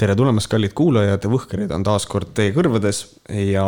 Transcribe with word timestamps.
tere 0.00 0.16
tulemast, 0.16 0.48
kallid 0.48 0.72
kuulajad, 0.76 1.26
Võhkrid 1.28 1.72
on 1.76 1.84
taas 1.84 2.06
kord 2.08 2.30
teie 2.36 2.54
kõrvades 2.56 3.02
ja 3.36 3.64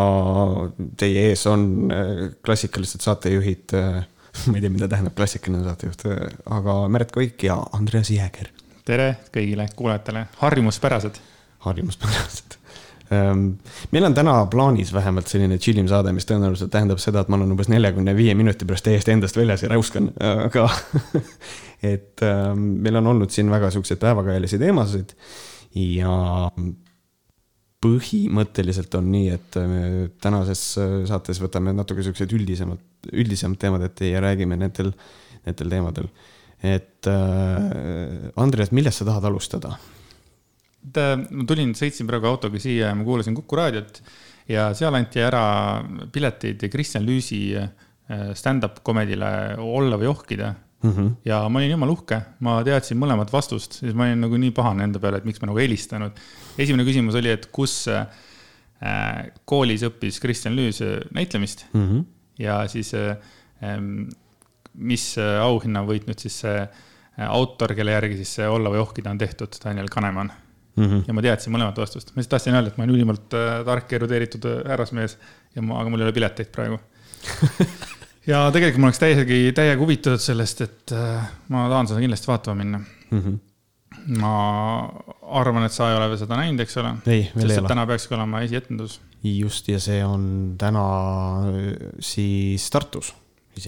teie 1.01 1.27
ees 1.29 1.43
on 1.51 1.67
äh, 1.93 2.23
klassikalised 2.45 3.05
saatejuhid. 3.05 3.75
äh, 3.77 4.01
ma 4.49 4.57
ei 4.57 4.65
tea, 4.65 4.73
mida 4.73 4.89
tähendab 4.89 5.17
klassikaline 5.19 5.65
saatejuht, 5.67 6.07
äh, 6.09 6.23
aga 6.57 6.79
Märt 6.93 7.13
Koik 7.13 7.45
ja 7.49 7.59
Andreas 7.77 8.11
Jääger, 8.15 8.49
tere 8.89 9.11
kõigile 9.35 9.69
kuulajatele, 9.77 10.27
harjumuspärased. 10.41 11.21
harjumuspärased. 11.69 12.59
meil 13.93 14.09
on 14.09 14.15
täna 14.17 14.39
plaanis 14.49 14.89
vähemalt 14.95 15.29
selline 15.29 15.59
chillim 15.61 15.89
saade, 15.89 16.15
mis 16.17 16.25
tõenäoliselt 16.25 16.73
tähendab 16.73 17.01
seda, 17.03 17.21
et 17.21 17.29
ma 17.29 17.37
olen 17.37 17.53
umbes 17.53 17.69
neljakümne 17.69 18.15
viie 18.17 18.33
minuti 18.35 18.65
pärast 18.65 18.89
täiesti 18.89 19.13
endast 19.13 19.37
väljas 19.37 19.67
ja 19.67 19.69
räuskan, 19.75 20.09
aga 20.17 20.65
et 21.93 22.25
ähm, 22.25 22.71
meil 22.81 22.97
on 23.03 23.13
olnud 23.13 23.35
siin 23.35 23.53
väga 23.53 23.69
siukseid 23.75 24.01
päevakajalisi 24.01 24.57
teemasid 24.63 25.13
ja 25.75 26.51
põhimõtteliselt 27.83 28.95
on 28.99 29.09
nii, 29.11 29.31
et 29.35 29.59
tänases 30.23 30.63
saates 31.09 31.41
võtame 31.43 31.75
natuke 31.75 32.05
siuksed 32.07 32.31
üldisemad, 32.37 32.83
üldisemad 33.11 33.59
teemad 33.59 33.87
ette 33.89 34.13
ja 34.13 34.23
räägime 34.23 34.59
nendel, 34.61 34.93
nendel 35.47 35.73
teemadel. 35.75 36.11
et 36.63 37.09
äh, 37.11 38.31
Andres, 38.39 38.71
millest 38.71 39.03
sa 39.03 39.09
tahad 39.09 39.25
alustada? 39.27 39.77
ma 40.83 41.47
tulin, 41.47 41.75
sõitsin 41.79 42.09
praegu 42.11 42.27
autoga 42.27 42.59
siia 42.59 42.89
ja 42.91 42.95
ma 42.95 43.05
kuulasin 43.07 43.35
Kuku 43.39 43.57
raadiot 43.59 44.01
ja 44.51 44.73
seal 44.75 44.95
anti 44.99 45.23
ära 45.23 45.83
pileteid 46.13 46.65
Kristjan 46.71 47.07
Lüüsi 47.07 47.55
äh, 47.59 47.71
stand-up 48.35 48.81
komedile 48.83 49.57
Olla 49.63 49.99
või 49.99 50.11
ohkida 50.11 50.53
Mm 50.83 50.91
-hmm. 50.91 51.11
ja 51.25 51.49
ma 51.49 51.59
olin 51.59 51.71
jumala 51.71 51.93
uhke, 51.93 52.21
ma 52.41 52.57
teadsin 52.67 52.99
mõlemat 52.99 53.33
vastust, 53.33 53.79
siis 53.81 53.95
ma 53.95 54.09
olin 54.09 54.21
nagu 54.21 54.37
nii 54.37 54.51
pahane 54.51 54.85
enda 54.85 54.99
peale, 54.99 55.21
et 55.23 55.25
miks 55.25 55.41
ma 55.43 55.47
nagu 55.47 55.59
helistanud. 55.59 56.13
esimene 56.59 56.85
küsimus 56.89 57.15
oli, 57.15 57.31
et 57.31 57.47
kus 57.53 57.89
äh, 57.89 58.07
koolis 59.45 59.83
õppis 59.87 60.21
Kristjan 60.21 60.57
Lüüs 60.57 60.83
äh, 60.83 61.01
näitlemist 61.15 61.67
Mm 61.73 61.89
-hmm. 61.89 62.05
ja 62.39 62.69
siis 62.69 62.95
äh, 62.95 63.17
mis 64.75 65.19
äh, 65.19 65.41
auhinna 65.43 65.85
võitnud 65.87 66.19
siis 66.19 66.41
see 66.41 66.59
äh, 66.61 67.29
autor, 67.29 67.75
kelle 67.75 67.93
järgi 67.93 68.17
siis 68.23 68.35
see 68.39 68.49
Olla 68.49 68.73
või 68.73 68.83
ohkida 68.83 69.11
on 69.11 69.19
tehtud, 69.19 69.57
Daniel 69.65 69.89
Kaneman. 69.89 70.33
Mm 70.77 70.85
-hmm. 70.85 71.03
ja 71.07 71.13
ma 71.15 71.23
teadsin 71.23 71.53
mõlemat 71.53 71.77
vastust, 71.77 72.15
ma 72.15 72.21
lihtsalt 72.21 72.31
tahtsin 72.31 72.55
öelda, 72.55 72.71
et 72.73 72.77
ma 72.79 72.85
olen 72.85 72.95
ülimalt 72.95 73.35
äh, 73.37 73.59
tark 73.65 73.93
erudeeritud 73.93 74.47
härrasmees 74.67 75.19
ja 75.55 75.63
ma, 75.63 75.81
aga 75.81 75.91
mul 75.91 76.01
ei 76.01 76.07
ole 76.07 76.13
pileteid 76.17 76.49
praegu 76.49 76.79
ja 78.27 78.43
tegelikult 78.55 78.83
ma 78.83 78.91
oleks 78.91 79.01
täiesti, 79.03 79.39
täiega 79.57 79.81
huvitatud 79.81 80.23
sellest, 80.23 80.65
et 80.67 80.95
äh, 80.97 81.31
ma 81.53 81.67
tahan 81.73 81.91
seda 81.91 82.03
kindlasti 82.03 82.31
vaatama 82.31 82.59
minna. 82.63 82.83
Mm 83.13 83.23
-hmm. 83.23 83.39
ma 84.19 84.35
arvan, 85.39 85.65
et 85.67 85.73
sa 85.73 85.91
ei 85.91 85.97
ole 85.97 86.09
veel 86.11 86.19
seda 86.19 86.37
näinud, 86.41 86.61
eks 86.65 86.77
ole? 86.83 86.95
ei, 87.07 87.31
veel 87.35 87.49
sest 87.49 87.59
ei 87.59 87.63
ole. 87.65 87.69
täna 87.75 87.87
peakski 87.87 88.15
olema 88.15 88.41
esietendus. 88.41 89.01
just 89.25 89.69
ja 89.69 89.81
see 89.81 90.05
on 90.05 90.55
täna 90.59 90.85
äh, 91.49 91.89
siis 92.01 92.71
Tartus. 92.71 93.15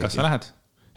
kas 0.01 0.13
sa 0.13 0.23
lähed? 0.23 0.53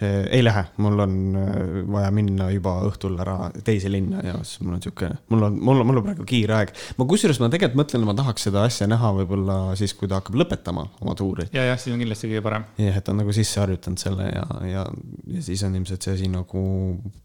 Ei 0.05 0.43
lähe, 0.43 0.63
mul 0.77 0.99
on 0.99 1.13
äh, 1.41 1.55
vaja 1.89 2.11
minna 2.13 2.51
juba 2.53 2.75
õhtul 2.85 3.15
ära 3.23 3.49
teise 3.65 3.89
linna 3.89 4.21
ja 4.25 4.35
siis 4.43 4.61
mul 4.61 4.75
on 4.77 4.83
sihuke, 4.83 5.09
mul 5.33 5.47
on, 5.47 5.57
mul 5.57 5.81
on, 5.81 5.89
mul 5.89 6.01
on 6.01 6.05
praegu 6.05 6.27
kiire 6.29 6.57
aeg. 6.59 6.73
ma 6.99 7.07
kusjuures 7.09 7.41
ma 7.41 7.49
tegelikult 7.53 7.81
mõtlen, 7.81 8.05
ma 8.05 8.15
tahaks 8.17 8.47
seda 8.49 8.63
asja 8.67 8.87
näha 8.89 9.11
võib-olla 9.21 9.57
siis, 9.79 9.95
kui 9.97 10.09
ta 10.09 10.21
hakkab 10.21 10.37
lõpetama 10.43 10.85
oma 11.01 11.17
tuuri. 11.17 11.49
ja, 11.55 11.65
jah, 11.71 11.81
siis 11.81 11.95
on 11.95 12.03
kindlasti 12.03 12.29
kõige 12.29 12.45
parem. 12.45 12.69
jah, 12.77 13.01
et 13.01 13.09
on 13.09 13.21
nagu 13.23 13.33
sisse 13.33 13.61
harjutanud 13.63 14.05
selle 14.05 14.29
ja, 14.29 14.47
ja, 14.69 14.87
ja 15.33 15.45
siis 15.49 15.65
on 15.65 15.75
ilmselt 15.79 16.05
see 16.05 16.17
asi 16.19 16.31
nagu 16.31 16.63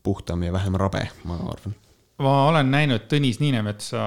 puhtam 0.02 0.48
ja 0.48 0.52
vähem 0.56 0.80
rabe, 0.80 1.06
ma 1.28 1.40
arvan 1.52 1.76
ma 2.22 2.34
olen 2.48 2.70
näinud 2.72 3.08
Tõnis 3.10 3.40
Niinemetsa 3.42 4.02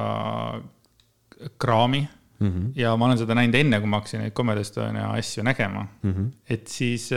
kraami 1.61 2.07
mm. 2.39 2.47
-hmm. 2.47 2.71
ja 2.75 2.95
ma 2.97 3.05
olen 3.05 3.17
seda 3.17 3.35
näinud 3.35 3.55
enne, 3.59 3.79
kui 3.79 3.89
ma 3.89 3.99
hakkasin 4.01 4.23
neid 4.23 4.33
Comedy 4.37 4.61
Estonia 4.61 5.09
asju 5.11 5.43
nägema 5.43 5.87
Mm 6.03 6.13
-hmm. 6.13 6.31
et 6.49 6.67
siis 6.67 7.09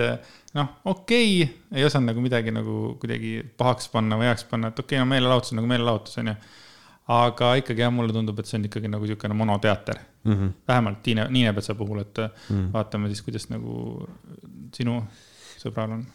noh, 0.58 0.74
okei 0.92 1.30
okay,, 1.42 1.78
ei 1.78 1.86
osanud 1.88 2.12
nagu 2.12 2.24
midagi 2.24 2.54
nagu 2.54 2.78
kuidagi 3.00 3.38
pahaks 3.60 3.90
panna 3.92 4.18
või 4.20 4.30
heaks 4.30 4.46
panna, 4.50 4.72
et 4.72 4.78
okei 4.78 4.98
okay,, 4.98 5.04
no 5.04 5.10
meelelahutus 5.14 5.54
on 5.54 5.62
nagu 5.62 5.70
meelelahutus, 5.70 6.20
onju. 6.22 6.36
aga 7.18 7.54
ikkagi 7.62 7.84
jah, 7.86 7.94
mulle 7.94 8.12
tundub, 8.12 8.38
et 8.38 8.50
see 8.50 8.58
on 8.60 8.68
ikkagi 8.68 8.92
nagu 8.92 9.08
niisugune 9.08 9.38
monoteater 9.38 10.04
Mm 10.28 10.34
-hmm. 10.34 10.52
vähemalt 10.68 11.02
Tiine, 11.02 11.26
Niinepetsa 11.30 11.74
puhul, 11.74 11.98
et 11.98 12.18
Mm. 12.18 12.56
mm. 12.56 12.72
vaatame 12.72 13.06
siis, 13.08 13.22
kuidas 13.22 13.48
nagu 13.50 14.08
sinu 14.74 15.02
sõbral 15.58 15.92
on. 15.92 16.06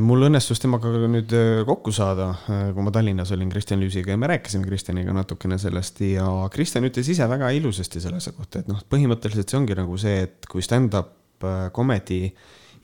mul 0.00 0.26
õnnestus 0.28 0.60
temaga 0.62 0.88
nüüd 0.88 1.32
äh, 1.36 1.62
kokku 1.68 1.92
saada, 1.92 2.30
kui 2.46 2.82
ma 2.82 2.92
Tallinnas 2.94 3.32
olin 3.32 3.50
Kristjan 3.52 3.80
Lüüsiga 3.80 4.14
ja 4.14 4.20
me 4.20 4.30
rääkisime 4.30 4.66
Kristjaniga 4.66 5.12
natukene 5.12 5.58
sellest 5.60 6.00
ja 6.00 6.26
Kristjan 6.52 6.84
ütles 6.88 7.10
ise 7.12 7.28
väga 7.28 7.50
ilusasti 7.50 8.00
selle 8.00 8.16
asja 8.22 8.32
kohta, 8.36 8.62
et 8.62 8.68
noh, 8.68 8.80
põhimõtteliselt 8.92 9.52
see 9.52 9.60
ongi 9.60 9.76
nagu 9.76 9.98
see, 10.00 10.22
et 10.28 10.48
kui 10.50 10.64
stand-up 10.64 11.44
äh, 11.44 11.70
comedy 11.76 12.30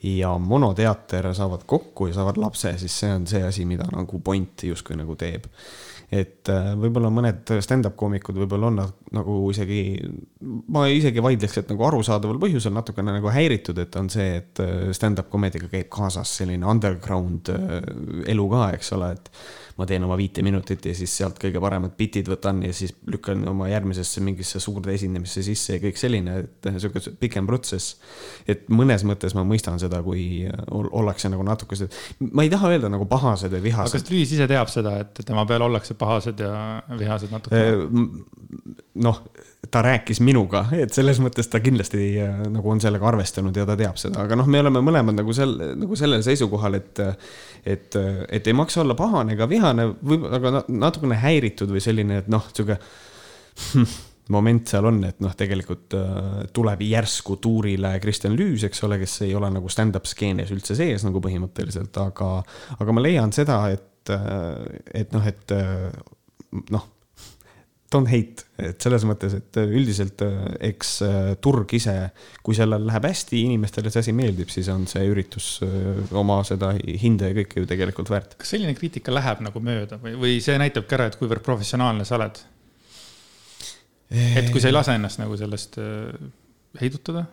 ja 0.03 0.37
monoteater 0.37 1.29
saavad 1.35 1.63
kokku 1.65 2.07
ja 2.07 2.13
saavad 2.13 2.37
lapse, 2.37 2.75
siis 2.77 2.99
see 2.99 3.11
on 3.13 3.27
see 3.27 3.43
asi, 3.43 3.65
mida 3.65 3.87
nagu 3.91 4.19
point 4.19 4.63
justkui 4.67 4.97
nagu 4.99 5.15
teeb. 5.19 5.47
et 6.13 6.49
äh, 6.51 6.73
võib-olla 6.77 7.09
mõned 7.09 7.49
stand-up 7.63 7.95
koomikud 7.97 8.37
võib-olla 8.37 8.67
on 8.69 8.81
nagu 9.15 9.37
isegi, 9.49 9.95
ma 10.69 10.83
isegi 10.91 11.23
vaidleks, 11.23 11.57
et 11.57 11.71
nagu 11.71 11.87
arusaadaval 11.87 12.37
põhjusel 12.43 12.75
natukene 12.75 13.15
nagu 13.15 13.31
häiritud, 13.33 13.79
et 13.81 13.95
on 13.97 14.11
see, 14.13 14.35
et 14.43 14.61
äh, 14.61 14.91
stand-up 14.93 15.31
comedy'ga 15.33 15.71
käib 15.71 15.89
kaasas 15.93 16.35
selline 16.41 16.67
underground 16.69 17.49
äh, 17.49 17.79
elu 18.35 18.49
ka, 18.51 18.67
eks 18.77 18.93
ole, 18.99 19.13
et 19.15 19.31
ma 19.77 19.87
teen 19.89 20.03
oma 20.05 20.17
viite 20.19 20.43
minutit 20.45 20.85
ja 20.85 20.93
siis 20.97 21.13
sealt 21.17 21.39
kõige 21.41 21.61
paremad 21.63 21.95
bitid 21.97 22.29
võtan 22.29 22.61
ja 22.65 22.73
siis 22.75 22.93
lükkan 23.09 23.41
oma 23.49 23.69
järgmisesse 23.71 24.21
mingisse 24.25 24.61
suurde 24.63 24.93
esinemisse 24.93 25.43
sisse 25.45 25.77
ja 25.77 25.83
kõik 25.83 25.99
selline, 25.99 26.35
et 26.43 26.69
sihuke 26.77 27.01
pikem 27.21 27.47
protsess. 27.49 27.97
et 28.47 28.67
mõnes 28.69 29.05
mõttes 29.07 29.33
ma 29.37 29.45
mõistan 29.47 29.79
seda, 29.81 30.03
kui 30.05 30.45
ol- 30.71 30.91
ollakse 30.91 31.31
nagu 31.33 31.45
natuke, 31.47 31.77
ma 32.31 32.45
ei 32.45 32.51
taha 32.53 32.73
öelda 32.75 32.91
nagu 32.93 33.07
pahased 33.09 33.51
või 33.51 33.61
aga 33.61 33.69
vihased 33.69 33.97
kas 33.97 34.11
Lüüs 34.11 34.35
ise 34.35 34.47
teab 34.49 34.69
seda, 34.69 34.99
et 35.05 35.23
tema 35.25 35.45
peal 35.49 35.65
ollakse 35.65 35.97
pahased 35.97 36.43
ja 36.43 36.53
vihased 36.99 37.33
natuke? 37.33 37.63
noh, 39.03 39.23
ta 39.73 39.81
rääkis 39.85 40.21
minuga, 40.21 40.67
et 40.77 40.93
selles 40.93 41.19
mõttes 41.23 41.49
ta 41.49 41.61
kindlasti 41.63 42.05
äh, 42.21 42.45
nagu 42.53 42.69
on 42.69 42.81
sellega 42.83 43.07
arvestanud 43.09 43.57
ja 43.57 43.65
ta 43.67 43.77
teab 43.79 43.97
seda, 44.01 44.27
aga 44.27 44.37
noh, 44.37 44.49
me 44.49 44.61
oleme 44.61 44.83
mõlemad 44.85 45.17
nagu 45.17 45.33
sel, 45.35 45.55
nagu 45.79 45.97
sellel 45.99 46.23
seisukohal, 46.25 46.79
et. 46.79 47.03
et, 47.65 47.95
et 48.33 48.47
ei 48.47 48.55
maksa 48.57 48.81
olla 48.83 48.95
pahane 48.99 49.37
ega 49.37 49.47
vihane, 49.49 49.85
võib-olla 50.03 50.39
aga 50.39 50.51
na- 50.57 50.63
natukene 50.85 51.15
häiritud 51.21 51.71
või 51.71 51.81
selline, 51.83 52.19
et 52.21 52.27
noh, 52.31 52.43
sihuke 52.51 52.77
moment 54.35 54.67
seal 54.69 54.87
on, 54.87 55.01
et 55.07 55.21
noh, 55.23 55.33
tegelikult 55.39 55.95
äh, 55.97 56.41
tuleb 56.55 56.83
järsku 56.85 57.37
tuurile 57.43 57.95
Kristjan 58.03 58.35
Lüüs, 58.37 58.67
eks 58.67 58.83
ole, 58.87 58.99
kes 59.01 59.21
ei 59.27 59.35
ole 59.35 59.49
nagu 59.53 59.71
stand-up 59.71 60.07
skeenes 60.09 60.51
üldse 60.55 60.77
sees 60.79 61.07
nagu 61.07 61.23
põhimõtteliselt, 61.23 61.97
aga, 62.03 62.33
aga 62.77 62.95
ma 62.95 63.03
leian 63.03 63.33
seda, 63.35 63.63
et, 63.73 64.11
et 64.93 65.15
noh, 65.15 65.31
et 65.31 65.55
noh, 66.69 66.89
don't 67.93 68.09
hate, 68.09 68.45
et 68.59 68.81
selles 68.81 69.05
mõttes, 69.07 69.35
et 69.37 69.59
üldiselt 69.63 70.21
äh, 70.25 70.39
eks 70.71 70.93
äh, 71.05 71.19
turg 71.43 71.73
ise, 71.77 71.95
kui 72.45 72.57
sellel 72.57 72.87
läheb 72.89 73.07
hästi, 73.09 73.43
inimestele 73.47 73.91
see 73.93 74.03
asi 74.05 74.15
meeldib, 74.17 74.51
siis 74.53 74.69
on 74.73 74.87
see 74.89 75.05
üritus 75.09 75.55
äh, 75.65 76.01
oma 76.19 76.39
seda 76.47 76.73
hinda 76.79 77.29
ja 77.29 77.37
kõike 77.41 77.63
ju 77.63 77.69
tegelikult 77.69 78.11
väärt. 78.13 78.37
kas 78.41 78.55
selline 78.55 78.75
kriitika 78.77 79.13
läheb 79.13 79.43
nagu 79.45 79.63
mööda 79.63 79.99
või, 80.01 80.17
või 80.19 80.39
see 80.43 80.57
näitabki 80.61 80.97
ära, 80.97 81.11
et 81.11 81.19
kuivõrd 81.19 81.45
professionaalne 81.45 82.07
sa 82.07 82.17
oled? 82.19 82.41
et 84.13 84.51
kui 84.53 84.61
sa 84.61 84.69
ei 84.69 84.75
lase 84.75 84.97
ennast 84.97 85.21
nagu 85.21 85.37
sellest 85.39 85.79
äh, 85.81 86.11
heidutada? 86.81 87.27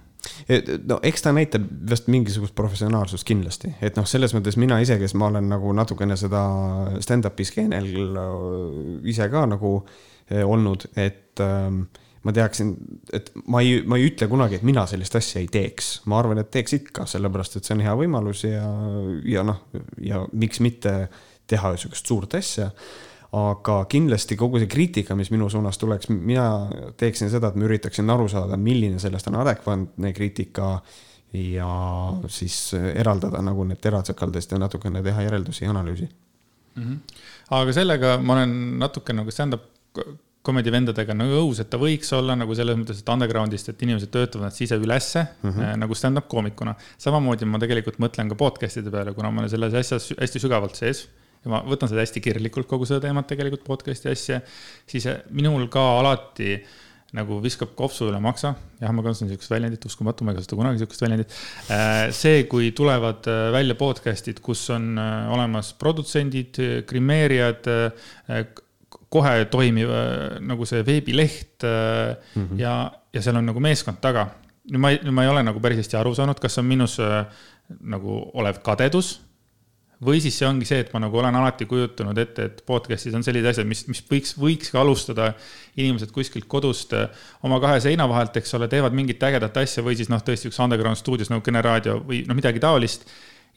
no 0.88 0.98
eks 1.06 1.24
ta 1.24 1.32
näitab 1.32 1.64
vast 1.90 2.08
mingisugust 2.12 2.54
professionaalsust 2.56 3.24
kindlasti, 3.28 3.72
et 3.84 3.96
noh, 3.96 4.06
selles 4.08 4.34
mõttes 4.36 4.58
mina 4.60 4.80
ise, 4.82 4.98
kes 5.00 5.14
ma 5.18 5.30
olen 5.30 5.48
nagu 5.48 5.72
natukene 5.76 6.16
seda 6.20 6.42
stand-up'i 7.00 7.46
skeenel 7.48 7.88
ise 9.08 9.28
ka 9.32 9.46
nagu 9.48 9.78
olnud, 10.44 10.86
et 10.96 11.42
ähm, 11.44 11.82
ma 12.22 12.34
teaksin, 12.36 12.74
et 13.16 13.30
ma 13.48 13.62
ei, 13.64 13.80
ma 13.88 13.98
ei 13.98 14.10
ütle 14.10 14.28
kunagi, 14.30 14.58
et 14.60 14.66
mina 14.66 14.84
sellist 14.90 15.16
asja 15.16 15.40
ei 15.40 15.48
teeks, 15.52 15.92
ma 16.10 16.18
arvan, 16.20 16.40
et 16.42 16.50
teeks 16.52 16.76
ikka, 16.76 17.06
sellepärast 17.08 17.56
et 17.56 17.68
see 17.68 17.76
on 17.78 17.84
hea 17.84 17.94
võimalus 18.02 18.44
ja, 18.46 18.64
ja 19.28 19.44
noh, 19.46 19.62
ja 20.04 20.24
miks 20.32 20.60
mitte 20.64 20.94
teha 21.50 21.74
sihukest 21.80 22.10
suurt 22.12 22.36
asja 22.38 22.70
aga 23.36 23.84
kindlasti 23.90 24.34
kogu 24.38 24.58
see 24.58 24.70
kriitika, 24.70 25.14
mis 25.18 25.30
minu 25.30 25.46
suunas 25.50 25.78
tuleks, 25.78 26.08
mina 26.10 26.66
teeksin 26.98 27.30
seda, 27.30 27.52
et 27.52 27.58
ma 27.60 27.68
üritaksin 27.68 28.10
aru 28.10 28.26
saada, 28.30 28.58
milline 28.58 28.98
sellest 29.02 29.30
on 29.30 29.38
adekvaatne 29.38 30.10
kriitika 30.16 30.72
ja 31.38 31.70
siis 32.26 32.72
eraldada 32.74 33.38
nagu 33.46 33.64
need 33.68 33.78
teratsakaldest 33.82 34.50
ja 34.50 34.58
natukene 34.58 35.02
teha 35.06 35.22
järeldusi 35.28 35.64
ja 35.64 35.70
analüüsi 35.70 36.08
mm. 36.74 36.82
-hmm. 36.82 36.98
aga 37.50 37.72
sellega 37.72 38.16
ma 38.18 38.34
olen 38.34 38.78
natuke 38.78 39.12
nagu 39.12 39.30
stand-up 39.30 39.69
comedy 40.46 40.72
vendadega 40.72 41.14
nagu 41.16 41.36
nõus, 41.36 41.60
et 41.60 41.68
ta 41.70 41.78
võiks 41.80 42.10
olla 42.16 42.34
nagu 42.38 42.54
selles 42.56 42.78
mõttes, 42.80 43.02
et 43.02 43.12
underground'ist, 43.12 43.70
et 43.72 43.82
inimesed 43.84 44.12
töötavad 44.12 44.46
ennast 44.46 44.64
ise 44.64 44.78
ülesse 44.80 45.24
mm 45.26 45.50
-hmm. 45.50 45.80
nagu 45.82 45.94
stand-up 45.94 46.28
koomikuna. 46.32 46.74
samamoodi 46.98 47.44
ma 47.44 47.58
tegelikult 47.58 47.98
mõtlen 48.00 48.28
ka 48.28 48.34
podcast'ide 48.34 48.90
peale, 48.90 49.14
kuna 49.14 49.30
ma 49.30 49.42
olen 49.42 49.50
selles 49.50 49.74
asjas 49.74 50.12
hästi 50.20 50.40
sügavalt 50.40 50.76
sees 50.76 51.08
ja 51.44 51.50
ma 51.50 51.62
võtan 51.64 51.88
seda 51.88 52.00
hästi 52.00 52.20
kirglikult, 52.20 52.68
kogu 52.68 52.86
seda 52.88 53.00
teemat 53.00 53.26
tegelikult, 53.26 53.64
podcast'i 53.64 54.10
asja, 54.12 54.40
siis 54.86 55.06
äh, 55.06 55.20
minul 55.30 55.68
ka 55.68 55.84
alati 56.00 56.62
nagu 57.12 57.40
viskab 57.42 57.74
kopsu 57.74 58.06
üle 58.06 58.20
maksa. 58.22 58.54
jah, 58.80 58.92
ma 58.94 59.02
kasutan 59.02 59.28
sihukest 59.28 59.50
väljendit, 59.50 59.84
uskumatu, 59.84 60.24
ma 60.24 60.30
ei 60.30 60.38
kasuta 60.38 60.56
kunagi 60.56 60.78
sihukest 60.78 61.02
väljendit. 61.02 61.32
see, 62.14 62.44
kui 62.44 62.70
tulevad 62.70 63.26
välja 63.52 63.74
podcast'id, 63.74 64.40
kus 64.40 64.70
on 64.70 64.96
olemas 65.34 65.72
produtsendid, 65.74 66.60
grimeerijad, 66.86 67.66
kohe 69.10 69.44
toimiv 69.50 69.90
nagu 70.46 70.66
see 70.68 70.84
veebileht 70.86 71.64
mm 71.64 72.44
-hmm. 72.44 72.60
ja, 72.60 72.92
ja 73.12 73.22
seal 73.22 73.36
on 73.36 73.50
nagu 73.50 73.60
meeskond 73.60 74.00
taga. 74.00 74.28
nüüd 74.70 74.78
ma 74.78 74.90
ei, 74.90 75.10
ma 75.10 75.24
ei 75.24 75.28
ole 75.28 75.42
nagu 75.42 75.60
päris 75.60 75.78
hästi 75.82 75.96
aru 75.96 76.14
saanud, 76.14 76.38
kas 76.40 76.54
see 76.54 76.62
on 76.62 76.68
minus 76.68 76.98
nagu 77.80 78.30
olev 78.34 78.62
kadedus 78.62 79.18
või 80.04 80.20
siis 80.24 80.36
see 80.40 80.48
ongi 80.48 80.66
see, 80.68 80.80
et 80.80 80.92
ma 80.94 81.02
nagu 81.04 81.18
olen 81.20 81.36
alati 81.36 81.66
kujutanud 81.68 82.18
ette, 82.18 82.46
et 82.48 82.62
podcast'is 82.66 83.14
on 83.16 83.24
sellised 83.24 83.50
asjad, 83.52 83.68
mis, 83.68 83.82
mis 83.90 84.00
võiks, 84.08 84.32
võikski 84.40 84.78
alustada 84.80 85.34
inimesed 85.76 86.12
kuskilt 86.14 86.48
kodust 86.50 86.94
äh, 86.96 87.10
oma 87.46 87.60
kahe 87.62 87.82
seina 87.84 88.08
vahelt, 88.08 88.38
eks 88.40 88.56
ole, 88.56 88.68
teevad 88.72 88.96
mingit 88.96 89.22
ägedat 89.28 89.60
asja 89.60 89.84
või 89.84 89.98
siis 90.00 90.08
noh, 90.12 90.22
tõesti 90.24 90.48
üks 90.48 90.60
underground 90.64 91.00
stuudios 91.00 91.32
nagu 91.32 91.44
Kene 91.44 91.60
raadio 91.64 91.98
või 92.06 92.22
noh, 92.28 92.38
midagi 92.38 92.62
taolist. 92.62 93.04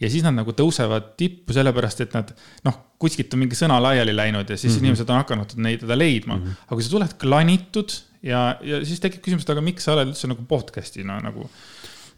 Ja 0.02 0.10
siis 0.10 0.24
nad 0.26 0.36
nagu 0.36 0.56
tõusevad 0.58 1.14
tippu 1.20 1.56
sellepärast, 1.56 2.02
et 2.06 2.16
nad 2.18 2.32
noh, 2.66 2.80
kuskilt 3.02 3.34
on 3.36 3.44
mingi 3.44 3.58
sõna 3.60 3.80
laiali 3.84 4.16
läinud 4.16 4.50
ja 4.50 4.58
siis 4.58 4.74
mm 4.74 4.78
-hmm. 4.78 4.88
inimesed 4.88 5.10
on 5.10 5.22
hakanud 5.22 5.56
neid 5.58 5.84
teda 5.84 5.98
leidma 5.98 6.38
mm. 6.38 6.44
-hmm. 6.44 6.66
aga 6.68 6.76
kui 6.76 6.84
sa 6.84 6.96
tuled 6.96 7.14
klanitud 7.20 7.96
ja, 8.24 8.58
ja 8.62 8.82
siis 8.86 9.00
tekib 9.00 9.22
küsimus, 9.22 9.44
et 9.44 9.54
aga 9.56 9.62
miks 9.62 9.84
sa 9.84 9.94
oled 9.94 10.14
üldse 10.14 10.28
nagu 10.28 10.46
podcast'ina 10.50 11.20
nagu 11.22 11.50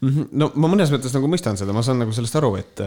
mm? 0.00 0.08
-hmm. 0.08 0.28
no 0.32 0.50
ma 0.54 0.68
mõnes 0.68 0.92
mõttes 0.94 1.14
nagu 1.14 1.28
mõistan 1.28 1.56
seda, 1.56 1.72
ma 1.72 1.82
saan 1.82 1.98
nagu 1.98 2.12
sellest 2.12 2.36
aru, 2.36 2.56
et, 2.56 2.80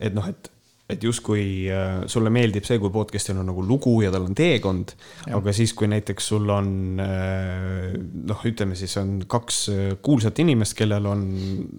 et 0.00 0.14
noh, 0.14 0.28
et 0.28 0.50
et 0.86 1.02
justkui 1.02 1.66
äh, 1.72 2.04
sulle 2.10 2.30
meeldib 2.30 2.66
see, 2.66 2.78
kui 2.78 2.92
podcast'il 2.94 3.38
on 3.40 3.48
nagu 3.50 3.62
lugu 3.66 3.96
ja 4.04 4.12
tal 4.14 4.28
on 4.28 4.36
teekond, 4.38 4.92
aga 5.34 5.54
siis, 5.54 5.72
kui 5.74 5.88
näiteks 5.90 6.28
sul 6.30 6.46
on 6.54 6.70
äh, 7.02 7.96
noh, 8.30 8.44
ütleme 8.46 8.78
siis 8.78 8.94
on 9.00 9.16
kaks 9.30 9.60
äh, 9.72 9.82
kuulsat 10.06 10.38
inimest, 10.44 10.76
kellel 10.78 11.08
on 11.10 11.26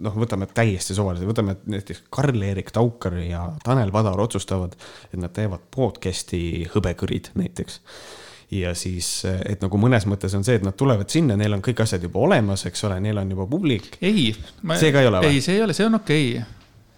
noh, 0.03 0.19
võtame 0.19 0.49
täiesti 0.51 0.97
suvalise, 0.97 1.27
võtame 1.29 1.55
näiteks 1.71 2.03
Karl-Erik 2.11 2.73
Taukar 2.75 3.15
ja 3.23 3.45
Tanel 3.63 3.95
Padar 3.95 4.19
otsustavad, 4.27 4.75
et 5.07 5.19
nad 5.21 5.31
teevad 5.35 5.63
podcast'i 5.71 6.67
Hõbekõrid 6.75 7.31
näiteks 7.39 7.79
ja 8.57 8.75
siis, 8.79 9.07
et 9.23 9.63
nagu 9.63 9.79
mõnes 9.79 10.03
mõttes 10.07 10.35
on 10.35 10.43
see, 10.47 10.59
et 10.59 10.67
nad 10.67 10.75
tulevad 10.75 11.07
sinna, 11.11 11.39
neil 11.39 11.55
on 11.55 11.63
kõik 11.63 11.79
asjad 11.83 12.03
juba 12.03 12.19
olemas, 12.27 12.67
eks 12.67 12.83
ole, 12.87 12.99
neil 13.03 13.23
on 13.23 13.31
juba 13.35 13.47
publik. 13.47 13.89
ei, 14.03 14.29
see 14.75 14.91
ka 14.91 15.03
ei 15.03 15.11
ole 15.13 15.23
või? 15.23 15.39
ei, 15.39 15.43
see 15.43 15.55
ei 15.55 15.63
ole, 15.63 15.75
see 15.75 15.87
on 15.87 15.99
okei 16.01 16.29
okay 16.35 16.56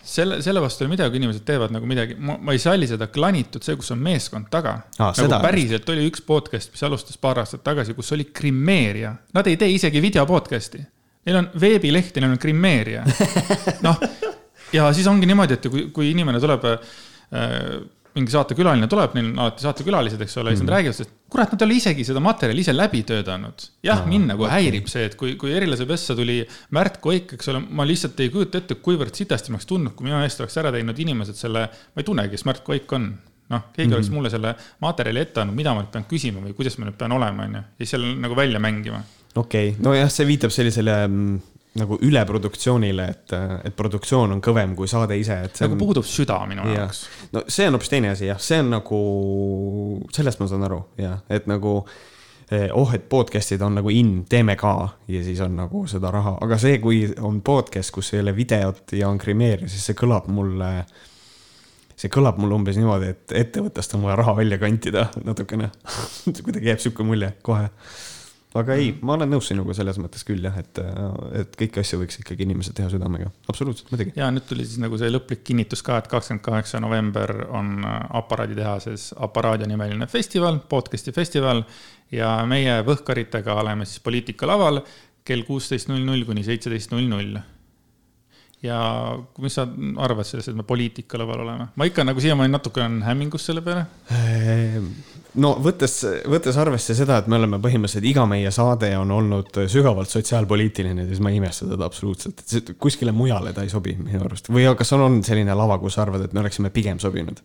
selle, 0.09 0.39
selle 0.45 0.61
vastu 0.63 0.83
ei 0.83 0.87
ole 0.87 0.93
midagi, 0.95 1.19
inimesed 1.21 1.45
teevad 1.47 1.73
nagu 1.73 1.87
midagi, 1.89 2.15
ma 2.19 2.53
ei 2.55 2.61
salli 2.61 2.87
seda 2.89 3.09
klanitud, 3.13 3.63
see, 3.65 3.77
kus 3.79 3.91
on 3.95 4.01
meeskond 4.03 4.49
taga 4.53 4.75
ah,. 4.79 5.09
nagu 5.09 5.17
seda. 5.21 5.41
päriselt 5.43 5.89
oli 5.93 6.07
üks 6.09 6.23
podcast, 6.25 6.73
mis 6.73 6.85
alustas 6.87 7.19
paar 7.21 7.41
aastat 7.43 7.63
tagasi, 7.65 7.95
kus 7.97 8.11
oli 8.15 8.29
Grimeeria. 8.35 9.13
Nad 9.37 9.49
ei 9.51 9.59
tee 9.59 9.71
isegi 9.75 10.01
video 10.03 10.25
podcast'i. 10.29 10.81
Neil 11.27 11.41
on 11.41 11.49
veebileht 11.61 12.15
ja 12.17 12.23
neil 12.23 12.35
on 12.35 12.41
Grimeeria. 12.41 13.05
noh, 13.87 14.01
ja 14.73 14.89
siis 14.95 15.07
ongi 15.11 15.29
niimoodi, 15.29 15.59
et 15.59 15.69
kui, 15.71 15.87
kui 15.95 16.11
inimene 16.13 16.41
tuleb 16.41 16.67
äh, 16.69 16.79
mingi 18.17 18.33
saatekülaline 18.33 18.87
tuleb, 18.89 19.13
neil 19.15 19.29
on 19.29 19.41
alati 19.43 19.63
saatekülalised, 19.65 20.21
eks 20.25 20.37
ole, 20.41 20.53
siis 20.53 20.63
nad 20.63 20.69
mhm. 20.69 20.75
räägivad 20.75 20.97
sellest, 20.97 21.13
kurat, 21.29 21.53
nad 21.53 21.61
ei 21.61 21.67
ole 21.67 21.77
isegi 21.77 22.05
seda 22.07 22.23
materjali 22.23 22.63
ise 22.65 22.73
läbi 22.73 23.03
töötanud. 23.07 23.65
jah 23.85 24.01
no,, 24.01 24.09
mind 24.09 24.31
nagu 24.31 24.45
okay. 24.47 24.65
häirib 24.65 24.89
see, 24.91 25.05
et 25.09 25.17
kui, 25.19 25.35
kui 25.39 25.53
erilase 25.55 25.85
pessa 25.89 26.15
tuli 26.17 26.39
Märt 26.75 26.97
Koik, 27.03 27.35
eks 27.37 27.51
ole, 27.53 27.61
ma 27.69 27.85
lihtsalt 27.87 28.19
ei 28.23 28.31
kujuta 28.33 28.61
ette, 28.63 28.79
kuivõrd 28.85 29.17
sitasti 29.17 29.53
ma 29.53 29.59
oleks 29.59 29.69
tundnud, 29.69 29.95
kui 29.97 30.09
minu 30.09 30.21
eest 30.23 30.41
oleks 30.41 30.57
ära 30.61 30.73
teinud 30.73 31.03
inimesed 31.05 31.37
selle, 31.37 31.67
ma 31.69 32.01
ei 32.01 32.07
tunnegi, 32.07 32.33
kes 32.33 32.47
Märt 32.49 32.65
Koik 32.65 32.97
on. 32.97 33.11
noh, 33.49 33.61
keegi 33.73 33.87
mm 33.87 33.91
-hmm. 33.91 33.95
oleks 33.97 34.09
mulle 34.13 34.29
selle 34.29 34.55
materjali 34.81 35.19
ette 35.19 35.41
andnud, 35.41 35.55
mida 35.57 35.73
ma 35.73 35.81
nüüd 35.81 35.93
pean 35.93 36.03
küsima 36.05 36.41
või 36.43 36.53
kuidas 36.53 36.77
ma 36.77 36.85
nüüd 36.85 36.97
pean 36.97 37.11
olema, 37.11 37.45
on 37.45 37.55
ju, 37.55 37.61
ja 37.61 37.85
siis 37.85 37.95
seal 37.95 38.03
nagu 38.21 38.35
välja 38.35 38.59
mängima. 38.59 39.01
okei 39.35 39.69
okay., 39.69 39.81
nojah, 39.85 40.09
see 40.09 40.27
viitab 40.27 40.53
sellisele 40.53 41.07
mm, 41.07 41.39
nagu 41.79 41.97
üleproduktsioonile, 42.05 43.07
et, 43.09 43.33
et 43.69 43.75
produktsioon 43.75 44.35
on 44.35 44.43
kõvem 44.43 44.75
kui 44.77 44.89
saade 44.91 45.17
ise, 45.19 45.39
et 45.47 45.57
see 45.57 45.67
nagu 45.67 45.77
on. 45.77 45.81
puudub 45.81 46.07
süda 46.07 46.39
minu 46.49 46.67
jaoks. 46.73 47.03
no 47.35 47.43
see 47.47 47.67
on 47.69 47.77
hoopis 47.77 47.91
teine 47.91 48.13
asi 48.13 48.29
jah, 48.29 48.39
see 48.43 48.61
on 48.63 48.71
nagu, 48.75 49.01
sellest 50.15 50.41
ma 50.41 50.49
saan 50.51 50.67
aru 50.67 50.79
jah, 50.99 51.19
et 51.31 51.47
nagu 51.49 51.73
eh, 52.51 52.67
oh, 52.75 52.93
et 52.95 53.07
podcast'id 53.11 53.63
on 53.65 53.79
nagu 53.79 53.93
in, 53.93 54.13
teeme 54.29 54.57
ka 54.59 54.73
ja 55.11 55.23
siis 55.25 55.41
on 55.45 55.55
nagu 55.59 55.85
seda 55.91 56.11
raha, 56.15 56.37
aga 56.45 56.59
see, 56.61 56.77
kui 56.83 57.05
on 57.25 57.41
podcast, 57.45 57.93
kus 57.95 58.13
ei 58.15 58.23
ole 58.25 58.35
videot 58.37 58.97
ja 58.99 59.09
on 59.09 59.21
grimeer, 59.21 59.67
siis 59.71 59.89
see 59.89 59.97
kõlab 59.99 60.29
mulle, 60.33 60.71
see 61.95 62.11
kõlab 62.13 62.39
mulle 62.41 62.59
umbes 62.59 62.79
niimoodi, 62.79 63.15
et 63.15 63.35
ettevõttest 63.45 63.97
on 63.97 64.07
vaja 64.07 64.21
raha 64.21 64.37
välja 64.43 64.61
kantida 64.61 65.09
natukene. 65.23 65.71
Kuidagi 66.45 66.73
jääb 66.73 66.83
sihuke 66.83 67.07
mulje 67.07 67.33
kohe 67.45 67.69
aga 68.57 68.75
ei, 68.81 68.93
ma 69.05 69.13
olen 69.13 69.29
nõus 69.29 69.49
sinuga 69.51 69.75
selles 69.77 69.99
mõttes 70.01 70.23
küll 70.25 70.41
jah, 70.41 70.55
et, 70.57 70.79
et 71.37 71.53
kõiki 71.59 71.83
asju 71.83 71.99
võiks 72.01 72.17
ikkagi 72.23 72.47
inimesed 72.47 72.73
teha 72.77 72.89
südamega, 72.89 73.29
absoluutselt, 73.51 73.91
muidugi. 73.93 74.15
ja 74.17 74.31
nüüd 74.33 74.47
tuli 74.49 74.65
siis 74.65 74.81
nagu 74.81 74.97
see 74.97 75.11
lõplik 75.11 75.43
kinnitus 75.45 75.85
ka, 75.85 75.99
et 76.01 76.09
kakskümmend 76.09 76.45
kaheksa 76.45 76.81
november 76.81 77.35
on 77.53 77.85
aparaaditehases 77.85 79.11
Aparaadia 79.21 79.69
nimeline 79.69 80.07
festival, 80.09 80.57
podcast'i 80.71 81.13
festival. 81.13 81.61
ja 82.11 82.39
meie 82.49 82.79
Võhkaritega 82.87 83.53
oleme 83.61 83.85
siis 83.85 84.01
poliitikalaval 84.01 84.81
kell 85.29 85.45
kuusteist 85.45 85.91
null 85.91 86.01
null 86.07 86.25
kuni 86.25 86.41
seitseteist 86.47 86.95
null 86.95 87.05
null 87.11 87.37
ja 88.63 88.79
mis 89.39 89.55
sa 89.55 89.63
arvad 90.03 90.27
sellest, 90.27 90.51
et 90.51 90.57
me 90.57 90.65
poliitikalaval 90.67 91.45
oleme? 91.45 91.69
ma 91.75 91.87
ikka 91.87 92.03
nagu 92.07 92.19
siiamaani 92.23 92.51
natuke 92.51 92.81
olen 92.83 92.99
hämmingus 93.05 93.45
selle 93.47 93.63
peale 93.63 93.85
ehm, 94.11 94.89
no 95.39 95.53
võttes, 95.63 95.95
võttes 96.29 96.57
arvesse 96.59 96.95
seda, 96.97 97.21
et 97.21 97.29
me 97.31 97.37
oleme 97.39 97.61
põhimõtteliselt 97.63 98.09
iga 98.09 98.25
meie 98.29 98.51
saade 98.51 98.91
on 98.99 99.11
olnud 99.15 99.61
sügavalt 99.71 100.11
sotsiaalpoliitiline, 100.11 101.07
siis 101.07 101.23
ma 101.23 101.31
ei 101.31 101.39
imesta 101.39 101.69
teda 101.69 101.87
absoluutselt, 101.87 102.43
et 102.57 102.73
kuskile 102.81 103.15
mujale 103.15 103.53
ta 103.55 103.63
ei 103.63 103.71
sobi 103.71 103.95
minu 103.99 104.25
arust 104.27 104.51
või 104.51 104.67
kas 104.79 104.91
on 104.97 105.07
olnud 105.07 105.27
selline 105.27 105.55
lava, 105.55 105.79
kus 105.79 105.95
sa 105.95 106.03
arvad, 106.07 106.27
et 106.27 106.35
me 106.35 106.43
oleksime 106.43 106.73
pigem 106.75 106.99
sobinud? 106.99 107.39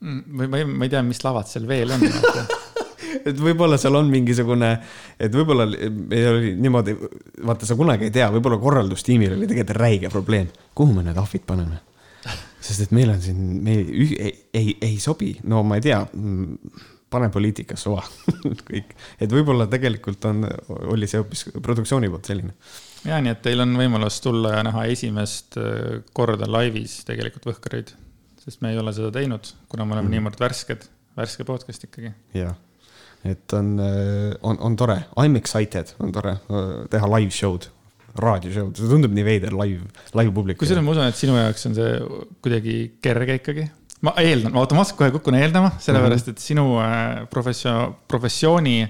Mm, 0.00 0.22
või 0.38 0.46
ma 0.48 0.62
ei, 0.62 0.64
ma 0.64 0.86
ei 0.86 0.92
tea, 0.94 1.02
mis 1.04 1.20
lavad 1.26 1.50
seal 1.50 1.66
veel 1.68 1.90
on 1.92 2.06
et 3.18 3.36
võib-olla 3.40 3.78
seal 3.80 3.98
on 3.98 4.10
mingisugune, 4.12 4.72
et 5.20 5.34
võib-olla 5.34 5.66
oli 5.66 6.54
niimoodi, 6.56 6.96
vaata, 7.46 7.68
sa 7.68 7.76
kunagi 7.78 8.08
ei 8.08 8.14
tea, 8.14 8.30
võib-olla 8.34 8.60
korraldustiimil 8.62 9.36
oli 9.36 9.50
tegelikult 9.50 9.80
räige 9.80 10.12
probleem, 10.12 10.50
kuhu 10.74 10.96
me 10.96 11.06
need 11.06 11.20
ahvid 11.20 11.46
paneme 11.48 11.80
sest 12.60 12.86
et 12.86 12.94
meil 12.94 13.10
on 13.12 13.20
siin, 13.22 13.40
me 13.64 13.74
ei, 13.80 14.08
ei, 14.18 14.32
ei, 14.54 14.72
ei 14.90 14.96
sobi, 15.00 15.32
no 15.48 15.62
ma 15.66 15.78
ei 15.78 15.84
tea, 15.84 16.00
pane 17.10 17.30
poliitikas 17.32 17.82
suva 17.86 18.04
kõik, 18.68 18.94
et 19.18 19.32
võib-olla 19.32 19.66
tegelikult 19.70 20.28
on, 20.30 20.44
oli 20.92 21.08
see 21.10 21.22
hoopis 21.22 21.48
produktsiooni 21.56 22.10
poolt 22.12 22.30
selline. 22.30 22.54
ja 23.08 23.20
nii, 23.22 23.34
et 23.34 23.42
teil 23.46 23.64
on 23.64 23.74
võimalus 23.80 24.20
tulla 24.24 24.58
ja 24.58 24.64
näha 24.66 24.86
esimest 24.92 25.58
äh, 25.60 26.00
korda 26.16 26.48
laivis 26.50 27.00
tegelikult 27.08 27.50
Võhkareid, 27.50 27.94
sest 28.44 28.64
me 28.64 28.74
ei 28.74 28.80
ole 28.80 28.94
seda 28.96 29.12
teinud, 29.14 29.54
kuna 29.68 29.86
me 29.86 29.96
oleme 29.96 30.10
mm. 30.10 30.18
niivõrd 30.18 30.44
värsked, 30.44 30.90
värske 31.18 31.48
podcast 31.48 31.88
ikkagi. 31.88 32.14
jah, 32.36 32.54
et 33.24 33.52
on, 33.52 33.74
äh, 33.78 34.36
on, 34.42 34.56
on 34.60 34.76
tore, 34.76 34.96
I 35.16 35.28
m 35.28 35.36
excited, 35.36 35.92
on 36.00 36.12
tore 36.12 36.38
äh, 36.38 36.70
teha 36.92 37.10
live 37.18 37.34
show'd 37.34 37.68
raadioshow'd, 38.20 38.78
see 38.78 38.88
tundub 38.90 39.12
nii 39.14 39.26
veider 39.26 39.54
live, 39.54 39.84
live 40.18 40.32
publik. 40.34 40.58
kusjuures 40.60 40.84
ma 40.84 40.94
usun, 40.94 41.10
et 41.10 41.18
sinu 41.18 41.36
jaoks 41.38 41.68
on 41.68 41.76
see 41.76 41.92
kuidagi 42.42 42.78
kerge 43.04 43.36
ikkagi. 43.42 43.66
ma 44.06 44.14
eeldan, 44.22 44.54
ma 44.56 44.64
automaatselt 44.64 44.98
kohe 44.98 45.12
kukun 45.14 45.36
eeldama, 45.38 45.74
sellepärast 45.82 46.30
mhm. 46.30 46.38
et 46.38 46.48
sinu 46.48 46.66
äh, 46.82 47.22
professio-, 47.32 47.92
professiooni 48.10 48.80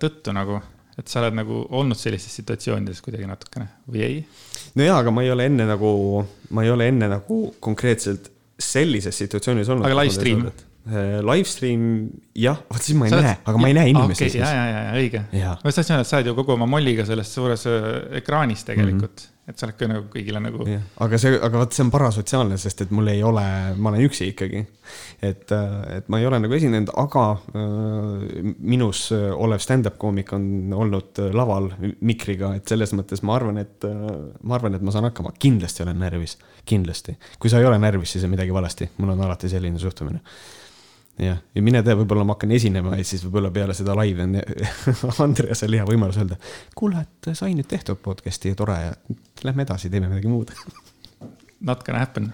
tõttu 0.00 0.32
nagu, 0.32 0.54
et 0.96 1.10
sa 1.12 1.20
oled 1.20 1.34
nagu 1.36 1.58
olnud 1.76 1.98
sellistes 2.00 2.32
situatsioonides 2.40 3.02
kuidagi 3.04 3.26
natukene 3.28 3.66
või 3.84 4.04
ei? 4.06 4.14
no 4.80 4.86
jaa, 4.86 4.96
aga 5.04 5.12
ma 5.12 5.24
ei 5.26 5.32
ole 5.34 5.44
enne 5.50 5.66
nagu, 5.68 5.90
ma 6.56 6.64
ei 6.64 6.72
ole 6.72 6.88
enne 6.88 7.10
nagu 7.12 7.42
konkreetselt 7.60 8.30
sellises 8.56 9.18
situatsioonis 9.20 9.68
olnud. 9.68 9.86
aga 9.86 9.98
live 10.00 10.16
stream? 10.16 10.46
Äh, 10.82 11.20
live 11.22 11.46
stream, 11.46 11.82
jah, 12.34 12.56
vot 12.66 12.82
siis 12.82 12.96
ma 12.98 13.06
ei 13.06 13.12
sa 13.12 13.20
näe, 13.22 13.36
aga 13.46 13.58
ma 13.62 13.68
ei 13.70 13.74
näe 13.76 13.90
inimesi 13.92 14.24
okay, 14.24 14.30
siis. 14.32 14.40
ja, 14.42 14.48
ja, 14.50 14.80
ja 14.88 14.94
õige. 14.98 15.20
ma 15.30 15.70
just 15.70 15.78
tahtsin 15.78 15.94
öelda, 15.94 16.02
et 16.02 16.08
sa 16.08 16.16
oled 16.18 16.30
ju 16.30 16.32
kogu 16.40 16.54
oma 16.56 16.66
molliga 16.66 17.04
selles 17.06 17.28
suures 17.30 17.68
äh, 17.70 17.84
ekraanis 18.18 18.64
tegelikult 18.66 19.22
mm, 19.22 19.28
-hmm. 19.28 19.52
et 19.52 19.60
sa 19.60 19.68
oled 19.68 19.76
ka 19.78 19.88
nagu 19.92 20.08
kõigile 20.10 20.40
nagu. 20.42 20.64
aga 21.06 21.20
see, 21.22 21.36
aga 21.38 21.60
vot 21.60 21.76
see 21.76 21.84
on 21.84 21.92
parasotsiaalne, 21.94 22.58
sest 22.58 22.82
et 22.82 22.90
mul 22.90 23.12
ei 23.12 23.22
ole, 23.22 23.44
ma 23.76 23.92
olen 23.92 24.08
üksi 24.08 24.26
ikkagi. 24.32 24.64
et, 25.22 25.52
äh, 25.54 25.76
et 25.98 26.08
ma 26.10 26.18
ei 26.18 26.26
ole 26.26 26.40
nagu 26.42 26.56
esinenud, 26.58 26.90
aga 26.98 27.26
äh, 27.30 28.40
minus 28.58 29.04
olev 29.14 29.62
stand-up 29.62 30.00
koomik 30.02 30.32
on 30.34 30.74
olnud 30.74 31.20
laval 31.30 31.70
mikriga, 32.00 32.56
et 32.58 32.66
selles 32.66 32.90
mõttes 32.90 33.22
ma 33.22 33.36
arvan, 33.36 33.60
et 33.62 33.86
äh, 33.86 34.00
ma 34.42 34.58
arvan, 34.58 34.74
et 34.74 34.82
ma 34.82 34.90
saan 34.90 35.06
hakkama, 35.06 35.30
kindlasti 35.38 35.86
olen 35.86 36.02
närvis, 36.02 36.40
kindlasti. 36.66 37.14
kui 37.38 37.54
sa 37.54 37.62
ei 37.62 37.70
ole 37.70 37.78
närvis, 37.78 38.16
siis 38.16 38.26
on 38.26 38.34
midagi 38.34 38.50
valesti, 38.50 38.90
mul 38.98 39.14
on 39.14 39.24
alati 39.28 39.52
selline 39.54 39.78
suhtumine 39.78 40.18
jah, 41.20 41.40
ja 41.54 41.64
mine 41.64 41.82
tea, 41.84 41.96
võib-olla 41.98 42.24
ma 42.24 42.36
hakkan 42.36 42.54
esinema 42.56 42.96
ja 42.96 43.04
siis 43.06 43.24
võib-olla 43.26 43.52
peale 43.54 43.76
seda 43.76 43.96
laivi 43.98 44.24
on 44.24 44.38
Andreasel 45.26 45.76
hea 45.76 45.88
võimalus 45.88 46.20
öelda. 46.22 46.38
kuule, 46.78 47.04
et 47.04 47.32
sai 47.36 47.56
nüüd 47.58 47.68
tehtud 47.68 48.00
podcast'i 48.04 48.54
ja 48.54 48.58
tore 48.58 48.78
ja 48.80 48.94
lähme 49.44 49.66
edasi, 49.66 49.92
teeme 49.92 50.12
midagi 50.12 50.32
muud 50.32 50.54
Not 51.68 51.84
gonna 51.86 52.00
happen 52.02 52.32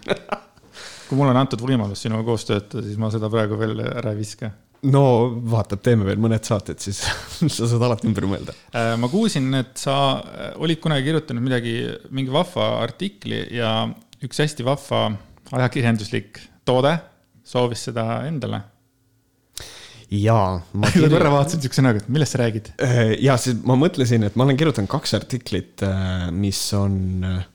kui 1.08 1.16
mulle 1.16 1.32
on 1.32 1.40
antud 1.40 1.62
võimalus 1.64 2.02
sinuga 2.04 2.26
koos 2.26 2.44
töötada, 2.49 2.85
siis 2.85 2.99
ma 3.00 3.11
seda 3.12 3.30
praegu 3.32 3.58
veel 3.61 3.80
ära 3.87 4.12
ei 4.12 4.20
viska. 4.20 4.50
no 4.92 5.02
vaatab, 5.50 5.80
teeme 5.85 6.06
veel 6.06 6.20
mõned 6.23 6.44
saated, 6.47 6.80
siis 6.82 7.00
sa 7.56 7.68
saad 7.70 7.85
alati 7.88 8.08
ümber 8.11 8.28
mõelda. 8.30 8.54
Äh, 8.76 8.92
ma 9.00 9.11
kuulsin, 9.12 9.49
et 9.58 9.75
sa 9.80 9.97
äh, 10.18 10.50
olid 10.61 10.82
kunagi 10.85 11.08
kirjutanud 11.08 11.44
midagi, 11.44 11.78
mingi 12.14 12.35
vahva 12.35 12.75
artikli 12.85 13.47
ja 13.56 13.73
üks 14.25 14.44
hästi 14.44 14.66
vahva 14.66 15.08
ajakirjanduslik 15.56 16.42
toode 16.68 16.99
soovis 17.48 17.88
seda 17.88 18.04
endale 18.28 18.62
jaa. 20.10 20.58
ma 20.72 20.90
kirju... 20.92 21.10
korra 21.12 21.30
vaatasin 21.32 21.62
siukse 21.64 21.84
näoga, 21.84 22.02
et 22.02 22.10
millest 22.12 22.34
sa 22.34 22.42
räägid? 22.42 22.72
Äh, 22.84 23.14
ja 23.24 23.36
siis 23.40 23.60
ma 23.68 23.76
mõtlesin, 23.78 24.24
et 24.26 24.36
ma 24.38 24.46
olen 24.46 24.58
kirjutanud 24.60 24.90
kaks 24.92 25.14
artiklit, 25.18 25.84
äh, 25.86 26.28
mis 26.34 26.60
on, 26.76 26.98
äh, 27.28 27.46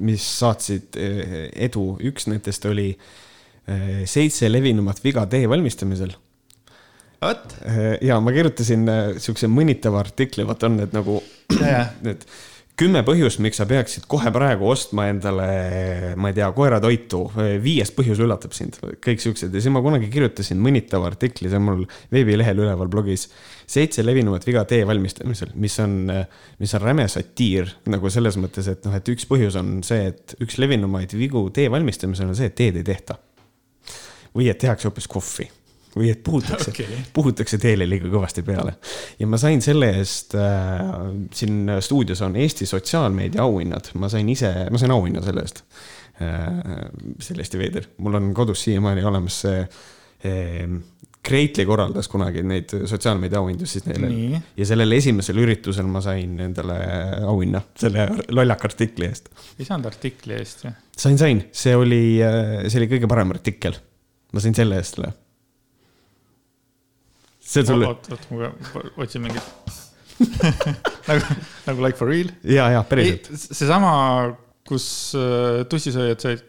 mis 0.00 0.24
saatsid 0.40 0.96
edu, 0.96 1.92
üks 2.10 2.30
nendest 2.30 2.64
oli 2.68 2.94
seitse 4.08 4.48
levinumat 4.48 4.98
viga 5.04 5.22
tee 5.30 5.44
valmistamisel. 5.46 6.14
vot. 7.20 7.52
ja 8.02 8.16
ma 8.24 8.32
kirjutasin 8.32 8.88
siukse 9.20 9.50
mõnitava 9.52 10.00
artikli, 10.00 10.46
vaata 10.48 10.66
on 10.66 10.78
need 10.80 10.96
nagu, 10.96 11.18
need 12.06 12.24
kümme 12.80 13.02
põhjust, 13.04 13.40
miks 13.44 13.58
sa 13.60 13.66
peaksid 13.68 14.06
kohe 14.10 14.30
praegu 14.32 14.68
ostma 14.70 15.06
endale, 15.10 15.46
ma 16.20 16.30
ei 16.30 16.36
tea, 16.36 16.48
koeratoitu. 16.56 17.20
viies 17.60 17.92
põhjus 17.92 18.22
üllatab 18.24 18.54
sind, 18.56 18.78
kõik 19.04 19.20
siuksed 19.20 19.52
ja 19.52 19.60
siis 19.60 19.72
ma 19.74 19.82
kunagi 19.84 20.08
kirjutasin 20.12 20.60
mõnitava 20.62 21.10
artikli, 21.10 21.50
see 21.50 21.60
on 21.60 21.66
mul 21.66 21.84
veebilehel 22.14 22.64
üleval 22.64 22.88
blogis. 22.92 23.28
seitse 23.70 24.02
levinumat 24.02 24.46
viga 24.48 24.64
tee 24.68 24.86
valmistamisel, 24.88 25.52
mis 25.60 25.76
on, 25.84 25.94
mis 26.58 26.74
on 26.74 26.84
räme 26.86 27.06
satiir 27.08 27.68
nagu 27.92 28.10
selles 28.10 28.40
mõttes, 28.40 28.70
et 28.72 28.88
noh, 28.88 28.96
et 28.96 29.12
üks 29.12 29.28
põhjus 29.28 29.60
on 29.60 29.80
see, 29.86 30.10
et 30.14 30.36
üks 30.40 30.58
levinumaid 30.58 31.12
vigu 31.14 31.44
tee 31.54 31.68
valmistamisel 31.70 32.32
on 32.32 32.38
see, 32.38 32.48
et 32.48 32.58
teed 32.58 32.80
ei 32.80 32.86
tehta. 32.86 33.20
või 34.30 34.46
et 34.48 34.58
tehakse 34.62 34.86
hoopis 34.88 35.08
kohvi 35.10 35.50
või 35.96 36.10
et 36.12 36.22
puhutakse 36.26 36.70
okay., 36.74 37.00
puhutakse 37.16 37.58
teele 37.62 37.88
liiga 37.88 38.10
kõvasti 38.12 38.44
peale. 38.46 38.76
ja 39.18 39.28
ma 39.30 39.40
sain 39.40 39.62
selle 39.64 39.92
eest 40.00 40.36
äh,, 40.38 40.84
siin 41.34 41.76
stuudios 41.80 42.22
on 42.26 42.36
Eesti 42.40 42.68
sotsiaalmeedia 42.68 43.42
auhinnad, 43.46 43.92
ma 44.00 44.10
sain 44.12 44.28
ise, 44.28 44.52
ma 44.70 44.80
sain 44.80 44.94
auhinna 44.94 45.24
selle 45.26 45.46
eest 45.46 45.64
äh,. 46.22 46.88
see 47.18 47.34
oli 47.36 47.46
hästi 47.46 47.60
veider, 47.60 47.90
mul 47.98 48.20
on 48.20 48.32
kodus 48.36 48.66
siiamaani 48.68 49.04
olemas 49.10 49.42
see 49.46 49.60
äh, 49.64 50.80
Kreitli 51.22 51.66
korraldas 51.68 52.08
kunagi 52.08 52.40
neid 52.48 52.72
sotsiaalmeedia 52.88 53.38
auhindu 53.42 53.66
siis 53.68 53.84
neile 53.84 54.08
Nii. 54.08 54.38
ja 54.56 54.66
sellel 54.66 54.96
esimesel 54.96 55.36
üritusel 55.42 55.88
ma 55.88 56.00
sain 56.04 56.38
endale 56.40 56.78
auhinna 57.28 57.60
selle 57.78 58.06
lollaka 58.32 58.70
artikli 58.70 59.04
eest. 59.04 59.28
ei 59.58 59.68
saanud 59.68 59.90
artikli 59.90 60.38
eest 60.38 60.64
ju? 60.64 60.72
sain, 60.96 61.18
sain, 61.20 61.42
see 61.52 61.76
oli, 61.76 62.00
äh, 62.24 62.62
see 62.68 62.80
oli 62.80 62.88
kõige 62.94 63.10
parem 63.10 63.34
artikkel. 63.36 63.76
ma 64.32 64.40
sain 64.40 64.56
selle 64.56 64.80
eest 64.80 64.96
või? 65.02 65.12
See 67.50 67.66
sulle. 67.66 67.88
oot, 67.90 68.10
oot, 68.14 68.26
ma 68.34 68.50
otsin 69.04 69.24
mingit 69.24 69.78
nagu, 71.08 71.38
nagu 71.66 71.84
like 71.84 71.98
for 71.98 72.10
real. 72.10 72.30
ja, 72.44 72.68
ja 72.76 72.84
päriselt. 72.86 73.30
seesama, 73.40 73.92
kus 74.68 74.86
uh, 75.18 75.62
tussisööjad 75.70 76.26
said 76.26 76.44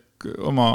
oma. 0.45 0.67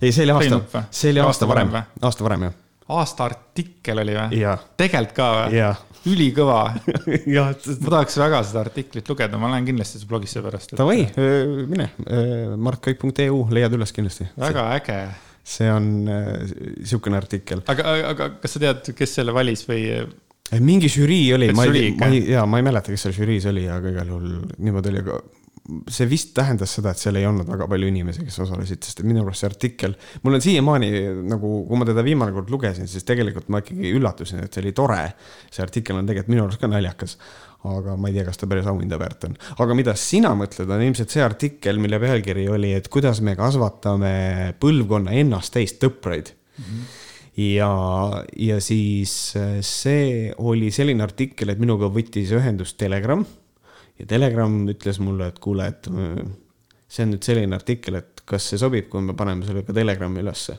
ei, 0.00 0.12
see 0.12 0.24
oli 0.26 0.36
aasta, 0.36 0.86
see 0.94 1.12
oli 1.14 1.24
aasta 1.24 1.48
varem, 1.50 1.74
aasta 2.00 2.26
varem 2.26 2.48
jah. 2.48 2.56
aasta 2.96 3.28
artikkel 3.30 4.04
oli 4.04 4.16
või? 4.16 4.46
tegelikult 4.78 5.18
ka 5.18 5.28
või? 5.42 5.66
ülikõva 6.06 6.60
ma 7.34 7.46
tahaks 7.58 8.18
väga 8.22 8.40
seda 8.46 8.62
artiklit 8.62 9.08
lugeda, 9.10 9.40
ma 9.42 9.50
lähen 9.50 9.66
kindlasti 9.66 9.98
su 9.98 10.06
blogisse 10.06 10.38
pärast. 10.44 10.76
Davai, 10.78 11.02
mine, 11.66 11.90
markkoik.eu 12.62 13.40
leiad 13.50 13.74
üles 13.74 13.94
kindlasti. 13.96 14.28
väga 14.38 14.68
äge 14.78 15.00
see 15.46 15.70
on 15.70 15.88
äh, 16.10 16.30
sihukene 16.82 17.20
artikkel. 17.20 17.62
aga, 17.70 17.96
aga 18.12 18.30
kas 18.42 18.56
sa 18.56 18.62
tead, 18.62 18.92
kes 18.98 19.18
selle 19.20 19.34
valis 19.36 19.66
või? 19.68 19.88
mingi 20.62 20.90
žürii 20.90 21.32
oli, 21.34 21.50
ma 21.56 21.66
ei, 21.66 21.90
ma 21.98 22.10
ei, 22.10 22.22
jaa, 22.30 22.44
ma 22.50 22.60
ei 22.60 22.66
mäleta, 22.66 22.92
kes 22.94 23.06
seal 23.06 23.16
žüriis 23.16 23.48
oli, 23.50 23.66
aga 23.70 23.90
igal 23.94 24.14
juhul 24.14 24.36
niimoodi 24.62 24.92
oli, 24.92 25.02
aga 25.02 25.20
see 25.90 26.06
vist 26.06 26.32
tähendas 26.36 26.76
seda, 26.76 26.92
et 26.94 27.00
seal 27.00 27.18
ei 27.18 27.26
olnud 27.26 27.48
väga 27.48 27.66
palju 27.70 27.88
inimesi, 27.90 28.24
kes 28.26 28.38
osalesid, 28.44 28.82
sest 28.86 29.02
minu 29.06 29.24
arust 29.24 29.42
see 29.42 29.50
artikkel, 29.50 29.96
mul 30.22 30.38
on 30.38 30.44
siiamaani 30.44 30.90
nagu, 31.26 31.50
kui 31.66 31.80
ma 31.80 31.88
teda 31.88 32.04
viimane 32.06 32.34
kord 32.36 32.52
lugesin, 32.54 32.86
siis 32.90 33.06
tegelikult 33.08 33.50
ma 33.52 33.62
ikkagi 33.64 33.90
üllatusin, 33.98 34.44
et 34.44 34.54
see 34.54 34.62
oli 34.62 34.74
tore. 34.76 35.02
see 35.50 35.64
artikkel 35.64 35.98
on 35.98 36.06
tegelikult 36.06 36.34
minu 36.34 36.46
arust 36.46 36.62
ka 36.62 36.70
naljakas 36.70 37.16
aga 37.78 37.96
ma 38.00 38.10
ei 38.10 38.16
tea, 38.16 38.26
kas 38.28 38.40
ta 38.40 38.48
päris 38.50 38.68
auhinda 38.70 38.98
väärt 39.00 39.28
on. 39.28 39.38
aga 39.62 39.78
mida 39.78 39.96
sina 40.00 40.34
mõtled, 40.38 40.70
on 40.70 40.84
ilmselt 40.86 41.14
see 41.14 41.24
artikkel, 41.24 41.80
mille 41.82 42.00
pealkiri 42.02 42.46
oli, 42.52 42.74
et 42.76 42.90
kuidas 42.92 43.22
me 43.24 43.36
kasvatame 43.38 44.54
põlvkonna 44.62 45.16
ennast 45.22 45.54
täis 45.56 45.76
tõpraid 45.80 46.32
mm. 46.34 46.62
-hmm 46.62 47.02
ja, 47.36 47.70
ja 48.36 48.60
siis 48.64 49.36
äh, 49.36 49.58
see 49.60 50.32
oli 50.38 50.70
selline 50.72 51.04
artikkel, 51.04 51.52
et 51.52 51.60
minuga 51.60 51.90
võttis 51.92 52.32
ühendust 52.32 52.78
Telegram 52.80 53.24
ja 54.00 54.06
Telegram 54.08 54.62
ütles 54.72 55.00
mulle, 55.04 55.28
et 55.28 55.40
kuule, 55.44 55.68
et 55.68 55.90
äh, 55.92 56.22
see 56.88 57.04
on 57.04 57.12
nüüd 57.14 57.26
selline 57.26 57.58
artikkel, 57.58 58.00
et 58.00 58.24
kas 58.24 58.48
see 58.50 58.60
sobib, 58.60 58.88
kui 58.88 59.04
me 59.04 59.16
paneme 59.18 59.44
selle 59.46 59.66
ka 59.66 59.76
Telegrami 59.76 60.24
ülesse 60.24 60.56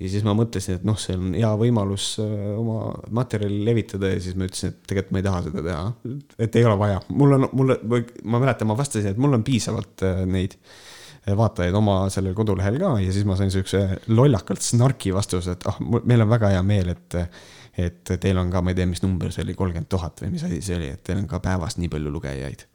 ja 0.00 0.08
siis 0.08 0.24
ma 0.24 0.34
mõtlesin, 0.36 0.78
et 0.80 0.86
noh, 0.88 0.98
see 1.00 1.16
on 1.18 1.34
hea 1.36 1.50
võimalus 1.60 2.12
äh, 2.22 2.30
oma 2.58 2.92
materjali 3.16 3.60
levitada 3.66 4.12
ja 4.14 4.20
siis 4.22 4.38
ma 4.38 4.48
ütlesin, 4.48 4.72
et 4.72 4.86
tegelikult 4.88 5.14
ma 5.14 5.20
ei 5.20 5.26
taha 5.26 5.42
seda 5.48 5.64
teha. 5.66 6.14
et 6.46 6.56
ei 6.56 6.68
ole 6.68 6.78
vaja, 6.80 7.02
mul 7.12 7.36
on, 7.36 7.48
mulle, 7.56 7.76
ma 8.24 8.40
mäletan, 8.40 8.70
ma 8.70 8.78
vastasin, 8.78 9.12
et 9.12 9.20
mul 9.20 9.36
on 9.38 9.44
piisavalt 9.46 10.06
äh, 10.08 10.22
neid 10.30 10.56
äh, 10.56 11.36
vaatajaid 11.36 11.76
oma 11.76 12.02
sellel 12.12 12.36
kodulehel 12.38 12.80
ka 12.80 12.94
ja 13.04 13.14
siis 13.14 13.28
ma 13.28 13.36
sain 13.38 13.52
siukse 13.52 13.84
lollakalt 14.08 14.64
snarki 14.64 15.14
vastuse, 15.16 15.58
et 15.58 15.68
ah, 15.68 15.80
meil 16.00 16.24
on 16.24 16.32
väga 16.32 16.54
hea 16.56 16.66
meel, 16.66 16.94
et 16.96 17.20
et 17.80 18.10
teil 18.20 18.36
on 18.36 18.50
ka, 18.52 18.60
ma 18.60 18.72
ei 18.72 18.76
tea, 18.76 18.88
mis 18.90 19.00
number 19.04 19.30
see 19.32 19.44
oli, 19.44 19.54
kolmkümmend 19.56 19.88
tuhat 19.88 20.24
või 20.24 20.34
mis 20.34 20.42
asi 20.44 20.58
see 20.64 20.74
oli, 20.76 20.90
et 20.90 21.04
teil 21.06 21.20
on 21.22 21.28
ka 21.30 21.38
päevas 21.44 21.78
nii 21.78 21.88
palju 21.92 22.10
lugejaid 22.12 22.66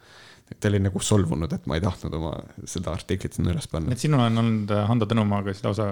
ta 0.59 0.69
oli 0.69 0.81
nagu 0.83 1.01
solvunud, 1.01 1.53
et 1.55 1.65
ma 1.69 1.77
ei 1.77 1.83
tahtnud 1.83 2.13
oma 2.19 2.35
seda 2.69 2.93
artiklit 2.93 3.37
sinna 3.37 3.53
üles 3.53 3.65
panna. 3.71 3.93
et 3.93 4.01
sinul 4.01 4.21
on 4.27 4.43
olnud 4.43 4.75
äh, 4.75 4.85
Hando 4.89 5.07
Tõnumaaga 5.09 5.53
siis 5.53 5.65
lausa 5.65 5.89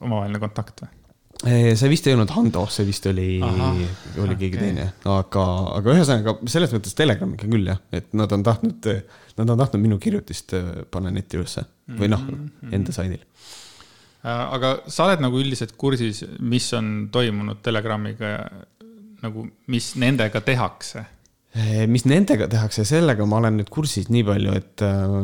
omavaheline 0.00 0.40
kontakt 0.42 0.84
või? 0.84 0.92
see 1.76 1.90
vist 1.92 2.06
ei 2.08 2.14
olnud 2.16 2.30
Hando, 2.32 2.62
see 2.72 2.86
vist 2.88 3.06
oli, 3.10 3.28
oli 3.42 4.36
keegi 4.38 4.56
okay. 4.56 4.62
teine, 4.62 4.86
aga, 5.12 5.42
aga 5.76 5.96
ühesõnaga 5.96 6.36
selles 6.48 6.72
mõttes 6.72 6.96
Telegram 6.96 7.34
ikka 7.36 7.50
küll 7.50 7.68
jah, 7.68 7.82
et 7.94 8.14
nad 8.16 8.32
on 8.32 8.46
tahtnud, 8.46 8.88
nad 9.36 9.52
on 9.52 9.60
tahtnud 9.60 9.82
minu 9.82 9.98
kirjutist 10.02 10.54
äh, 10.56 10.70
panna 10.90 11.12
netti 11.12 11.40
ülesse 11.40 11.66
või 11.98 12.08
noh 12.12 12.22
-hmm., 12.22 12.72
enda 12.78 12.94
saidil. 12.94 13.20
Äh, 14.22 14.30
aga 14.30 14.78
sa 14.86 15.10
oled 15.10 15.26
nagu 15.26 15.42
üldiselt 15.42 15.76
kursis, 15.76 16.24
mis 16.40 16.70
on 16.78 17.10
toimunud 17.12 17.60
Telegramiga, 17.62 18.32
nagu, 19.20 19.48
mis 19.66 19.92
nendega 20.00 20.40
tehakse 20.40 21.04
Eh, 21.04 21.15
mis 21.88 22.04
nendega 22.08 22.48
tehakse, 22.52 22.84
sellega 22.88 23.26
ma 23.28 23.40
olen 23.40 23.60
nüüd 23.60 23.70
kursis 23.72 24.10
nii 24.12 24.24
palju, 24.26 24.56
et 24.58 24.82
äh, 24.84 25.14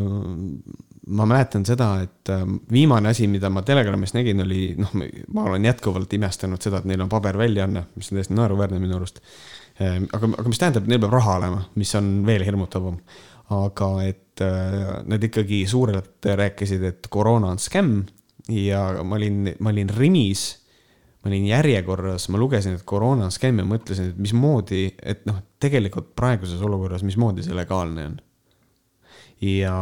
ma 1.16 1.26
mäletan 1.28 1.66
seda, 1.68 1.90
et 2.04 2.30
äh, 2.32 2.44
viimane 2.72 3.12
asi, 3.12 3.28
mida 3.30 3.50
ma 3.52 3.64
Telegramis 3.66 4.14
nägin, 4.16 4.40
oli 4.44 4.70
noh, 4.78 4.94
ma 5.34 5.48
olen 5.50 5.66
jätkuvalt 5.68 6.14
imestanud 6.16 6.62
seda, 6.62 6.80
et 6.80 6.88
neil 6.88 7.04
on 7.04 7.10
paberväljaanne, 7.12 7.84
mis 7.98 8.12
on 8.12 8.20
täiesti 8.20 8.38
naeruväärne 8.38 8.80
minu 8.82 8.96
arust 8.96 9.20
äh,. 9.80 9.98
aga, 10.00 10.32
aga 10.38 10.48
mis 10.48 10.62
tähendab, 10.62 10.88
neil 10.88 11.02
peab 11.02 11.18
raha 11.18 11.36
olema, 11.42 11.66
mis 11.80 11.92
on 12.00 12.14
veel 12.28 12.46
hirmutavam. 12.48 12.96
aga 13.52 13.88
et 14.06 14.40
nad 14.40 15.24
ikkagi 15.26 15.66
suurelt 15.68 16.24
rääkisid, 16.24 16.82
et 16.88 17.08
koroona 17.12 17.50
on 17.52 17.58
skämm 17.60 18.06
ja 18.48 19.02
ma 19.04 19.18
olin, 19.18 19.50
ma 19.60 19.70
olin 19.74 19.90
Rimis 19.92 20.46
ma 21.22 21.30
olin 21.30 21.46
järjekorras, 21.46 22.26
ma 22.34 22.40
lugesin, 22.40 22.74
et 22.76 22.84
koroona 22.88 23.28
on 23.28 23.32
skämm 23.34 23.62
ja 23.62 23.66
mõtlesin, 23.66 24.10
et 24.10 24.18
mismoodi, 24.18 24.88
et 24.98 25.22
noh, 25.28 25.38
tegelikult 25.62 26.12
praeguses 26.18 26.62
olukorras, 26.66 27.04
mismoodi 27.06 27.44
see 27.46 27.54
legaalne 27.54 28.08
on. 28.10 28.16
ja, 29.42 29.76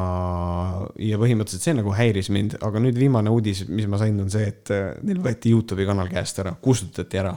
ja 1.00 1.20
põhimõtteliselt 1.20 1.64
see 1.64 1.76
nagu 1.78 1.96
häiris 1.96 2.28
mind, 2.32 2.58
aga 2.64 2.84
nüüd 2.84 3.00
viimane 3.00 3.32
uudis, 3.32 3.64
mis 3.72 3.88
ma 3.88 4.00
sain, 4.00 4.20
on 4.20 4.28
see, 4.32 4.52
et 4.52 4.72
äh, 4.76 4.92
neil 5.06 5.24
võeti 5.24 5.54
Youtube'i 5.54 5.88
kanal 5.88 6.12
käest 6.12 6.42
ära, 6.44 6.52
kustutati 6.60 7.22
ära. 7.22 7.34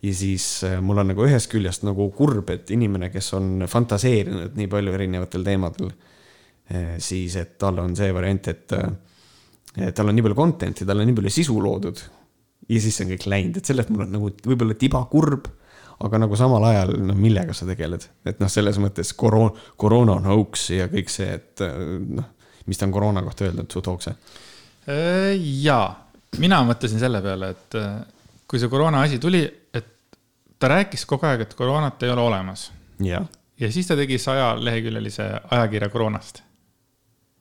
ja 0.00 0.16
siis 0.16 0.48
äh, 0.64 0.80
mul 0.80 1.04
on 1.04 1.12
nagu 1.12 1.28
ühest 1.28 1.52
küljest 1.52 1.84
nagu 1.84 2.08
kurb, 2.16 2.48
et 2.56 2.72
inimene, 2.72 3.12
kes 3.12 3.32
on 3.36 3.68
fantaseerinud 3.68 4.56
nii 4.56 4.72
palju 4.72 4.96
erinevatel 4.96 5.44
teemadel, 5.44 5.92
äh, 6.72 6.96
siis 6.96 7.36
et 7.36 7.58
tal 7.60 7.84
on 7.84 7.96
see 7.96 8.12
variant, 8.16 8.48
et 8.48 8.78
tal 9.92 10.08
on 10.08 10.16
nii 10.16 10.24
palju 10.24 10.36
content'i, 10.38 10.88
tal 10.88 11.04
on 11.04 11.12
nii 11.12 11.20
palju 11.20 11.40
sisu 11.42 11.60
loodud 11.60 12.00
ja 12.68 12.80
siis 12.82 12.96
see 12.96 13.06
on 13.06 13.12
kõik 13.14 13.28
läinud, 13.30 13.60
et 13.60 13.68
sellest 13.68 13.92
mul 13.92 14.06
on 14.06 14.16
nagu 14.16 14.30
võib-olla 14.46 14.76
tiba 14.78 15.02
kurb, 15.10 15.48
aga 16.06 16.20
nagu 16.20 16.36
samal 16.36 16.64
ajal, 16.68 16.94
no 17.00 17.14
millega 17.16 17.54
sa 17.56 17.68
tegeled, 17.68 18.08
et 18.28 18.40
noh, 18.42 18.50
selles 18.52 18.80
mõttes 18.82 19.12
koroona, 19.16 19.68
koroona 19.80 20.18
on 20.18 20.28
hoax 20.32 20.70
ja 20.74 20.88
kõik 20.92 21.12
see, 21.12 21.38
et 21.38 21.64
noh, 21.64 22.32
mis 22.66 22.80
ta 22.80 22.88
on 22.88 22.94
koroona 22.96 23.22
kohta 23.24 23.46
öelnud, 23.46 23.70
su 23.72 23.82
tookse? 23.84 24.16
Äh, 24.90 25.32
jaa, 25.62 25.88
mina 26.42 26.60
mõtlesin 26.66 27.00
selle 27.02 27.22
peale, 27.24 27.54
et 27.56 27.78
äh, 27.80 27.94
kui 28.48 28.60
see 28.62 28.72
koroona 28.72 29.04
asi 29.06 29.20
tuli, 29.22 29.42
et 29.46 30.18
ta 30.58 30.70
rääkis 30.72 31.06
kogu 31.08 31.28
aeg, 31.28 31.46
et 31.46 31.56
koroonat 31.56 32.02
ei 32.02 32.12
ole 32.12 32.26
olemas. 32.26 32.70
ja 33.60 33.72
siis 33.72 33.86
ta 33.88 33.96
tegi 33.96 34.18
sajaleheküljelise 34.18 35.30
ajakirja 35.50 35.88
koroonast 35.88 36.42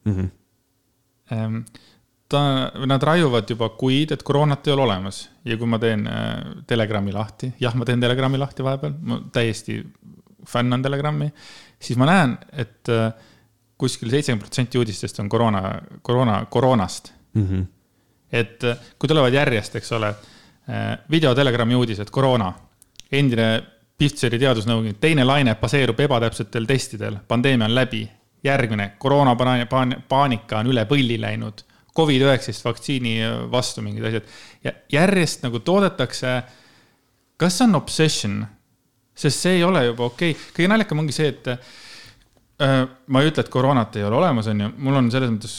mm. 0.05 0.29
-hmm. 1.29 1.63
Ta, 2.29 2.71
nad 2.85 3.03
raiuvad 3.03 3.49
juba 3.49 3.69
kuid, 3.77 4.11
et 4.15 4.23
koroonat 4.23 4.67
ei 4.67 4.73
ole 4.73 4.85
olemas 4.87 5.21
ja 5.45 5.57
kui 5.57 5.69
ma 5.69 5.79
teen 5.81 6.05
äh, 6.09 6.31
Telegrami 6.67 7.13
lahti, 7.13 7.51
jah, 7.61 7.75
ma 7.77 7.85
teen 7.85 8.01
Telegrami 8.01 8.39
lahti 8.41 8.65
vahepeal, 8.65 8.95
ma 9.01 9.19
täiesti 9.33 9.79
fänn 10.49 10.73
on 10.73 10.85
Telegrami, 10.85 11.29
siis 11.81 11.99
ma 12.01 12.09
näen, 12.09 12.35
et 12.53 12.91
äh, 12.93 13.11
kuskil 13.77 14.09
seitsekümmend 14.13 14.45
protsenti 14.45 14.81
uudistest 14.81 15.21
on 15.21 15.29
koroona, 15.29 15.63
koroona, 16.01 16.39
koroonast 16.49 17.13
mm. 17.33 17.47
-hmm. 17.47 17.65
et 18.31 18.63
äh, 18.63 18.89
kui 18.99 19.07
tulevad 19.07 19.33
järjest, 19.33 19.75
eks 19.75 19.91
ole, 19.91 20.15
video 21.11 21.35
Telegrami 21.35 21.75
uudised, 21.75 22.09
koroona, 22.09 22.53
endine 23.11 23.63
Pfitzeri 23.95 24.39
teadusnõunik, 24.39 24.97
teine 24.99 25.23
laine 25.23 25.53
baseerub 25.55 25.99
ebatäpsetel 25.99 26.65
testidel, 26.65 27.19
pandeemia 27.27 27.67
on 27.67 27.75
läbi, 27.75 28.01
järgmine 28.43 28.89
koroonapaanika 28.99 30.57
on 30.59 30.71
üle 30.73 30.83
põlli 30.89 31.15
läinud 31.21 31.61
Covid-19 31.95 32.65
vaktsiini 32.65 33.15
vastu 33.51 33.83
mingid 33.85 34.05
asjad 34.09 34.27
ja 34.63 34.73
järjest 34.91 35.45
nagu 35.45 35.59
toodetakse. 35.59 36.41
kas 37.37 37.57
see 37.57 37.67
on 37.67 37.75
obsession? 37.75 38.45
sest 39.15 39.45
see 39.45 39.57
ei 39.59 39.63
ole 39.63 39.85
juba 39.85 40.09
okei 40.09 40.31
okay., 40.35 40.51
kõige 40.57 40.69
naljakam 40.71 40.99
ongi 40.99 41.15
see, 41.15 41.29
et 41.31 41.47
äh, 41.47 42.83
ma 43.07 43.21
ei 43.21 43.31
ütle, 43.31 43.45
et 43.45 43.51
koroonat 43.51 43.95
ei 43.95 44.03
ole 44.03 44.19
olemas, 44.19 44.49
on 44.51 44.65
ju, 44.65 44.71
mul 44.77 44.99
on 44.99 45.11
selles 45.13 45.31
mõttes 45.31 45.55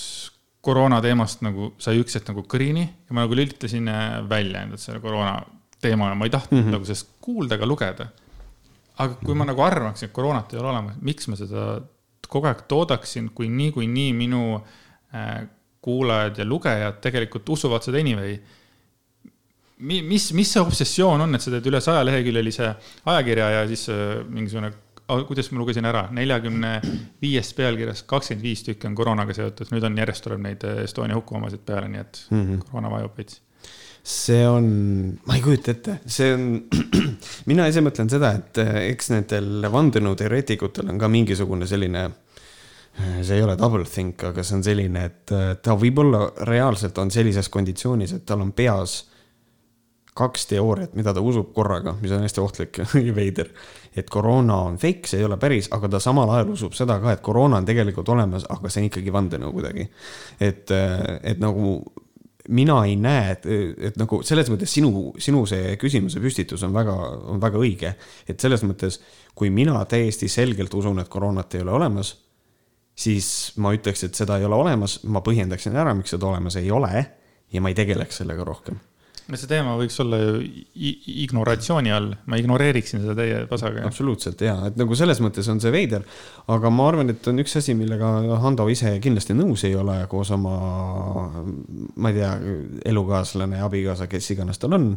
koroona 0.66 1.00
teemast 1.04 1.44
nagu 1.46 1.70
sai 1.80 2.00
üks 2.02 2.18
hetk 2.18 2.32
nagu 2.32 2.44
kõrini 2.50 2.84
ja 2.84 3.16
ma 3.16 3.24
nagu 3.24 3.38
lülitasin 3.38 3.88
äh, 3.88 4.20
välja 4.28 4.66
endalt 4.66 4.82
selle 4.82 5.00
koroona 5.00 5.38
teema 5.80 6.10
ja 6.10 6.18
ma 6.18 6.28
ei 6.28 6.32
tahtnud 6.34 6.60
mm 6.60 6.66
-hmm. 6.66 6.76
nagu 6.76 6.88
sellest 6.88 7.10
kuulda 7.20 7.56
ega 7.56 7.66
lugeda. 7.66 8.08
aga 8.98 9.14
kui 9.24 9.34
ma 9.34 9.44
nagu 9.44 9.60
arvaksin, 9.62 10.08
et 10.08 10.12
koroonat 10.16 10.52
ei 10.52 10.60
ole 10.60 10.68
olemas, 10.68 10.96
miks 11.00 11.28
ma 11.28 11.36
seda 11.36 11.66
kogu 12.28 12.48
aeg 12.48 12.62
toodaksin, 12.68 13.30
kui 13.34 13.48
niikuinii 13.48 14.12
minu 14.16 14.56
äh, 15.14 15.46
kuulajad 15.86 16.40
ja 16.42 16.46
lugejad 16.48 16.98
tegelikult 17.04 17.48
usuvad 17.56 17.84
seda 17.86 18.02
anyway. 18.02 18.36
mis, 19.78 20.32
mis 20.32 20.52
see 20.52 20.62
obsessioon 20.62 21.26
on, 21.26 21.36
et 21.36 21.44
sa 21.44 21.52
teed 21.52 21.70
üle 21.70 21.80
saja 21.84 22.04
leheküljelise 22.08 22.72
ajakirja 23.12 23.50
ja 23.58 23.64
siis 23.68 23.86
äh, 23.92 24.18
mingisugune, 24.24 24.72
kuidas 25.28 25.50
ma 25.52 25.60
lugesin 25.60 25.86
ära, 25.86 26.06
neljakümne 26.16 26.70
viiest 27.22 27.54
pealkirjast 27.58 28.06
kakskümmend 28.10 28.46
viis 28.46 28.64
tükki 28.66 28.88
on 28.88 28.96
koroonaga 28.98 29.36
seotud, 29.36 29.70
nüüd 29.74 29.84
on 29.86 29.98
järjest 30.00 30.24
tuleb 30.26 30.42
neid 30.48 30.64
äh, 30.66 30.84
Estonia 30.88 31.18
hukkumasid 31.18 31.62
peale, 31.66 31.90
nii 31.92 32.02
et 32.02 32.22
mm 32.30 32.42
-hmm. 32.46 32.64
koroona 32.64 32.94
vajub 32.96 33.20
veits 33.20 33.42
see 34.06 34.44
on, 34.46 34.66
ma 35.26 35.34
ei 35.34 35.42
kujuta 35.42 35.72
ette, 35.74 35.98
see 36.06 36.30
on, 36.34 36.44
mina 37.50 37.66
ise 37.66 37.82
mõtlen 37.82 38.10
seda, 38.10 38.36
et 38.38 38.60
äh, 38.62 38.76
eks 38.92 39.10
nendel 39.10 39.66
vandenõuteoreetikutel 39.72 40.92
on 40.92 41.00
ka 41.02 41.10
mingisugune 41.10 41.66
selline 41.66 42.04
see 42.96 43.36
ei 43.36 43.42
ole 43.44 43.56
double 43.58 43.84
think, 43.84 44.24
aga 44.24 44.44
see 44.44 44.56
on 44.56 44.64
selline, 44.64 45.04
et 45.04 45.34
ta 45.62 45.76
võib-olla 45.76 46.30
reaalselt 46.48 46.98
on 46.98 47.12
sellises 47.12 47.50
konditsioonis, 47.52 48.16
et 48.16 48.24
tal 48.28 48.44
on 48.44 48.54
peas 48.56 49.02
kaks 50.16 50.46
teooriat, 50.48 50.94
mida 50.96 51.12
ta 51.12 51.20
usub 51.20 51.50
korraga, 51.56 51.92
mis 52.00 52.12
on 52.16 52.24
hästi 52.24 52.40
ohtlik 52.40 52.80
ja 53.08 53.14
veider. 53.16 53.50
et 53.96 54.08
koroona 54.12 54.56
on 54.68 54.78
fake, 54.80 55.08
see 55.08 55.20
ei 55.20 55.28
ole 55.28 55.36
päris, 55.40 55.68
aga 55.72 55.88
ta 55.92 56.00
samal 56.00 56.30
ajal 56.32 56.54
usub 56.54 56.74
seda 56.76 56.98
ka, 57.00 57.12
et 57.12 57.22
koroona 57.24 57.60
on 57.60 57.68
tegelikult 57.68 58.08
olemas, 58.12 58.46
aga 58.52 58.72
see 58.72 58.82
on 58.82 58.88
ikkagi 58.90 59.12
vandenõu 59.12 59.52
kuidagi. 59.56 59.88
et, 60.40 60.72
et 61.22 61.40
nagu 61.42 61.76
mina 62.48 62.78
ei 62.86 62.96
näe, 62.96 63.30
et, 63.34 63.46
et 63.90 63.96
nagu 64.00 64.20
selles 64.24 64.48
mõttes 64.52 64.72
sinu, 64.72 65.10
sinu 65.20 65.42
see 65.50 65.74
küsimuse 65.80 66.22
püstitus 66.22 66.62
on 66.64 66.72
väga, 66.76 66.94
on 67.32 67.42
väga 67.42 67.60
õige. 67.60 67.96
et 68.28 68.40
selles 68.40 68.64
mõttes, 68.64 69.00
kui 69.34 69.50
mina 69.50 69.84
täiesti 69.84 70.28
selgelt 70.32 70.74
usun, 70.74 71.00
et 71.02 71.12
koroonat 71.12 71.58
ei 71.58 71.66
ole 71.66 71.76
olemas 71.76 72.14
siis 72.96 73.28
ma 73.60 73.74
ütleks, 73.76 74.06
et 74.06 74.18
seda 74.18 74.40
ei 74.40 74.48
ole 74.48 74.56
olemas, 74.56 75.00
ma 75.04 75.22
põhjendaksin 75.24 75.76
ära, 75.76 75.94
miks 75.96 76.14
seda 76.16 76.30
olemas 76.30 76.56
ei 76.60 76.70
ole 76.72 77.06
ja 77.52 77.62
ma 77.62 77.72
ei 77.72 77.78
tegeleks 77.78 78.22
sellega 78.22 78.44
rohkem. 78.46 78.78
no 79.26 79.38
see 79.38 79.48
teema 79.50 79.72
võiks 79.74 79.96
olla 80.02 80.20
ju 80.20 80.34
ignoratsiooni 81.26 81.90
all, 81.92 82.12
ma 82.30 82.38
ignoreeriksin 82.38 83.02
seda 83.02 83.16
täie 83.18 83.40
pasaga. 83.50 83.84
absoluutselt 83.88 84.42
ja, 84.46 84.56
et 84.70 84.78
nagu 84.80 84.96
selles 84.98 85.20
mõttes 85.24 85.48
on 85.52 85.60
see 85.62 85.72
veider, 85.74 86.06
aga 86.52 86.70
ma 86.72 86.88
arvan, 86.92 87.12
et 87.12 87.26
on 87.30 87.42
üks 87.42 87.58
asi, 87.60 87.74
millega 87.78 88.38
Hando 88.42 88.68
ise 88.72 88.96
kindlasti 89.02 89.36
nõus 89.36 89.66
ei 89.68 89.74
ole 89.76 89.98
koos 90.10 90.30
oma, 90.36 90.54
ma 91.96 92.12
ei 92.12 92.20
tea, 92.20 92.30
elukaaslane, 92.92 93.60
abikaasa, 93.66 94.08
kes 94.10 94.30
iganes 94.36 94.62
tal 94.62 94.78
on. 94.78 94.94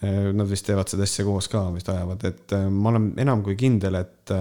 Nad 0.00 0.48
vist 0.48 0.64
teevad 0.64 0.88
seda 0.88 1.04
asja 1.04 1.26
koos 1.26 1.50
ka, 1.52 1.66
vist 1.74 1.90
ajavad, 1.92 2.22
et 2.24 2.54
ma 2.72 2.88
olen 2.88 3.10
enam 3.20 3.42
kui 3.44 3.52
kindel, 3.60 3.98
et 4.00 4.32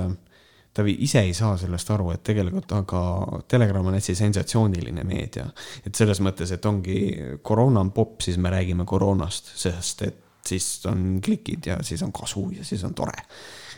ta 0.74 0.86
ise 0.86 1.24
ei 1.26 1.34
saa 1.34 1.58
sellest 1.58 1.90
aru, 1.92 2.12
et 2.14 2.24
tegelikult 2.24 2.72
aga 2.78 3.02
Telegram 3.50 3.90
on 3.90 3.98
hästi 3.98 4.16
sensatsiooniline 4.16 5.04
meedia. 5.08 5.48
et 5.86 5.96
selles 5.96 6.22
mõttes, 6.22 6.52
et 6.54 6.66
ongi, 6.66 7.00
koroona 7.42 7.82
on 7.86 7.92
popp, 7.92 8.22
siis 8.22 8.38
me 8.38 8.52
räägime 8.54 8.86
koroonast, 8.86 9.54
sest 9.58 10.04
et 10.08 10.26
siis 10.46 10.68
on 10.90 11.20
klikid 11.24 11.68
ja 11.72 11.80
siis 11.84 12.04
on 12.06 12.14
kasu 12.16 12.50
ja 12.56 12.66
siis 12.66 12.84
on 12.84 12.94
tore. 12.94 13.26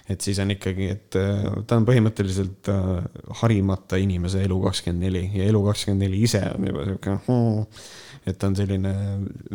et 0.10 0.22
siis 0.22 0.40
on 0.40 0.52
ikkagi, 0.52 0.90
et 0.92 1.16
äh, 1.16 1.46
ta 1.68 1.78
on 1.80 1.86
põhimõtteliselt 1.88 2.68
äh, 2.74 3.22
harimata 3.42 4.00
inimese 4.02 4.42
Elu24 4.44 5.22
ja 5.38 5.46
Elu24 5.52 6.18
ise 6.20 6.42
on 6.56 6.68
juba 6.68 6.84
sihuke, 6.88 7.16
hmm, 7.28 7.86
et 8.28 8.40
ta 8.42 8.50
on 8.50 8.58
selline 8.58 8.94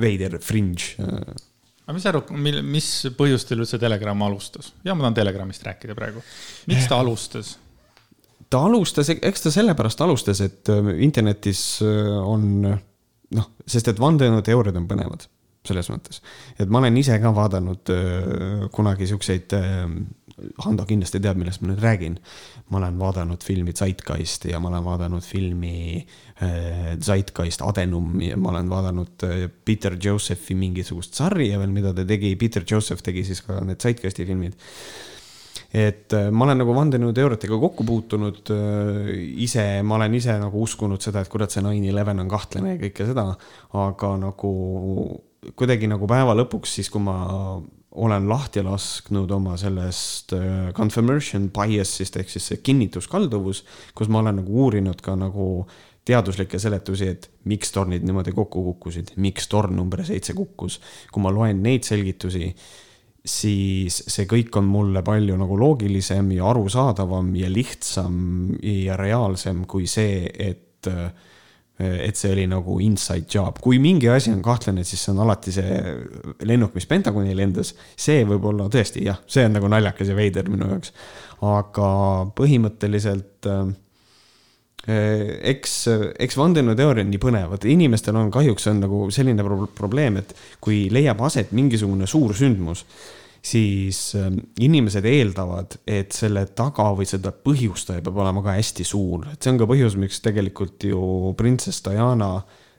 veider 0.00 0.38
fringe 0.40 0.94
äh, 1.02 1.36
aga 1.86 1.94
mis 1.94 2.02
sa 2.02 2.10
arvad, 2.10 2.32
mil, 2.42 2.58
mis 2.66 2.88
põhjustel 3.18 3.62
üldse 3.62 3.78
Telegram 3.82 4.26
alustas? 4.26 4.72
ja 4.86 4.94
ma 4.94 5.06
tahan 5.06 5.20
Telegramist 5.20 5.64
rääkida 5.66 5.94
praegu. 5.98 6.24
miks 6.70 6.90
ta 6.90 6.98
alustas? 7.02 7.54
ta 8.50 8.64
alustas, 8.66 9.10
eks 9.14 9.46
ta 9.46 9.54
sellepärast 9.54 10.02
alustas, 10.02 10.42
et 10.44 10.72
äh, 10.72 10.92
internetis 11.06 11.62
äh, 11.86 12.12
on 12.18 12.66
noh, 12.66 13.48
sest 13.66 13.90
et 13.92 14.02
vandenõuteooriad 14.02 14.78
on 14.78 14.90
põnevad 14.90 15.28
selles 15.66 15.88
mõttes, 15.90 16.20
et 16.62 16.70
ma 16.70 16.78
olen 16.82 16.98
ise 16.98 17.16
ka 17.22 17.32
vaadanud 17.34 17.94
äh, 17.94 18.66
kunagi 18.74 19.08
siukseid 19.10 19.54
Hando 20.60 20.84
kindlasti 20.84 21.20
teab, 21.24 21.38
millest 21.40 21.62
ma 21.62 21.70
nüüd 21.70 21.80
räägin. 21.80 22.18
ma 22.68 22.78
olen 22.80 22.98
vaadanud 23.00 23.44
filmi 23.44 23.72
Zeitgeist 23.72 24.44
ja 24.50 24.60
ma 24.60 24.68
olen 24.68 24.84
vaadanud 24.84 25.24
filmi 25.24 26.04
äh, 26.42 26.96
Zeitgeist 27.00 27.62
Adenum 27.64 28.20
ja 28.20 28.36
ma 28.36 28.50
olen 28.50 28.68
vaadanud 28.68 29.24
äh, 29.24 29.48
Peter 29.64 29.96
Josephi 30.02 30.54
mingisugust 30.54 31.14
sarja 31.14 31.58
veel, 31.58 31.72
mida 31.72 31.94
ta 31.96 32.04
tegi, 32.04 32.34
Peter 32.36 32.64
Joseph 32.68 33.04
tegi 33.06 33.24
siis 33.24 33.40
ka 33.46 33.62
need 33.64 33.80
Zeitgeisti 33.80 34.26
filmid 34.28 34.58
et 35.72 36.12
äh, 36.12 36.28
ma 36.28 36.44
olen 36.44 36.60
nagu 36.60 36.74
vandenõuteooriatega 36.76 37.60
kokku 37.62 37.86
puutunud 37.88 38.52
ise, 39.46 39.64
ma 39.82 39.96
olen 39.96 40.18
ise 40.20 40.36
nagu 40.42 40.66
uskunud 40.66 41.00
seda, 41.00 41.24
et 41.24 41.32
kurat, 41.32 41.54
see 41.54 41.64
nine 41.64 41.88
eleven 41.94 42.20
on 42.20 42.28
kahtlane 42.28 42.74
ja 42.74 42.82
kõike 42.82 43.08
seda, 43.08 43.30
aga 43.86 44.12
nagu 44.20 44.52
kuidagi 45.56 45.88
nagu 45.88 46.08
päeva 46.10 46.36
lõpuks, 46.36 46.76
siis 46.76 46.92
kui 46.92 47.00
ma 47.00 47.16
olen 47.96 48.28
lahti 48.28 48.62
lasknud 48.64 49.30
oma 49.32 49.56
sellest 49.60 50.34
äh, 50.36 50.70
confirmation 50.76 51.50
bias'ist 51.54 52.18
ehk 52.20 52.30
siis 52.32 52.50
see 52.52 52.62
kinnituskalduvus, 52.64 53.62
kus 53.96 54.10
ma 54.12 54.20
olen 54.20 54.42
nagu 54.42 54.64
uurinud 54.66 55.00
ka 55.04 55.16
nagu 55.18 55.66
teaduslikke 56.06 56.58
seletusi, 56.62 57.08
et 57.10 57.30
miks 57.50 57.72
tornid 57.74 58.04
niimoodi 58.06 58.34
kokku 58.36 58.62
kukkusid, 58.68 59.14
miks 59.22 59.48
torn 59.50 59.74
number 59.76 60.04
seitse 60.06 60.36
kukkus. 60.38 60.80
kui 61.12 61.22
ma 61.22 61.32
loen 61.34 61.62
neid 61.64 61.86
selgitusi, 61.88 62.52
siis 63.26 63.96
see 64.06 64.28
kõik 64.30 64.54
on 64.60 64.68
mulle 64.70 65.02
palju 65.02 65.36
nagu 65.38 65.58
loogilisem 65.58 66.30
ja 66.36 66.46
arusaadavam 66.52 67.32
ja 67.36 67.50
lihtsam 67.50 68.52
ja 68.62 68.96
reaalsem 69.00 69.64
kui 69.66 69.88
see, 69.90 70.28
et 70.30 70.92
äh, 70.92 71.10
et 71.76 72.16
see 72.16 72.32
oli 72.32 72.46
nagu 72.48 72.78
inside 72.80 73.28
job, 73.28 73.58
kui 73.60 73.76
mingi 73.82 74.08
asi 74.08 74.30
on 74.32 74.40
kahtlane, 74.44 74.84
siis 74.88 75.02
see 75.04 75.12
on 75.12 75.18
alati 75.26 75.52
see 75.52 75.80
lennuk, 76.48 76.72
mis 76.76 76.88
Pentagoni 76.88 77.36
lendas. 77.36 77.74
see 77.96 78.24
võib 78.28 78.46
olla 78.48 78.70
tõesti 78.72 79.04
jah, 79.04 79.18
see 79.28 79.44
on 79.44 79.58
nagu 79.58 79.68
naljakas 79.68 80.12
ja 80.12 80.16
veider 80.16 80.48
minu 80.52 80.70
jaoks. 80.70 80.94
aga 81.44 81.90
põhimõtteliselt 82.38 83.50
äh, 83.52 83.74
eks, 85.52 85.76
eks 86.22 86.40
vandenõuteooria 86.40 87.04
on 87.04 87.12
nii 87.12 87.20
põnevad, 87.22 87.68
inimestel 87.68 88.16
on 88.16 88.32
kahjuks 88.32 88.70
on 88.72 88.80
nagu 88.86 89.04
selline 89.14 89.44
probleem, 89.76 90.20
et 90.22 90.32
kui 90.64 90.86
leiab 90.92 91.20
aset 91.26 91.52
mingisugune 91.56 92.08
suur 92.08 92.32
sündmus 92.38 92.86
siis 93.46 94.14
ähm, 94.18 94.40
inimesed 94.60 95.06
eeldavad, 95.06 95.78
et 95.86 96.14
selle 96.16 96.46
taga 96.56 96.88
või 96.96 97.06
seda 97.08 97.30
põhjustaja 97.30 98.02
peab 98.04 98.18
olema 98.22 98.42
ka 98.44 98.56
hästi 98.56 98.86
suur, 98.86 99.28
et 99.32 99.42
see 99.42 99.52
on 99.52 99.60
ka 99.60 99.68
põhjus, 99.70 99.96
miks 100.00 100.20
tegelikult 100.24 100.86
ju 100.88 101.00
printsess 101.38 101.84
Diana, 101.86 102.32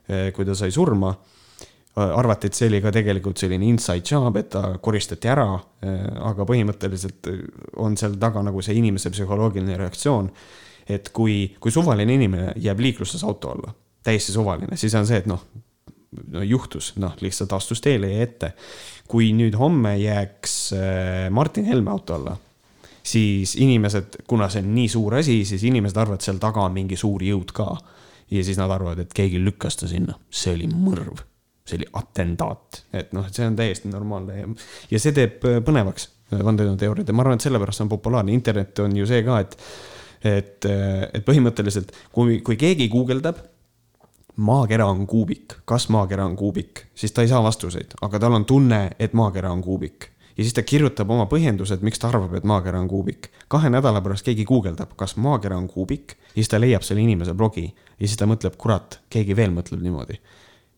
äh, 0.10 0.30
kui 0.36 0.48
ta 0.48 0.58
sai 0.58 0.74
surma, 0.76 1.14
äh, 1.14 2.04
arvati, 2.04 2.50
et 2.50 2.60
see 2.60 2.68
oli 2.72 2.82
ka 2.84 2.92
tegelikult 2.96 3.40
selline 3.40 3.70
inside 3.70 4.04
job, 4.04 4.40
et 4.40 4.52
ta 4.58 4.74
koristati 4.84 5.32
ära, 5.32 5.48
äh, 5.56 6.02
aga 6.32 6.48
põhimõtteliselt 6.50 7.32
on 7.84 7.96
seal 8.00 8.20
taga 8.20 8.44
nagu 8.50 8.64
see 8.64 8.76
inimese 8.82 9.14
psühholoogiline 9.14 9.80
reaktsioon. 9.80 10.32
et 10.88 11.10
kui, 11.12 11.50
kui 11.60 11.72
suvaline 11.72 12.14
inimene 12.16 12.54
jääb 12.64 12.80
liikluses 12.80 13.24
auto 13.28 13.50
alla, 13.52 13.74
täiesti 14.08 14.32
suvaline, 14.32 14.78
siis 14.80 14.94
on 14.96 15.04
see, 15.04 15.18
et 15.20 15.26
noh, 15.28 15.42
no 16.32 16.44
juhtus, 16.48 16.94
noh, 16.96 17.12
lihtsalt 17.20 17.52
astus 17.58 17.82
teele 17.84 18.08
ja 18.14 18.22
ette 18.24 18.54
kui 19.08 19.32
nüüd 19.36 19.56
homme 19.60 19.96
jääks 20.00 20.58
äh, 20.76 21.30
Martin 21.34 21.68
Helme 21.68 21.92
auto 21.92 22.18
alla, 22.18 22.36
siis 23.08 23.56
inimesed, 23.56 24.22
kuna 24.28 24.50
see 24.52 24.64
on 24.66 24.74
nii 24.76 24.90
suur 24.92 25.18
asi, 25.22 25.40
siis 25.48 25.64
inimesed 25.68 25.98
arvavad, 26.02 26.24
seal 26.24 26.42
taga 26.44 26.66
on 26.68 26.76
mingi 26.76 27.00
suur 27.00 27.24
jõud 27.24 27.54
ka. 27.56 27.70
ja 28.32 28.44
siis 28.44 28.58
nad 28.60 28.72
arvavad, 28.72 29.00
et 29.00 29.14
keegi 29.16 29.40
lükkas 29.40 29.80
ta 29.80 29.88
sinna, 29.88 30.18
see 30.30 30.52
oli 30.58 30.68
mõrv, 30.68 31.22
see 31.64 31.78
oli 31.80 31.88
atendaat, 31.96 32.82
et 32.92 33.14
noh, 33.16 33.24
et 33.24 33.38
see 33.38 33.48
on 33.48 33.56
täiesti 33.56 33.88
normaalne. 33.88 34.40
Ja, 34.42 34.48
ja 34.92 35.00
see 35.00 35.16
teeb 35.16 35.46
äh, 35.48 35.62
põnevaks 35.64 36.10
äh, 36.34 36.42
vandenõuteooriad. 36.44 37.08
Ja 37.08 37.16
ma 37.16 37.24
arvan, 37.24 37.40
et 37.40 37.48
sellepärast 37.48 37.86
on 37.86 37.94
populaarne, 37.94 38.36
internet 38.36 38.84
on 38.84 38.98
ju 39.00 39.08
see 39.08 39.24
ka, 39.24 39.40
et, 39.46 39.56
et, 40.28 40.68
et 40.68 41.24
põhimõtteliselt 41.24 41.96
kui, 42.12 42.42
kui 42.44 42.60
keegi 42.60 42.90
guugeldab 42.92 43.40
maakera 44.38 44.86
on 44.86 45.08
kuubik, 45.08 45.54
kas 45.66 45.90
maakera 45.90 46.26
on 46.26 46.36
kuubik, 46.36 46.86
siis 46.96 47.12
ta 47.12 47.22
ei 47.26 47.32
saa 47.32 47.42
vastuseid, 47.44 47.98
aga 48.02 48.20
tal 48.20 48.38
on 48.38 48.46
tunne, 48.46 48.90
et 49.00 49.14
maakera 49.18 49.52
on 49.52 49.62
kuubik 49.62 50.12
ja 50.38 50.44
siis 50.44 50.54
ta 50.54 50.62
kirjutab 50.64 51.10
oma 51.10 51.26
põhjendused, 51.30 51.82
miks 51.86 52.00
ta 52.00 52.12
arvab, 52.12 52.36
et 52.38 52.46
maakera 52.46 52.80
on 52.80 52.88
kuubik. 52.88 53.32
kahe 53.48 53.70
nädala 53.70 54.02
pärast 54.06 54.26
keegi 54.26 54.46
guugeldab, 54.46 54.94
kas 54.96 55.16
maakera 55.18 55.58
on 55.58 55.68
kuubik 55.68 56.14
ja 56.14 56.36
siis 56.36 56.52
ta 56.54 56.62
leiab 56.62 56.86
selle 56.86 57.02
inimese 57.02 57.34
blogi 57.34 57.66
ja 57.66 58.08
siis 58.08 58.18
ta 58.18 58.28
mõtleb, 58.30 58.58
kurat, 58.58 59.00
keegi 59.10 59.36
veel 59.36 59.52
mõtleb 59.56 59.82
niimoodi. 59.82 60.20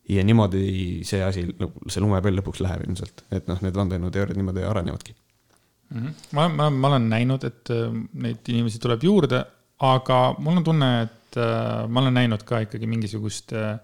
ja 0.08 0.24
niimoodi 0.24 1.04
see 1.04 1.22
asi, 1.24 1.44
see 1.86 2.00
lumepall 2.00 2.40
lõpuks 2.40 2.62
läheb 2.64 2.86
ilmselt, 2.88 3.24
et 3.30 3.46
noh, 3.46 3.60
need 3.62 3.76
vandenõuteooriad 3.76 4.36
niimoodi 4.36 4.64
arenevadki 4.64 5.14
mm. 5.14 5.98
-hmm. 5.98 6.14
ma, 6.32 6.48
ma, 6.48 6.70
ma 6.70 6.88
olen 6.88 7.08
näinud, 7.08 7.44
et 7.44 7.70
äh, 7.70 7.92
neid 8.12 8.48
inimesi 8.48 8.78
tuleb 8.78 9.04
juurde, 9.04 9.44
aga 9.78 10.34
mul 10.38 10.56
on 10.56 10.64
tunne, 10.64 10.90
et 11.02 11.19
äh, 11.36 11.84
ma 11.88 12.00
olen 12.00 12.14
näinud 12.14 12.42
ka 12.48 12.62
ikkagi 12.66 12.88
mingisugust 12.90 13.52
äh, 13.52 13.76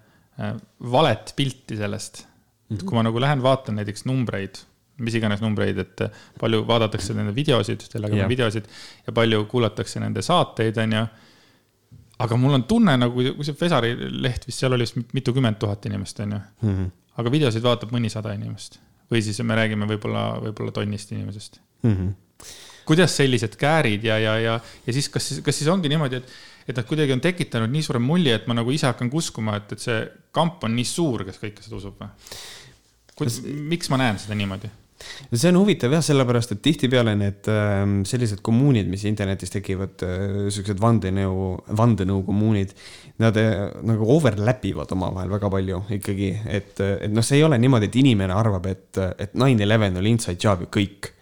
valet 0.80 1.32
pilti 1.36 1.76
sellest 1.76 2.24
et 2.70 2.82
kui 2.82 2.96
ma 2.98 3.04
nagu 3.06 3.20
lähen 3.22 3.42
vaatan 3.44 3.78
näiteks 3.78 4.06
numbreid 4.08 4.58
mis 5.04 5.16
iganes 5.18 5.42
numbreid, 5.44 5.78
et 5.82 6.02
palju 6.40 6.62
vaadatakse 6.68 7.14
nende 7.16 7.34
videosid, 7.36 7.84
Telegrami 7.92 8.28
videosid 8.30 8.68
ja 9.06 9.14
palju 9.16 9.42
kuulatakse 9.50 10.00
nende 10.00 10.24
saateid, 10.24 10.78
on 10.80 10.94
ju. 10.96 11.02
aga 12.24 12.38
mul 12.40 12.56
on 12.56 12.64
tunne 12.64 12.94
nagu, 12.96 13.26
kui 13.36 13.44
see 13.44 13.58
Fesari 13.58 13.92
leht 14.24 14.46
vist 14.48 14.62
seal 14.62 14.72
oli 14.72 14.86
vist 14.86 14.96
mitukümmend 15.16 15.60
tuhat 15.60 15.84
inimest, 15.90 16.20
on 16.24 16.32
ju 16.32 16.38
mm. 16.38 16.74
-hmm. 16.76 16.90
aga 17.20 17.32
videosid 17.32 17.62
vaatab 17.62 17.92
mõnisada 17.92 18.32
inimest 18.34 18.80
või 19.12 19.22
siis 19.22 19.40
me 19.44 19.54
räägime 19.54 19.86
võib-olla, 19.86 20.40
võib-olla 20.40 20.72
tonnist 20.72 21.12
inimesest 21.12 21.60
mm. 21.82 21.92
-hmm. 21.92 22.14
kuidas 22.88 23.16
sellised 23.16 23.56
käärid 23.56 24.04
ja, 24.04 24.18
ja, 24.18 24.38
ja, 24.38 24.60
ja 24.86 24.92
siis 24.92 25.08
kas, 25.08 25.40
kas 25.44 25.58
siis 25.58 25.68
ongi 25.68 25.92
niimoodi, 25.92 26.16
et, 26.16 26.32
et 26.66 26.74
nad 26.74 26.86
kuidagi 26.86 27.14
on 27.14 27.22
tekitanud 27.22 27.70
nii 27.72 27.84
suure 27.86 28.02
mulje, 28.02 28.34
et 28.34 28.48
ma 28.50 28.56
nagu 28.58 28.72
ise 28.74 28.88
hakkan 28.88 29.12
uskuma, 29.12 29.60
et, 29.60 29.76
et 29.76 29.82
see 29.82 30.00
kamp 30.34 30.64
on 30.66 30.74
nii 30.76 30.88
suur, 30.88 31.26
kes 31.26 31.38
kõike 31.42 31.64
seda 31.64 31.78
usub 31.78 32.02
või? 32.02 32.10
miks 33.70 33.88
ma 33.88 33.96
näen 34.02 34.18
seda 34.20 34.36
niimoodi? 34.36 34.68
see 35.32 35.50
on 35.50 35.58
huvitav 35.60 35.92
jah, 35.92 36.02
sellepärast 36.04 36.54
et 36.54 36.62
tihtipeale 36.64 37.12
need 37.18 37.48
äh, 37.52 37.82
sellised 38.08 38.40
kommuunid, 38.44 38.88
mis 38.90 39.04
internetis 39.08 39.52
tekivad 39.52 40.04
äh,, 40.06 40.46
siuksed 40.52 40.80
vandenõu, 40.82 41.50
vandenõukommuunid, 41.78 42.72
nad 43.22 43.36
äh, 43.40 43.66
nagu 43.86 44.08
overlap 44.16 44.64
ivad 44.68 44.92
omavahel 44.96 45.32
väga 45.36 45.50
palju 45.52 45.82
ikkagi, 45.98 46.30
et, 46.48 46.80
et 46.80 47.12
noh, 47.12 47.24
see 47.26 47.40
ei 47.40 47.46
ole 47.46 47.60
niimoodi, 47.60 47.90
et 47.90 48.00
inimene 48.02 48.36
arvab, 48.36 48.70
et, 48.72 49.02
et 49.20 49.36
nine 49.38 49.64
eleven 49.68 50.00
oli 50.00 50.16
inside 50.16 50.40
job 50.42 50.64
ja 50.66 50.72
kõik. 50.78 51.12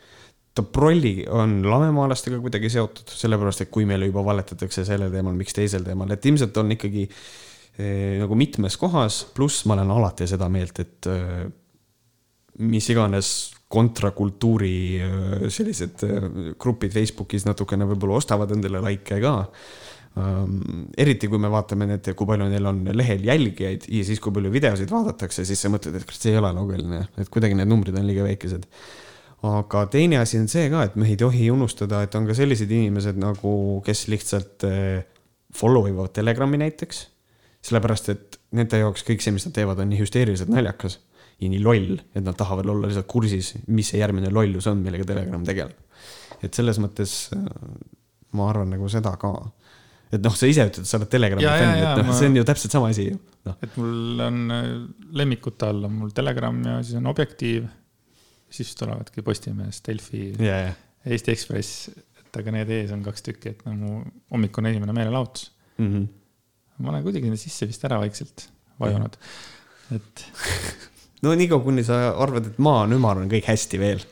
Ta 0.55 0.63
prolli 0.63 1.25
on 1.31 1.59
lamemaalastega 1.67 2.39
kuidagi 2.43 2.71
seotud, 2.71 3.11
sellepärast 3.11 3.65
et 3.65 3.73
kui 3.75 3.89
meile 3.89 4.07
juba 4.07 4.23
valetatakse 4.27 4.85
sellel 4.87 5.11
teemal, 5.11 5.35
miks 5.39 5.57
teisel 5.57 5.83
teemal, 5.87 6.13
et 6.15 6.31
ilmselt 6.31 6.57
on 6.63 6.71
ikkagi 6.77 7.09
eh, 7.09 8.21
nagu 8.23 8.39
mitmes 8.39 8.79
kohas, 8.79 9.25
pluss 9.35 9.67
ma 9.67 9.75
olen 9.79 9.91
alati 9.97 10.29
seda 10.31 10.47
meelt, 10.53 10.79
et 10.85 11.11
eh, 11.11 11.45
mis 12.63 12.87
iganes 12.93 13.33
kontrakultuuri 13.75 14.77
äh, 15.03 15.49
sellised 15.53 16.05
äh, 16.07 16.29
grupid 16.61 16.95
Facebookis 16.95 17.47
natukene 17.49 17.89
võib-olla 17.89 18.21
ostavad 18.21 18.53
endale 18.55 18.83
likee 18.85 19.19
ka 19.23 19.35
um,. 20.21 20.61
eriti 21.01 21.31
kui 21.31 21.41
me 21.43 21.51
vaatame 21.51 21.89
need, 21.91 22.13
kui 22.15 22.29
palju 22.29 22.47
neil 22.53 22.71
on 22.71 22.85
lehel 22.95 23.25
jälgijaid 23.27 23.89
ja 23.89 24.05
siis, 24.07 24.21
kui 24.23 24.35
palju 24.35 24.53
videosid 24.55 24.93
vaadatakse, 24.95 25.47
siis 25.49 25.65
sa 25.65 25.73
mõtled, 25.73 25.99
et 25.99 26.07
kas 26.07 26.21
see 26.23 26.35
ei 26.35 26.39
ole 26.39 26.53
loogiline, 26.55 27.03
et 27.19 27.33
kuidagi 27.33 27.59
need 27.59 27.71
numbrid 27.71 27.99
on 27.99 28.07
liiga 28.07 28.29
väikesed. 28.29 28.69
Aga 29.45 29.85
teine 29.93 30.21
asi 30.21 30.39
on 30.41 30.47
see 30.51 30.69
ka, 30.73 30.85
et 30.87 30.95
me 31.01 31.09
ei 31.11 31.17
tohi 31.21 31.49
unustada, 31.53 32.03
et 32.05 32.15
on 32.17 32.29
ka 32.29 32.37
sellised 32.37 32.71
inimesed 32.71 33.19
nagu, 33.21 33.55
kes 33.85 34.07
lihtsalt 34.13 34.67
äh, 34.69 35.03
follow 35.55 35.89
ivad 35.91 36.15
Telegrami 36.17 36.61
näiteks. 36.63 37.09
sellepärast, 37.65 38.09
et 38.13 38.39
nende 38.53 38.79
jaoks 38.83 39.07
kõik 39.09 39.23
see, 39.25 39.33
mis 39.33 39.47
nad 39.49 39.55
teevad, 39.57 39.79
on 39.81 39.89
nii 39.89 40.03
hüsteeriliselt 40.03 40.51
naljakas 40.53 40.99
ja 41.41 41.49
nii 41.51 41.63
loll, 41.65 41.97
et 42.15 42.23
nad 42.25 42.37
tahavad 42.39 42.69
olla 42.69 42.91
lihtsalt 42.91 43.09
kursis, 43.11 43.55
mis 43.73 43.89
see 43.91 44.01
järgmine 44.03 44.31
lollus 44.33 44.69
on, 44.71 44.83
millega 44.85 45.07
Telegram 45.09 45.45
tegeleb. 45.47 45.77
et 46.45 46.55
selles 46.55 46.79
mõttes 46.83 47.15
äh, 47.35 47.45
ma 48.37 48.49
arvan 48.51 48.75
nagu 48.75 48.89
seda 48.93 49.15
ka. 49.21 49.33
et 50.13 50.23
noh, 50.23 50.35
sa 50.37 50.51
ise 50.51 50.67
ütled, 50.71 50.89
sa 50.89 50.99
oled 51.01 51.11
Telegrami 51.11 51.47
fänn, 51.47 51.79
et 51.79 52.03
noh 52.03 52.11
ma..., 52.11 52.19
see 52.19 52.31
on 52.31 52.37
ju 52.39 52.45
täpselt 52.49 52.77
sama 52.77 52.93
asi 52.93 53.09
ju 53.09 53.17
no.. 53.49 53.57
et 53.65 53.81
mul 53.81 54.27
on 54.27 54.45
äh, 54.55 54.69
lemmikute 55.21 55.71
all 55.71 55.89
on 55.89 55.97
mul 56.03 56.13
Telegram 56.17 56.61
ja 56.69 56.79
siis 56.83 57.01
on 57.01 57.11
Objektiiv. 57.11 57.67
Siis 58.55 58.75
tulevadki 58.79 59.25
Postimees, 59.27 59.81
Delfi 59.87 60.25
yeah,, 60.33 60.69
yeah. 60.69 60.81
Eesti 61.05 61.35
Ekspress, 61.35 61.91
et 62.23 62.41
aga 62.41 62.55
need 62.55 62.73
ees 62.73 62.93
on 62.95 63.03
kaks 63.05 63.27
tükki, 63.27 63.55
et 63.55 63.65
no 63.67 63.75
mu 63.77 64.01
hommikune 64.33 64.73
esimene 64.73 64.95
meelelahutus 64.97 65.51
mm. 65.77 65.91
-hmm. 65.91 66.07
ma 66.85 66.95
olen 66.95 67.07
kuidagi 67.07 67.37
sisse 67.41 67.69
vist 67.71 67.85
ära 67.85 68.01
vaikselt 68.03 68.49
vajunud, 68.81 69.19
et 69.95 70.27
no 71.25 71.35
niikaua, 71.35 71.65
kuni 71.65 71.85
sa 71.87 72.01
arvad, 72.11 72.53
et 72.53 72.59
maa 72.59 72.85
on 72.87 72.97
ümar, 72.97 73.21
on 73.21 73.31
kõik 73.31 73.49
hästi 73.51 73.81
veel 73.81 74.05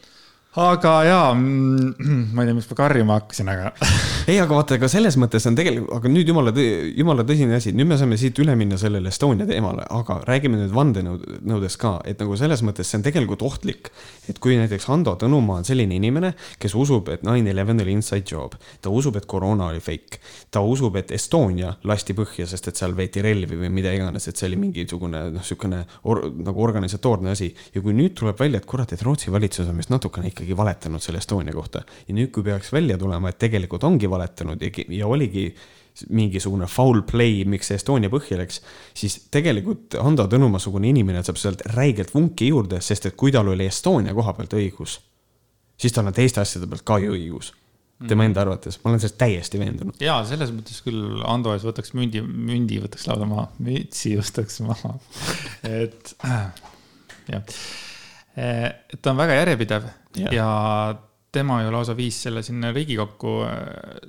aga 0.53 0.91
jaa, 1.07 1.33
mm, 1.33 1.95
ma 2.37 2.43
ei 2.43 2.51
tea, 2.51 2.57
miks 2.59 2.69
ma 2.69 2.77
karjuma 2.77 3.15
hakkasin, 3.17 3.49
aga 3.49 3.71
ei, 4.31 4.37
aga 4.37 4.51
vaata, 4.53 4.77
aga 4.77 4.91
selles 4.93 5.17
mõttes 5.21 5.47
on 5.49 5.57
tegelikult, 5.57 5.95
aga 5.97 6.11
nüüd 6.13 6.29
jumala, 6.29 6.53
jumala 6.93 7.25
tõsine 7.25 7.57
asi, 7.57 7.73
nüüd 7.73 7.89
me 7.89 7.97
saame 8.01 8.19
siit 8.21 8.37
üle 8.43 8.53
minna 8.59 8.77
sellele 8.81 9.09
Estonia 9.09 9.47
teemale, 9.49 9.87
aga 9.89 10.19
räägime 10.29 10.61
nüüd 10.61 10.75
vandenõudest 10.77 11.81
ka, 11.81 11.95
et 12.05 12.21
nagu 12.21 12.37
selles 12.37 12.61
mõttes 12.69 12.91
see 12.93 13.01
on 13.01 13.07
tegelikult 13.07 13.45
ohtlik. 13.49 13.89
et 14.29 14.39
kui 14.39 14.55
näiteks 14.61 14.85
Hando 14.87 15.17
Tõnumaa 15.19 15.63
on 15.63 15.67
selline 15.67 15.97
inimene, 15.97 16.35
kes 16.61 16.77
usub, 16.79 17.09
et 17.11 17.25
nine 17.27 17.51
eleven 17.51 17.81
oli 17.83 17.97
inside 17.97 18.29
job, 18.29 18.55
ta 18.81 18.93
usub, 18.93 19.17
et 19.19 19.27
koroona 19.27 19.71
oli 19.73 19.81
fake, 19.81 20.21
ta 20.53 20.61
usub, 20.61 20.97
et 21.01 21.11
Estonia 21.17 21.73
lasti 21.89 22.15
põhja, 22.15 22.47
sest 22.47 22.69
et 22.69 22.79
seal 22.79 22.95
veeti 22.99 23.25
relvi 23.25 23.59
või 23.59 23.73
mida 23.73 23.93
iganes, 23.97 24.29
et 24.29 24.39
see 24.39 24.51
oli 24.51 24.61
mingisugune 24.61 25.25
noh, 25.33 25.41
niisugune 25.41 25.83
or, 26.05 26.23
nagu 26.45 26.63
organisatoorne 26.63 27.33
asi. 27.33 27.51
Ja 27.75 27.83
kui 27.83 27.97
nüüd 27.97 28.15
tuleb 28.19 28.39
välja, 28.39 28.61
et 28.63 28.69
kurat, 28.69 28.93
et 28.95 29.03
Rootsi 29.03 29.33
valitsus 29.33 29.67
on 29.69 29.81
vist 29.81 29.91
natukene 29.93 30.31
ikka 30.31 30.42
ikkagi 30.43 30.57
valetanud 30.59 31.03
selle 31.03 31.23
Estonia 31.23 31.55
kohta. 31.55 31.85
ja 32.09 32.15
nüüd, 32.15 32.33
kui 32.35 32.43
peaks 32.43 32.73
välja 32.73 32.99
tulema, 32.99 33.31
et 33.31 33.39
tegelikult 33.39 33.85
ongi 33.89 34.11
valetanud 34.11 34.63
ja, 34.63 34.73
ja 34.89 35.07
oligi 35.07 35.53
mingisugune 36.09 36.67
foul 36.71 37.03
play, 37.09 37.43
miks 37.49 37.69
see 37.69 37.79
Estonia 37.81 38.11
põhja 38.13 38.39
läks, 38.41 38.61
siis 38.97 39.19
tegelikult 39.33 39.99
Hando 40.01 40.25
Tõnumaa-sugune 40.31 40.89
inimene 40.89 41.23
saab 41.25 41.41
sealt 41.41 41.65
räigelt 41.75 42.15
vunki 42.15 42.49
juurde, 42.49 42.81
sest 42.81 43.11
et 43.11 43.17
kui 43.19 43.33
tal 43.35 43.51
oli 43.53 43.69
Estonia 43.69 44.15
koha 44.17 44.33
pealt 44.39 44.57
õigus, 44.57 44.99
siis 45.77 45.93
tal 45.93 46.09
on 46.09 46.17
teiste 46.17 46.41
asjade 46.43 46.71
pealt 46.71 46.87
ka 46.89 46.99
ju 47.03 47.13
õigus. 47.17 47.53
Tema 48.09 48.25
enda 48.27 48.41
arvates, 48.43 48.81
ma 48.83 48.91
olen 48.91 48.99
sellest 48.99 49.15
täiesti 49.21 49.61
veendunud. 49.61 50.01
ja 50.03 50.17
selles 50.27 50.51
mõttes 50.51 50.81
küll 50.83 51.21
Ando 51.29 51.53
ees 51.55 51.63
võtaks 51.63 51.93
mündi, 51.95 52.19
mündi 52.25 52.81
võtaks 52.83 53.07
lausa 53.07 53.29
maha, 53.31 53.45
mütsi 53.63 54.17
võtaks 54.19 54.59
maha. 54.67 54.97
Et 55.83 56.15
jah. 57.31 57.55
Eh, 58.33 58.67
et 58.89 58.99
ta 59.05 59.13
on 59.13 59.21
väga 59.21 59.37
järjepidev 59.37 59.87
ja, 60.17 60.33
ja 60.33 60.49
tema 61.33 61.63
ju 61.63 61.71
lausa 61.73 61.95
viis 61.97 62.19
selle 62.27 62.43
sinna 62.45 62.73
Riigikokku, 62.75 63.31
eh, 63.49 63.55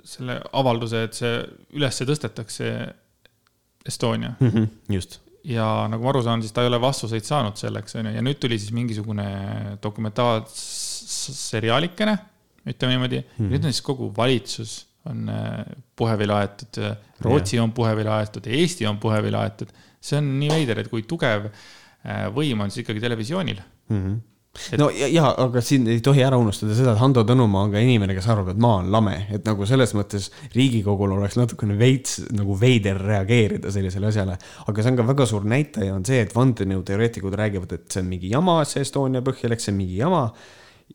selle 0.08 0.40
avalduse, 0.60 1.04
et 1.08 1.14
see 1.18 1.34
üles 1.78 2.02
tõstetakse 2.04 2.66
Estonia 3.84 4.32
mm. 4.40 4.50
-hmm, 4.50 4.68
just. 4.96 5.12
ja 5.44 5.88
nagu 5.92 6.04
ma 6.04 6.10
aru 6.14 6.22
saan, 6.24 6.42
siis 6.44 6.54
ta 6.56 6.62
ei 6.64 6.70
ole 6.72 6.80
vastuseid 6.82 7.24
saanud 7.28 7.56
selleks, 7.60 7.96
on 8.00 8.06
ju, 8.08 8.12
ja 8.16 8.22
nüüd 8.24 8.40
tuli 8.40 8.58
siis 8.60 8.72
mingisugune 8.72 9.28
dokumentaalseriaalikene, 9.84 12.18
ütleme 12.68 12.92
niimoodi 12.94 13.20
mm. 13.20 13.26
-hmm. 13.38 13.50
nüüd 13.52 13.64
on 13.66 13.72
siis 13.74 13.84
kogu 13.84 14.14
valitsus 14.18 14.88
on 15.06 15.30
eh, 15.30 15.36
puhevili 15.96 16.32
aetud, 16.32 16.96
Rootsi 17.22 17.58
ja. 17.58 17.64
on 17.64 17.72
puhevili 17.72 18.10
aetud, 18.10 18.46
Eesti 18.48 18.88
on 18.88 18.98
puhevili 19.00 19.36
aetud. 19.36 19.68
see 20.04 20.18
on 20.20 20.40
nii 20.40 20.50
veider, 20.52 20.80
et 20.80 20.88
kui 20.92 21.04
tugev 21.08 21.46
võim 22.36 22.60
on 22.60 22.72
siis 22.72 22.84
ikkagi 22.84 23.00
televisioonil 23.00 23.60
mm. 23.90 24.00
-hmm. 24.00 24.18
Et... 24.54 24.78
no 24.78 24.90
ja, 24.94 25.08
ja, 25.10 25.32
aga 25.42 25.62
siin 25.66 25.88
ei 25.90 26.02
tohi 26.06 26.22
ära 26.22 26.38
unustada 26.38 26.76
seda, 26.78 26.92
et 26.94 27.02
Hando 27.02 27.24
Tõnumaa 27.26 27.66
on 27.66 27.72
ka 27.74 27.82
inimene, 27.82 28.14
kes 28.14 28.28
arvab, 28.30 28.52
et 28.54 28.60
maa 28.62 28.84
on 28.84 28.92
lame, 28.94 29.16
et 29.34 29.48
nagu 29.48 29.66
selles 29.66 29.96
mõttes 29.98 30.30
Riigikogul 30.54 31.16
oleks 31.16 31.40
natukene 31.40 31.74
veits 31.80 32.20
nagu 32.38 32.54
veider 32.60 33.02
reageerida 33.02 33.74
sellisele 33.74 34.12
asjale. 34.12 34.38
aga 34.68 34.86
see 34.86 34.94
on 34.94 35.00
ka 35.02 35.08
väga 35.10 35.28
suur 35.30 35.50
näitaja, 35.50 35.96
on 35.96 36.06
see, 36.06 36.22
et 36.22 36.36
vandenõuteoreetikud 36.38 37.40
räägivad, 37.42 37.74
et 37.74 37.90
see 37.90 38.06
on 38.06 38.12
mingi 38.14 38.30
jama, 38.30 38.60
see 38.70 38.86
Estonia 38.86 39.26
põhja 39.26 39.50
läks, 39.50 39.66
see 39.66 39.74
on 39.74 39.82
mingi 39.82 39.98
jama. 39.98 40.24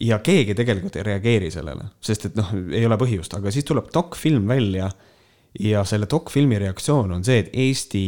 Ja 0.05 0.21
keegi 0.23 0.55
tegelikult 0.55 0.95
ei 1.01 1.07
reageeri 1.09 1.51
sellele, 1.51 1.89
sest 2.05 2.29
et 2.29 2.39
noh, 2.39 2.53
ei 2.71 2.85
ole 2.87 2.99
põhjust, 3.01 3.35
aga 3.35 3.51
siis 3.51 3.67
tuleb 3.67 3.89
dokfilm 3.91 4.47
välja 4.47 4.87
ja 5.59 5.83
selle 5.89 6.07
dokfilmi 6.11 6.61
reaktsioon 6.63 7.17
on 7.17 7.25
see, 7.27 7.43
et 7.43 7.55
Eesti 7.57 8.05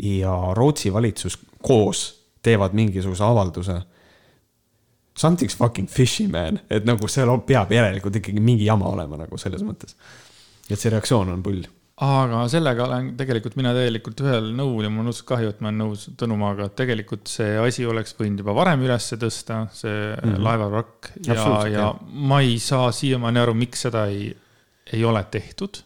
ja 0.00 0.32
Rootsi 0.56 0.92
valitsus 0.94 1.36
koos 1.60 2.06
teevad 2.44 2.72
mingisuguse 2.72 3.24
avalduse 3.26 3.82
something's 5.18 5.56
fucking 5.56 5.88
fishy 5.88 6.26
man, 6.30 6.60
et 6.70 6.86
nagu 6.86 7.08
seal 7.10 7.30
peab 7.46 7.72
järelikult 7.74 8.18
ikkagi 8.20 8.42
mingi 8.42 8.66
jama 8.68 8.90
olema 8.90 9.18
nagu 9.24 9.38
selles 9.40 9.62
mõttes. 9.66 9.96
et 10.68 10.80
see 10.80 10.90
reaktsioon 10.90 11.30
on 11.30 11.42
pull. 11.44 11.62
aga 12.04 12.42
sellega 12.50 12.86
olen 12.88 13.12
tegelikult 13.18 13.54
mina 13.60 13.70
täielikult 13.76 14.24
ühel 14.24 14.50
nõul 14.58 14.82
ja 14.82 14.90
mul 14.90 15.04
on 15.04 15.12
õudselt 15.12 15.28
kahju, 15.28 15.52
et 15.54 15.60
ma 15.62 15.70
olen 15.70 15.82
nõus 15.84 16.08
Tõnumaaga, 16.18 16.66
et 16.66 16.76
tegelikult 16.80 17.30
see 17.30 17.54
asi 17.62 17.86
oleks 17.86 18.16
võinud 18.18 18.42
juba 18.42 18.56
varem 18.58 18.82
üles 18.82 19.06
tõsta, 19.14 19.64
see 19.72 19.94
mm 19.94 20.24
-hmm. 20.24 20.44
laevavrakk 20.48 21.12
ja, 21.28 21.48
ja 21.70 21.88
ma 22.02 22.40
ei 22.42 22.58
saa 22.58 22.90
siiamaani 22.92 23.44
aru, 23.44 23.54
miks 23.54 23.86
seda 23.86 24.06
ei, 24.10 24.32
ei 24.92 25.04
ole 25.04 25.22
tehtud. 25.30 25.84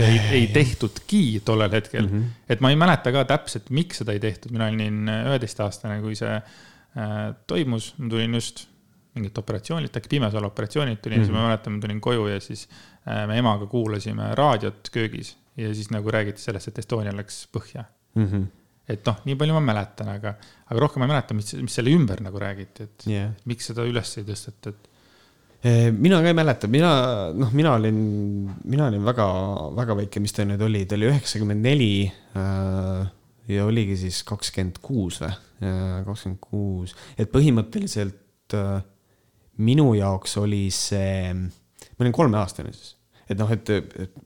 ei, 0.00 0.18
ei 0.32 0.46
tehtudki 0.46 1.42
tollel 1.44 1.72
hetkel 1.72 2.06
mm, 2.06 2.08
-hmm. 2.08 2.24
et 2.48 2.60
ma 2.60 2.70
ei 2.70 2.76
mäleta 2.76 3.12
ka 3.12 3.24
täpselt, 3.28 3.68
miks 3.70 4.00
seda 4.00 4.12
ei 4.16 4.20
tehtud, 4.20 4.52
mina 4.52 4.70
olin 4.72 5.08
üheteistaastane, 5.10 6.00
kui 6.00 6.14
see 6.16 6.30
äh, 6.30 6.42
toimus, 7.46 7.94
ma 7.98 8.08
tulin 8.10 8.34
just 8.34 8.64
mingit 9.14 9.38
operatsioonilt, 9.38 9.96
äkki 9.96 10.08
Pimesaare 10.14 10.46
operatsioonilt 10.46 11.02
tulin 11.02 11.18
mm, 11.18 11.22
-hmm. 11.22 11.26
siis 11.26 11.36
ma 11.36 11.46
mäletan, 11.48 11.72
ma 11.72 11.80
tulin 11.80 12.00
koju 12.00 12.26
ja 12.26 12.40
siis 12.40 12.68
äh, 13.08 13.26
me 13.26 13.38
emaga 13.38 13.66
kuulasime 13.66 14.34
raadiot 14.34 14.90
köögis 14.92 15.36
ja 15.56 15.74
siis 15.74 15.90
nagu 15.90 16.10
räägiti 16.10 16.42
sellest, 16.42 16.68
et 16.68 16.78
Estonia 16.78 17.12
läks 17.16 17.48
põhja 17.52 17.84
mm. 18.14 18.26
-hmm. 18.26 18.46
et 18.88 19.06
noh, 19.06 19.18
nii 19.24 19.36
palju 19.36 19.54
ma 19.58 19.64
mäletan, 19.72 20.08
aga, 20.14 20.34
aga 20.66 20.80
rohkem 20.80 21.02
ma 21.02 21.08
ei 21.08 21.14
mäleta, 21.14 21.34
mis, 21.34 21.54
mis 21.54 21.74
selle 21.74 21.90
ümber 21.90 22.22
nagu 22.22 22.38
räägiti, 22.38 22.82
et 22.82 23.06
yeah. 23.06 23.34
miks 23.44 23.70
seda 23.72 23.86
üles 23.86 24.16
ei 24.18 24.24
tõstetud 24.24 24.90
eh, 25.64 25.90
mina 25.92 26.22
ka 26.22 26.30
ei 26.30 26.38
mäleta, 26.38 26.68
mina, 26.68 26.92
noh, 27.34 27.52
mina 27.52 27.74
olin, 27.74 28.02
mina 28.64 28.86
olin 28.86 29.04
väga, 29.04 29.26
väga 29.76 29.96
väike, 30.04 30.20
mis 30.20 30.32
ta 30.32 30.46
nüüd 30.46 30.62
oli, 30.62 30.86
ta 30.86 30.94
oli 30.94 31.10
üheksakümmend 31.10 31.66
neli 31.66 31.94
äh, 32.36 33.08
ja 33.50 33.66
oligi 33.66 33.96
siis 33.98 34.22
kakskümmend 34.28 34.78
kuus 34.84 35.20
või, 35.22 35.32
kakskümmend 36.06 36.40
kuus, 36.44 36.94
et 37.18 37.30
põhimõtteliselt 37.32 38.56
äh, 38.56 38.80
minu 39.64 39.92
jaoks 39.98 40.38
oli 40.40 40.68
see, 40.74 41.34
ma 41.34 42.06
olin 42.06 42.16
kolmeaastane 42.16 42.72
siis. 42.74 42.96
Et 43.30 43.38
noh, 43.38 43.50
et, 43.54 43.68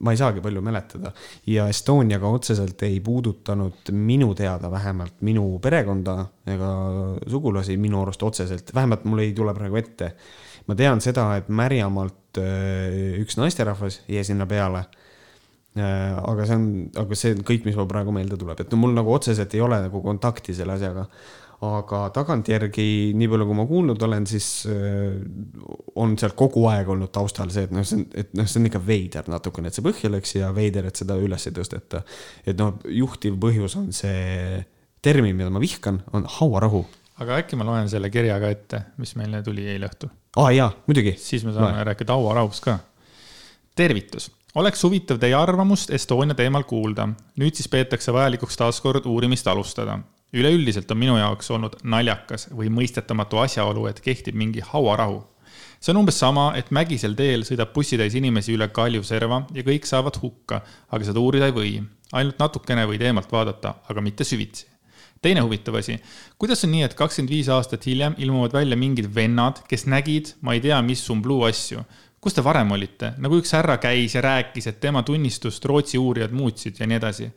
ma 0.01 0.15
ei 0.15 0.17
saagi 0.17 0.41
palju 0.41 0.63
mäletada. 0.65 1.11
Ja 1.45 1.67
Estoniaga 1.69 2.25
otseselt 2.33 2.79
ei 2.87 2.95
puudutanud 3.05 3.91
minu 3.93 4.31
teada 4.33 4.71
vähemalt 4.73 5.19
minu 5.27 5.59
perekonda 5.61 6.15
ega 6.49 6.71
sugulasi 7.29 7.77
minu 7.77 8.01
arust 8.01 8.25
otseselt, 8.25 8.73
vähemalt 8.73 9.05
mul 9.05 9.21
ei 9.21 9.35
tule 9.37 9.53
praegu 9.53 9.77
ette. 9.77 10.15
ma 10.65 10.73
tean 10.73 11.01
seda, 11.05 11.27
et 11.37 11.49
Märjamaalt 11.53 12.39
äh, 12.41 13.19
üks 13.21 13.37
naisterahvas 13.37 14.01
jäi 14.09 14.23
sinna 14.25 14.49
peale 14.49 14.87
aga 15.75 16.45
see 16.47 16.55
on, 16.55 16.67
aga 17.01 17.17
see 17.19 17.33
on 17.35 17.41
kõik, 17.47 17.65
mis 17.67 17.75
mul 17.75 17.89
praegu 17.89 18.13
meelde 18.15 18.37
tuleb, 18.39 18.61
et 18.63 18.71
no 18.71 18.79
mul 18.79 18.93
nagu 18.95 19.11
otseselt 19.11 19.53
ei 19.57 19.63
ole 19.63 19.81
nagu 19.87 20.01
kontakti 20.03 20.55
selle 20.55 20.77
asjaga 20.77 21.07
aga 21.63 22.01
tagantjärgi, 22.15 23.13
nii 23.15 23.29
palju 23.31 23.47
kui 23.47 23.57
ma 23.57 23.65
kuulnud 23.69 24.01
olen, 24.07 24.25
siis 24.27 24.47
äh, 24.71 25.15
on 26.01 26.15
seal 26.19 26.35
kogu 26.37 26.65
aeg 26.71 26.89
olnud 26.91 27.11
taustal 27.15 27.51
see, 27.53 27.67
et 27.69 27.73
noh, 27.75 27.85
see 27.87 28.01
on, 28.01 28.05
et 28.17 28.35
noh, 28.35 28.49
see 28.49 28.59
on 28.59 28.69
ikka 28.69 28.81
veider 28.85 29.29
natukene, 29.31 29.71
et 29.71 29.77
see 29.77 29.85
põhja 29.85 30.11
läks 30.11 30.35
ja 30.35 30.51
veider, 30.55 30.89
et 30.89 30.99
seda 30.99 31.17
üles 31.21 31.47
ei 31.47 31.55
tõsteta. 31.55 32.03
et 32.45 32.59
noh, 32.59 32.75
juhtiv 32.91 33.39
põhjus 33.41 33.77
on 33.79 33.89
see 33.95 34.61
termin, 35.05 35.37
mida 35.37 35.51
ma 35.53 35.63
vihkan, 35.63 36.01
on 36.17 36.27
hauarahu. 36.39 36.83
aga 37.23 37.41
äkki 37.43 37.59
ma 37.59 37.67
loen 37.67 37.89
selle 37.91 38.11
kirja 38.13 38.39
ka 38.41 38.51
ette, 38.51 38.81
mis 39.01 39.15
meile 39.19 39.43
tuli 39.45 39.67
eile 39.71 39.89
õhtul? 39.91 40.11
aa 40.41 40.51
jaa, 40.51 40.71
muidugi. 40.89 41.15
siis 41.19 41.47
me 41.47 41.55
saame 41.55 41.77
Loe. 41.77 41.87
rääkida 41.91 42.19
hauarahust 42.19 42.67
ka. 42.67 42.79
tervitus 43.75 44.31
oleks 44.55 44.83
huvitav 44.83 45.19
teie 45.19 45.35
arvamust 45.35 45.91
Estonia 45.91 46.35
teemal 46.35 46.63
kuulda. 46.63 47.07
nüüd 47.39 47.55
siis 47.55 47.67
peetakse 47.67 48.13
vajalikuks 48.13 48.57
taaskord 48.57 49.05
uurimist 49.05 49.47
alustada 49.47 49.99
üleüldiselt 50.35 50.91
on 50.91 50.99
minu 50.99 51.15
jaoks 51.17 51.51
olnud 51.55 51.77
naljakas 51.83 52.49
või 52.51 52.69
mõistetamatu 52.73 53.39
asjaolu, 53.43 53.87
et 53.87 54.01
kehtib 54.03 54.35
mingi 54.35 54.63
hauarahu. 54.73 55.23
see 55.79 55.91
on 55.93 56.01
umbes 56.01 56.19
sama, 56.19 56.53
et 56.57 56.71
mägisel 56.71 57.15
teel 57.15 57.43
sõidab 57.47 57.73
bussitäis 57.73 58.15
inimesi 58.15 58.55
üle 58.55 58.67
kalju 58.67 59.03
serva 59.03 59.43
ja 59.53 59.63
kõik 59.63 59.85
saavad 59.85 60.17
hukka, 60.21 60.61
aga 60.91 61.05
seda 61.05 61.19
uurida 61.19 61.45
ei 61.51 61.57
või. 61.59 61.73
ainult 62.11 62.39
natukene 62.39 62.85
võid 62.85 63.01
eemalt 63.01 63.31
vaadata, 63.31 63.75
aga 63.89 64.01
mitte 64.01 64.23
süvitsi 64.23 64.65
teine 65.21 65.41
huvitav 65.41 65.75
asi, 65.79 65.95
kuidas 66.37 66.63
on 66.65 66.71
nii, 66.71 66.83
et 66.85 66.93
kakskümmend 66.93 67.31
viis 67.33 67.47
aastat 67.49 67.85
hiljem 67.87 68.13
ilmuvad 68.21 68.53
välja 68.53 68.77
mingid 68.77 69.07
vennad, 69.15 69.63
kes 69.69 69.87
nägid, 69.89 70.35
ma 70.41 70.53
ei 70.53 70.61
tea, 70.61 70.77
mis 70.85 71.01
umbluu 71.09 71.41
asju. 71.47 71.81
Kus 72.25 72.33
te 72.33 72.41
varem 72.41 72.71
olite, 72.73 73.11
nagu 73.21 73.37
üks 73.37 73.51
härra 73.53 73.77
käis 73.77 74.15
ja 74.17 74.21
rääkis, 74.25 74.65
et 74.71 74.79
tema 74.81 75.03
tunnistust 75.05 75.65
Rootsi 75.69 75.99
uurijad 76.01 76.33
muutsid 76.33 76.79
ja 76.81 76.87
nii 76.89 76.97
edasi 76.97 77.29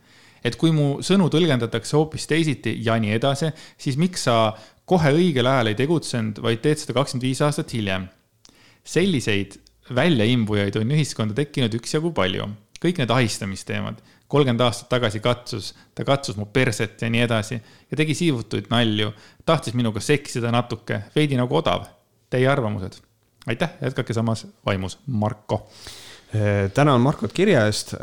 et 0.45 0.57
kui 0.59 0.73
mu 0.75 0.99
sõnu 1.05 1.29
tõlgendatakse 1.33 1.97
hoopis 1.99 2.29
teisiti 2.31 2.77
ja 2.85 2.97
nii 3.01 3.17
edasi, 3.17 3.51
siis 3.81 3.99
miks 4.01 4.27
sa 4.29 4.53
kohe 4.89 5.13
õigel 5.17 5.49
ajal 5.51 5.73
ei 5.73 5.79
tegutsenud, 5.79 6.41
vaid 6.45 6.63
teed 6.65 6.81
seda 6.83 6.97
kakskümmend 6.99 7.27
viis 7.29 7.43
aastat 7.45 7.75
hiljem? 7.77 8.09
selliseid 8.89 9.59
väljaimbujaid 9.93 10.79
on 10.81 10.95
ühiskonda 10.97 11.35
tekkinud 11.37 11.75
üksjagu 11.77 12.13
palju. 12.17 12.47
kõik 12.79 13.01
need 13.03 13.11
ahistamisteemad, 13.11 13.99
kolmkümmend 14.31 14.63
aastat 14.65 14.89
tagasi 14.93 15.21
katsus, 15.21 15.73
ta 15.95 16.07
katsus 16.07 16.39
mu 16.39 16.47
perset 16.47 17.03
ja 17.03 17.11
nii 17.11 17.25
edasi 17.27 17.59
ja 17.59 17.99
tegi 17.99 18.15
siivutuid 18.15 18.71
nalju, 18.71 19.13
tahtis 19.45 19.75
minuga 19.75 20.01
seksida 20.01 20.53
natuke, 20.55 21.03
veidi 21.17 21.37
nagu 21.37 21.59
odav. 21.59 21.89
Teie 22.31 22.49
arvamused? 22.49 23.01
Aitäh, 23.49 23.71
jätkake 23.83 24.15
samas 24.17 24.47
vaimus, 24.67 24.99
Marko 25.07 25.67
Eh, 26.29 26.69
tänan 26.75 27.01
Markot 27.01 27.33
kirja 27.33 27.63
eest. 27.65 27.95
Eh, 27.95 28.01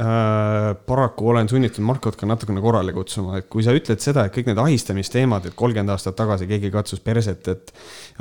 paraku 0.85 1.27
olen 1.29 1.49
sunnitud 1.49 1.85
Markot 1.85 2.15
ka 2.17 2.25
natukene 2.25 2.61
korrale 2.61 2.89
kutsuma, 2.95 3.37
et 3.37 3.45
kui 3.53 3.61
sa 3.61 3.75
ütled 3.77 4.01
seda, 4.01 4.23
et 4.25 4.33
kõik 4.33 4.49
need 4.49 4.61
ahistamisteemad, 4.63 5.45
et 5.45 5.53
kolmkümmend 5.53 5.93
aastat 5.93 6.17
tagasi 6.17 6.47
keegi 6.49 6.71
katsus 6.73 7.03
perset, 7.05 7.45
et 7.53 7.69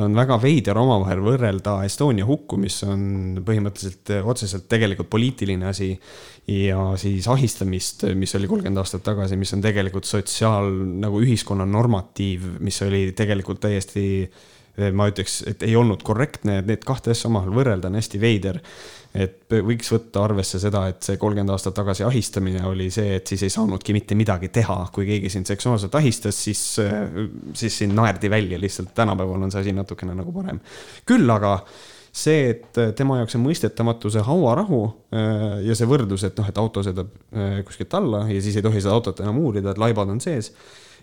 on 0.04 0.12
väga 0.12 0.36
veider 0.42 0.76
omavahel 0.76 1.24
võrrelda 1.24 1.78
Estonia 1.88 2.28
hukku, 2.28 2.60
mis 2.60 2.76
on 2.84 3.40
põhimõtteliselt 3.48 4.12
otseselt 4.28 4.68
tegelikult 4.68 5.08
poliitiline 5.08 5.72
asi. 5.72 5.94
ja 6.52 6.90
siis 7.00 7.24
ahistamist, 7.24 8.04
mis 8.12 8.34
oli 8.36 8.50
kolmkümmend 8.50 8.82
aastat 8.82 9.00
tagasi, 9.06 9.38
mis 9.40 9.54
on 9.56 9.62
tegelikult 9.64 10.04
sotsiaal 10.04 10.68
nagu 11.00 11.22
ühiskonna 11.24 11.64
normatiiv, 11.64 12.58
mis 12.60 12.82
oli 12.84 13.14
tegelikult 13.16 13.64
täiesti 13.64 14.04
ma 14.74 15.06
ütleks, 15.10 15.42
et 15.50 15.62
ei 15.66 15.76
olnud 15.78 16.02
korrektne, 16.06 16.58
et 16.60 16.68
need 16.68 16.84
kahte 16.86 17.12
asja 17.14 17.28
omavahel 17.30 17.54
võrrelda 17.54 17.90
on 17.90 17.98
hästi 18.00 18.20
veider. 18.22 18.60
Et 19.14 19.54
võiks 19.62 19.92
võtta 19.92 20.24
arvesse 20.26 20.58
seda, 20.58 20.88
et 20.90 21.06
see 21.06 21.20
kolmkümmend 21.22 21.52
aastat 21.54 21.76
tagasi 21.78 22.02
ahistamine 22.02 22.64
oli 22.66 22.88
see, 22.90 23.20
et 23.20 23.30
siis 23.30 23.44
ei 23.46 23.52
saanudki 23.54 23.94
mitte 23.94 24.16
midagi 24.18 24.50
teha, 24.50 24.80
kui 24.94 25.06
keegi 25.06 25.30
sind 25.30 25.46
seksuaalselt 25.46 25.94
ahistas, 25.94 26.40
siis, 26.48 26.62
siis 27.54 27.78
sind 27.84 27.94
naerdi 27.94 28.30
välja, 28.32 28.58
lihtsalt 28.58 28.90
tänapäeval 28.98 29.46
on 29.46 29.54
see 29.54 29.62
asi 29.62 29.74
natukene 29.76 30.16
nagu 30.18 30.34
parem. 30.34 30.58
küll 31.06 31.30
aga 31.30 31.60
see, 32.10 32.50
et 32.56 32.80
tema 32.98 33.20
jaoks 33.20 33.38
on 33.38 33.44
mõistetamatu 33.46 34.10
see 34.10 34.26
hauarahu 34.26 34.82
äh, 35.14 35.60
ja 35.68 35.78
see 35.78 35.86
võrdlus, 35.86 36.26
et 36.26 36.34
noh, 36.42 36.50
et 36.50 36.58
auto 36.58 36.82
sõidab 36.82 37.14
kuskilt 37.68 37.94
alla 37.94 38.24
ja 38.26 38.42
siis 38.42 38.58
ei 38.58 38.66
tohi 38.66 38.82
seda 38.82 38.98
autot 38.98 39.22
enam 39.22 39.38
uurida, 39.42 39.70
et 39.70 39.82
laibad 39.82 40.10
on 40.10 40.18
sees 40.22 40.50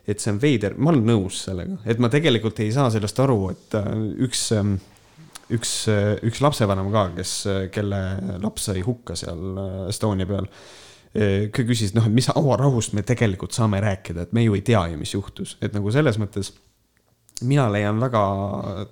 et 0.08 0.20
see 0.22 0.32
on 0.34 0.40
veider, 0.42 0.78
ma 0.78 0.94
olen 0.94 1.06
nõus 1.06 1.44
sellega, 1.46 1.78
et 1.86 2.02
ma 2.02 2.10
tegelikult 2.12 2.60
ei 2.64 2.72
saa 2.74 2.90
sellest 2.94 3.20
aru, 3.22 3.42
et 3.54 3.78
äh, 3.80 3.92
üks 4.28 4.48
ähm, 4.58 4.78
üks, 5.52 5.74
üks 6.28 6.42
lapsevanem 6.44 6.92
ka, 6.94 7.06
kes, 7.18 7.34
kelle 7.76 8.00
laps 8.42 8.70
sai 8.70 8.84
hukka 8.86 9.18
seal 9.20 9.60
äh, 9.60 9.76
Estonia 9.92 10.30
peal. 10.30 10.50
küsis, 11.52 11.92
noh, 11.92 12.06
et 12.08 12.14
mis 12.16 12.30
hauarahust 12.32 12.94
me 12.96 13.02
tegelikult 13.04 13.52
saame 13.52 13.82
rääkida, 13.84 14.24
et 14.24 14.30
me 14.32 14.46
ju 14.46 14.54
ei 14.56 14.62
tea 14.64 14.86
ju, 14.94 15.00
mis 15.00 15.12
juhtus, 15.12 15.58
et 15.60 15.74
nagu 15.76 15.92
selles 15.92 16.16
mõttes 16.22 16.54
mina 17.44 17.66
leian 17.68 18.00
väga 18.00 18.22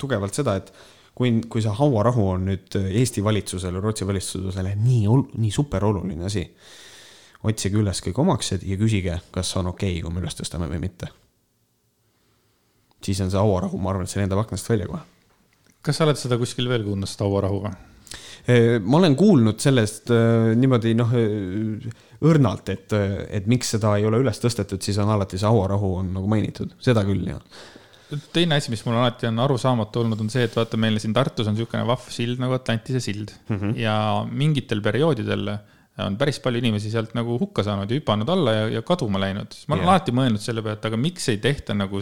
tugevalt 0.02 0.36
seda, 0.36 0.58
et 0.60 0.74
kui, 1.16 1.32
kui 1.48 1.64
see 1.64 1.72
hauarahu 1.78 2.26
on 2.34 2.44
nüüd 2.50 2.76
Eesti 2.82 3.24
valitsusele, 3.24 3.80
Rootsi 3.80 4.08
valitsusele 4.10 4.76
nii, 4.82 5.08
nii 5.40 5.54
super 5.56 5.86
oluline 5.88 6.28
asi, 6.28 6.44
otsige 7.44 7.80
üles 7.80 8.02
kõik 8.04 8.20
omaksed 8.20 8.66
ja 8.68 8.78
küsige, 8.78 9.20
kas 9.32 9.56
on 9.58 9.72
okei 9.72 9.98
okay,, 9.98 10.04
kui 10.04 10.14
me 10.14 10.24
üles 10.24 10.36
tõstame 10.36 10.68
või 10.72 10.80
mitte. 10.80 11.08
siis 13.06 13.22
on 13.22 13.32
see 13.32 13.40
hauarahu, 13.40 13.78
ma 13.78 13.94
arvan, 13.94 14.04
et 14.04 14.12
see 14.12 14.22
lendab 14.22 14.42
aknast 14.44 14.70
välja 14.70 14.88
kohe 14.88 15.06
kas 15.86 16.00
sa 16.00 16.08
oled 16.08 16.20
seda 16.20 16.38
kuskil 16.40 16.68
veel 16.72 16.84
kuulnud, 16.88 17.10
seda 17.10 17.28
hauarahu 17.28 17.64
või? 17.68 17.78
ma 18.84 18.98
olen 18.98 19.16
kuulnud 19.20 19.60
sellest 19.62 20.10
äh, 20.16 20.54
niimoodi 20.58 20.96
noh, 20.98 21.12
õrnalt, 22.26 22.72
et, 22.74 22.96
et 23.30 23.50
miks 23.52 23.76
seda 23.76 23.94
ei 24.00 24.08
ole 24.08 24.22
üles 24.24 24.40
tõstetud, 24.42 24.82
siis 24.82 24.98
on 25.04 25.12
alati 25.14 25.38
see 25.38 25.48
hauarahu 25.48 25.92
on 26.00 26.10
nagu 26.16 26.32
mainitud, 26.32 26.74
seda 26.84 27.04
küll, 27.08 27.28
jah 27.30 27.44
teine 28.34 28.58
asi, 28.58 28.72
mis 28.74 28.82
mul 28.88 28.96
alati 28.98 29.28
on 29.30 29.38
arusaamatu 29.44 30.02
olnud, 30.02 30.22
on 30.24 30.32
see, 30.34 30.48
et 30.48 30.56
vaata, 30.58 30.80
meil 30.82 30.98
siin 30.98 31.14
Tartus 31.14 31.46
on 31.46 31.54
niisugune 31.54 31.84
vahv 31.86 32.08
sild 32.10 32.42
nagu 32.42 32.56
Atlantise 32.58 33.02
sild 33.06 33.30
mm 33.36 33.60
-hmm. 33.60 33.76
ja 33.78 34.26
mingitel 34.32 34.82
perioodidel 34.82 35.52
on 36.06 36.16
päris 36.20 36.40
palju 36.44 36.62
inimesi 36.62 36.92
sealt 36.94 37.12
nagu 37.18 37.36
hukka 37.42 37.66
saanud 37.68 37.92
ja 37.92 38.00
hüpanud 38.00 38.30
alla 38.32 38.56
ja, 38.56 38.64
ja 38.78 38.86
kaduma 38.86 39.22
läinud. 39.22 39.56
ma 39.68 39.76
olen 39.76 39.86
yeah. 39.86 39.94
alati 39.96 40.16
mõelnud 40.16 40.44
selle 40.44 40.64
peale, 40.66 40.80
et 40.80 40.90
aga 40.90 41.00
miks 41.00 41.30
ei 41.34 41.42
tehta 41.44 41.76
nagu, 41.78 42.02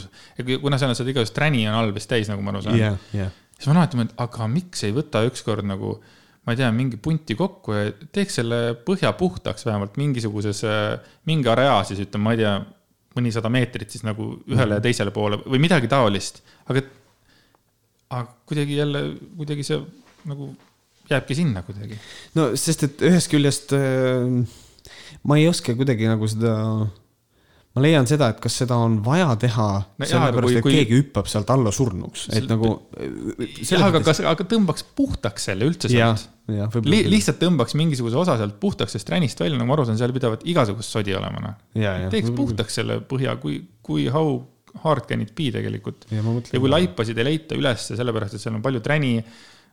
kuna 0.62 0.80
seal 0.80 0.94
on 0.94 1.00
seda 1.00 1.14
igasugust 1.14 1.44
räni 1.44 1.68
on 1.70 1.78
allvist 1.80 2.10
täis, 2.12 2.32
nagu 2.32 2.46
ma 2.46 2.56
aru 2.56 2.66
saan 2.68 2.80
yeah,. 2.80 3.04
Yeah 3.16 3.36
siis 3.58 3.70
ma 3.70 3.82
alati 3.82 4.00
mõtlen, 4.00 4.16
aga 4.24 4.48
miks 4.52 4.86
ei 4.86 4.94
võta 4.96 5.24
ükskord 5.28 5.68
nagu, 5.68 5.98
ma 6.46 6.54
ei 6.54 6.60
tea, 6.62 6.70
mingi 6.76 7.00
punti 7.02 7.36
kokku 7.38 7.76
ja 7.76 7.90
teeks 8.16 8.40
selle 8.40 8.62
põhja 8.88 9.12
puhtaks 9.18 9.66
vähemalt 9.68 9.98
mingisuguses, 10.00 10.64
mingi 11.30 11.52
area 11.52 11.80
siis 11.88 12.04
ütleme, 12.06 12.28
ma 12.28 12.36
ei 12.36 12.44
tea, 12.44 12.56
mõnisada 13.18 13.50
meetrit 13.50 13.94
siis 13.94 14.06
nagu 14.06 14.36
ühele 14.46 14.78
ja 14.78 14.78
mhm. 14.78 14.86
teisele 14.86 15.14
poole 15.14 15.42
või 15.42 15.62
midagi 15.64 15.90
taolist, 15.90 16.44
aga, 16.70 16.86
aga 18.14 18.28
kuidagi 18.50 18.78
jälle, 18.78 19.04
kuidagi 19.40 19.66
see 19.66 19.82
nagu 20.30 20.52
jääbki 21.12 21.38
sinna 21.42 21.66
kuidagi. 21.68 22.00
no 22.38 22.52
sest, 22.60 22.88
et 22.88 23.06
ühest 23.10 23.32
küljest 23.34 23.76
äh 23.78 24.64
ma 25.28 25.38
ei 25.40 25.50
oska 25.50 25.76
kuidagi 25.78 26.08
nagu 26.10 26.28
seda 26.30 26.54
ma 27.78 27.84
leian 27.84 28.08
seda, 28.10 28.32
et 28.34 28.40
kas 28.42 28.56
seda 28.64 28.78
on 28.82 28.98
vaja 29.06 29.30
teha 29.40 29.68
no, 29.78 30.08
sellepärast, 30.08 30.60
et 30.60 30.66
kui... 30.66 30.74
keegi 30.80 30.98
hüppab 30.98 31.30
sealt 31.30 31.52
alla 31.54 31.74
surnuks, 31.76 32.26
et 32.34 32.48
nagu. 32.50 32.74
jah, 33.62 33.86
aga 33.86 34.02
kas, 34.06 34.24
aga 34.26 34.48
tõmbaks 34.50 34.88
puhtaks 34.98 35.50
selle 35.52 35.70
üldse 35.70 35.92
sealt. 35.92 36.26
Li, 36.88 37.02
lihtsalt 37.12 37.42
tõmbaks 37.42 37.76
mingisuguse 37.78 38.18
osa 38.18 38.38
sealt 38.40 38.56
puhtaks 38.62 38.96
sellest 38.96 39.12
ränist 39.12 39.42
välja, 39.44 39.60
nagu 39.60 39.68
ma 39.70 39.76
aru 39.76 39.86
saan, 39.90 40.00
seal 40.00 40.14
pidavat 40.16 40.46
igasugust 40.48 40.96
sodi 40.96 41.14
olema, 41.18 41.44
noh. 41.44 41.58
teeks 42.14 42.32
puhtaks 42.38 42.80
selle 42.80 43.02
põhja, 43.06 43.36
kui, 43.42 43.60
kui 43.86 44.08
how 44.14 44.40
hard 44.86 45.06
can 45.10 45.22
it 45.26 45.36
be 45.38 45.52
tegelikult. 45.54 46.08
ja, 46.10 46.24
ja 46.24 46.64
kui 46.64 46.72
laipasid 46.72 47.20
ei 47.20 47.30
leita 47.30 47.60
ülesse, 47.60 48.00
sellepärast 48.00 48.40
et 48.40 48.46
seal 48.46 48.58
on 48.58 48.66
palju 48.66 48.82
träni 48.86 49.20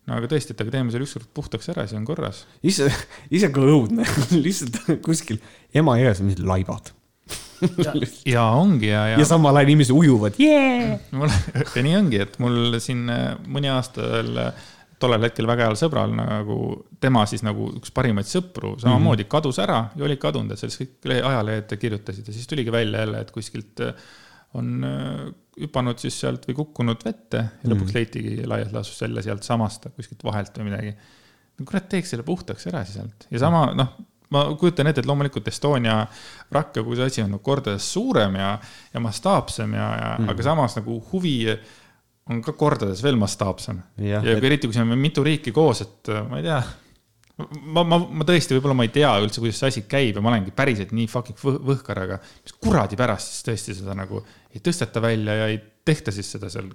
no 0.09 0.19
aga 0.19 0.29
tõesti, 0.31 0.55
et 0.55 0.61
aga 0.65 0.75
teeme 0.75 0.93
selle 0.93 1.07
ükskord 1.07 1.31
puhtaks 1.37 1.71
ära, 1.73 1.87
siis 1.89 1.99
on 1.99 2.09
korras. 2.09 2.45
ise, 2.67 2.91
ise 3.35 3.51
ka 3.55 3.65
õudne 3.65 4.07
lihtsalt 4.45 4.83
kuskil 5.05 5.41
Emajões 5.75 6.21
on 6.21 6.31
mingid 6.31 6.45
laibad 6.49 6.93
ja 8.35 8.45
ongi 8.59 8.91
ja, 8.91 9.07
ja. 9.15 9.19
ja 9.21 9.27
samal 9.29 9.57
ajal 9.57 9.73
inimesed 9.73 9.95
ujuvad 9.97 10.37
yeah!. 10.43 10.99
ja 11.09 11.85
nii 11.87 11.97
ongi, 11.97 12.21
et 12.27 12.39
mul 12.43 12.77
siin 12.83 13.07
äh, 13.13 13.31
mõni 13.49 13.71
aasta 13.73 14.05
veel 14.19 14.41
äh, 14.43 14.67
tollel 15.01 15.27
hetkel 15.27 15.49
väga 15.49 15.69
heal 15.69 15.79
sõbral 15.79 16.13
nagu, 16.17 16.59
tema 17.03 17.25
siis 17.29 17.45
nagu 17.47 17.71
üks 17.79 17.93
parimaid 17.95 18.29
sõpru 18.29 18.75
samamoodi 18.83 19.25
mm 19.25 19.27
-hmm. 19.27 19.33
kadus 19.37 19.61
ära 19.63 19.79
ja 19.97 20.05
oli 20.07 20.19
kadunud, 20.21 20.53
et 20.53 20.61
sellest 20.61 20.83
kõik 20.83 21.25
ajalehed 21.31 21.75
kirjutasid 21.81 22.29
ja 22.29 22.37
siis 22.37 22.51
tuligi 22.51 22.73
välja 22.73 23.05
jälle, 23.05 23.25
et 23.25 23.33
kuskilt 23.35 23.81
äh, 23.81 23.95
on 24.55 24.87
hüpanud 25.59 26.01
siis 26.03 26.17
sealt 26.25 26.49
või 26.49 26.57
kukkunud 26.63 27.05
vette 27.07 27.43
ja 27.43 27.71
lõpuks 27.71 27.91
mm 27.91 27.99
leitigi 27.99 28.49
laias 28.51 28.73
laastus 28.75 29.03
jälle 29.03 29.23
sealtsamast 29.23 29.87
kuskilt 29.97 30.25
vahelt 30.27 30.57
või 30.59 30.71
midagi. 30.71 30.97
kurat, 31.63 31.87
teeks 31.89 32.11
selle 32.15 32.27
puhtaks 32.27 32.67
ära 32.71 32.83
siis 32.85 32.99
sealt 32.99 33.29
ja 33.31 33.43
sama 33.43 33.69
noh 33.75 33.95
ma 34.35 34.45
kujutan 34.59 34.89
ette, 34.91 35.03
et 35.05 35.09
loomulikult 35.09 35.49
Estonia 35.51 36.01
vrakk 36.51 36.79
ja 36.79 36.83
kogu 36.83 36.99
see 36.99 37.09
asi 37.11 37.25
on 37.25 37.35
nagu 37.35 37.45
kordades 37.45 37.87
suurem 37.95 38.39
ja, 38.41 38.53
ja 38.95 39.03
mastaapsem 39.03 39.75
ja, 39.77 39.89
ja 40.01 40.13
mm. 40.19 40.31
aga 40.33 40.47
samas 40.47 40.79
nagu 40.81 40.99
huvi 41.13 41.37
on 42.33 42.41
ka 42.45 42.55
kordades 42.57 43.03
veel 43.05 43.19
mastaapsem. 43.21 43.83
ja, 44.01 44.23
ja 44.25 44.39
et... 44.39 44.45
eriti, 44.45 44.69
kui 44.69 44.77
siin 44.77 44.89
on 44.89 45.01
mitu 45.01 45.25
riiki 45.27 45.53
koos, 45.55 45.85
et 45.85 46.11
äh, 46.13 46.25
ma 46.29 46.41
ei 46.41 46.47
tea. 46.47 46.63
ma, 47.77 47.83
ma, 47.85 47.99
ma 48.01 48.27
tõesti, 48.27 48.57
võib-olla 48.57 48.79
ma 48.79 48.87
ei 48.87 48.95
tea 48.95 49.11
üldse, 49.21 49.43
kuidas 49.43 49.61
see 49.61 49.73
asi 49.75 49.85
käib 49.91 50.17
ja 50.17 50.25
ma 50.25 50.33
olengi 50.33 50.55
päriselt 50.57 50.95
nii 50.97 51.11
fucking 51.11 51.41
võh 51.43 51.61
võhkar, 51.73 52.01
aga 52.07 52.21
mis 52.23 52.57
kuradi 52.57 52.99
pärast 52.99 53.33
siis 53.33 53.49
tõesti 53.51 53.77
seda 53.83 53.97
nagu 53.99 54.23
ei 54.55 54.63
tõsteta 54.65 55.03
välja 55.03 55.35
ja 55.43 55.51
ei 55.53 55.59
tehta 55.85 56.15
siis 56.15 56.31
seda 56.37 56.51
seal, 56.53 56.71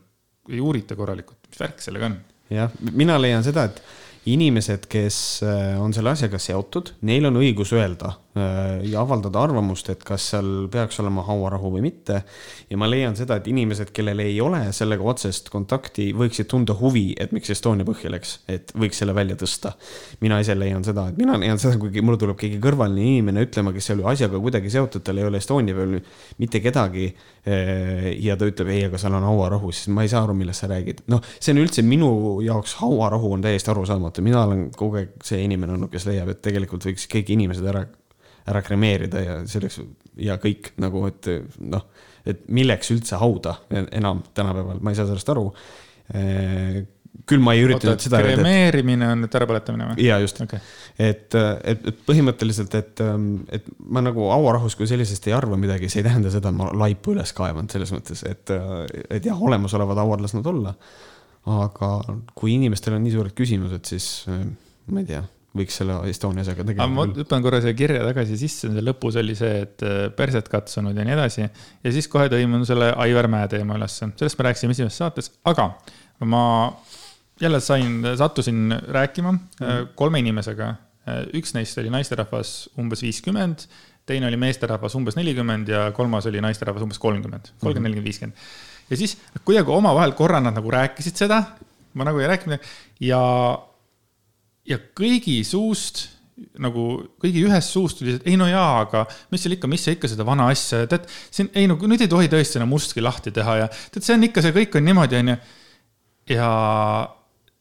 ei 0.50 0.62
uurita 0.62 0.98
korralikult, 1.00 1.42
mis 1.50 1.62
värk 1.62 1.82
sellega 1.84 2.12
on? 2.12 2.20
jah, 2.54 2.72
mina 2.92 3.18
leian 3.22 3.46
seda, 3.46 3.68
et 3.70 3.82
inimesed, 4.30 4.88
kes 4.92 5.20
äh, 5.48 5.76
on 5.82 5.94
selle 5.96 6.14
asjaga 6.14 6.40
seotud, 6.42 6.96
neil 7.08 7.30
on 7.30 7.40
õigus 7.42 7.74
öelda 7.78 8.16
ja 8.36 9.02
avaldada 9.02 9.42
arvamust, 9.42 9.90
et 9.90 10.04
kas 10.06 10.28
seal 10.32 10.68
peaks 10.72 11.00
olema 11.02 11.24
hauarahu 11.26 11.72
või 11.74 11.82
mitte. 11.88 12.22
ja 12.70 12.78
ma 12.78 12.88
leian 12.90 13.16
seda, 13.18 13.40
et 13.40 13.48
inimesed, 13.50 13.90
kellel 13.96 14.22
ei 14.22 14.38
ole 14.42 14.62
sellega 14.76 15.04
otsest 15.04 15.50
kontakti, 15.50 16.12
võiksid 16.14 16.48
tunda 16.52 16.76
huvi, 16.78 17.16
et 17.20 17.34
miks 17.36 17.50
Estonia 17.50 17.88
põhja 17.88 18.12
läks, 18.14 18.38
et 18.48 18.72
võiks 18.78 19.02
selle 19.02 19.16
välja 19.18 19.36
tõsta. 19.40 19.74
mina 20.22 20.40
ise 20.40 20.56
leian 20.56 20.86
seda, 20.86 21.08
et 21.10 21.18
mina 21.18 21.38
leian 21.42 21.60
seda, 21.60 21.80
kui 21.82 22.06
mul 22.06 22.20
tuleb 22.22 22.38
keegi 22.38 22.62
kõrvaline 22.62 23.08
inimene 23.16 23.48
ütlema, 23.48 23.74
kes 23.74 23.90
ei 23.90 23.98
ole 23.98 24.08
asjaga 24.14 24.40
kuidagi 24.40 24.70
seotud, 24.70 25.04
tal 25.04 25.18
ei 25.18 25.26
ole 25.26 25.42
Estonia 25.42 25.76
peal 25.76 25.98
mitte 26.38 26.62
kedagi. 26.62 27.10
Äh, 27.50 28.12
ja 28.22 28.36
ta 28.38 28.46
ütleb, 28.46 28.70
ei, 28.70 28.86
aga 28.86 29.00
seal 29.02 29.16
on 29.18 29.26
hauarahu, 29.26 29.72
siis 29.74 29.90
ma 29.96 30.04
ei 30.06 30.12
saa 30.12 30.22
aru, 30.28 30.36
millest 30.38 30.62
sa 30.62 30.70
räägid. 30.70 31.02
noh, 31.10 31.24
see 31.40 31.56
on 31.56 31.64
üldse 31.64 31.82
minu 31.82 32.12
jaoks 32.46 32.76
hauarahu 32.84 33.34
on 33.34 33.42
täiesti 33.42 33.72
arusaamatu 33.72 34.22
mina 34.22 34.44
olen 34.44 34.68
kogu 34.76 35.00
aeg 35.02 35.16
see 35.26 35.42
inimene 35.46 35.76
olnud, 35.76 35.92
kes 35.94 36.06
leiab, 36.10 36.30
et 36.34 36.42
tegelikult 36.46 36.86
võiks 36.90 37.08
kõik 37.10 37.32
inimesed 37.36 37.66
ära, 37.72 37.86
ära 38.50 38.62
kremeerida 38.66 39.24
ja 39.24 39.40
selleks 39.50 39.82
ja 40.20 40.38
kõik 40.42 40.74
nagu, 40.82 41.06
et 41.10 41.30
noh, 41.60 41.86
et 42.28 42.46
milleks 42.52 42.92
üldse 42.96 43.20
hauda 43.22 43.60
enam 43.72 44.24
tänapäeval, 44.36 44.82
ma 44.84 44.94
ei 44.94 45.00
saa 45.00 45.08
sellest 45.10 45.32
aru 45.34 45.50
küll 47.30 47.42
ma 47.44 47.54
ei 47.54 47.62
üritanud 47.66 48.02
seda 48.02 48.22
kremeerimine 48.24 49.08
on 49.14 49.24
nüüd 49.24 49.36
ärapõletamine 49.40 49.92
või? 49.92 50.06
ja 50.06 50.18
just 50.22 50.42
okay., 50.42 50.62
et, 50.98 51.36
et, 51.36 51.86
et 51.92 52.02
põhimõtteliselt, 52.08 52.74
et, 52.80 53.04
et 53.56 53.70
ma 53.86 54.04
nagu 54.06 54.30
hauarahus 54.34 54.78
kui 54.80 54.90
sellisest 54.90 55.30
ei 55.30 55.36
arva 55.38 55.58
midagi, 55.60 55.90
see 55.92 56.02
ei 56.04 56.10
tähenda 56.10 56.34
seda, 56.34 56.52
et 56.52 56.60
ma 56.60 56.72
laipu 56.86 57.14
üles 57.16 57.34
kaevanud 57.38 57.72
selles 57.74 57.94
mõttes, 57.96 58.26
et, 58.30 58.54
et 59.10 59.30
jah, 59.30 59.46
olemasolevad 59.50 60.02
hauad 60.02 60.26
las 60.26 60.36
nad 60.38 60.50
olla 60.50 60.76
aga 61.48 61.90
kui 62.38 62.56
inimestel 62.58 62.98
on 62.98 63.06
nii 63.06 63.14
suured 63.16 63.36
küsimused, 63.38 63.86
siis 63.88 64.10
äh, 64.32 64.42
ma 64.92 65.04
ei 65.04 65.10
tea, 65.10 65.22
võiks 65.58 65.80
selle 65.82 65.96
Estonia 66.10 66.44
asjaga 66.46 66.66
tegema. 66.68 66.88
ma 66.94 67.06
hüppan 67.16 67.44
korra 67.46 67.62
siia 67.64 67.74
kirja 67.78 68.04
tagasi 68.06 68.38
sisse, 68.38 68.70
see 68.70 68.84
lõpus 68.86 69.18
oli 69.22 69.36
see, 69.38 69.64
et 69.66 69.86
äh, 69.86 69.98
perset 70.16 70.50
katsunud 70.52 70.98
ja 70.98 71.06
nii 71.08 71.16
edasi. 71.16 71.48
ja 71.84 71.96
siis 71.96 72.10
kohe 72.12 72.30
tõi 72.32 72.46
mul 72.50 72.68
selle 72.70 72.92
Aivar 73.06 73.30
Mäe 73.32 73.50
teema 73.52 73.80
ülesse, 73.80 74.12
sellest 74.20 74.40
me 74.40 74.50
rääkisime 74.50 74.78
esimeses 74.78 75.02
saates, 75.02 75.32
aga 75.50 75.72
ma 76.30 76.44
jälle 77.42 77.62
sain, 77.64 78.02
sattusin 78.20 78.80
rääkima 78.88 79.34
mm 79.34 79.94
kolme 79.96 80.20
inimesega. 80.22 80.74
üks 81.34 81.56
neist 81.56 81.78
oli 81.82 81.90
naisterahvas 81.90 82.70
umbes 82.78 83.02
viiskümmend, 83.02 83.64
teine 84.06 84.28
oli 84.28 84.38
meesterahvas 84.38 84.94
umbes 84.96 85.16
nelikümmend 85.18 85.70
ja 85.72 85.88
kolmas 85.96 86.28
oli 86.30 86.42
naisterahvas 86.42 86.84
umbes 86.86 87.00
kolmkümmend, 87.02 87.54
kolmkümmend, 87.62 87.88
nelikümmend, 87.90 88.06
viiskümmend 88.06 88.38
ja 88.90 88.98
siis 88.98 89.18
kuidagi 89.46 89.72
omavahel 89.72 90.14
korra 90.18 90.42
nad 90.44 90.58
nagu 90.58 90.72
rääkisid 90.74 91.18
seda, 91.20 91.42
ma 91.94 92.08
nagu 92.08 92.22
ei 92.22 92.30
rääkinud 92.30 92.58
ja, 93.06 93.22
ja 94.70 94.80
kõigi 94.98 95.42
suust 95.48 96.08
nagu 96.62 96.84
kõigi 97.20 97.44
ühest 97.48 97.74
suust 97.74 98.00
tuli, 98.00 98.16
et 98.16 98.28
ei 98.30 98.38
no 98.40 98.48
jaa, 98.48 98.84
aga 98.86 99.04
mis 99.34 99.44
seal 99.44 99.58
ikka, 99.58 99.70
mis 99.72 99.84
sa 99.84 99.94
ikka 99.96 100.10
seda 100.12 100.26
vana 100.28 100.48
asja, 100.54 100.86
tead, 100.90 101.08
siin 101.36 101.50
ei 101.58 101.68
no 101.68 101.76
nüüd 101.80 102.04
ei 102.06 102.12
tohi 102.12 102.30
tõesti 102.32 102.60
enam 102.60 102.72
mustki 102.72 103.04
lahti 103.04 103.34
teha 103.36 103.56
ja 103.64 103.70
tead, 103.92 104.06
see 104.06 104.16
on 104.16 104.28
ikka, 104.30 104.44
see 104.46 104.56
kõik 104.56 104.78
on 104.80 104.88
niimoodi, 104.88 105.20
onju. 105.20 105.36
ja 106.32 106.52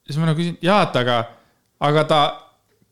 siis 0.07 0.21
ma 0.21 0.31
nagu 0.31 0.39
küsin, 0.41 0.61
jaa, 0.65 0.85
et 0.87 1.01
aga, 1.03 1.19
aga 1.89 2.05
ta 2.13 2.21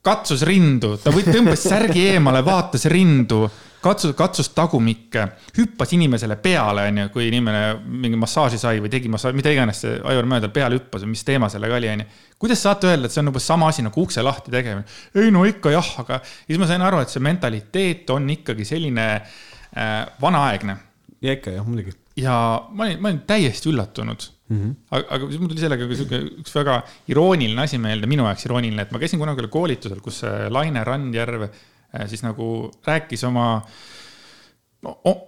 katsus 0.07 0.45
rindu, 0.47 0.95
ta 1.03 1.11
tõmbas 1.11 1.64
särgi 1.66 2.05
eemale, 2.12 2.45
vaatas 2.47 2.87
rindu 2.92 3.47
katsus, 3.87 4.12
katsus 4.19 4.49
tagumikke, 4.55 5.25
hüppas 5.57 5.92
inimesele 5.97 6.37
peale, 6.42 6.87
onju, 6.90 7.09
kui 7.14 7.29
inimene 7.29 7.62
mingi 7.87 8.19
massaaži 8.21 8.59
sai 8.61 8.81
või 8.83 8.90
tegi 8.92 9.11
massaaži, 9.12 9.38
mida 9.38 9.53
iganes 9.55 9.83
see 9.85 9.97
Aivar 10.11 10.29
Mäe 10.31 10.42
tal 10.45 10.53
peale 10.55 10.79
hüppas 10.79 11.05
või 11.05 11.12
mis 11.14 11.25
teema 11.27 11.51
sellega 11.53 11.79
oli, 11.79 11.90
onju. 11.92 12.07
kuidas 12.42 12.62
saate 12.66 12.90
öelda, 12.90 13.09
et 13.09 13.14
see 13.14 13.23
on 13.23 13.33
umbes 13.33 13.49
sama 13.53 13.71
asi 13.73 13.85
nagu 13.87 14.03
ukse 14.03 14.25
lahti 14.25 14.55
tegemine? 14.55 14.87
ei 15.14 15.33
no 15.35 15.45
ikka 15.49 15.75
jah, 15.75 15.92
aga 16.03 16.21
siis 16.29 16.61
ma 16.62 16.71
sain 16.71 16.87
aru, 16.87 17.03
et 17.05 17.12
see 17.12 17.25
mentaliteet 17.25 18.14
on 18.14 18.31
ikkagi 18.37 18.66
selline 18.69 19.07
äh, 19.16 19.99
vanaaegne. 20.23 20.79
ja 21.23 21.37
ikka 21.38 21.59
jah, 21.59 21.66
muidugi. 21.66 21.95
ja 22.23 22.38
ma 22.71 22.88
olin, 22.88 23.03
ma 23.03 23.12
olin 23.12 23.23
täiesti 23.29 23.71
üllatunud 23.73 24.31
Mm 24.48 24.56
-hmm. 24.56 24.74
aga, 24.90 25.06
aga 25.11 25.28
siis 25.28 25.40
mul 25.40 25.48
tuli 25.48 25.61
sellega 25.61 25.94
sihuke 25.94 26.18
üks 26.42 26.52
väga 26.54 26.82
irooniline 27.09 27.62
asi 27.62 27.78
meelde, 27.78 28.06
minu 28.06 28.22
jaoks 28.28 28.44
irooniline, 28.46 28.82
et 28.82 28.92
ma 28.92 28.98
käisin 29.02 29.18
kunagi 29.18 29.42
ühel 29.42 29.50
koolitusel, 29.50 30.00
kus 30.00 30.22
Laine 30.50 30.85
Randjärv 30.85 31.48
Äh, 31.94 32.09
siis 32.11 32.22
nagu 32.24 32.70
rääkis 32.87 33.22
oma, 33.24 33.61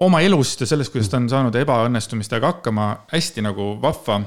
oma 0.00 0.20
elust 0.20 0.60
ja 0.62 0.68
sellest, 0.68 0.92
kuidas 0.92 1.10
ta 1.10 1.20
on 1.20 1.28
saanud 1.30 1.56
ebaõnnestumistega 1.60 2.52
hakkama, 2.52 2.90
hästi 3.12 3.44
nagu 3.46 3.70
vahva 3.82 4.20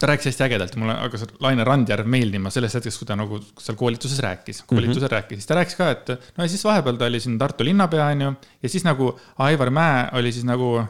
ta 0.00 0.08
rääkis 0.08 0.30
hästi 0.30 0.44
ägedalt 0.46 0.76
mulle 0.80 0.94
hakkas 0.96 1.24
Laine 1.44 1.64
Randjärv 1.68 2.08
meeldima 2.08 2.52
sellest 2.52 2.78
hetkest, 2.78 3.00
kui 3.00 3.08
ta 3.08 3.16
nagu 3.18 3.40
seal 3.60 3.78
koolituses 3.80 4.20
rääkis, 4.24 4.62
koolitusel 4.66 5.02
mm 5.02 5.06
-hmm. 5.06 5.14
rääkis, 5.16 5.40
siis 5.40 5.48
ta 5.48 5.58
rääkis 5.58 5.76
ka, 5.76 5.90
et 5.90 6.08
no 6.36 6.44
ja 6.44 6.48
siis 6.48 6.64
vahepeal 6.64 7.00
ta 7.00 7.08
oli 7.08 7.20
siin 7.20 7.38
Tartu 7.38 7.64
linnapea, 7.64 8.06
onju. 8.06 8.32
ja 8.62 8.68
siis 8.68 8.84
nagu 8.84 9.18
Aivar 9.38 9.70
Mäe 9.70 10.08
oli 10.12 10.32
siis 10.32 10.44
nagu, 10.44 10.84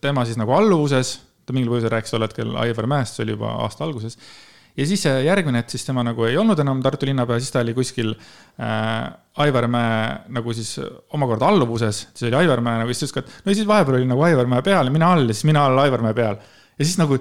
tema 0.00 0.24
siis 0.24 0.36
nagu 0.36 0.52
alluvuses, 0.52 1.20
ta 1.46 1.56
mingil 1.56 1.72
põhjusel 1.72 1.92
rääkis 1.92 2.14
tol 2.14 2.26
hetkel 2.26 2.54
Aivar 2.62 2.88
Mäest, 2.90 3.16
see 3.16 3.26
oli 3.26 3.36
juba 3.36 3.52
aasta 3.64 3.84
alguses 3.86 4.18
ja 4.76 4.86
siis 4.86 5.04
järgmine, 5.04 5.62
et 5.64 5.72
siis 5.72 5.84
tema 5.86 6.04
nagu 6.06 6.24
ei 6.28 6.38
olnud 6.40 6.58
enam 6.62 6.80
Tartu 6.84 7.08
linnapea, 7.08 7.40
siis 7.42 7.52
ta 7.54 7.62
oli 7.64 7.74
kuskil 7.76 8.12
äh, 8.14 9.10
Aivar 9.42 9.66
Mäe 9.70 9.98
nagu 10.36 10.54
siis 10.56 10.76
omakorda 11.16 11.50
alluvuses, 11.50 12.06
siis 12.14 12.28
oli 12.30 12.40
Aivar 12.42 12.62
Mäe 12.64 12.82
nagu, 12.82 12.94
siis 12.94 13.12
ta 13.12 13.20
ütles 13.20 13.32
ka, 13.32 13.40
et 13.40 13.46
no 13.46 13.56
siis 13.56 13.68
vahepeal 13.68 14.00
oli 14.00 14.10
nagu 14.10 14.24
Aivar 14.26 14.50
Mäe 14.50 14.64
peal 14.66 14.90
ja 14.90 14.94
mina 14.94 15.12
all 15.16 15.26
ja 15.28 15.36
siis 15.36 15.48
mina 15.50 15.64
all 15.66 15.84
Aivar 15.84 16.04
Mäe 16.06 16.16
peal. 16.16 16.38
ja 16.78 16.86
siis 16.86 16.98
nagu 17.00 17.18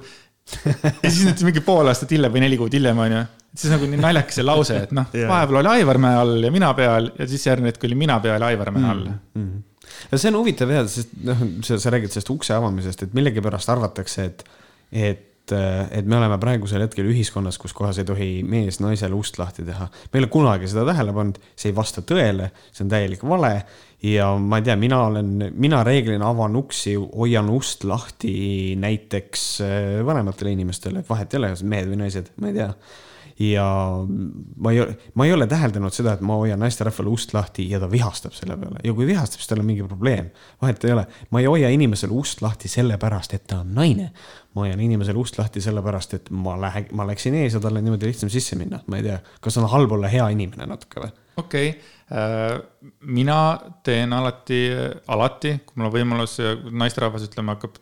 ja 1.03 1.09
siis 1.09 1.25
nüüd 1.27 1.43
mingi 1.49 1.63
pool 1.65 1.89
aastat 1.89 2.11
hiljem 2.15 2.33
või 2.33 2.43
neli 2.45 2.57
kuud 2.59 2.73
hiljem 2.73 3.01
onju, 3.05 3.23
et 3.53 3.63
siis 3.63 3.73
nagu 3.73 3.89
nii 3.89 4.01
naljakas 4.01 4.39
see 4.39 4.45
lause, 4.45 4.83
et 4.85 4.93
noh 4.95 5.09
yeah., 5.15 5.29
vahepeal 5.31 5.63
oli 5.63 5.73
Aivar 5.77 6.01
Mäe 6.01 6.21
all 6.21 6.47
ja 6.47 6.53
mina 6.53 6.71
peal 6.77 7.11
ja 7.17 7.29
siis 7.29 7.49
järgmine 7.49 7.73
hetk 7.73 7.89
oli 7.89 7.97
mina 7.99 8.19
peal 8.23 8.37
ja 8.39 8.53
Aivar 8.53 8.71
Mäe 8.75 8.85
all 8.89 9.07
mm. 9.09 9.19
-hmm. 9.35 9.65
Ja 10.11 10.19
see 10.19 10.31
on 10.31 10.39
huvitav 10.41 10.71
jah, 10.73 10.85
sest 10.89 11.15
noh, 11.25 11.47
sa, 11.65 11.79
sa 11.81 11.93
räägid 11.95 12.13
sellest 12.13 12.33
ukse 12.35 12.55
avamisest, 12.57 13.07
et 13.07 13.17
millegipärast 13.17 13.73
arvatakse, 13.73 14.29
et, 14.29 14.45
et 14.91 15.25
et, 15.51 16.05
me 16.05 16.17
oleme 16.17 16.37
praegusel 16.41 16.83
hetkel 16.83 17.07
ühiskonnas, 17.09 17.57
kus 17.61 17.73
kohas 17.73 17.99
ei 18.01 18.07
tohi 18.07 18.29
mees 18.47 18.79
naisele 18.83 19.17
ust 19.17 19.39
lahti 19.39 19.65
teha. 19.67 19.87
ma 19.89 20.13
ei 20.13 20.21
ole 20.21 20.29
kunagi 20.31 20.69
seda 20.69 20.85
tähele 20.91 21.13
pannud, 21.15 21.39
see 21.55 21.71
ei 21.71 21.77
vasta 21.77 22.03
tõele, 22.05 22.51
see 22.71 22.85
on 22.85 22.91
täielik 22.93 23.23
vale. 23.25 23.53
ja 24.05 24.29
ma 24.37 24.59
ei 24.59 24.67
tea, 24.67 24.77
mina 24.79 25.01
olen, 25.07 25.31
mina 25.57 25.81
reeglina 25.83 26.29
avan 26.29 26.55
uksi, 26.59 26.95
hoian 26.95 27.49
ust 27.51 27.83
lahti 27.83 28.75
näiteks 28.79 29.45
äh, 29.65 29.91
vanematele 30.05 30.53
inimestele, 30.55 31.03
vahet 31.09 31.33
ei 31.33 31.41
ole, 31.41 31.53
kas 31.55 31.63
mehed 31.63 31.89
või 31.91 32.03
naised, 32.05 32.33
ma 32.39 32.51
ei 32.51 32.59
tea 32.61 32.71
ja 33.39 33.65
ma 34.57 34.71
ei, 34.71 34.83
ma 35.15 35.25
ei 35.25 35.33
ole 35.33 35.47
täheldanud 35.47 35.95
seda, 35.95 36.17
et 36.17 36.23
ma 36.25 36.35
hoian 36.41 36.59
naisterahvale 36.59 37.11
ust 37.11 37.33
lahti 37.33 37.69
ja 37.71 37.79
ta 37.79 37.87
vihastab 37.91 38.35
selle 38.35 38.57
peale 38.59 38.81
ja 38.83 38.93
kui 38.93 39.07
vihastab, 39.07 39.39
siis 39.39 39.51
tal 39.51 39.63
on 39.63 39.69
mingi 39.69 39.85
probleem. 39.87 40.29
vahet 40.61 40.83
ei 40.83 40.93
ole, 40.95 41.05
ma 41.31 41.39
ei 41.39 41.47
hoia 41.47 41.69
inimesele 41.71 42.13
ust 42.13 42.43
lahti 42.43 42.71
sellepärast, 42.71 43.33
et 43.37 43.47
ta 43.47 43.61
on 43.63 43.73
naine. 43.75 44.11
ma 44.55 44.65
hoian 44.65 44.79
inimesele 44.83 45.17
ust 45.17 45.39
lahti 45.39 45.61
sellepärast, 45.61 46.13
et 46.17 46.29
ma 46.29 46.57
lähe-, 46.59 46.89
ma 46.91 47.07
läksin 47.07 47.37
ees 47.39 47.55
ja 47.55 47.63
tal 47.63 47.79
on 47.79 47.85
niimoodi 47.85 48.09
lihtsam 48.09 48.31
sisse 48.33 48.59
minna, 48.59 48.81
ma 48.87 48.99
ei 48.99 49.07
tea, 49.07 49.19
kas 49.41 49.57
on 49.61 49.69
halb 49.71 49.91
olla 49.95 50.11
hea 50.11 50.27
inimene 50.35 50.67
natuke 50.67 51.05
või? 51.05 51.11
okei 51.39 51.69
okay., 51.69 51.81
äh, 52.11 52.57
mina 53.07 53.41
teen 53.83 54.13
alati, 54.13 54.65
alati, 55.07 55.59
kui 55.65 55.79
mul 55.79 55.91
on 55.91 55.95
võimalus, 55.95 56.39
naisterahvas 56.71 57.29
ütleme, 57.29 57.55
hakkab 57.55 57.79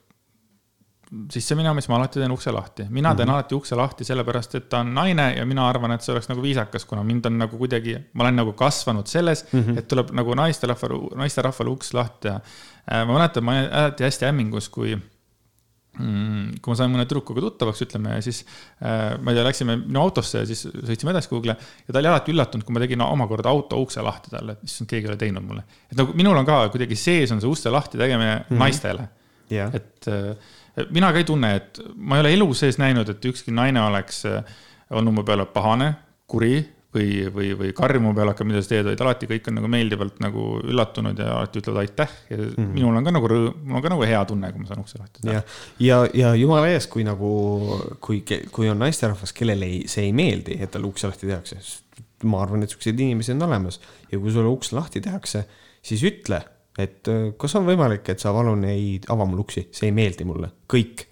sisse 1.32 1.56
minema, 1.56 1.80
siis 1.80 1.90
ma 1.92 1.98
alati 2.02 2.20
teen 2.20 2.32
ukse 2.34 2.52
lahti. 2.52 2.86
mina 2.90 3.16
teen 3.16 3.28
mm 3.28 3.32
-hmm. 3.32 3.36
alati 3.36 3.56
ukse 3.56 3.76
lahti 3.76 4.04
sellepärast, 4.04 4.56
et 4.56 4.70
ta 4.70 4.80
on 4.80 4.94
naine 4.94 5.34
ja 5.38 5.46
mina 5.46 5.68
arvan, 5.70 5.92
et 5.92 6.02
see 6.02 6.14
oleks 6.14 6.30
nagu 6.30 6.42
viisakas, 6.42 6.86
kuna 6.86 7.04
mind 7.04 7.26
on 7.26 7.38
nagu 7.38 7.58
kuidagi, 7.58 7.98
ma 8.14 8.24
olen 8.24 8.36
nagu 8.36 8.54
kasvanud 8.54 9.08
selles 9.08 9.46
mm, 9.52 9.60
-hmm. 9.60 9.78
et 9.78 9.88
tuleb 9.88 10.12
nagu 10.12 10.34
naisterahval, 10.36 10.98
naisterahval 11.16 11.68
uks 11.68 11.94
lahti 11.94 12.18
teha. 12.22 12.42
Äh, 12.92 13.08
ma 13.08 13.14
mäletan, 13.14 13.44
ma 13.44 13.52
olin 13.52 13.70
alati 13.72 14.04
hästi 14.04 14.26
hämmingus, 14.26 14.70
kui 14.70 14.96
mm, 14.96 16.60
kui 16.62 16.72
ma 16.72 16.76
sain 16.76 16.92
mõne 16.92 17.06
tüdrukuga 17.06 17.42
tuttavaks, 17.42 17.82
ütleme, 17.88 18.16
ja 18.18 18.22
siis 18.22 18.44
äh, 18.82 19.16
ma 19.22 19.32
ei 19.32 19.40
tea, 19.40 19.46
läksime 19.48 19.78
minu 19.86 20.02
autosse 20.02 20.44
ja 20.44 20.50
siis 20.50 20.66
sõitsime 20.68 21.14
edasi 21.16 21.32
kuhugile 21.32 21.56
ja 21.88 21.94
ta 21.94 22.00
oli 22.00 22.12
alati 22.12 22.36
üllatunud, 22.36 22.66
kui 22.68 22.76
ma 22.76 22.84
tegin 22.84 23.00
no, 23.00 23.10
omakorda 23.16 23.50
auto 23.50 23.80
ukse 23.82 24.04
lahti 24.06 24.34
talle, 24.34 24.58
et 24.58 24.68
issand, 24.68 24.90
keegi 24.92 25.08
ei 25.08 25.14
ole 25.14 25.20
teinud 25.24 25.48
mulle. 25.48 25.64
et 25.92 25.98
nagu 25.98 26.14
minul 26.14 26.38
on 26.38 26.46
ka 26.46 26.66
kuidagi 26.74 27.00
sees 27.00 27.32
on 27.32 27.42
see 27.42 27.50
uste 27.50 27.74
lahti 27.74 27.98
tegemine 27.98 28.36
mm 28.36 28.44
-hmm. 28.50 28.60
naistele 28.60 29.10
yeah.. 29.52 29.76
et 29.76 30.08
äh, 30.08 30.36
mina 30.94 31.12
ka 31.14 31.22
ei 31.22 31.28
tunne, 31.28 31.54
et 31.60 31.80
ma 31.96 32.18
ei 32.18 32.26
ole 32.26 32.34
elu 32.38 32.50
sees 32.58 32.80
näinud, 32.82 33.10
et 33.10 33.30
ükski 33.32 33.54
naine 33.56 33.82
oleks 33.88 34.26
äh, 34.30 34.58
olnud 34.94 35.20
mu 35.20 35.24
peale 35.28 35.48
pahane, 35.50 35.94
kuri 36.28 36.60
või, 36.94 37.08
või, 37.34 37.52
või 37.58 37.72
karjuma 37.76 38.14
peale 38.16 38.34
hakkab, 38.34 38.48
mida 38.50 38.62
sa 38.64 38.72
teed, 38.72 38.88
vaid 38.88 39.02
alati 39.04 39.30
kõik 39.30 39.50
on 39.50 39.58
nagu 39.60 39.70
meeldivalt 39.72 40.22
nagu 40.24 40.46
üllatunud 40.64 41.20
ja 41.22 41.30
alati 41.36 41.62
ütlevad 41.62 41.84
aitäh 41.84 42.14
ja 42.30 42.38
mm 42.38 42.50
-hmm. 42.50 42.74
minul 42.76 43.00
on 43.00 43.08
ka 43.08 43.14
nagu 43.16 43.30
rõõm, 43.32 43.62
mul 43.64 43.80
on 43.80 43.86
ka 43.86 43.94
nagu 43.94 44.08
hea 44.08 44.24
tunne, 44.26 44.52
kui 44.54 44.64
ma 44.64 44.70
saan 44.72 44.84
ukse 44.84 45.00
lahti 45.00 45.24
teha. 45.24 45.34
ja, 45.34 45.44
ja, 45.80 46.00
ja 46.14 46.34
jumala 46.36 46.70
ees, 46.72 46.88
kui 46.88 47.04
nagu, 47.08 47.32
kui, 48.02 48.24
kui 48.52 48.70
on 48.70 48.80
naisterahvas, 48.80 49.34
kellele 49.34 49.66
ei, 49.66 49.84
see 49.88 50.08
ei 50.08 50.14
meeldi, 50.14 50.58
et 50.62 50.72
talle 50.72 50.88
ukse 50.88 51.08
lahti 51.08 51.28
tehakse, 51.28 51.60
ma 52.24 52.42
arvan, 52.42 52.64
et 52.64 52.74
siukseid 52.74 53.00
inimesi 53.00 53.36
on 53.36 53.42
olemas 53.50 53.82
ja 54.12 54.20
kui 54.20 54.32
sulle 54.32 54.50
uks 54.50 54.72
lahti 54.74 55.02
tehakse, 55.02 55.46
siis 55.82 56.04
ütle 56.04 56.42
et 56.78 57.12
äh, 57.12 57.28
kas 57.40 57.58
on 57.60 57.68
võimalik, 57.68 58.08
et 58.14 58.24
sa 58.24 58.34
palun 58.36 58.64
ei 58.70 58.96
ava 59.14 59.28
mul 59.30 59.44
uksi, 59.46 59.68
see 59.76 59.90
ei 59.90 59.96
meeldi 59.96 60.28
mulle, 60.28 60.52
kõik. 60.72 61.06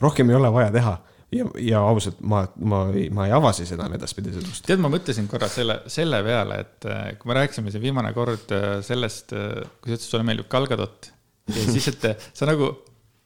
rohkem 0.00 0.30
ei 0.30 0.38
ole 0.38 0.50
vaja 0.52 0.70
teha 0.72 0.94
ja, 1.36 1.46
ja 1.60 1.80
ausalt, 1.84 2.20
ma, 2.20 2.42
ma, 2.56 2.82
ma 3.12 3.26
ei 3.28 3.34
avasi 3.36 3.66
seda 3.68 3.88
edaspidi 3.94 4.32
ust. 4.40 4.64
tead, 4.66 4.80
ma 4.82 4.90
mõtlesin 4.92 5.28
korra 5.30 5.48
selle, 5.52 5.80
selle 5.92 6.22
peale, 6.26 6.60
et 6.64 6.88
äh, 6.90 7.02
kui 7.20 7.30
me 7.30 7.40
rääkisime 7.40 7.72
siin 7.72 7.84
viimane 7.84 8.12
kord 8.16 8.54
äh, 8.56 8.68
sellest, 8.86 9.34
kui 9.34 9.92
sa 9.92 9.96
ütlesid, 9.96 10.08
sulle 10.08 10.26
meeldib 10.26 10.48
Galgadot 10.52 11.12
ja 11.50 11.66
siis, 11.66 11.90
et 11.92 12.08
sa 12.32 12.48
nagu 12.48 12.72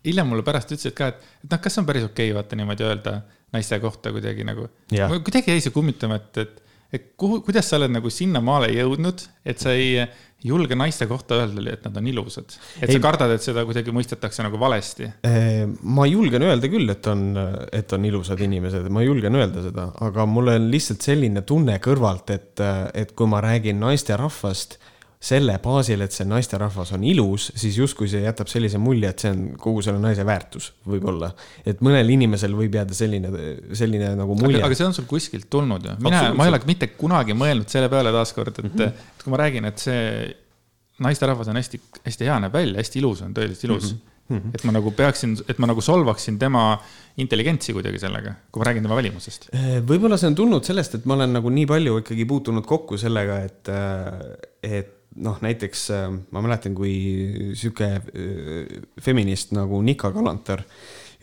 hiljem 0.04 0.28
mulle 0.28 0.44
pärast 0.46 0.74
ütlesid 0.74 0.96
ka, 0.96 1.12
et, 1.12 1.32
et 1.44 1.54
noh, 1.54 1.62
kas 1.64 1.80
on 1.80 1.88
päris 1.88 2.04
okei 2.06 2.30
okay, 2.30 2.36
vaata 2.36 2.58
niimoodi 2.58 2.86
öelda 2.86 3.16
naiste 3.54 3.78
kohta 3.80 4.12
kuidagi 4.14 4.44
nagu. 4.46 4.66
kuidagi 4.90 5.54
jäi 5.54 5.62
see 5.62 5.74
kummitama, 5.74 6.18
et, 6.20 6.42
et, 6.42 6.60
et 6.94 7.10
kuhu, 7.18 7.40
kuidas 7.46 7.66
sa 7.70 7.80
oled 7.80 7.92
nagu 7.94 8.12
sinnamaale 8.12 8.70
jõudnud, 8.74 9.26
et 9.46 9.62
sa 9.62 9.74
ei 9.74 10.04
julge 10.44 10.76
naiste 10.76 11.06
kohta 11.08 11.38
öelda, 11.40 11.62
et 11.72 11.84
nad 11.86 11.98
on 11.98 12.08
ilusad? 12.10 12.56
et 12.78 12.88
ei, 12.88 12.96
sa 12.98 13.02
kardad, 13.02 13.32
et 13.34 13.44
seda 13.44 13.64
kuidagi 13.66 13.94
mõistetakse 13.96 14.44
nagu 14.44 14.60
valesti? 14.60 15.08
ma 15.82 16.06
julgen 16.10 16.44
öelda 16.46 16.70
küll, 16.72 16.90
et 16.92 17.08
on, 17.10 17.26
et 17.72 17.96
on 17.96 18.08
ilusad 18.10 18.40
inimesed, 18.44 18.90
ma 18.92 19.04
julgen 19.04 19.40
öelda 19.40 19.64
seda, 19.64 19.88
aga 20.04 20.26
mul 20.28 20.52
on 20.54 20.68
lihtsalt 20.72 21.04
selline 21.04 21.44
tunne 21.48 21.78
kõrvalt, 21.84 22.34
et, 22.36 22.64
et 22.94 23.14
kui 23.16 23.30
ma 23.30 23.40
räägin 23.44 23.80
naisterahvast 23.82 24.78
selle 25.24 25.56
baasil, 25.62 26.04
et 26.04 26.12
see 26.12 26.26
naisterahvas 26.28 26.92
on 26.96 27.04
ilus, 27.08 27.48
siis 27.56 27.78
justkui 27.80 28.08
see 28.12 28.24
jätab 28.26 28.50
sellise 28.52 28.80
mulje, 28.82 29.08
et 29.14 29.24
see 29.24 29.32
on 29.32 29.42
kogu 29.60 29.80
selle 29.84 30.00
naise 30.02 30.26
väärtus, 30.26 30.70
võib-olla. 30.88 31.30
et 31.64 31.80
mõnel 31.84 32.12
inimesel 32.12 32.56
võib 32.58 32.76
jääda 32.76 32.96
selline, 32.96 33.30
selline 33.72 34.12
nagu 34.20 34.36
mulje. 34.38 34.62
aga 34.64 34.76
see 34.76 34.88
on 34.88 34.96
sul 34.96 35.08
kuskilt 35.08 35.48
tulnud 35.52 35.88
ju, 35.88 35.98
mina, 36.04 36.26
ma 36.36 36.46
ei 36.46 36.52
ole 36.52 36.60
mitte 36.68 36.90
kunagi 36.98 37.36
mõelnud 37.40 37.72
selle 37.72 37.88
peale 37.92 38.12
taaskord, 38.14 38.52
et 38.58 38.64
mm, 38.66 38.74
-hmm. 38.74 39.04
et 39.16 39.24
kui 39.24 39.32
ma 39.34 39.40
räägin, 39.40 39.68
et 39.70 39.86
see 39.86 40.02
naisterahvas 41.04 41.48
on 41.50 41.56
hästi, 41.58 41.80
hästi 42.04 42.28
hea, 42.28 42.40
näeb 42.44 42.52
välja, 42.54 42.82
hästi 42.82 43.00
ilus 43.00 43.22
on, 43.24 43.32
tõeliselt 43.36 43.70
ilus 43.70 43.92
mm. 43.92 43.96
-hmm. 43.96 44.10
Mm 44.24 44.38
-hmm. 44.38 44.54
et 44.54 44.64
ma 44.64 44.72
nagu 44.72 44.90
peaksin, 44.90 45.36
et 45.48 45.58
ma 45.58 45.66
nagu 45.66 45.80
solvaksin 45.80 46.38
tema 46.38 46.78
intelligentsi 47.16 47.72
kuidagi 47.72 47.98
sellega, 47.98 48.32
kui 48.50 48.60
ma 48.60 48.64
räägin 48.70 48.82
tema 48.82 48.96
välimusest. 48.96 49.48
võib-olla 49.88 50.16
see 50.16 50.26
on 50.26 50.34
tulnud 50.34 50.64
sellest, 50.64 50.94
et 50.94 51.04
ma 51.04 51.14
olen 51.14 51.32
nagu 51.32 51.50
nii 51.50 51.66
palju 51.66 51.98
ikkagi 51.98 52.24
puutunud 52.24 52.64
kokku 52.64 52.96
sellega, 52.96 53.38
et, 53.44 53.68
et 54.62 54.93
noh, 55.22 55.38
näiteks 55.44 55.86
äh, 55.94 56.10
ma 56.34 56.42
mäletan, 56.44 56.74
kui 56.76 56.94
sihuke 57.58 57.88
äh, 57.98 58.76
feminist 59.02 59.54
nagu 59.54 59.80
Nika 59.84 60.10
Kalantar 60.14 60.64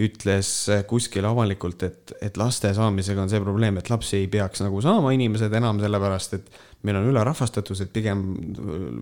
ütles 0.01 0.49
äh, 0.71 0.83
kuskil 0.89 1.25
avalikult, 1.27 1.83
et, 1.85 2.13
et 2.23 2.39
laste 2.39 2.71
saamisega 2.75 3.25
on 3.25 3.31
see 3.31 3.41
probleem, 3.43 3.77
et 3.77 3.91
lapsi 3.91 4.21
ei 4.21 4.29
peaks 4.31 4.63
nagu 4.63 4.81
saama 4.83 5.11
inimesed 5.15 5.53
enam 5.59 5.81
sellepärast, 5.83 6.37
et 6.39 6.61
meil 6.87 6.97
on 6.97 7.11
ülerahvastatus, 7.11 7.83
et 7.83 7.91
pigem 7.93 8.23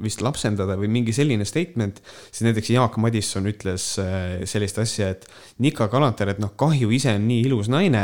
vist 0.03 0.23
lapsendada 0.25 0.75
või 0.79 0.89
mingi 0.91 1.13
selline 1.15 1.45
statement. 1.47 2.01
siis 2.27 2.43
näiteks 2.49 2.73
Jaak 2.73 2.97
Madisson 2.99 3.47
ütles 3.47 3.93
sellist 4.51 4.81
asja, 4.83 5.13
et 5.13 5.29
Nika 5.63 5.87
Kalantar, 5.87 6.33
et 6.33 6.43
noh, 6.43 6.51
kahju 6.59 6.91
ise 6.91 7.15
on 7.15 7.29
nii 7.29 7.47
ilus 7.47 7.71
naine 7.71 8.03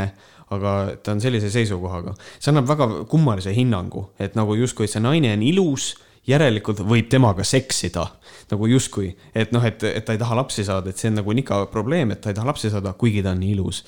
aga 0.54 0.94
ta 1.02 1.12
on 1.12 1.20
sellise 1.20 1.50
seisukohaga. 1.50 2.14
see 2.38 2.52
annab 2.52 2.68
väga 2.70 2.86
kummalise 3.10 3.52
hinnangu, 3.52 4.06
et 4.22 4.38
nagu 4.38 4.54
justkui 4.54 4.88
see 4.88 5.02
naine 5.02 5.34
on 5.34 5.42
ilus 5.42 5.96
järelikult 6.26 6.82
võib 6.86 7.08
temaga 7.10 7.44
seksida 7.46 8.06
nagu 8.50 8.68
justkui, 8.70 9.08
et 9.34 9.50
noh, 9.54 9.64
et, 9.66 9.82
et 9.88 10.04
ta 10.06 10.14
ei 10.14 10.20
taha 10.20 10.36
lapsi 10.38 10.62
saada, 10.66 10.92
et 10.92 11.00
see 11.00 11.10
on 11.10 11.18
nagu 11.18 11.34
nika 11.34 11.64
probleem, 11.70 12.12
et 12.14 12.20
ta 12.22 12.30
ei 12.30 12.36
taha 12.36 12.46
lapsi 12.52 12.70
saada, 12.70 12.92
kuigi 12.98 13.22
ta 13.24 13.32
on 13.34 13.40
nii 13.42 13.54
ilus. 13.56 13.82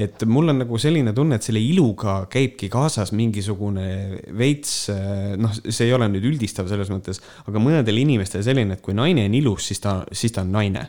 et 0.00 0.24
mul 0.26 0.50
on 0.50 0.58
nagu 0.64 0.78
selline 0.82 1.12
tunne, 1.14 1.38
et 1.38 1.46
selle 1.46 1.62
iluga 1.62 2.24
käibki 2.30 2.70
kaasas 2.72 3.12
mingisugune 3.14 4.22
veits, 4.38 4.90
noh, 5.38 5.54
see 5.62 5.86
ei 5.86 5.94
ole 5.94 6.08
nüüd 6.10 6.26
üldistav 6.32 6.70
selles 6.70 6.90
mõttes, 6.90 7.22
aga 7.46 7.62
mõnedel 7.62 8.02
inimestel 8.02 8.42
selline, 8.46 8.78
et 8.78 8.82
kui 8.82 8.96
naine 8.98 9.28
on 9.28 9.36
ilus, 9.38 9.68
siis 9.70 9.82
ta, 9.84 10.00
siis 10.10 10.34
ta 10.34 10.42
on 10.46 10.50
naine 10.58 10.88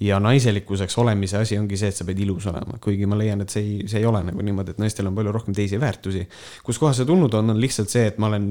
ja 0.00 0.20
naiselikkuseks 0.22 0.94
olemise 1.02 1.40
asi 1.40 1.58
ongi 1.58 1.76
see, 1.76 1.90
et 1.90 1.96
sa 1.96 2.06
pead 2.06 2.20
ilus 2.22 2.46
olema, 2.48 2.78
kuigi 2.80 3.06
ma 3.10 3.18
leian, 3.18 3.42
et 3.42 3.52
see 3.52 3.64
ei, 3.64 3.88
see 3.90 4.00
ei 4.00 4.06
ole 4.08 4.22
nagu 4.24 4.44
niimoodi, 4.46 4.72
et 4.72 4.80
naistel 4.80 5.10
on 5.10 5.16
palju 5.16 5.34
rohkem 5.34 5.56
teisi 5.56 5.80
väärtusi. 5.80 6.22
kuskohast 6.64 7.02
see 7.02 7.08
tulnud 7.08 7.34
on, 7.34 7.50
on 7.52 7.60
lihtsalt 7.60 7.90
see, 7.90 8.06
et 8.12 8.22
ma 8.22 8.30
olen 8.30 8.46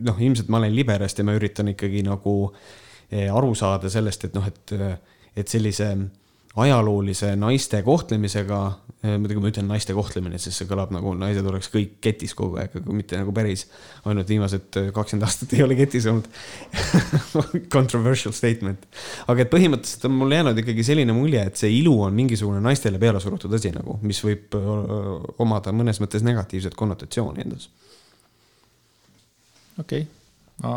noh, 0.00 0.18
ilmselt 0.20 0.48
ma 0.48 0.62
olen 0.62 0.74
liberast 0.74 1.18
ja 1.18 1.26
ma 1.26 1.36
üritan 1.36 1.72
ikkagi 1.72 2.04
nagu 2.06 2.36
eh, 3.10 3.28
aru 3.32 3.54
saada 3.58 3.90
sellest, 3.92 4.28
et 4.28 4.36
noh, 4.38 4.46
et, 4.48 4.74
et 5.36 5.48
sellise 5.48 5.92
ajaloolise 6.56 7.30
naiste 7.40 7.78
kohtlemisega, 7.82 8.58
eh, 9.00 9.14
muidugi 9.16 9.40
ma 9.40 9.48
ütlen 9.48 9.70
naiste 9.72 9.94
kohtlemine, 9.96 10.36
sest 10.40 10.60
see 10.60 10.68
kõlab 10.68 10.92
nagu 10.92 11.14
naised 11.16 11.46
oleks 11.48 11.70
kõik 11.72 11.94
ketis 12.04 12.34
kogu 12.36 12.58
aeg, 12.60 12.74
aga 12.76 12.96
mitte 12.96 13.16
nagu 13.16 13.32
päris. 13.32 13.64
ainult 14.04 14.28
viimased 14.28 14.80
kakskümmend 14.92 15.24
aastat 15.28 15.54
ei 15.56 15.62
ole 15.64 15.78
ketis 15.78 16.08
olnud 16.12 16.28
Controversial 17.74 18.36
statement. 18.36 18.84
aga 19.26 19.46
et 19.46 19.52
põhimõtteliselt 19.52 20.04
on 20.10 20.18
mul 20.18 20.36
jäänud 20.36 20.60
ikkagi 20.64 20.84
selline 20.84 21.16
mulje, 21.16 21.46
et 21.48 21.56
see 21.56 21.72
ilu 21.78 21.94
on 22.04 22.12
mingisugune 22.16 22.60
naistele 22.60 23.00
peale 23.00 23.20
surutud 23.20 23.54
asi 23.56 23.72
nagu, 23.72 23.96
mis 24.02 24.20
võib 24.24 24.52
omada 25.40 25.72
mõnes 25.72 26.04
mõttes 26.04 26.26
negatiivset 26.26 26.76
konnotatsiooni 26.76 27.46
endas 27.46 27.70
okei 29.80 30.04
okay., 30.04 30.10
ma 30.62 30.74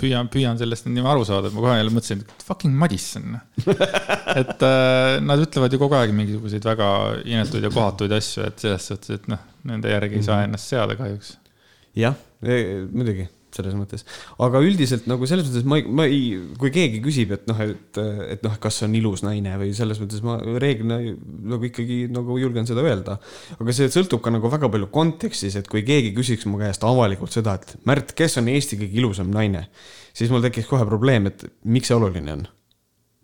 püüan, 0.00 0.30
püüan 0.32 0.60
sellest 0.60 0.86
nüüd 0.88 1.06
aru 1.08 1.26
saada, 1.28 1.50
et 1.50 1.56
ma 1.56 1.64
kohe 1.64 1.74
jälle 1.76 1.92
mõtlesin, 1.92 2.22
et 2.24 2.44
fucking 2.46 2.76
Madisson 2.80 3.34
et 4.40 4.64
äh, 4.66 5.16
nad 5.24 5.42
ütlevad 5.42 5.74
ju 5.74 5.80
kogu 5.82 5.98
aeg 5.98 6.14
mingisuguseid 6.16 6.70
väga 6.70 6.92
inetuid 7.24 7.66
ja 7.68 7.72
kohatuid 7.74 8.14
asju, 8.16 8.46
et 8.48 8.64
selles 8.64 8.88
suhtes, 8.92 9.20
et 9.20 9.28
noh, 9.32 9.42
nende 9.68 9.92
järgi 9.92 10.20
ei 10.20 10.24
saa 10.24 10.40
mhm. 10.40 10.50
ennast 10.50 10.72
seada 10.72 10.96
kahjuks. 11.00 11.34
jah, 11.98 12.16
muidugi 12.40 13.28
selles 13.56 13.76
mõttes. 13.78 14.04
aga 14.42 14.60
üldiselt 14.64 15.08
nagu 15.10 15.28
selles 15.28 15.48
mõttes 15.48 15.66
ma 15.68 15.80
ei, 15.80 15.86
ma 15.86 16.06
ei, 16.08 16.20
kui 16.60 16.72
keegi 16.74 17.00
küsib, 17.04 17.34
et 17.36 17.48
noh, 17.50 17.62
et, 17.64 18.00
et 18.36 18.44
noh, 18.46 18.58
kas 18.62 18.82
on 18.86 18.94
ilus 18.98 19.24
naine 19.26 19.56
või 19.60 19.72
selles 19.76 20.00
mõttes 20.02 20.22
ma 20.26 20.38
reeglina 20.40 21.00
nagu 21.54 21.68
ikkagi 21.70 22.02
nagu 22.12 22.38
julgen 22.40 22.68
seda 22.68 22.84
öelda. 22.86 23.18
aga 23.58 23.76
see 23.76 23.90
sõltub 23.92 24.22
ka 24.24 24.34
nagu 24.34 24.52
väga 24.52 24.70
palju 24.72 24.90
kontekstis, 24.94 25.58
et 25.60 25.68
kui 25.70 25.84
keegi 25.86 26.14
küsiks 26.16 26.48
mu 26.50 26.60
käest 26.60 26.86
avalikult 26.86 27.34
seda, 27.34 27.58
et 27.58 27.76
Märt, 27.88 28.12
kes 28.18 28.36
on 28.38 28.48
Eesti 28.52 28.76
kõige 28.80 28.98
ilusam 29.00 29.30
naine, 29.34 29.66
siis 30.16 30.30
mul 30.30 30.44
tekiks 30.44 30.68
kohe 30.70 30.86
probleem, 30.86 31.30
et 31.30 31.46
miks 31.64 31.90
see 31.90 31.96
oluline 31.96 32.34
on 32.38 32.48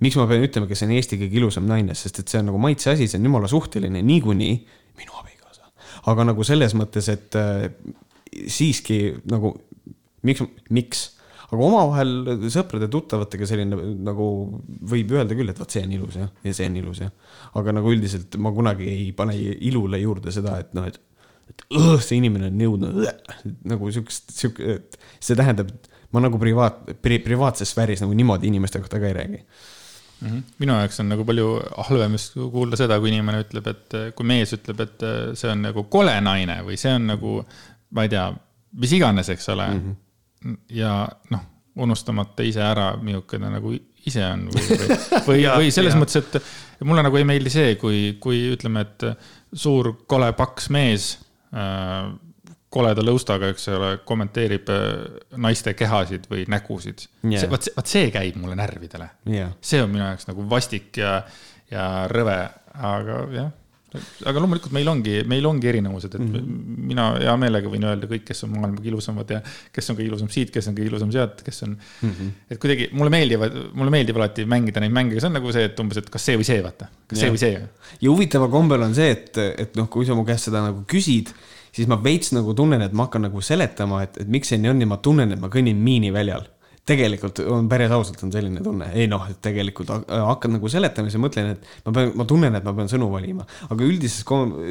miks 0.03 0.17
ma 0.19 0.27
pean 0.29 0.45
ütlema, 0.45 0.69
kes 0.69 0.85
on 0.85 0.93
Eesti 0.97 1.19
kõige 1.21 1.41
ilusam 1.41 1.69
naine, 1.69 1.97
sest 1.97 2.21
et 2.21 2.33
see 2.33 2.41
on 2.43 2.51
nagu 2.51 2.61
maitse 2.61 2.93
asi, 2.93 3.09
see 3.09 3.21
on 3.21 3.31
jumala 3.31 3.49
suhteline 3.51 4.03
niikuinii, 4.05 4.57
minu 5.01 5.21
abikaasa. 5.21 5.71
aga 6.13 6.27
nagu 6.31 6.45
selles 6.47 6.77
mõttes, 6.77 7.09
et 7.13 7.39
äh, 7.41 7.71
siiski 8.45 9.01
nagu 9.31 9.55
miks, 10.27 10.45
miks? 10.75 11.05
aga 11.47 11.63
omavahel 11.63 12.49
sõprade-tuttavatega 12.51 13.47
selline 13.47 13.77
nagu 14.03 14.25
võib 14.91 15.13
öelda 15.15 15.37
küll, 15.39 15.53
et 15.53 15.61
vot 15.61 15.71
see 15.71 15.85
on 15.87 15.93
ilus 15.95 16.17
jah, 16.19 16.31
ja 16.43 16.55
see 16.57 16.67
on 16.67 16.79
ilus 16.81 17.05
jah. 17.05 17.13
aga 17.59 17.77
nagu 17.77 17.93
üldiselt 17.95 18.35
ma 18.43 18.51
kunagi 18.55 18.89
ei 18.91 19.13
pane 19.17 19.37
ilule 19.39 20.01
juurde 20.03 20.35
seda, 20.35 20.59
et 20.65 20.75
noh, 20.77 20.89
et 20.91 20.99
et 21.47 21.63
õh, 21.79 22.01
see 22.03 22.19
inimene 22.19 22.51
on 22.51 22.63
jõudnud 22.65 22.97
nagu 23.71 23.91
siukest, 23.95 24.33
siuke, 24.35 24.81
see 25.23 25.39
tähendab, 25.39 25.71
et 25.71 25.91
ma 26.15 26.23
nagu 26.25 26.41
privaat 26.43 26.81
pri,, 27.03 27.21
privaatses 27.23 27.71
sfääris 27.71 28.03
nagu 28.03 28.17
niimoodi 28.19 28.51
inimeste 28.51 28.81
kohta 28.83 28.99
ka 29.03 29.07
ei 29.07 29.15
räägi 29.17 29.39
mm. 29.41 30.29
-hmm. 30.29 30.43
minu 30.59 30.79
jaoks 30.81 31.01
on 31.01 31.09
nagu 31.09 31.25
palju 31.25 31.61
halvem 31.89 32.19
just 32.19 32.35
kuulda 32.35 32.77
seda, 32.77 32.99
kui 33.01 33.13
inimene 33.13 33.45
ütleb, 33.45 33.71
et 33.71 33.97
kui 34.17 34.27
mees 34.27 34.55
ütleb, 34.57 34.83
et 34.83 35.07
see 35.35 35.53
on 35.53 35.63
nagu 35.69 35.85
kole 35.85 36.17
naine 36.21 36.59
või 36.67 36.79
see 36.81 36.95
on 36.95 37.07
nagu, 37.13 37.39
ma 37.91 38.07
ei 38.07 38.13
tea, 38.13 38.27
mis 38.83 38.93
iganes, 38.99 39.29
eks 39.29 39.49
ole 39.55 39.69
mm. 39.69 39.81
-hmm. 39.81 40.03
Ja 40.73 40.93
noh, 41.31 41.45
unustamata 41.77 42.45
ise 42.47 42.63
ära, 42.65 42.93
milline 43.03 43.51
nagu 43.53 43.75
ise 44.07 44.23
on 44.27 44.47
või, 44.53 44.67
või, 44.77 45.01
või, 45.27 45.41
või 45.47 45.73
selles 45.75 45.97
ja. 45.97 46.01
mõttes, 46.01 46.23
et 46.23 46.87
mulle 46.87 47.05
nagu 47.07 47.19
ei 47.21 47.27
meeldi 47.29 47.53
see, 47.53 47.75
kui, 47.81 48.17
kui 48.23 48.47
ütleme, 48.55 48.87
et 48.87 49.09
suur 49.57 49.93
kole 50.09 50.31
paks 50.39 50.71
mees 50.75 51.11
äh, 51.57 52.13
koleda 52.77 53.05
lõustaga, 53.05 53.51
eks 53.55 53.69
ole, 53.75 53.91
kommenteerib 54.09 54.71
äh, 54.73 54.87
naiste 55.43 55.75
kehasid 55.79 56.27
või 56.31 56.47
nägusid 56.53 57.07
yeah.. 57.27 57.47
vot, 57.51 57.69
vot 57.77 57.91
see 57.91 58.11
käib 58.15 58.39
mulle 58.41 58.59
närvidele 58.59 59.11
yeah.. 59.31 59.55
see 59.61 59.83
on 59.83 59.93
minu 59.93 60.05
jaoks 60.05 60.29
nagu 60.31 60.47
vastik 60.51 61.01
ja, 61.01 61.19
ja 61.73 61.87
rõve, 62.13 62.39
aga 62.77 63.21
jah. 63.35 63.55
Aga 64.27 64.43
loomulikult 64.43 64.75
meil 64.77 64.89
ongi, 64.93 65.17
meil 65.29 65.49
ongi 65.49 65.71
erinevused, 65.71 66.15
et 66.15 66.21
mm 66.21 66.35
-hmm. 66.35 66.85
mina 66.93 67.07
hea 67.19 67.37
meelega 67.41 67.73
võin 67.73 67.87
öelda 67.89 68.11
kõik, 68.11 68.25
kes 68.29 68.45
on 68.47 68.55
maailma 68.55 68.81
kõige 68.81 68.93
ilusamad 68.93 69.31
ja 69.31 69.41
kes 69.73 69.91
on 69.91 69.99
kõige 69.99 70.11
ilusam 70.13 70.31
siit, 70.33 70.53
kes 70.55 70.69
on 70.69 70.77
kõige 70.79 70.93
ilusam 70.93 71.13
sealt, 71.13 71.43
kes 71.47 71.63
on 71.63 71.75
mm. 71.77 72.11
-hmm. 72.11 72.31
et 72.51 72.61
kuidagi 72.63 72.89
mulle 72.93 73.11
meeldivad, 73.11 73.59
mulle 73.75 73.91
meeldib 73.91 74.17
alati 74.17 74.45
mängida 74.45 74.81
neid 74.81 74.93
mänge, 74.93 75.21
see 75.21 75.31
on 75.31 75.39
nagu 75.41 75.53
see, 75.53 75.65
et 75.65 75.81
umbes, 75.81 75.99
et 76.03 76.11
kas 76.11 76.25
see 76.31 76.37
või 76.37 76.49
see, 76.49 76.63
vaata, 76.63 76.89
kas 77.07 77.19
yeah. 77.19 77.27
see 77.27 77.35
või 77.35 77.43
see. 77.43 77.99
ja 78.01 78.11
huvitaval 78.11 78.51
kombel 78.51 78.83
on 78.83 78.95
see, 78.95 79.11
et, 79.11 79.39
et 79.39 79.77
noh, 79.77 79.89
kui 79.89 80.07
sa 80.07 80.15
mu 80.15 80.25
käest 80.25 80.51
seda 80.51 80.65
nagu 80.69 80.85
küsid 80.89 81.35
siis 81.77 81.89
ma 81.91 81.99
veits 82.01 82.33
nagu 82.33 82.55
tunnen, 82.57 82.83
et 82.83 82.95
ma 82.97 83.07
hakkan 83.07 83.27
nagu 83.29 83.43
seletama, 83.45 84.03
et, 84.07 84.17
et 84.23 84.29
miks 84.33 84.53
see 84.53 84.61
nii 84.61 84.73
on 84.73 84.81
ja 84.81 84.89
ma 84.89 85.01
tunnen, 85.03 85.33
et 85.35 85.41
ma 85.41 85.51
kõnnin 85.53 85.77
miiniväljal. 85.77 86.47
Tegelikult 86.87 87.41
on 87.51 87.67
päris 87.71 87.91
ausalt 87.91 88.21
on 88.23 88.31
selline 88.35 88.63
tunne, 88.63 88.93
ei 88.95 89.09
noh, 89.11 89.25
et 89.31 89.41
tegelikult 89.43 89.91
hakkan 90.07 90.55
nagu 90.57 90.71
seletama, 90.71 91.11
siis 91.11 91.23
mõtlen, 91.23 91.57
et 91.57 91.87
ma 91.87 91.95
pean, 91.97 92.13
ma 92.19 92.27
tunnen, 92.29 92.55
et 92.59 92.67
ma 92.67 92.75
pean 92.77 92.91
sõnu 92.91 93.09
valima. 93.11 93.47
aga 93.67 93.87
üldises, 93.87 94.23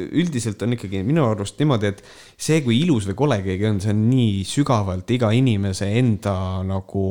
üldiselt 0.06 0.64
on 0.64 0.76
ikkagi 0.78 1.02
minu 1.04 1.26
arust 1.28 1.60
niimoodi, 1.60 1.92
et 1.92 2.02
see, 2.36 2.62
kui 2.64 2.80
ilus 2.80 3.08
või 3.10 3.18
kole 3.20 3.40
keegi 3.44 3.68
on, 3.68 3.82
see 3.84 3.92
on 3.92 4.02
nii 4.08 4.40
sügavalt 4.48 5.12
iga 5.12 5.30
inimese 5.36 5.90
enda 6.00 6.36
nagu, 6.64 7.06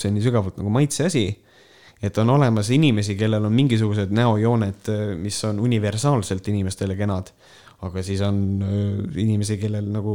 see 0.00 0.08
on 0.08 0.18
nii 0.18 0.26
sügavalt 0.30 0.60
nagu 0.60 0.72
maitse 0.72 1.08
asi 1.10 1.28
et 2.00 2.16
on 2.18 2.30
olemas 2.32 2.70
inimesi, 2.72 3.12
kellel 3.20 3.44
on 3.44 3.52
mingisugused 3.52 4.12
näojooned, 4.16 4.88
mis 5.20 5.36
on 5.44 5.60
universaalselt 5.60 6.48
inimestele 6.48 6.96
kenad. 6.96 7.28
Aga 7.84 8.02
siis 8.04 8.20
on 8.24 8.40
äh, 8.64 9.20
inimesi, 9.22 9.56
kellel 9.60 9.86
nagu, 9.92 10.14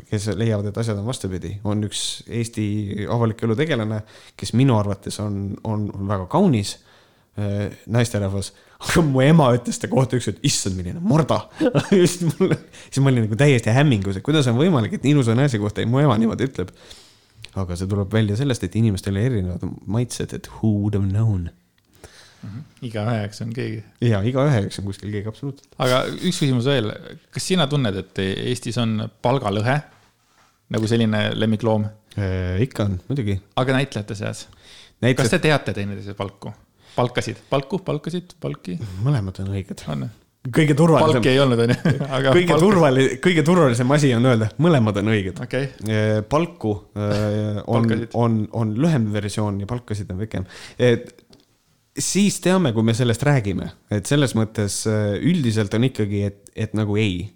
kes 0.00 0.30
leiavad, 0.38 0.70
et 0.70 0.78
asjad 0.80 0.98
on 0.98 1.06
vastupidi, 1.08 1.56
on 1.68 1.84
üks 1.86 2.22
Eesti 2.28 2.64
avaliku 3.12 3.46
elu 3.48 3.56
tegelane, 3.58 4.02
kes 4.38 4.54
minu 4.58 4.76
arvates 4.78 5.18
on, 5.22 5.38
on, 5.68 5.86
väga 6.08 6.26
kaunis 6.32 6.74
äh, 7.38 7.72
naisterahvas, 7.92 8.52
aga 8.82 9.04
mu 9.06 9.22
ema 9.24 9.50
ütles 9.56 9.80
ta 9.82 9.90
kohta 9.92 10.18
üks, 10.18 10.30
et 10.32 10.42
issand, 10.48 10.78
milline 10.78 11.02
morda 11.04 11.42
siis 11.90 12.18
mulle, 12.30 12.58
siis 12.88 13.02
ma 13.04 13.12
olin 13.12 13.26
nagu 13.26 13.38
täiesti 13.38 13.74
hämmingus, 13.74 14.18
et 14.18 14.26
kuidas 14.26 14.48
on 14.50 14.58
võimalik, 14.58 14.96
et 14.96 15.06
nii 15.06 15.16
ilusa 15.16 15.36
naise 15.38 15.60
kohta 15.62 15.84
mu 15.88 16.02
ema 16.02 16.18
niimoodi 16.20 16.48
ütleb. 16.50 16.74
aga 17.52 17.76
see 17.76 17.88
tuleb 17.88 18.12
välja 18.12 18.38
sellest, 18.40 18.64
et 18.64 18.78
inimestel 18.80 19.18
on 19.18 19.26
erinevad 19.26 19.66
maitsed, 19.86 20.32
et 20.32 20.48
who 20.58 20.72
would 20.80 20.96
have 20.96 21.08
known. 21.08 21.50
Igaühe 22.82 23.16
jaoks 23.20 23.42
on 23.44 23.52
keegi. 23.56 23.82
ja 24.04 24.22
igaühe 24.26 24.62
jaoks 24.62 24.80
on 24.80 24.88
kuskil 24.88 25.12
keegi, 25.12 25.28
absoluutselt. 25.30 25.68
aga 25.78 26.04
üks 26.14 26.42
küsimus 26.42 26.68
veel, 26.70 26.92
kas 27.34 27.48
sina 27.52 27.68
tunned, 27.70 27.98
et 28.02 28.22
Eestis 28.22 28.78
on 28.82 29.08
palgalõhe 29.22 29.78
nagu 30.72 30.90
selline 30.90 31.28
lemmikloom 31.36 31.86
äh,? 32.16 32.58
ikka 32.66 32.88
on, 32.88 32.98
muidugi. 33.08 33.38
aga 33.56 33.78
näitlejate 33.78 34.18
seas 34.18 34.46
Näitlejad...? 35.02 35.26
kas 35.26 35.34
te 35.34 35.42
teate 35.42 35.74
teineteise 35.76 36.14
palku? 36.18 36.52
palkasid, 36.96 37.38
palku, 37.50 37.80
palkasid, 37.84 38.36
palki? 38.40 38.76
mõlemad 39.04 39.40
on 39.42 39.54
õiged. 39.54 39.86
on 39.92 40.08
kõige 40.50 40.74
turvalisem. 40.78 41.20
palki 41.20 41.30
ei 41.30 41.40
olnud, 41.42 41.62
onju. 41.64 41.76
kõige 42.36 42.52
palk... 42.52 42.62
turvaline, 42.64 43.16
kõige 43.22 43.44
turvalisem 43.46 43.96
asi 43.96 44.12
on 44.16 44.26
öelda, 44.30 44.50
mõlemad 44.62 44.98
on 45.02 45.10
õiged 45.14 45.42
okay.. 45.44 45.68
palku 46.28 46.74
äh, 46.98 47.60
on, 47.66 47.90
on, 48.18 48.38
on 48.62 48.72
lühem 48.82 49.10
versioon 49.14 49.60
ja 49.62 49.70
palkasid 49.70 50.10
on 50.14 50.22
pikem. 50.24 50.48
Siis 51.98 52.40
teame, 52.40 52.72
kui 52.72 52.84
me 52.86 52.94
sellest 52.96 53.24
räägime, 53.26 53.68
et 53.92 54.08
selles 54.08 54.36
mõttes 54.38 54.82
äh, 54.90 55.14
üldiselt 55.20 55.74
on 55.76 55.88
ikkagi, 55.88 56.24
et, 56.30 56.52
et 56.56 56.76
nagu 56.78 56.96
ei. 57.00 57.26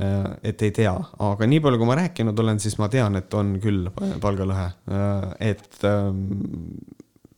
Äh, 0.00 0.26
et 0.52 0.62
ei 0.66 0.74
tea, 0.76 0.92
aga 1.28 1.48
nii 1.48 1.62
palju, 1.64 1.80
kui 1.80 1.88
ma 1.88 1.96
rääkinud 2.02 2.44
olen, 2.44 2.60
siis 2.62 2.76
ma 2.80 2.90
tean, 2.92 3.16
et 3.20 3.32
on 3.38 3.56
küll 3.62 3.88
palgalõhe, 4.22 4.68
äh, 4.92 5.30
et, 5.52 5.68
ähm, 5.88 6.26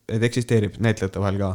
et 0.09 0.25
eksisteerib 0.31 0.81
näitlejate 0.83 1.23
vahel 1.23 1.41
ka. 1.43 1.55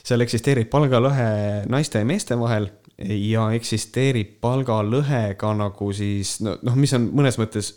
seal 0.00 0.24
eksisteerib 0.24 0.70
palgalõhe 0.72 1.66
naiste 1.68 2.00
ja 2.00 2.06
meeste 2.08 2.38
vahel 2.40 2.70
ja 2.96 3.50
eksisteerib 3.56 4.38
palgalõhe 4.40 5.34
ka 5.40 5.52
nagu 5.56 5.92
siis 5.92 6.38
noh, 6.40 6.76
mis 6.76 6.92
on 6.96 7.10
mõnes 7.16 7.36
mõttes 7.40 7.74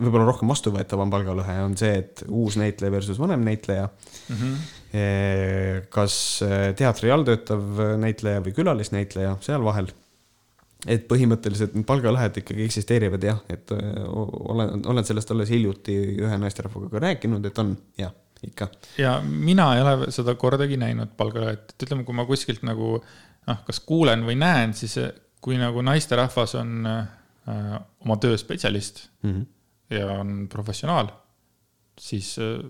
võib-olla 0.00 0.26
rohkem 0.28 0.50
vastuvõetavam 0.50 1.12
palgalõhe 1.12 1.56
on 1.64 1.76
see, 1.78 1.92
et 2.02 2.24
uus 2.28 2.56
näitleja 2.60 2.92
versus 2.92 3.20
vanem 3.20 3.44
näitleja 3.46 3.88
mm. 3.88 4.36
-hmm. 4.36 4.56
Kas 5.90 6.16
eh, 6.46 6.70
teatri 6.78 7.10
all 7.10 7.26
töötav 7.26 7.80
näitleja 7.98 8.42
või 8.44 8.54
külalisnäitleja 8.56 9.36
seal 9.44 9.64
vahel. 9.66 9.88
et 10.86 11.06
põhimõtteliselt 11.08 11.72
need 11.74 11.86
palgalõhed 11.88 12.36
ikkagi 12.42 12.66
eksisteerivad 12.66 13.22
jah, 13.24 13.40
et 13.48 13.72
eh, 13.72 14.04
olen, 14.04 14.84
olen 14.86 15.06
sellest 15.08 15.32
alles 15.32 15.50
hiljuti 15.50 15.96
ühe 16.20 16.38
naisterahvaga 16.38 16.92
ka 16.92 17.02
rääkinud, 17.06 17.46
et 17.46 17.58
on 17.58 17.74
jah, 17.98 18.12
ikka. 18.44 18.68
ja 19.00 19.16
mina 19.24 19.72
ei 19.76 19.82
ole 19.82 20.10
seda 20.14 20.36
kordagi 20.38 20.78
näinud 20.80 21.16
palgalõhet, 21.16 21.74
et 21.74 21.86
ütleme, 21.88 22.04
kui 22.04 22.16
ma 22.16 22.28
kuskilt 22.28 22.62
nagu 22.62 22.98
noh, 23.00 23.64
kas 23.66 23.80
kuulen 23.80 24.22
või 24.28 24.36
näen, 24.40 24.76
siis 24.76 24.98
kui 25.44 25.58
nagu 25.60 25.82
naisterahvas 25.84 26.54
on 26.60 26.86
äh, 26.88 27.74
oma 28.04 28.16
töö 28.20 28.38
spetsialist 28.40 29.08
mm. 29.22 29.30
-hmm 29.30 29.50
ja 29.90 30.06
on 30.20 30.46
professionaal, 30.48 31.08
siis 32.00 32.36
äh, 32.38 32.60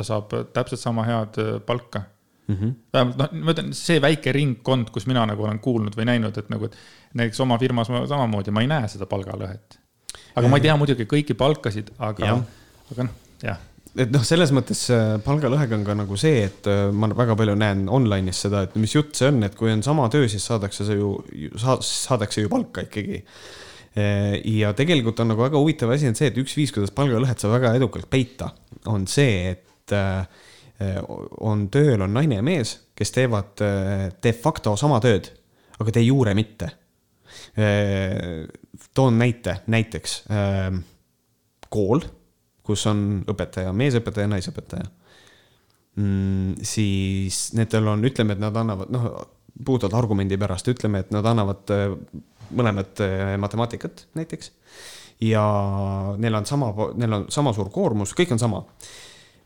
ta 0.00 0.06
saab 0.06 0.32
täpselt 0.56 0.82
sama 0.82 1.04
head 1.08 1.38
äh, 1.40 1.52
palka 1.66 2.02
mm. 2.50 2.56
-hmm. 2.56 2.74
vähemalt 2.92 3.18
noh, 3.18 3.32
ma 3.44 3.54
ütlen, 3.54 3.72
see 3.76 4.00
väike 4.02 4.34
ringkond, 4.36 4.90
kus 4.94 5.06
mina 5.10 5.24
nagu 5.28 5.46
olen 5.46 5.60
kuulnud 5.62 5.96
või 5.96 6.08
näinud, 6.10 6.36
et 6.38 6.50
nagu, 6.52 6.70
et 6.70 6.76
näiteks 7.14 7.40
oma 7.44 7.58
firmas 7.58 7.90
ma 7.92 8.04
samamoodi, 8.06 8.54
ma 8.54 8.64
ei 8.64 8.70
näe 8.70 8.88
seda 8.88 9.08
palgalõhet. 9.10 9.78
aga 10.34 10.46
ja, 10.46 10.50
ma 10.50 10.60
ei 10.60 10.68
tea 10.68 10.76
muidugi 10.80 11.08
kõiki 11.10 11.36
palkasid, 11.38 11.92
aga, 11.98 12.38
aga 12.92 13.08
noh, 13.08 13.18
jah 13.42 13.66
et 13.98 14.12
noh, 14.14 14.22
selles 14.22 14.52
mõttes 14.54 14.84
äh, 14.94 15.16
palgalõhega 15.24 15.74
on 15.74 15.86
ka 15.86 15.96
nagu 15.98 16.16
see, 16.20 16.44
et 16.46 16.68
ma 16.94 17.08
väga 17.22 17.34
palju 17.38 17.56
näen 17.58 17.88
online'is 17.90 18.44
seda, 18.46 18.62
et 18.66 18.76
mis 18.78 18.94
jutt 18.94 19.16
see 19.18 19.30
on, 19.30 19.42
et 19.42 19.56
kui 19.58 19.72
on 19.72 19.82
sama 19.82 20.06
töö, 20.12 20.28
siis 20.30 20.46
saadakse 20.46 20.86
see 20.86 21.00
ju, 21.00 21.16
saadakse 21.58 22.46
ju 22.46 22.52
palka 22.52 22.86
ikkagi 22.86 23.24
ja 24.46 24.70
tegelikult 24.78 25.18
on 25.18 25.32
nagu 25.32 25.42
väga 25.42 25.58
huvitav 25.58 25.90
asi 25.90 26.06
on 26.06 26.14
see, 26.14 26.28
et 26.30 26.36
üks 26.38 26.54
viis, 26.54 26.70
kuidas 26.70 26.92
palgalõhet 26.94 27.42
saab 27.42 27.56
väga 27.56 27.72
edukalt 27.74 28.06
peita, 28.10 28.52
on 28.86 29.08
see, 29.10 29.50
et 29.50 29.69
eh, 29.96 31.00
on 31.40 31.66
tööl 31.72 32.02
on 32.02 32.14
naine 32.14 32.40
ja 32.40 32.44
mees, 32.44 32.76
kes 32.96 33.12
teevad 33.16 33.62
eh, 33.64 34.06
de 34.22 34.32
facto 34.36 34.76
sama 34.80 35.00
tööd, 35.04 35.30
aga 35.80 35.96
de 35.96 36.04
jure 36.04 36.34
mitte. 36.36 36.76
toon 38.94 39.18
näite, 39.18 39.54
näiteks 39.70 40.14
kool, 41.70 42.02
kus 42.66 42.82
on 42.90 43.22
õpetaja, 43.30 43.72
meesõpetaja, 43.72 44.28
naisõpetaja 44.28 44.88
mm,. 45.94 46.64
siis 46.66 47.38
nendel 47.54 47.86
on, 47.92 48.02
ütleme, 48.04 48.34
et 48.34 48.42
nad 48.42 48.56
annavad, 48.56 48.90
noh, 48.90 49.06
puhtalt 49.64 49.94
argumendi 49.94 50.38
pärast, 50.40 50.68
ütleme, 50.74 51.04
et 51.04 51.14
nad 51.14 51.26
annavad 51.30 51.70
mõlemad 52.56 53.02
äh, 53.04 53.36
matemaatikat 53.38 54.06
näiteks. 54.14 54.52
ja 55.20 55.44
neil 56.16 56.34
on 56.34 56.46
sama, 56.46 56.72
neil 56.96 57.12
on 57.12 57.26
sama 57.28 57.52
suur 57.52 57.70
koormus, 57.70 58.14
kõik 58.16 58.32
on 58.32 58.38
sama. 58.40 58.64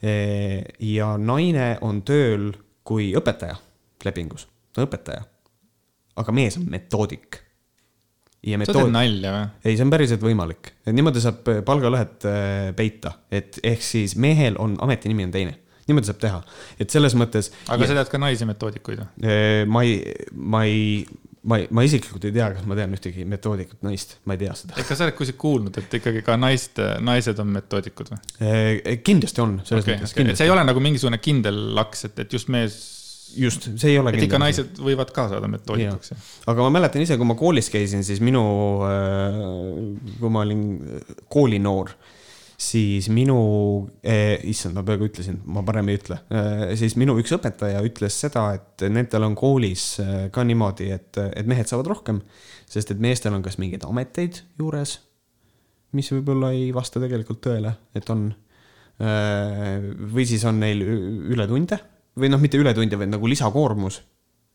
Äh, 0.05 0.65
ja 0.85 1.15
naine 1.17 1.75
on 1.87 2.03
tööl 2.05 2.51
kui 2.85 3.13
õpetaja 3.17 3.57
lepingus, 4.05 4.45
õpetaja. 4.77 5.25
aga 6.21 6.33
mees 6.37 6.59
on 6.61 6.69
metoodik. 6.71 7.41
Metood... 8.45 8.77
sa 8.77 8.83
teed 8.83 8.93
nalja 8.93 9.31
või? 9.33 9.45
ei, 9.65 9.77
see 9.79 9.85
on 9.87 9.93
päriselt 9.95 10.21
võimalik, 10.21 10.75
et 10.85 10.93
niimoodi 10.93 11.23
saab 11.25 11.47
äh, 11.49 11.63
palgalõhet 11.65 12.27
peita, 12.77 13.15
et 13.33 13.57
ehk 13.65 13.81
siis 13.83 14.19
mehel 14.21 14.59
on 14.61 14.77
ametinimi 14.85 15.25
on 15.25 15.33
teine 15.33 15.55
niimoodi 15.89 16.11
saab 16.11 16.21
teha, 16.21 16.43
et 16.81 16.93
selles 16.93 17.17
mõttes. 17.17 17.49
aga 17.69 17.87
ja... 17.87 17.89
sa 17.89 17.97
tead 18.01 18.13
ka 18.13 18.21
naisi 18.21 18.49
metoodikuid 18.49 19.01
või? 19.01 19.33
ma 19.73 19.85
ei, 19.89 19.97
ma 20.37 20.63
ei, 20.69 21.07
ma 21.45 21.59
ei, 21.61 21.69
ma 21.75 21.85
isiklikult 21.85 22.25
ei 22.29 22.35
tea, 22.35 22.49
kas 22.57 22.65
ma 22.69 22.77
tean 22.79 22.97
ühtegi 22.97 23.27
metoodikat 23.29 23.85
naist, 23.85 24.17
ma 24.25 24.37
ei 24.37 24.43
tea 24.45 24.57
seda. 24.59 24.77
kas 24.79 24.97
sa 24.97 25.07
oled 25.07 25.17
kuskilt 25.19 25.41
kuulnud, 25.41 25.79
et 25.81 25.99
ikkagi 26.01 26.25
ka 26.25 26.39
naist, 26.41 26.81
naised 27.05 27.41
on 27.43 27.53
metoodikud 27.59 28.13
või? 28.15 28.99
kindlasti 29.05 29.45
on, 29.45 29.59
selles 29.63 29.85
okay, 29.85 29.99
mõttes 29.99 30.17
okay.. 30.17 30.29
et 30.33 30.41
see 30.41 30.49
ei 30.49 30.55
ole 30.55 30.65
nagu 30.67 30.83
mingisugune 30.85 31.21
kindel 31.23 31.61
laks, 31.77 32.07
et, 32.09 32.25
et 32.25 32.37
just 32.39 32.53
mees 32.53 32.79
just, 33.37 33.69
see 33.81 33.93
ei 33.93 33.99
ole. 33.99 34.13
et 34.15 34.27
ikka 34.27 34.41
naised 34.41 34.81
võivad 34.81 35.13
ka 35.15 35.27
saada 35.33 35.49
metoodikuks. 35.51 36.15
aga 36.51 36.67
ma 36.67 36.73
mäletan 36.79 37.05
ise, 37.05 37.19
kui 37.21 37.29
ma 37.29 37.37
koolis 37.39 37.71
käisin, 37.73 38.05
siis 38.07 38.23
minu, 38.25 38.45
äh, 38.89 39.41
kui 40.21 40.33
ma 40.33 40.45
olin 40.47 40.65
koolinoor, 41.33 41.95
siis 42.61 43.09
minu 43.13 43.37
eh,, 44.03 44.39
issand, 44.51 44.77
ma 44.77 44.85
peaaegu 44.87 45.09
ütlesin, 45.11 45.41
ma 45.51 45.65
parem 45.67 45.91
ei 45.91 45.99
ütle. 46.01 46.21
Eh,, 46.31 46.67
siis 46.81 46.97
minu 47.01 47.17
üks 47.21 47.35
õpetaja 47.37 47.83
ütles 47.87 48.19
seda, 48.25 48.47
et 48.59 48.87
nendel 48.93 49.27
on 49.29 49.37
koolis 49.39 49.89
ka 50.35 50.47
niimoodi, 50.47 50.91
et, 50.95 51.21
et 51.35 51.51
mehed 51.51 51.71
saavad 51.71 51.91
rohkem, 51.93 52.23
sest 52.71 52.95
et 52.95 53.03
meestel 53.03 53.35
on 53.37 53.45
kas 53.45 53.59
mingeid 53.63 53.87
ameteid 53.89 54.43
juures, 54.61 54.99
mis 55.95 56.11
võib-olla 56.15 56.55
ei 56.55 56.71
vasta 56.75 57.03
tegelikult 57.03 57.43
tõele, 57.45 57.77
et 57.95 58.09
on 58.11 58.31
või 58.95 60.23
siis 60.23 60.45
on 60.47 60.61
neil 60.63 60.85
ületunde 61.35 61.81
või 62.19 62.31
noh, 62.31 62.41
mitte 62.43 62.59
ületunde, 62.61 62.99
vaid 62.99 63.11
nagu 63.11 63.27
lisakoormus, 63.31 63.99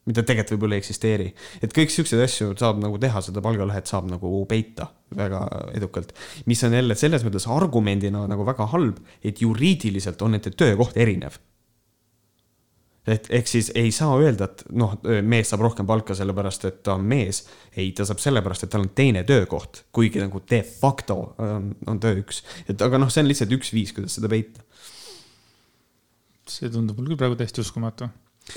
mida 0.07 0.23
tegelikult 0.23 0.55
võib-olla 0.55 0.77
ei 0.77 0.83
eksisteeri. 0.83 1.27
et 1.63 1.75
kõik 1.75 1.91
siukseid 1.93 2.21
asju 2.23 2.53
saab 2.59 2.79
nagu 2.81 2.97
teha, 3.01 3.21
seda 3.25 3.43
palgalõhet 3.45 3.89
saab 3.89 4.09
nagu 4.09 4.45
peita 4.49 4.89
väga 5.15 5.43
edukalt. 5.75 6.13
mis 6.45 6.63
on 6.63 6.73
jälle 6.73 6.95
selles 6.95 7.25
mõttes 7.25 7.49
argumendina 7.49 8.25
nagu 8.27 8.45
väga 8.47 8.69
halb, 8.73 8.99
et 9.23 9.41
juriidiliselt 9.41 10.21
on 10.21 10.37
nende 10.37 10.55
töökoht 10.55 10.97
erinev 10.97 11.39
et 13.09 13.29
ehk 13.33 13.47
siis 13.49 13.71
ei 13.79 13.91
saa 13.95 14.13
öelda, 14.21 14.49
et 14.49 14.63
noh, 14.77 14.93
mees 15.25 15.49
saab 15.49 15.63
rohkem 15.65 15.87
palka 15.89 16.13
sellepärast, 16.17 16.65
et 16.69 16.79
ta 16.85 16.93
on 16.99 17.05
mees. 17.09 17.41
ei, 17.73 17.91
ta 17.95 18.05
saab 18.05 18.21
sellepärast, 18.21 18.65
et 18.65 18.73
tal 18.73 18.85
on 18.85 18.91
teine 18.95 19.23
töökoht, 19.25 19.85
kuigi 19.95 20.21
nagu 20.21 20.43
de 20.49 20.61
facto 20.67 21.19
on, 21.41 21.71
on 21.87 21.99
töö 21.99 22.21
üks. 22.21 22.43
et 22.69 22.81
aga 22.85 23.01
noh, 23.01 23.09
see 23.09 23.23
on 23.23 23.31
lihtsalt 23.31 23.55
üks 23.57 23.73
viis, 23.73 23.93
kuidas 23.95 24.19
seda 24.19 24.29
peita. 24.31 24.61
see 26.49 26.69
tundub 26.69 26.97
mul 26.97 27.11
küll 27.11 27.21
praegu 27.21 27.39
täiesti 27.39 27.63
uskumatu 27.65 28.09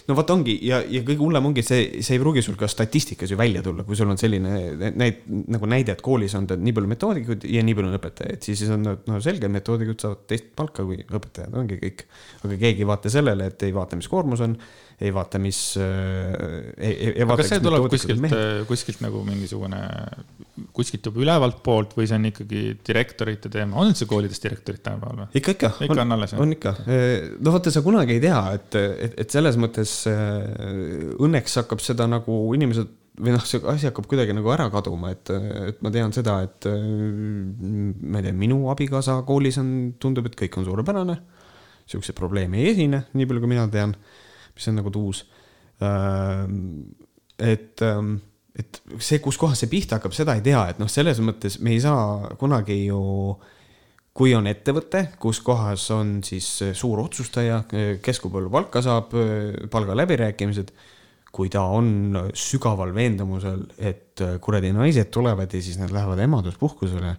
no 0.08 0.16
vot 0.16 0.30
ongi 0.34 0.54
ja, 0.66 0.80
ja 0.88 1.02
kõige 1.06 1.20
hullem 1.22 1.48
ongi 1.50 1.64
see, 1.66 2.02
see 2.04 2.16
ei 2.16 2.22
pruugi 2.22 2.44
sul 2.44 2.56
ka 2.60 2.68
statistikas 2.70 3.32
ju 3.32 3.38
välja 3.40 3.62
tulla, 3.64 3.84
kui 3.88 3.98
sul 3.98 4.10
on 4.12 4.20
selline 4.20 4.92
näid, 4.98 5.24
nagu 5.52 5.68
näide, 5.70 5.96
et 5.96 6.04
koolis 6.04 6.36
on 6.38 6.48
nii 6.50 6.76
palju 6.76 6.92
metoodikuid 6.92 7.46
ja 7.52 7.64
nii 7.66 7.76
palju 7.78 7.92
on 7.92 7.98
õpetajaid, 7.98 8.46
siis 8.46 8.64
on 8.72 8.86
no 8.88 9.20
selge, 9.24 9.50
metoodikud 9.52 10.02
saavad 10.02 10.24
teist 10.30 10.52
palka 10.58 10.86
kui 10.88 11.00
õpetajad, 11.02 11.52
ongi 11.58 11.80
kõik. 11.82 12.06
aga 12.42 12.58
keegi 12.64 12.84
ei 12.84 12.88
vaata 12.88 13.12
sellele, 13.12 13.50
et 13.52 13.66
ei 13.68 13.74
vaata, 13.76 13.98
mis 14.00 14.10
koormus 14.10 14.42
on, 14.44 14.56
ei 15.02 15.10
vaata, 15.14 15.40
mis 15.42 15.58
äh,. 15.80 17.24
aga 17.24 17.36
kas 17.40 17.50
see 17.50 17.60
tuleb 17.64 17.88
kuskilt, 17.92 18.26
äh, 18.28 18.62
kuskilt 18.68 19.02
nagu 19.04 19.22
mingisugune, 19.26 19.80
kuskilt 20.76 21.10
juba 21.10 21.24
ülevalt 21.24 21.60
poolt 21.66 21.96
või 21.98 22.08
see 22.08 22.20
on 22.20 22.30
ikkagi 22.30 22.62
direktorite 22.86 23.50
teema, 23.52 23.80
on 23.82 23.92
üldse 23.92 24.08
koolides 24.10 24.42
direktorid 24.44 24.84
tänapäeval 24.84 25.24
või? 25.24 25.28
ikka, 25.40 25.56
ikka. 25.56 25.72
ikka 25.88 25.98
on, 25.98 26.04
on 26.06 26.16
alles? 26.18 26.34
on 26.46 26.56
ikka, 26.56 26.74
no 26.86 27.54
vaata, 27.56 27.74
sa 27.74 27.84
kunagi 27.84 28.18
ei 28.18 28.24
tea, 28.24 28.40
et, 28.58 28.80
et, 28.80 29.20
et 29.24 29.38
selles 29.38 29.58
mõttes 29.60 29.98
äh, 30.10 31.14
õnneks 31.18 31.60
hakkab 31.62 31.82
seda 31.84 32.08
nagu 32.10 32.42
inimesed 32.56 32.98
või 33.20 33.34
noh, 33.34 33.44
see 33.44 33.60
asi 33.68 33.88
hakkab 33.90 34.08
kuidagi 34.08 34.34
nagu 34.36 34.50
ära 34.54 34.68
kaduma, 34.72 35.12
et, 35.12 35.30
et 35.68 35.82
ma 35.84 35.92
tean 35.92 36.14
seda, 36.16 36.38
et 36.46 36.68
äh, 36.70 36.80
ma 36.80 38.20
ei 38.20 38.28
tea, 38.28 38.36
minu 38.36 38.64
abikaasa 38.72 39.20
koolis 39.28 39.60
on, 39.60 39.70
tundub, 40.00 40.30
et 40.30 40.38
kõik 40.38 40.60
on 40.60 40.68
suurepärane. 40.68 41.18
Siukseid 41.92 42.14
probleeme 42.16 42.60
ei 42.62 42.70
esine, 42.70 43.02
nii 43.12 43.26
palju 43.28 43.42
kui 43.42 43.50
mina 43.50 43.66
tean 43.68 43.96
mis 44.56 44.68
on 44.68 44.78
nagu 44.80 44.92
tuus. 44.94 45.24
et, 47.42 47.82
et 48.62 48.82
see, 48.98 49.18
kuskohast 49.24 49.64
see 49.64 49.72
pihta 49.72 49.98
hakkab, 49.98 50.14
seda 50.14 50.36
ei 50.38 50.44
tea, 50.44 50.62
et 50.70 50.78
noh, 50.82 50.90
selles 50.90 51.18
mõttes 51.24 51.58
me 51.64 51.74
ei 51.74 51.80
saa 51.82 52.36
kunagi 52.38 52.84
ju 52.84 53.00
kui 54.12 54.34
on 54.36 54.46
ettevõte, 54.46 55.06
kus 55.20 55.40
kohas 55.44 55.86
on 55.94 56.18
siis 56.24 56.46
suur 56.76 57.00
otsustaja, 57.00 57.62
kes 58.04 58.20
kui 58.20 58.32
palju 58.32 58.50
palka 58.52 58.82
saab, 58.84 59.14
palgaläbirääkimised, 59.72 60.72
kui 61.32 61.48
ta 61.48 61.64
on 61.72 62.12
sügaval 62.36 62.92
veendumusel, 62.92 63.64
et 63.80 64.20
kuradi 64.44 64.74
naised 64.76 65.08
tulevad 65.14 65.54
ja 65.56 65.62
siis 65.64 65.80
nad 65.80 65.94
lähevad 65.94 66.20
emaduspuhkusele 66.26 67.16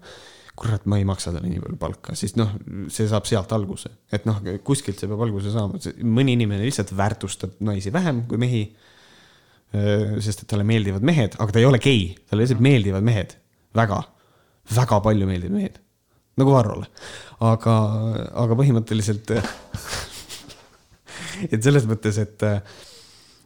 kurat, 0.60 0.84
ma 0.86 1.00
ei 1.02 1.06
maksa 1.08 1.32
talle 1.34 1.50
nii 1.50 1.62
palju 1.64 1.78
palka, 1.82 2.14
siis 2.18 2.36
noh, 2.38 2.52
see 2.94 3.08
saab 3.10 3.26
sealt 3.26 3.54
alguse, 3.56 3.90
et 4.14 4.28
noh, 4.30 4.38
kuskilt 4.66 5.00
see 5.02 5.10
peab 5.10 5.24
alguse 5.26 5.54
saama, 5.54 5.80
mõni 6.06 6.36
inimene 6.38 6.68
lihtsalt 6.68 6.94
väärtustab 6.98 7.56
naisi 7.66 7.94
vähem 7.94 8.26
kui 8.30 8.42
mehi. 8.42 8.64
sest 10.22 10.44
et 10.44 10.50
talle 10.52 10.62
meeldivad 10.70 11.02
mehed, 11.02 11.34
aga 11.42 11.50
ta 11.50 11.58
ei 11.58 11.66
ole 11.66 11.80
gei, 11.82 12.12
talle 12.30 12.44
lihtsalt 12.44 12.60
meeldivad 12.62 13.02
mehed, 13.02 13.32
väga, 13.74 14.04
väga 14.70 15.00
palju 15.02 15.26
meeldivad 15.26 15.56
mehed, 15.58 15.80
nagu 16.38 16.54
Varrole, 16.54 16.86
aga, 17.42 17.74
aga 18.44 18.58
põhimõtteliselt 18.60 19.34
et 21.54 21.58
selles 21.58 21.90
mõttes, 21.90 22.22
et 22.22 22.46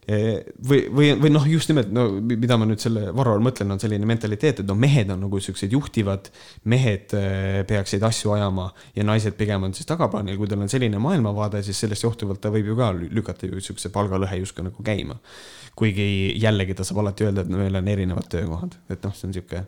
või, 0.08 0.86
või, 0.88 1.10
või 1.20 1.30
noh, 1.34 1.44
just 1.52 1.68
nimelt, 1.68 1.90
no 1.92 2.06
mida 2.16 2.56
ma 2.60 2.64
nüüd 2.68 2.80
selle 2.80 3.10
Varro 3.16 3.34
all 3.36 3.44
mõtlen, 3.44 3.74
on 3.74 3.82
selline 3.82 4.08
mentaliteet, 4.08 4.62
et 4.62 4.70
no 4.70 4.76
mehed 4.80 5.12
on 5.12 5.20
nagu 5.26 5.42
siuksed 5.44 5.74
juhtivad, 5.76 6.30
mehed 6.72 7.12
äh, 7.18 7.58
peaksid 7.68 8.06
asju 8.08 8.32
ajama 8.38 8.70
ja 8.96 9.04
naised 9.08 9.36
pigem 9.40 9.68
on 9.68 9.76
siis 9.76 9.90
tagaplaanil, 9.90 10.38
kui 10.40 10.48
tal 10.48 10.64
on 10.64 10.72
selline 10.72 11.02
maailmavaade, 11.04 11.60
siis 11.68 11.84
sellest 11.84 12.08
johtuvalt 12.08 12.40
ta 12.44 12.54
võib 12.56 12.72
ju 12.72 12.80
ka 12.80 12.94
lükata 12.96 13.52
ju 13.52 13.60
siukse 13.68 13.92
palgalõhe 13.92 14.40
justkui 14.40 14.70
nagu 14.70 14.88
käima. 14.88 15.20
kuigi 15.78 16.34
jällegi 16.42 16.74
ta 16.74 16.88
saab 16.88 17.04
alati 17.04 17.28
öelda, 17.28 17.44
et 17.44 17.52
meil 17.52 17.76
on 17.76 17.92
erinevad 17.92 18.32
töökohad, 18.32 18.80
et 18.90 19.04
noh, 19.04 19.14
see 19.14 19.28
on 19.28 19.36
sihuke, 19.36 19.66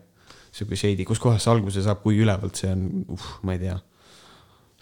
sihuke 0.56 0.76
shady, 0.76 1.04
kuskohast 1.06 1.44
see 1.44 1.52
alguse 1.52 1.84
saab, 1.84 2.00
kui 2.02 2.16
ülevalt 2.18 2.56
see 2.56 2.72
on, 2.72 2.88
uh, 3.12 3.30
ma 3.44 3.54
ei 3.54 3.66
tea. 3.68 3.76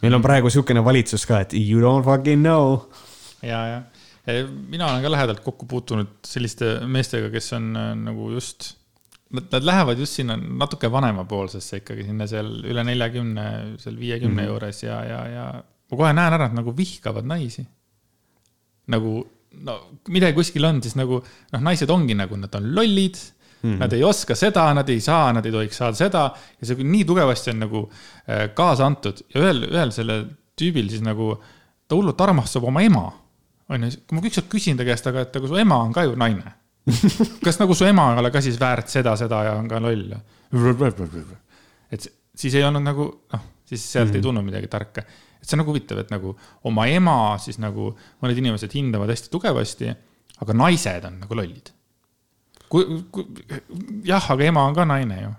meil 0.07 0.15
on 0.15 0.23
praegu 0.23 0.55
sihukene 0.55 0.87
valitsus 0.87 1.27
ka, 1.27 1.43
et 1.43 1.53
you 1.59 1.83
don't 1.83 2.07
fucking 2.07 2.47
know. 2.47 2.85
ja, 3.43 3.67
ja 3.75 3.83
mina 4.69 4.91
olen 4.91 5.05
ka 5.05 5.13
lähedalt 5.13 5.41
kokku 5.45 5.67
puutunud 5.69 6.19
selliste 6.27 6.79
meestega, 6.91 7.31
kes 7.33 7.53
on 7.57 7.71
äh, 7.79 7.95
nagu 7.97 8.31
just, 8.35 8.75
nad 9.35 9.65
lähevad 9.65 10.01
just 10.01 10.19
sinna 10.19 10.37
natuke 10.37 10.91
vanemapoolsesse 10.93 11.83
ikkagi 11.83 12.07
sinna 12.09 12.27
seal 12.31 12.51
üle 12.69 12.85
neljakümne, 12.89 13.49
seal 13.81 13.97
viiekümne 14.01 14.35
mm 14.35 14.45
-hmm. 14.45 14.53
juures 14.53 14.83
ja, 14.83 15.01
ja, 15.05 15.25
ja 15.33 15.49
ma 15.63 15.97
kohe 16.03 16.13
näen 16.13 16.39
ära, 16.39 16.49
et 16.51 16.57
nagu 16.57 16.77
vihkavad 16.77 17.29
naisi. 17.29 17.67
nagu 18.89 19.19
no 19.65 19.75
midagi 20.09 20.37
kuskil 20.37 20.65
on, 20.65 20.83
siis 20.83 20.97
nagu 20.97 21.21
noh, 21.53 21.61
naised 21.61 21.91
ongi 21.91 22.15
nagu, 22.17 22.37
nad 22.37 22.55
on 22.55 22.73
lollid 22.75 23.17
Mm 23.59 23.75
-hmm. 23.75 23.79
Nad 23.79 23.93
ei 23.93 24.05
oska 24.05 24.35
seda, 24.35 24.75
nad 24.75 24.89
ei 24.89 25.01
saa, 25.01 25.33
nad 25.33 25.47
ei 25.47 25.53
tohiks 25.53 25.77
saada 25.77 25.97
seda 25.97 26.21
ja 26.61 26.67
see 26.67 26.85
nii 26.85 27.05
tugevasti 27.05 27.51
on 27.51 27.59
nagu 27.59 27.91
äh, 28.31 28.55
kaasa 28.55 28.87
antud 28.87 29.19
ja 29.35 29.41
ühel, 29.41 29.65
ühel 29.67 29.91
sellel 29.91 30.29
tüübil 30.55 30.89
siis 30.89 31.03
nagu 31.03 31.43
ta 31.89 31.97
hullult 31.97 32.21
armastab 32.21 32.65
oma 32.65 32.83
ema 32.87 33.13
on 33.69 33.85
ju, 33.85 33.91
kui 34.07 34.17
ma 34.17 34.25
ükskord 34.25 34.49
küsin 34.53 34.79
ta 34.79 34.87
käest, 34.89 35.07
aga 35.11 35.27
et 35.27 35.37
aga 35.39 35.51
su 35.51 35.61
ema 35.61 35.79
on 35.85 35.95
ka 35.95 36.05
ju 36.07 36.17
naine. 36.19 36.55
kas 37.45 37.61
nagu 37.61 37.77
su 37.77 37.85
ema 37.89 38.13
ei 38.15 38.23
ole 38.23 38.33
ka 38.33 38.41
siis 38.45 38.57
väärt 38.61 38.89
seda, 38.93 39.15
seda 39.21 39.43
ja 39.45 39.55
on 39.61 39.69
ka 39.69 39.81
loll? 39.85 40.15
et 41.93 42.07
siis 42.39 42.55
ei 42.57 42.65
olnud 42.65 42.85
nagu 42.85 43.09
noh, 43.33 43.49
siis 43.69 43.83
sealt 43.93 44.13
mm. 44.13 44.17
ei 44.17 44.25
tulnud 44.25 44.47
midagi 44.47 44.71
tarka. 44.73 45.05
et 45.39 45.45
see 45.45 45.57
on 45.57 45.63
nagu 45.65 45.75
huvitav, 45.75 46.01
et 46.01 46.13
nagu 46.15 46.33
oma 46.71 46.87
ema 46.89 47.19
siis 47.43 47.61
nagu 47.61 47.91
mõned 48.23 48.41
inimesed 48.41 48.73
hindavad 48.73 49.13
hästi 49.13 49.33
tugevasti, 49.33 49.93
aga 50.41 50.57
naised 50.57 51.11
on 51.11 51.21
nagu 51.27 51.37
lollid. 51.37 51.69
kui, 52.73 53.03
kui 53.13 53.27
jah, 54.09 54.33
aga 54.33 54.49
ema 54.49 54.65
on 54.71 54.79
ka 54.79 54.89
naine 54.89 55.21
ju 55.27 55.35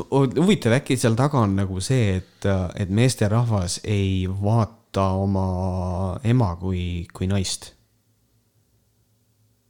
huvitav, 0.00 0.74
äkki 0.80 0.96
seal 0.98 1.14
taga 1.18 1.44
on 1.44 1.54
nagu 1.60 1.80
see, 1.84 2.16
et, 2.18 2.46
et 2.74 2.90
meesterahvas 2.90 3.80
ei 3.84 4.24
vaata 4.26 4.79
vaata 4.90 5.10
oma 5.14 6.18
ema 6.24 6.56
kui, 6.56 7.06
kui 7.14 7.26
naist. 7.26 7.74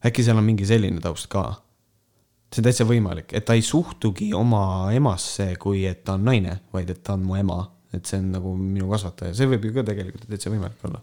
äkki 0.04 0.22
seal 0.24 0.38
on 0.40 0.46
mingi 0.46 0.64
selline 0.64 1.00
taust 1.00 1.28
ka? 1.28 1.60
see 2.50 2.62
on 2.62 2.66
täitsa 2.66 2.84
võimalik, 2.88 3.30
et 3.36 3.44
ta 3.46 3.54
ei 3.54 3.62
suhtugi 3.62 4.32
oma 4.34 4.90
emasse, 4.90 5.54
kui 5.60 5.84
et 5.86 6.00
ta 6.02 6.16
on 6.16 6.24
naine, 6.24 6.56
vaid 6.72 6.88
et 6.90 7.02
ta 7.04 7.14
on 7.14 7.22
mu 7.22 7.36
ema, 7.38 7.60
et 7.94 8.02
see 8.02 8.18
on 8.18 8.32
nagu 8.32 8.54
minu 8.58 8.88
kasvataja, 8.90 9.36
see 9.36 9.46
võib 9.46 9.68
ju 9.68 9.74
ka 9.76 9.84
tegelikult 9.86 10.26
täitsa 10.26 10.50
võimalik 10.50 10.82
olla. 10.88 10.98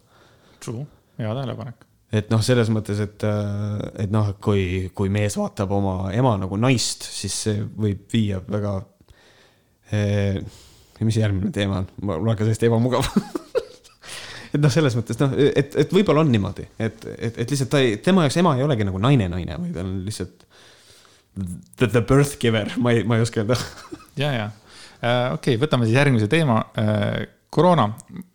True, 0.59 0.84
hea 1.22 1.32
tähelepanek. 1.32 1.88
et 2.11 2.34
noh, 2.34 2.43
selles 2.43 2.68
mõttes, 2.74 2.99
et, 2.99 3.24
et 4.03 4.11
noh, 4.11 4.34
kui, 4.43 4.89
kui 4.97 5.13
mees 5.13 5.38
vaatab 5.39 5.72
oma 5.78 6.11
ema 6.11 6.36
nagu 6.41 6.59
naist, 6.59 7.07
siis 7.07 7.41
see 7.45 7.63
võib 7.63 8.09
viia 8.11 8.41
väga 8.43 8.80
eh,. 9.93 10.41
mis 10.99 11.22
järgmine 11.22 11.53
teema 11.53 11.84
on, 11.86 11.91
mul 12.01 12.34
hakkas 12.34 12.49
hästi 12.51 12.68
ebamugav 12.68 13.05
et 14.58 14.64
noh, 14.64 14.74
selles 14.74 14.97
mõttes 14.97 15.20
noh, 15.22 15.34
et, 15.38 15.76
et 15.84 15.93
võib-olla 15.93 16.24
on 16.26 16.32
niimoodi, 16.34 16.68
et, 16.82 17.05
et, 17.16 17.39
et 17.43 17.53
lihtsalt 17.53 17.72
ta 17.74 17.82
ei, 17.84 17.97
tema 18.03 18.26
jaoks 18.26 18.39
ema 18.41 18.55
ei 18.58 18.66
olegi 18.66 18.88
nagu 18.88 19.01
naine-naine, 19.03 19.60
vaid 19.62 19.78
ta 19.78 19.86
on 19.86 19.93
lihtsalt 20.08 20.45
the, 21.78 21.88
the 21.88 22.01
birth 22.01 22.38
giver, 22.41 22.74
ma 22.82 22.95
ei, 22.95 23.05
ma 23.08 23.20
ei 23.20 23.26
oska 23.26 23.43
öelda. 23.43 23.60
ja, 24.24 24.34
ja 24.34 24.49
uh,, 24.49 25.38
okei 25.38 25.55
okay,, 25.55 25.62
võtame 25.62 25.88
siis 25.88 25.97
järgmise 25.99 26.30
teema 26.32 26.62
uh,. 26.66 27.24
koroona, 27.53 27.88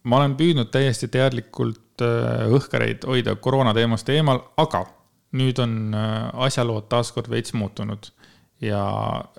ma 0.09 0.18
olen 0.23 0.39
püüdnud 0.39 0.70
täiesti 0.73 1.11
teadlikult 1.12 2.03
uh, 2.07 2.49
õhkareid 2.57 3.05
hoida 3.09 3.37
koroona 3.37 3.75
teemast 3.77 4.09
eemal, 4.14 4.41
aga 4.62 4.87
nüüd 5.37 5.57
on 5.64 5.95
asjalood 6.45 6.91
taaskord 6.93 7.31
veits 7.33 7.55
muutunud 7.57 8.11
ja 8.61 8.83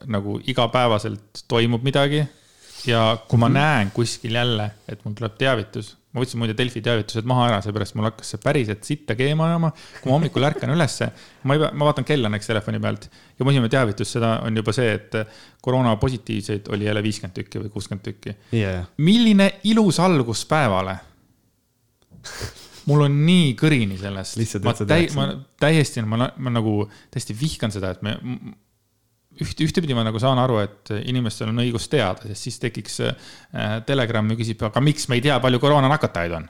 nagu 0.09 0.39
igapäevaselt 0.49 1.43
toimub 1.47 1.83
midagi 1.85 2.23
ja 2.89 3.17
kui 3.27 3.37
ma 3.39 3.47
-hmm. 3.47 3.53
näen 3.53 3.91
kuskil 3.91 4.33
jälle, 4.33 4.71
et 4.89 5.05
mul 5.05 5.13
tuleb 5.13 5.37
teavitus, 5.37 5.97
ma 6.13 6.21
võtsin 6.21 6.41
muide 6.41 6.53
Delfi 6.57 6.81
teavitused 6.85 7.25
maha 7.29 7.47
ära, 7.49 7.59
seepärast 7.65 7.95
mul 7.97 8.07
hakkas 8.11 8.33
see 8.35 8.41
päriselt 8.43 8.85
sitta 8.85 9.15
keema 9.17 9.47
ajama. 9.49 9.71
kui 9.99 10.11
ma 10.11 10.17
hommikul 10.17 10.45
ärkan 10.45 10.73
ülesse, 10.73 11.09
ma 11.49 11.57
ei 11.57 11.63
pea, 11.63 11.71
ma 11.73 11.87
vaatan 11.89 12.07
kella 12.07 12.29
näiteks 12.33 12.51
telefoni 12.51 12.81
pealt. 12.83 13.07
Ja 13.39 13.45
mu 13.45 13.53
esimene 13.53 13.71
teavitus 13.73 14.13
seda 14.17 14.35
on 14.45 14.59
juba 14.61 14.75
see, 14.77 14.91
et 14.99 15.17
koroona 15.63 15.95
positiivseid 16.01 16.69
oli 16.75 16.85
jälle 16.85 17.03
viiskümmend 17.05 17.37
tükki 17.39 17.63
või 17.63 17.73
kuuskümmend 17.73 18.05
tükki. 18.05 18.35
Yeah.. 18.53 18.85
milline 18.97 19.49
ilus 19.73 19.99
algus 20.03 20.45
päevale? 20.49 20.99
Mul 22.89 23.05
on 23.07 23.15
nii 23.25 23.53
kõrini 23.59 23.97
sellest. 23.99 24.37
ma 24.63 24.75
täi-, 24.77 25.09
ma 25.17 25.31
täiesti, 25.59 26.03
ma, 26.05 26.27
ma 26.37 26.53
nagu 26.53 26.83
täiesti 27.13 27.35
vihkan 27.39 27.73
seda, 27.73 27.95
et 27.95 28.05
me 28.05 28.19
üht, 29.41 29.63
ühtepidi 29.65 29.95
ma 29.97 30.03
nagu 30.05 30.19
saan 30.21 30.39
aru, 30.41 30.59
et 30.63 30.93
inimestel 31.03 31.49
on 31.51 31.63
õigus 31.63 31.87
teada, 31.91 32.27
sest 32.29 32.49
siis 32.49 32.59
tekiks 32.61 32.99
äh, 33.07 33.31
Telegram 33.87 34.29
ja 34.29 34.37
küsib, 34.39 34.61
aga 34.67 34.83
miks 34.83 35.07
me 35.09 35.19
ei 35.19 35.25
tea, 35.25 35.39
palju 35.43 35.61
koroona 35.63 35.89
nakatajaid 35.91 36.37
on? 36.39 36.47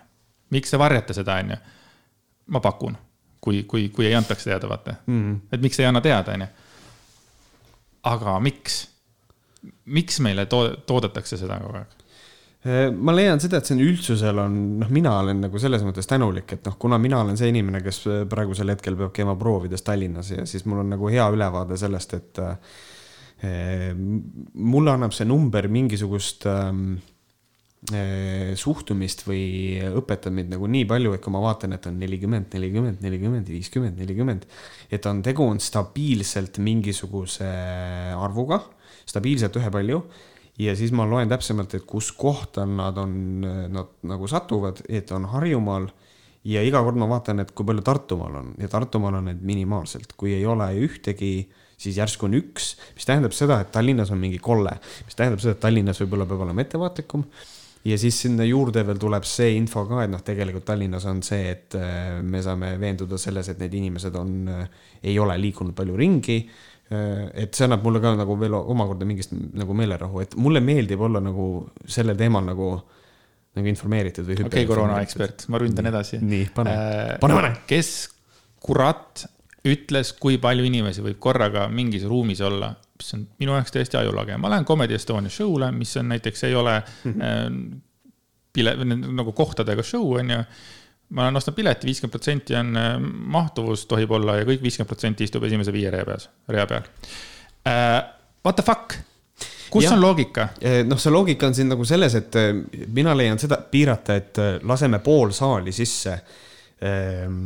miks 0.53 0.73
te 0.73 0.77
varjate 0.77 1.15
seda, 1.17 1.39
onju? 1.41 1.57
ma 2.53 2.61
pakun, 2.63 2.97
kui, 3.41 3.63
kui, 3.69 3.87
kui 3.93 4.09
ei 4.09 4.15
antaks 4.17 4.47
teada, 4.49 4.69
vaata 4.69 4.97
mm.. 5.05 5.47
et 5.55 5.63
miks 5.63 5.79
ei 5.79 5.89
anna 5.89 6.01
teada, 6.03 6.35
onju. 6.35 6.49
aga 8.11 8.37
miks? 8.43 8.83
miks 9.85 10.19
meile 10.23 10.45
to-, 10.51 10.75
toodetakse 10.87 11.39
seda 11.39 11.59
kogu 11.63 11.79
aeg? 11.79 11.99
Äh, 12.63 12.87
ma 12.95 13.11
leian 13.11 13.41
seda, 13.43 13.59
et 13.59 13.67
see 13.67 13.75
on 13.75 13.83
üldsusel 13.83 14.37
on, 14.39 14.53
noh, 14.79 14.91
mina 14.95 15.17
olen 15.19 15.41
nagu 15.43 15.59
selles 15.59 15.81
mõttes 15.83 16.07
tänulik, 16.07 16.47
et 16.55 16.63
noh, 16.63 16.77
kuna 16.79 16.95
mina 17.01 17.19
olen 17.19 17.35
see 17.39 17.49
inimene, 17.51 17.81
kes 17.83 18.05
praegusel 18.31 18.71
hetkel 18.71 18.95
peab 18.99 19.11
käima 19.15 19.35
proovides 19.39 19.83
Tallinnas 19.83 20.31
ja 20.31 20.45
siis 20.47 20.63
mul 20.63 20.79
on 20.85 20.93
nagu 20.95 21.11
hea 21.11 21.25
ülevaade 21.35 21.75
sellest, 21.79 22.15
et 22.15 22.39
eh, 23.43 23.91
mulle 23.91 24.95
annab 24.95 25.11
see 25.11 25.27
number 25.27 25.67
mingisugust 25.67 26.47
eh, 26.47 26.79
suhtumist 28.55 29.27
või 29.27 29.43
õpetab 29.99 30.31
mind 30.31 30.55
nagu 30.55 30.71
nii 30.71 30.87
palju, 30.87 31.17
et 31.17 31.23
kui 31.25 31.35
ma 31.35 31.43
vaatan, 31.43 31.75
et 31.75 31.91
on 31.91 31.99
nelikümmend, 31.99 32.47
nelikümmend, 32.55 33.03
nelikümmend, 33.03 33.55
viiskümmend, 33.59 33.99
nelikümmend, 33.99 34.47
et 34.87 35.11
on, 35.11 35.19
tegu 35.25 35.43
on 35.51 35.59
stabiilselt 35.59 36.63
mingisuguse 36.63 37.49
arvuga, 38.15 38.63
stabiilselt 39.03 39.59
ühepalju 39.59 40.07
ja 40.59 40.75
siis 40.77 40.93
ma 40.95 41.05
loen 41.09 41.31
täpsemalt, 41.31 41.73
et 41.77 41.85
kus 41.89 42.11
kohta 42.17 42.65
nad 42.69 42.97
on, 43.01 43.15
nad 43.73 43.95
nagu 44.09 44.29
satuvad, 44.29 44.83
et 44.89 45.11
on 45.15 45.27
Harjumaal. 45.31 45.89
Ja 46.43 46.59
iga 46.59 46.81
kord 46.83 46.99
ma 46.99 47.07
vaatan, 47.07 47.39
et 47.39 47.53
kui 47.55 47.63
palju 47.63 47.85
Tartumaal 47.87 48.33
on. 48.41 48.47
Ja 48.59 48.67
Tartumaal 48.67 49.21
on 49.21 49.29
need 49.29 49.43
minimaalselt, 49.47 50.17
kui 50.19 50.33
ei 50.35 50.43
ole 50.45 50.67
ühtegi, 50.83 51.45
siis 51.79 51.97
järsku 52.01 52.27
on 52.27 52.35
üks, 52.35 52.73
mis 52.97 53.07
tähendab 53.07 53.35
seda, 53.35 53.61
et 53.63 53.71
Tallinnas 53.71 54.11
on 54.11 54.19
mingi 54.19 54.41
kolle, 54.43 54.75
mis 55.07 55.15
tähendab 55.15 55.39
seda, 55.39 55.55
et 55.55 55.61
Tallinnas 55.63 56.01
võib-olla 56.03 56.27
peab 56.27 56.43
olema 56.43 56.65
ettevaatlikum. 56.65 57.23
ja 57.83 57.97
siis 57.99 58.19
sinna 58.25 58.43
juurde 58.47 58.83
veel 58.87 58.99
tuleb 58.99 59.23
see 59.27 59.55
info 59.55 59.85
ka, 59.87 60.03
et 60.03 60.11
noh, 60.11 60.21
tegelikult 60.23 60.67
Tallinnas 60.67 61.07
on 61.07 61.23
see, 61.23 61.47
et 61.51 61.79
äh, 61.79 62.19
me 62.23 62.43
saame 62.43 62.75
veenduda 62.79 63.17
selles, 63.19 63.49
et 63.49 63.63
need 63.63 63.79
inimesed 63.79 64.15
on, 64.19 64.35
äh, 64.51 64.67
ei 65.03 65.17
ole 65.19 65.39
liikunud 65.39 65.75
palju 65.75 65.95
ringi 65.99 66.37
et 66.91 67.55
see 67.55 67.65
annab 67.65 67.85
mulle 67.85 68.01
ka 68.03 68.11
nagu 68.17 68.35
veel 68.39 68.55
omakorda 68.59 69.05
mingist 69.07 69.31
nagu 69.33 69.75
meelerahu, 69.77 70.19
et 70.21 70.35
mulle 70.35 70.61
meeldib 70.61 71.01
olla 71.01 71.21
nagu 71.23 71.47
sellel 71.89 72.17
teemal 72.19 72.45
nagu, 72.45 72.69
nagu 73.57 73.71
informeeritud 73.71 74.27
või. 74.27 74.39
okei 74.39 74.49
okay,, 74.49 74.67
koroonaekspert, 74.69 75.47
ma 75.53 75.61
ründan 75.63 75.89
edasi. 75.89 76.19
nii, 76.21 76.49
pane 76.55 76.73
äh,, 76.73 77.13
pane, 77.23 77.39
pane. 77.39 77.53
kes 77.69 77.93
kurat 78.63 79.25
ütles, 79.63 80.11
kui 80.19 80.37
palju 80.43 80.65
inimesi 80.67 81.03
võib 81.05 81.21
korraga 81.23 81.69
mingis 81.71 82.03
ruumis 82.09 82.41
olla, 82.43 82.73
mis 82.99 83.15
on 83.15 83.25
minu 83.39 83.55
jaoks 83.55 83.71
täiesti 83.71 83.97
ajulage, 83.99 84.37
ma 84.37 84.51
lähen 84.51 84.67
Comedy 84.67 84.97
Estonia 84.99 85.31
show'le, 85.31 85.71
mis 85.75 85.95
on 86.01 86.11
näiteks, 86.11 86.43
ei 86.49 86.55
ole 86.59 86.77
mm 86.81 87.11
-hmm. 87.13 87.23
äh, 87.23 87.81
pile-, 88.53 88.75
nagu 88.85 89.31
kohtadega 89.31 89.83
show, 89.83 90.17
on 90.19 90.29
ju 90.29 90.43
ma 91.13 91.27
olen 91.27 91.39
ostnud 91.39 91.55
pileti, 91.57 91.87
viiskümmend 91.89 92.15
protsenti 92.15 92.57
on 92.57 92.75
äh, 92.79 92.91
mahtuvus 93.37 93.85
tohib 93.89 94.11
olla 94.17 94.39
ja 94.39 94.49
kõik 94.49 94.63
viiskümmend 94.65 94.89
protsenti 94.89 95.27
istub 95.27 95.45
esimese 95.47 95.73
viie 95.75 95.91
rea 95.93 96.05
peas, 96.07 96.29
rea 96.49 96.67
peal 96.69 96.85
uh,. 96.85 98.03
What 98.43 98.57
the 98.59 98.63
fuck? 98.67 98.97
kus 99.71 99.85
ja, 99.85 99.93
on 99.95 100.01
loogika? 100.03 100.49
Äh, 100.61 100.81
noh, 100.85 100.99
see 100.99 101.13
loogika 101.13 101.47
on 101.47 101.55
siin 101.55 101.71
nagu 101.71 101.85
selles, 101.87 102.17
et 102.19 102.35
mina 102.93 103.15
leian 103.17 103.39
seda 103.41 103.57
piirata, 103.71 104.17
et 104.19 104.41
laseme 104.67 104.99
pool 105.05 105.31
saali 105.33 105.71
sisse 105.73 106.17
ehm, 106.83 107.45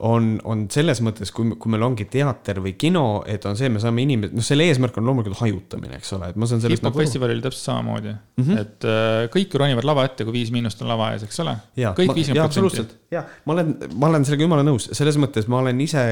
on, 0.00 0.38
on 0.48 0.64
selles 0.72 1.02
mõttes, 1.04 1.30
kui, 1.34 1.52
kui 1.60 1.72
meil 1.72 1.84
ongi 1.84 2.06
teater 2.10 2.62
või 2.64 2.72
kino, 2.80 3.22
et 3.28 3.44
on 3.48 3.58
see, 3.58 3.68
me 3.72 3.80
saame 3.82 4.04
inimesed, 4.06 4.34
noh, 4.36 4.44
selle 4.46 4.64
eesmärk 4.70 4.96
on 4.98 5.08
loomulikult 5.08 5.42
hajutamine, 5.42 5.98
eks 6.00 6.14
ole, 6.16 6.30
et 6.32 6.38
ma 6.40 6.48
saan 6.48 6.62
sellest. 6.62 6.80
hip-hop 6.80 6.96
nagu... 6.96 7.02
festivalil 7.02 7.36
oli 7.36 7.44
täpselt 7.44 7.66
samamoodi 7.68 8.12
mm, 8.12 8.44
-hmm. 8.46 8.60
et 8.62 8.86
äh, 8.88 9.26
kõik 9.34 9.56
ronivad 9.60 9.88
lava 9.88 10.06
ette, 10.08 10.24
kui 10.24 10.38
Viis 10.38 10.52
Miinust 10.54 10.80
on 10.82 10.88
lava 10.88 11.10
ees, 11.12 11.26
eks 11.28 11.42
ole. 11.44 11.56
kõik 11.98 12.14
viiskümmend 12.16 12.56
protsenti. 12.56 12.96
ja 13.12 13.24
ma 13.44 13.56
olen, 13.56 13.74
ma 13.92 14.08
olen 14.08 14.24
sellega 14.28 14.48
jumala 14.48 14.64
nõus, 14.66 14.88
selles 14.96 15.20
mõttes 15.20 15.48
ma 15.52 15.60
olen 15.60 15.84
ise 15.84 16.06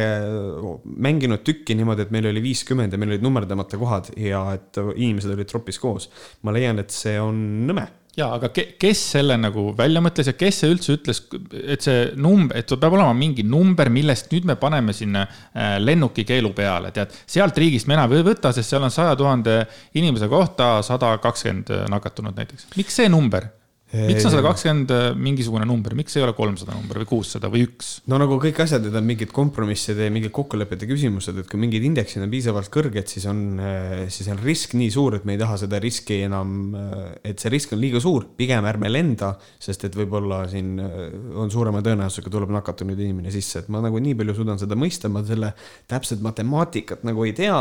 mänginud 0.84 1.44
tükki 1.46 1.78
niimoodi, 1.78 2.04
et 2.04 2.12
meil 2.12 2.28
oli 2.28 2.44
viiskümmend 2.50 2.92
ja 2.92 3.00
meil 3.00 3.14
olid 3.14 3.24
nummerdamata 3.24 3.80
kohad 3.80 4.12
ja 4.20 4.44
et 4.58 4.82
inimesed 4.96 5.32
olid 5.32 5.48
tropis 5.48 5.80
koos. 5.80 6.10
ma 6.42 6.52
leian, 6.52 6.78
et 6.78 6.92
see 6.92 7.16
on 7.20 7.40
nõme 7.70 7.88
ja 8.18 8.30
aga 8.36 8.50
ke, 8.54 8.64
kes 8.80 9.02
selle 9.14 9.36
nagu 9.40 9.70
välja 9.78 10.02
mõtles 10.02 10.30
ja 10.30 10.34
kes 10.38 10.62
see 10.62 10.72
üldse 10.74 10.96
ütles, 10.96 11.22
et 11.60 11.86
see 11.86 12.08
number, 12.18 12.58
et 12.58 12.74
peab 12.74 12.96
olema 12.96 13.14
mingi 13.16 13.44
number, 13.46 13.90
millest 13.92 14.32
nüüd 14.34 14.48
me 14.50 14.56
paneme 14.60 14.94
sinna 14.96 15.26
äh, 15.26 15.76
lennukikeelu 15.82 16.52
peale, 16.56 16.90
tead. 16.96 17.14
sealt 17.30 17.58
riigist 17.60 17.90
me 17.90 17.98
enam 17.98 18.16
ei 18.16 18.26
võta, 18.26 18.54
sest 18.56 18.72
seal 18.72 18.86
on 18.86 18.94
saja 18.94 19.14
tuhande 19.18 19.62
inimese 19.98 20.30
kohta 20.30 20.78
sada 20.86 21.16
kakskümmend 21.22 21.72
nakatunut 21.92 22.36
näiteks. 22.38 22.70
miks 22.76 23.00
see 23.00 23.10
number? 23.12 23.50
Miks 23.90 24.22
on 24.22 24.30
sada 24.30 24.42
kakskümmend 24.44 24.92
äh, 24.94 25.04
mingisugune 25.18 25.66
number, 25.66 25.96
miks 25.98 26.14
ei 26.14 26.22
ole 26.22 26.34
kolmsada 26.36 26.76
number 26.76 27.00
või 27.02 27.08
kuussada 27.10 27.48
või 27.50 27.64
üks? 27.66 27.88
no 28.10 28.20
nagu 28.22 28.36
kõik 28.42 28.60
asjad, 28.62 28.84
need 28.86 28.94
on 28.94 29.06
mingid 29.06 29.32
kompromisside 29.34 30.06
ja 30.06 30.12
mingid 30.14 30.30
kokkulepete 30.34 30.86
küsimused, 30.86 31.40
et 31.42 31.48
kui 31.50 31.58
mingid 31.58 31.82
indeksid 31.88 32.22
on 32.22 32.30
piisavalt 32.30 32.70
kõrged, 32.70 33.10
siis 33.10 33.26
on, 33.30 33.40
äh, 33.58 34.04
siis 34.12 34.28
on 34.30 34.38
risk 34.44 34.76
nii 34.78 34.92
suur, 34.94 35.16
et 35.18 35.26
me 35.26 35.34
ei 35.34 35.40
taha 35.42 35.58
seda 35.64 35.80
riski 35.82 36.20
enam, 36.28 36.52
äh, 36.78 37.00
et 37.32 37.42
see 37.42 37.50
risk 37.50 37.74
on 37.74 37.82
liiga 37.82 38.02
suur, 38.02 38.28
pigem 38.38 38.68
ärme 38.70 38.92
lenda, 38.92 39.32
sest 39.62 39.88
et 39.88 39.98
võib-olla 39.98 40.44
siin 40.50 40.76
on 40.80 41.50
suurema 41.50 41.82
tõenäosusega 41.84 42.30
tuleb 42.30 42.52
nakatunud 42.54 42.98
inimene 42.98 43.32
sisse, 43.34 43.64
et 43.64 43.72
ma 43.74 43.82
nagu 43.82 43.98
nii 43.98 44.14
palju 44.20 44.36
suudan 44.38 44.60
seda 44.60 44.78
mõista, 44.78 45.10
ma 45.10 45.24
selle 45.26 45.50
täpset 45.90 46.22
matemaatikat 46.22 47.02
nagu 47.08 47.26
ei 47.26 47.34
tea, 47.36 47.58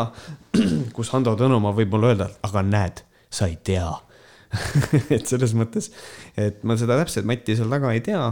kus 0.95 1.09
Hando 1.15 1.33
Tõnumaa 1.39 1.73
võib 1.81 1.97
mulle 1.97 2.13
öelda, 2.13 2.29
aga 2.45 2.63
näed, 2.65 3.03
sa 3.33 3.49
ei 3.49 3.57
tea 3.65 3.89
et 5.15 5.27
selles 5.29 5.53
mõttes, 5.57 5.91
et 6.39 6.63
ma 6.65 6.77
seda 6.79 6.97
täpset 6.99 7.27
matti 7.27 7.57
seal 7.57 7.69
taga 7.71 7.91
ei 7.93 8.01
tea. 8.05 8.23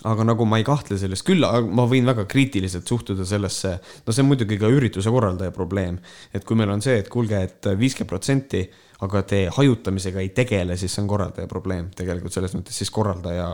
aga 0.00 0.24
nagu 0.24 0.46
ma 0.48 0.56
ei 0.56 0.64
kahtle 0.64 0.96
selles, 0.96 1.20
küll 1.24 1.44
ma 1.44 1.84
võin 1.88 2.06
väga 2.08 2.24
kriitiliselt 2.24 2.88
suhtuda 2.88 3.24
sellesse, 3.28 3.74
no 4.06 4.12
see 4.12 4.24
on 4.24 4.30
muidugi 4.30 4.56
ka 4.60 4.68
ürituse 4.72 5.12
korraldaja 5.12 5.52
probleem. 5.52 5.98
et 6.32 6.44
kui 6.44 6.56
meil 6.56 6.72
on 6.72 6.84
see, 6.84 6.98
et 7.00 7.08
kuulge 7.08 7.36
et, 7.36 7.58
et 7.66 7.78
viiskümmend 7.78 8.08
protsenti, 8.08 8.62
aga 9.04 9.22
te 9.22 9.42
hajutamisega 9.56 10.20
ei 10.20 10.30
tegele, 10.36 10.76
siis 10.76 10.92
see 10.94 11.02
on 11.04 11.08
korraldaja 11.08 11.48
probleem 11.48 11.90
tegelikult 11.96 12.36
selles 12.36 12.56
mõttes, 12.56 12.76
siis 12.76 12.92
korraldaja 12.92 13.50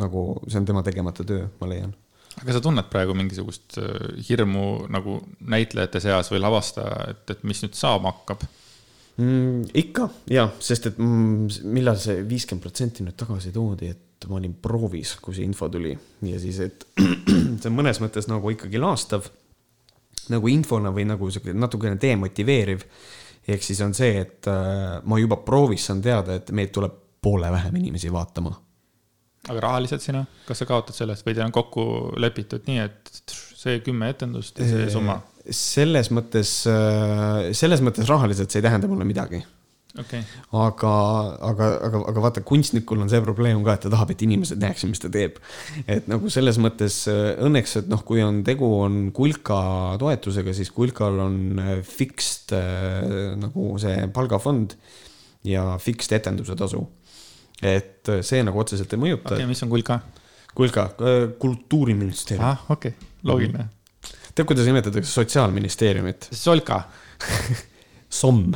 nagu 0.00 0.24
see 0.46 0.60
on 0.60 0.68
tema 0.68 0.84
tegemata 0.84 1.24
töö, 1.24 1.48
ma 1.60 1.68
leian 1.72 1.92
aga 2.38 2.54
sa 2.54 2.62
tunned 2.64 2.88
praegu 2.92 3.14
mingisugust 3.18 3.78
äh, 3.80 4.08
hirmu 4.28 4.86
nagu 4.92 5.18
näitlejate 5.40 6.00
seas 6.02 6.30
või 6.32 6.42
lavastaja, 6.44 7.10
et, 7.12 7.24
et 7.34 7.44
mis 7.48 7.64
nüüd 7.64 7.76
saama 7.78 8.14
hakkab? 8.14 8.44
Mm,? 9.20 9.70
ikka 9.82 10.08
ja, 10.32 10.46
sest 10.62 10.90
et 10.90 11.00
mm, 11.00 11.66
millal 11.74 11.98
see 12.00 12.22
viiskümmend 12.28 12.64
protsenti 12.64 13.06
nüüd 13.06 13.18
tagasi 13.20 13.52
toodi, 13.54 13.90
et 13.92 14.28
ma 14.28 14.36
olin 14.40 14.54
proovis, 14.60 15.14
kui 15.22 15.36
see 15.36 15.46
info 15.48 15.68
tuli 15.72 15.92
ja 16.26 16.40
siis, 16.40 16.60
et 16.64 16.86
see 17.60 17.70
on 17.70 17.76
mõnes 17.76 18.00
mõttes 18.02 18.28
nagu 18.30 18.52
ikkagi 18.54 18.80
laastav 18.80 19.28
nagu 20.30 20.50
infona 20.52 20.92
või 20.94 21.06
nagu 21.08 21.30
sihuke 21.30 21.54
natukene 21.56 21.98
demotiveeriv. 22.00 22.84
ehk 23.50 23.62
siis 23.64 23.80
on 23.80 23.94
see, 23.96 24.20
et 24.20 24.46
äh, 24.50 25.00
ma 25.04 25.18
juba 25.18 25.40
proovis 25.44 25.86
saan 25.88 26.02
teada, 26.02 26.36
et 26.38 26.50
meid 26.54 26.72
tuleb 26.74 26.92
poole 27.22 27.50
vähem 27.50 27.76
inimesi 27.76 28.12
vaatama. 28.12 28.52
aga 29.48 29.60
rahaliselt 29.60 30.02
sina, 30.02 30.24
kas 30.46 30.60
sa 30.62 30.68
kaotad 30.68 30.94
sellest 30.94 31.26
või 31.26 31.34
teil 31.34 31.46
on 31.46 31.52
kokku 31.56 31.84
lepitud 32.20 32.68
nii, 32.68 32.78
et 32.84 33.34
see 33.60 33.80
kümme 33.84 34.10
etendust 34.12 34.58
ja 34.60 34.68
see 34.68 34.90
summa? 34.92 35.20
Selles 35.48 36.10
mõttes, 36.12 36.52
äh, 36.68 37.50
selles 37.56 37.80
mõttes 37.84 38.08
rahaliselt 38.10 38.52
see 38.52 38.60
ei 38.60 38.66
tähenda 38.66 38.90
mulle 38.90 39.06
midagi 39.08 39.40
okay.. 39.98 40.20
aga, 40.52 40.92
aga, 41.48 41.68
aga, 41.86 42.02
aga 42.12 42.24
vaata, 42.26 42.42
kunstnikul 42.46 43.00
on 43.00 43.10
see 43.12 43.22
probleem 43.24 43.62
ka, 43.64 43.78
et 43.78 43.86
ta 43.86 43.92
tahab, 43.94 44.12
et 44.12 44.24
inimesed 44.26 44.60
näeksid, 44.60 44.92
mis 44.92 45.02
ta 45.02 45.10
teeb. 45.12 45.40
et 45.86 46.10
nagu 46.10 46.30
selles 46.32 46.60
mõttes 46.62 47.02
äh, 47.10 47.32
õnneks, 47.46 47.78
et 47.80 47.90
noh, 47.92 48.04
kui 48.06 48.22
on 48.24 48.42
tegu, 48.46 48.68
on 48.84 49.00
Kulka 49.16 49.60
toetusega, 50.02 50.54
siis 50.56 50.72
Kulkal 50.76 51.18
on 51.24 51.40
äh, 51.62 51.74
fixed 51.86 52.54
nagu 53.40 53.72
see 53.80 54.06
palgafond 54.14 54.76
ja 55.46 55.72
fixed 55.80 56.12
etenduse 56.12 56.56
tasu. 56.58 56.84
et 57.64 58.08
see 58.24 58.44
nagu 58.44 58.60
otseselt 58.60 58.92
ei 58.92 59.04
mõjuta. 59.08 59.32
okei 59.32 59.42
okay,, 59.44 59.50
mis 59.50 59.64
on 59.64 59.72
Kulka? 59.72 60.00
Kulka, 60.50 60.88
kultuuriministeerium. 61.38 62.44
ah, 62.44 62.64
okei 62.68 62.90
okay., 62.90 63.12
loogiline 63.24 63.58
mm. 63.58 63.68
-hmm 63.68 63.79
tead, 64.34 64.46
kuidas 64.48 64.66
nimetatakse 64.68 65.12
sotsiaalministeeriumit? 65.12 66.28
Solka 66.32 66.82
Somm. 68.20 68.54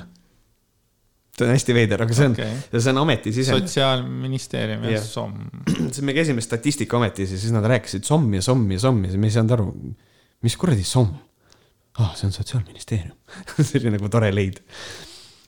see 1.35 1.47
on 1.49 1.51
hästi 1.51 1.75
veider, 1.75 2.03
aga 2.05 2.15
see 2.15 2.29
on 2.31 2.35
okay., 2.37 2.57
see 2.79 2.93
on 2.93 3.01
ametisisene. 3.03 3.59
sotsiaalministeerium 3.59 4.85
ja 4.87 4.97
Jah. 4.97 5.07
SOM. 5.07 5.35
siis 5.93 6.03
me 6.07 6.15
käisime 6.15 6.43
Statistikaametis 6.45 7.33
ja 7.35 7.39
siis 7.39 7.53
nad 7.55 7.67
rääkisid 7.67 8.07
SOM 8.07 8.29
ja 8.35 8.43
SOM 8.43 8.67
ja 8.71 8.79
SOM 8.79 9.05
ja 9.05 9.11
siis 9.11 9.21
me 9.21 9.31
ei 9.31 9.35
saanud 9.35 9.57
aru, 9.57 9.69
mis 10.47 10.57
kuradi 10.57 10.85
SOM 10.87 11.11
ah,. 11.99 12.15
see 12.15 12.29
on 12.29 12.37
Sotsiaalministeerium 12.37 13.17
see 13.67 13.81
oli 13.83 13.97
nagu 13.97 14.11
tore 14.15 14.31
leid. 14.35 14.61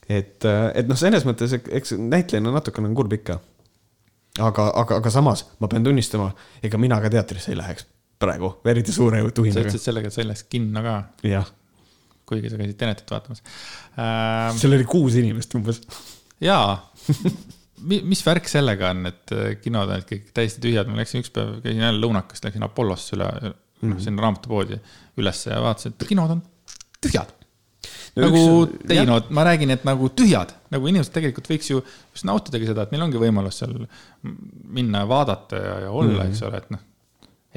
et, 0.09 0.43
et 0.75 0.89
noh, 0.91 0.99
selles 0.99 1.27
mõttes, 1.29 1.55
eks 1.55 1.95
näitlejana 1.99 2.55
natukene 2.59 2.91
on 2.91 2.99
kurb 2.99 3.15
ikka. 3.15 3.39
aga, 4.39 4.71
aga, 4.75 5.03
aga 5.03 5.15
samas 5.15 5.47
ma 5.63 5.71
pean 5.71 5.87
tunnistama, 5.87 6.33
ega 6.67 6.83
mina 6.83 6.99
ka 7.03 7.15
teatrisse 7.15 7.55
ei 7.55 7.63
läheks 7.63 7.87
praegu, 8.23 8.53
eriti 8.73 8.95
suure 8.95 9.21
sa 9.23 9.35
tuhinaga. 9.37 9.67
ütlesid 9.67 9.85
sellega, 9.85 10.11
et 10.11 10.17
sa 10.17 10.23
ei 10.23 10.31
läks 10.31 10.47
kinno 10.53 10.83
ka, 10.85 10.97
jah, 11.27 11.51
kuigi 12.27 12.51
sa 12.53 12.61
käisid 12.61 12.79
Tenetit 12.81 13.13
vaatamas 13.13 13.43
äh,. 13.43 14.57
seal 14.57 14.77
oli 14.77 14.89
kuus 14.89 15.19
inimest 15.21 15.55
umbes. 15.59 15.83
jaa, 16.43 16.81
mis 17.85 18.25
värk 18.27 18.49
sellega 18.51 18.91
on, 18.95 19.07
et 19.11 19.37
äh, 19.37 19.55
kinod 19.63 19.93
olid 19.93 20.09
kõik 20.09 20.29
täiesti 20.37 20.63
tühjad, 20.65 20.89
ma 20.91 21.01
läksin 21.01 21.25
üks 21.25 21.33
päev, 21.35 21.59
käisin 21.65 21.85
jälle 21.85 22.03
lõunakast, 22.03 22.47
läksin 22.49 22.65
Apollosse 22.67 23.17
üle, 23.19 23.31
noh 23.87 23.99
sinna 24.01 24.25
raamatupoodi 24.25 24.79
ülesse 25.21 25.53
ja 25.53 25.61
vaatasin, 25.65 25.97
et 25.97 26.09
kinod 26.09 26.33
on 26.39 26.41
tühjad. 27.05 27.33
nagu 28.17 28.43
teinod, 28.89 29.29
ma 29.37 29.45
räägin, 29.47 29.75
et 29.75 29.85
nagu 29.87 30.09
tühjad, 30.17 30.55
nagu 30.73 30.89
inimesed 30.89 31.13
tegelikult 31.15 31.51
võiks 31.53 31.69
ju 31.71 31.83
just 31.83 32.27
nautidagi 32.27 32.71
seda, 32.71 32.87
et 32.87 32.95
neil 32.95 33.05
ongi 33.05 33.21
võimalus 33.21 33.61
seal 33.61 33.77
minna 34.25 35.05
ja 35.05 35.11
vaadata 35.11 35.61
ja, 35.61 35.75
ja 35.87 35.91
olla 35.91 36.13
mm, 36.13 36.21
-hmm. 36.23 36.33
eks 36.33 36.47
ole, 36.49 36.63
et 36.65 36.71
noh. 36.73 36.85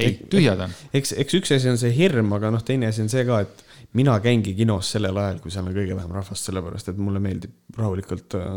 ei, 0.06 0.20
tühjad 0.32 0.62
on. 0.66 0.76
eks, 0.94 1.16
eks 1.24 1.40
üks 1.40 1.56
asi 1.56 1.72
on 1.72 1.80
see 1.82 1.92
hirm, 1.96 2.32
aga 2.38 2.52
noh, 2.56 2.64
teine 2.66 2.90
asi 2.90 3.04
on 3.04 3.12
see 3.12 3.26
ka, 3.28 3.42
et 3.46 3.66
mina 3.98 4.16
käingi 4.22 4.54
kinos 4.58 4.92
sellel 4.94 5.18
ajal, 5.18 5.40
kui 5.44 5.54
seal 5.54 5.66
on 5.66 5.74
kõige 5.74 5.96
vähem 5.98 6.14
rahvast, 6.14 6.50
sellepärast 6.50 6.92
et 6.92 7.00
mulle 7.02 7.22
meeldib 7.24 7.80
rahulikult 7.80 8.38
äh, 8.38 8.52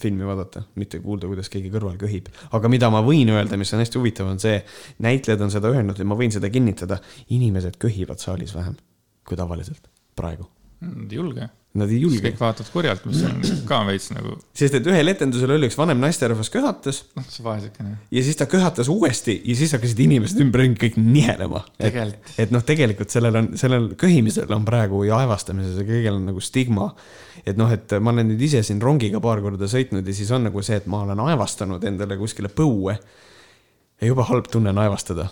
filmi 0.00 0.24
vaadata, 0.28 0.64
mitte 0.80 1.00
kuulda, 1.04 1.28
kuidas 1.30 1.52
keegi 1.52 1.72
kõrval 1.74 1.98
köhib. 2.00 2.30
aga 2.56 2.70
mida 2.72 2.90
ma 2.92 3.02
võin 3.04 3.32
öelda, 3.34 3.58
mis 3.60 3.72
on 3.76 3.84
hästi 3.84 4.00
huvitav, 4.00 4.30
on 4.32 4.40
see, 4.42 4.56
näitlejad 5.04 5.44
on 5.44 5.52
seda 5.52 5.72
öelnud 5.72 6.00
ja 6.00 6.08
ma 6.08 6.16
võin 6.18 6.32
seda 6.32 6.50
kinnitada, 6.52 7.00
inimesed 7.36 7.76
köhivad 7.82 8.22
saalis 8.22 8.56
vähem 8.56 8.78
kui 9.24 9.36
tavaliselt 9.40 9.88
praegu. 10.16 10.48
Ei 10.84 11.16
julge. 11.16 11.48
Nad 11.74 11.90
ei 11.90 11.96
julge 12.04 12.20
kõik, 12.22 12.36
vaatavad 12.38 12.68
kurjalt, 12.70 13.06
mis 13.08 13.22
on 13.26 13.40
ka 13.66 13.80
veits 13.88 14.12
nagu, 14.14 14.36
sest 14.54 14.76
et 14.78 14.84
ühel 14.86 15.10
etendusel 15.10 15.50
oli 15.56 15.66
üks 15.66 15.74
vanem 15.74 15.98
naisterahvas 16.04 16.46
köhatas 16.54 17.00
noh, 17.18 17.26
see 17.26 17.42
vaesekene. 17.42 17.96
ja 18.14 18.22
siis 18.22 18.38
ta 18.38 18.46
köhatas 18.46 18.86
uuesti 18.92 19.34
ja 19.40 19.56
siis 19.58 19.74
hakkasid 19.74 20.04
inimesed 20.04 20.38
ümberringi 20.44 20.78
kõik 20.84 21.00
nihelema. 21.02 21.64
Tegelikult. 21.82 22.30
et 22.38 22.54
noh, 22.54 22.62
tegelikult 22.62 23.10
sellel 23.10 23.40
on, 23.40 23.50
sellel 23.58 23.90
köhimisel 23.98 24.54
on 24.54 24.62
praegu 24.68 25.02
ja 25.08 25.18
aevastamises 25.24 25.80
ja 25.82 25.88
kõigil 25.88 26.14
on 26.14 26.30
nagu 26.30 26.46
stigma. 26.46 26.92
et 27.42 27.58
noh, 27.58 27.74
et 27.74 27.98
ma 27.98 28.14
olen 28.14 28.30
nüüd 28.30 28.46
ise 28.46 28.62
siin 28.62 28.78
rongiga 28.78 29.18
paar 29.24 29.42
korda 29.42 29.66
sõitnud 29.66 30.06
ja 30.06 30.14
siis 30.14 30.30
on 30.30 30.46
nagu 30.46 30.62
see, 30.62 30.78
et 30.78 30.86
ma 30.86 31.02
olen 31.02 31.26
aevastanud 31.26 31.82
endale 31.90 32.20
kuskile 32.22 32.54
põue. 32.54 32.94
ja 33.98 34.12
jube 34.12 34.30
halb 34.30 34.46
tunne 34.46 34.70
on 34.70 34.78
aevastada. 34.86 35.26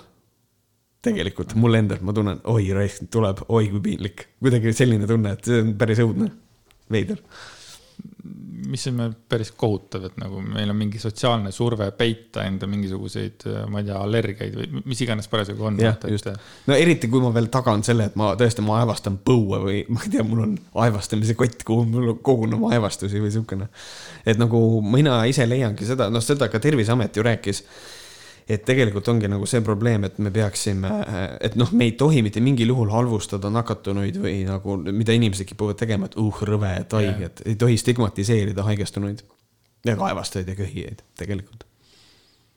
Tegelikult 1.02 1.56
mul 1.58 1.80
endal, 1.80 2.02
ma 2.06 2.14
tunnen, 2.14 2.44
oi 2.52 2.68
raisk, 2.74 3.08
tuleb, 3.12 3.42
oi 3.50 3.66
kui 3.72 3.82
piinlik. 3.82 4.28
kuidagi 4.42 4.74
selline 4.76 5.08
tunne, 5.10 5.34
et 5.34 5.50
see 5.50 5.58
on 5.64 5.74
päris 5.78 6.02
õudne, 6.04 6.28
veider. 6.92 7.18
mis 8.72 8.84
on 8.86 9.00
päris 9.28 9.50
kohutav, 9.58 10.04
et 10.06 10.20
nagu 10.22 10.38
meil 10.44 10.70
on 10.70 10.76
mingi 10.78 11.00
sotsiaalne 11.02 11.50
surve 11.52 11.88
peita 11.98 12.44
enda 12.46 12.68
mingisuguseid, 12.70 13.42
ma 13.68 13.82
ei 13.82 13.88
tea, 13.88 13.96
allergiaid 13.98 14.54
või 14.56 14.82
mis 14.92 15.02
iganes 15.02 15.26
parasjagu 15.32 15.66
on. 15.66 15.80
jah, 15.82 15.98
just. 16.08 16.28
no 16.70 16.76
eriti, 16.78 17.10
kui 17.10 17.24
ma 17.24 17.32
veel 17.34 17.50
tagan 17.52 17.82
selle, 17.86 18.06
et 18.12 18.18
ma 18.20 18.30
tõesti, 18.38 18.62
ma 18.64 18.78
aevastan 18.84 19.18
põue 19.26 19.58
või 19.64 19.80
ma 19.92 20.04
ei 20.06 20.12
tea, 20.14 20.26
mul 20.26 20.44
on 20.44 20.54
aevastamise 20.84 21.34
kott, 21.38 21.66
kuhu 21.66 21.88
mul 21.90 22.14
kogun 22.22 22.54
oma 22.60 22.70
aevastusi 22.76 23.24
või 23.24 23.34
siukene. 23.34 23.66
et 24.22 24.38
nagu 24.38 24.62
mina 24.86 25.18
ise 25.26 25.48
leiangi 25.50 25.90
seda, 25.90 26.06
noh, 26.14 26.22
seda 26.22 26.46
ka 26.52 26.62
Terviseamet 26.62 27.18
ju 27.18 27.26
rääkis 27.26 27.64
et 28.48 28.64
tegelikult 28.66 29.08
ongi 29.08 29.28
nagu 29.30 29.46
see 29.48 29.62
probleem, 29.64 30.06
et 30.08 30.18
me 30.22 30.32
peaksime, 30.34 30.90
et 31.40 31.56
noh, 31.60 31.70
me 31.72 31.88
ei 31.88 31.92
tohi 31.98 32.22
mitte 32.26 32.42
mingil 32.44 32.72
juhul 32.74 32.90
halvustada 32.92 33.50
nakatunuid 33.52 34.18
või 34.22 34.42
nagu, 34.48 34.76
mida 34.90 35.14
inimesed 35.16 35.48
kipuvad 35.48 35.78
tegema, 35.80 36.10
et 36.10 36.16
uh, 36.20 36.40
rõve, 36.48 36.72
et 36.80 36.96
haige, 36.98 37.28
et 37.30 37.44
ei 37.52 37.58
tohi 37.60 37.78
stigmatiseerida 37.80 38.64
haigestunuid 38.66 39.22
ja 39.86 39.96
kaevastajaid 39.98 40.48
ja 40.48 40.56
köhijaid 40.58 41.04
tegelikult, 41.18 41.66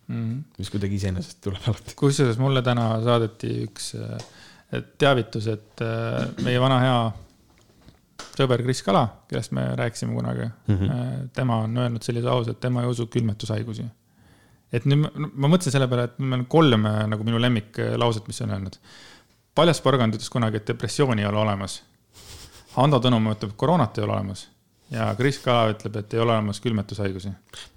mm. 0.07 0.15
-hmm. 0.15 0.41
mis 0.57 0.69
kuidagi 0.73 0.95
iseenesest 0.95 1.41
tuleb 1.41 1.69
alati. 1.69 1.95
kusjuures 1.95 2.41
mulle 2.41 2.61
täna 2.65 2.89
saadeti 3.03 3.53
üks 3.67 3.93
äh, 3.99 4.25
teavitus, 4.97 5.47
et 5.47 5.85
äh, 5.85 6.25
meie 6.43 6.61
vana 6.61 6.79
hea 6.81 6.97
sõber 8.35 8.63
Kris 8.63 8.81
Kala, 8.83 9.05
kellest 9.29 9.53
me 9.55 9.67
rääkisime 9.75 10.13
kunagi 10.13 10.49
mm, 10.67 10.75
-hmm. 10.75 11.29
tema 11.33 11.57
on 11.63 11.77
öelnud 11.77 12.03
sellise 12.03 12.27
lause, 12.27 12.51
et 12.51 12.59
tema 12.59 12.81
ei 12.81 12.87
usu 12.87 13.07
külmetushaigusi. 13.07 13.85
Et 14.73 14.87
nüüd 14.89 15.03
ma, 15.03 15.11
ma 15.33 15.51
mõtlesin 15.51 15.75
selle 15.75 15.89
peale, 15.91 16.09
et 16.09 16.17
meil 16.21 16.41
on 16.41 16.47
kolm 16.51 16.87
äh, 16.89 17.03
nagu 17.11 17.27
minu 17.27 17.41
lemmiklauset, 17.41 18.27
mis 18.31 18.41
on 18.45 18.55
öelnud. 18.55 18.79
Paljas 19.55 19.79
Porgand 19.83 20.17
ütles 20.17 20.31
kunagi, 20.31 20.59
et 20.59 20.73
depressiooni 20.73 21.23
ei 21.23 21.29
ole 21.29 21.39
olemas. 21.43 21.79
Hando 22.75 22.99
Tõnumaa 23.03 23.37
ütleb, 23.37 23.53
et 23.53 23.59
koroonat 23.61 23.97
ei 23.97 24.03
ole 24.07 24.17
olemas 24.17 24.49
ja 24.93 25.07
Kris 25.17 25.39
Kala 25.41 25.71
ütleb, 25.73 25.97
et 25.99 26.13
ei 26.13 26.21
ole 26.21 26.33
olemas 26.35 26.59
külmetushaigusi. 26.61 27.31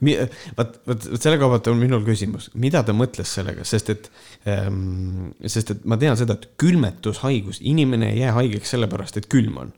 vot, 0.04 0.36
vot, 0.58 0.78
vot 0.86 1.22
selle 1.22 1.38
koha 1.40 1.56
pealt 1.56 1.70
on 1.72 1.80
minul 1.80 2.04
küsimus, 2.06 2.50
mida 2.54 2.82
ta 2.84 2.94
mõtles 2.96 3.32
sellega, 3.38 3.64
sest 3.68 3.92
et 3.94 4.10
ähm,, 4.48 5.30
sest 5.46 5.72
et 5.74 5.84
ma 5.88 5.98
tean 6.00 6.18
seda, 6.20 6.36
et 6.36 6.50
külmetushaigus, 6.60 7.62
inimene 7.64 8.12
ei 8.12 8.22
jää 8.24 8.34
haigeks 8.36 8.74
sellepärast, 8.76 9.20
et 9.20 9.30
külm 9.32 9.56
on. 9.64 9.72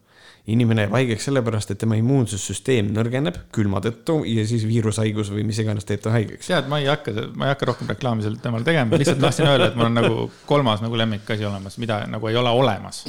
Inimene 0.50 0.86
jääb 0.86 0.94
haigeks 0.96 1.26
sellepärast, 1.28 1.72
et 1.74 1.80
tema 1.80 1.96
immuunsussüsteem 2.00 2.90
nõrgeneb 2.94 3.36
külma 3.54 3.82
tõttu 3.84 4.20
ja 4.28 4.44
siis 4.48 4.64
viirushaigus 4.68 5.32
või 5.34 5.44
mis 5.48 5.60
iganes 5.62 5.86
teeb 5.88 6.02
ta 6.04 6.14
haigeks. 6.14 6.48
tead, 6.50 6.70
ma 6.70 6.80
ei 6.80 6.88
hakka, 6.90 7.14
ma 7.34 7.48
ei 7.48 7.54
hakka 7.54 7.68
rohkem 7.70 7.90
reklaami 7.92 8.24
sel 8.24 8.38
teemal 8.42 8.64
tegema, 8.66 9.00
lihtsalt 9.00 9.20
tahtsin 9.22 9.50
öelda, 9.50 9.70
et 9.70 9.76
mul 9.78 9.90
on 9.90 9.98
nagu 10.00 10.24
kolmas 10.48 10.82
nagu 10.84 10.98
lemmikasi 10.98 11.46
olemas, 11.48 11.76
mida 11.82 12.02
nagu 12.10 12.30
ei 12.30 12.40
ole 12.40 12.54
olemas. 12.62 13.04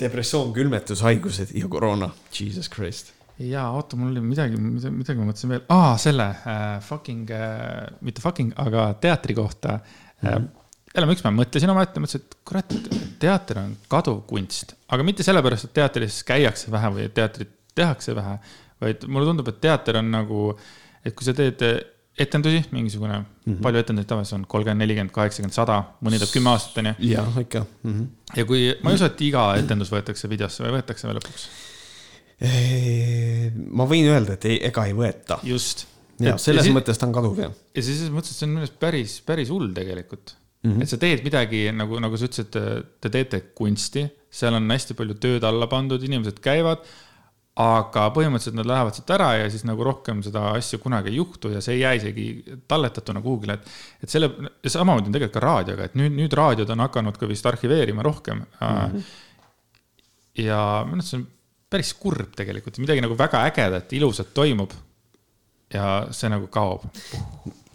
depressioon, 0.00 0.52
külmetushaigused 0.56 1.56
ja 1.56 1.68
koroona, 1.68 2.10
jesus 2.32 2.70
christ. 2.72 3.12
ja 3.38 3.68
oota, 3.70 3.96
mul 3.96 4.12
oli 4.12 4.22
midagi, 4.24 4.60
midagi, 4.60 5.18
ma 5.18 5.30
mõtlesin 5.32 5.56
veel, 5.56 5.66
aa 5.72 5.96
selle 6.00 6.28
äh, 6.44 6.78
fucking 6.84 7.34
äh,, 7.34 7.90
mitte 8.00 8.22
fucking, 8.24 8.54
aga 8.60 8.92
teatri 9.00 9.34
kohta 9.34 9.78
mm. 9.78 10.28
-hmm. 10.28 10.48
Jälle 10.94 11.06
ma 11.06 11.14
ükspäev 11.14 11.36
mõtlesin 11.36 11.70
omaette, 11.72 12.02
mõtlesin, 12.02 12.24
et 12.24 12.36
kurat, 12.48 12.74
teater 13.22 13.62
on 13.62 13.70
kaduv 13.92 14.24
kunst, 14.28 14.74
aga 14.90 15.06
mitte 15.06 15.26
sellepärast, 15.26 15.68
et 15.68 15.76
teatris 15.78 16.20
käiakse 16.26 16.72
vähe 16.72 16.90
või 16.96 17.06
teatrit 17.14 17.52
tehakse 17.78 18.14
vähe, 18.16 18.36
vaid 18.82 19.06
mulle 19.06 19.30
tundub, 19.30 19.48
et 19.52 19.60
teater 19.62 20.00
on 20.00 20.10
nagu, 20.10 20.44
et 21.04 21.14
kui 21.16 21.26
sa 21.26 21.34
teed 21.36 21.62
etendusi, 22.20 22.64
mingisugune 22.74 23.18
mm, 23.18 23.26
-hmm. 23.46 23.60
palju 23.62 23.80
etendusi 23.80 24.08
tavaliselt 24.08 24.38
on, 24.40 24.46
kolmkümmend, 24.46 24.82
nelikümmend, 24.82 25.12
kaheksakümmend, 25.14 25.54
sada, 25.54 25.78
mõni 26.04 26.18
teeb 26.20 26.32
kümme 26.34 26.50
aastat, 26.50 26.82
onju. 26.82 26.94
jah, 27.12 27.38
ikka 27.40 27.60
mm. 27.60 27.92
-hmm. 27.92 28.08
ja 28.36 28.44
kui, 28.44 28.64
ma 28.82 28.90
ei 28.90 28.98
usu, 28.98 29.06
et 29.06 29.22
iga 29.28 29.44
etendus 29.62 29.92
võetakse 29.94 30.28
videosse 30.28 30.64
või 30.64 30.74
võetakse 30.78 31.08
veel 31.08 31.20
lõpuks. 31.20 31.46
ma 33.78 33.86
võin 33.86 34.10
öelda, 34.10 34.34
et 34.34 34.44
ei, 34.50 34.58
ega 34.66 34.84
ei 34.90 34.92
võeta. 34.96 35.38
just. 35.42 35.86
ja 36.18 36.36
selles 36.38 36.66
ja 36.66 36.74
mõttes 36.74 36.98
ta 36.98 37.06
on 37.06 37.14
kaduv 37.14 37.38
jah. 37.38 37.52
ja 37.74 37.82
siis 37.82 38.02
mõtlesin, 38.10 38.34
et 38.34 38.42
see 38.42 38.46
on 38.48 38.54
minu 38.56 38.66
arust 38.66 38.78
päris, 38.80 39.20
päris 39.24 39.54
hull 39.54 39.72
tegelikult 39.76 40.39
mm. 40.62 40.72
-hmm. 40.72 40.82
et 40.82 40.88
sa 40.88 40.98
teed 41.00 41.22
midagi 41.26 41.66
nagu, 41.74 42.00
nagu 42.02 42.18
sa 42.18 42.28
ütlesid, 42.28 42.56
te 43.00 43.12
teete 43.12 43.40
kunsti, 43.56 44.06
seal 44.30 44.56
on 44.58 44.70
hästi 44.70 44.96
palju 44.98 45.16
tööd 45.22 45.46
alla 45.46 45.68
pandud, 45.70 46.02
inimesed 46.02 46.42
käivad. 46.44 46.84
aga 47.60 48.06
põhimõtteliselt 48.14 48.54
nad 48.56 48.68
lähevad 48.70 48.94
siit 48.94 49.10
ära 49.10 49.26
ja 49.36 49.48
siis 49.50 49.64
nagu 49.68 49.84
rohkem 49.84 50.22
seda 50.22 50.52
asja 50.54 50.78
kunagi 50.80 51.10
ei 51.10 51.16
juhtu 51.16 51.50
ja 51.50 51.60
see 51.60 51.74
ei 51.74 51.80
jää 51.80 51.96
isegi 51.98 52.26
talletatuna 52.68 53.20
kuhugile, 53.20 53.58
et. 53.58 53.66
et 54.02 54.08
selle, 54.08 54.30
samamoodi 54.64 55.10
on 55.10 55.16
tegelikult 55.16 55.34
ka 55.34 55.42
raadioga, 55.44 55.88
et 55.90 55.98
nüüd, 55.98 56.14
nüüd 56.14 56.36
raadiod 56.38 56.70
on 56.70 56.84
hakanud 56.86 57.18
ka 57.18 57.28
vist 57.28 57.46
arhiveerima 57.50 58.06
rohkem 58.06 58.38
mm. 58.38 58.46
-hmm. 58.62 59.02
ja 60.46 60.60
minu 60.86 61.02
arust 61.02 61.10
see 61.10 61.18
on 61.18 61.26
päris 61.70 61.92
kurb 61.94 62.32
tegelikult, 62.38 62.78
midagi 62.78 63.02
nagu 63.04 63.18
väga 63.18 63.44
ägedat, 63.50 63.92
ilusat 63.92 64.32
toimub. 64.34 64.70
ja 65.74 66.06
see 66.10 66.30
nagu 66.30 66.46
kaob 66.46 66.86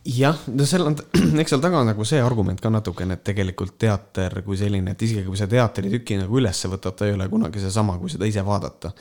jah, 0.05 0.37
no 0.47 0.65
seal 0.69 0.85
on, 0.85 0.97
eks 1.41 1.55
seal 1.55 1.61
taga 1.63 1.81
on 1.81 1.89
nagu 1.89 2.05
see 2.07 2.21
argument 2.21 2.61
ka 2.61 2.71
natukene, 2.73 3.17
et 3.17 3.23
tegelikult 3.25 3.77
teater 3.81 4.41
kui 4.45 4.57
selline, 4.59 4.93
et 4.93 5.05
isegi 5.07 5.25
kui 5.25 5.39
sa 5.39 5.49
teatritüki 5.49 6.19
nagu 6.21 6.41
ülesse 6.41 6.69
võtad, 6.71 6.97
ta 6.97 7.07
ei 7.09 7.15
ole 7.17 7.27
kunagi 7.31 7.63
seesama, 7.63 7.97
kui 8.01 8.13
seda 8.13 8.29
ise 8.29 8.45
vaadata. 8.45 8.93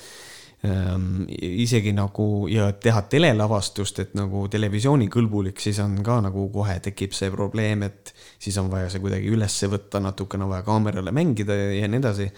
isegi 0.64 1.92
nagu 1.92 2.46
ja 2.48 2.70
teha 2.72 3.02
telelavastust, 3.12 3.98
et 4.00 4.14
nagu 4.16 4.46
televisioonikõlbulik, 4.48 5.60
siis 5.60 5.78
on 5.84 5.98
ka 6.02 6.22
nagu 6.24 6.46
kohe 6.54 6.78
tekib 6.80 7.12
see 7.12 7.28
probleem, 7.30 7.82
et 7.84 8.14
siis 8.40 8.56
on 8.56 8.70
vaja 8.72 8.88
see 8.88 9.02
kuidagi 9.04 9.28
ülesse 9.28 9.68
võtta, 9.68 10.00
natukene 10.00 10.48
vaja 10.48 10.64
kaamerale 10.64 11.12
mängida 11.12 11.52
ja, 11.52 11.68
ja 11.82 11.90
nii 11.92 12.00
edasi 12.00 12.30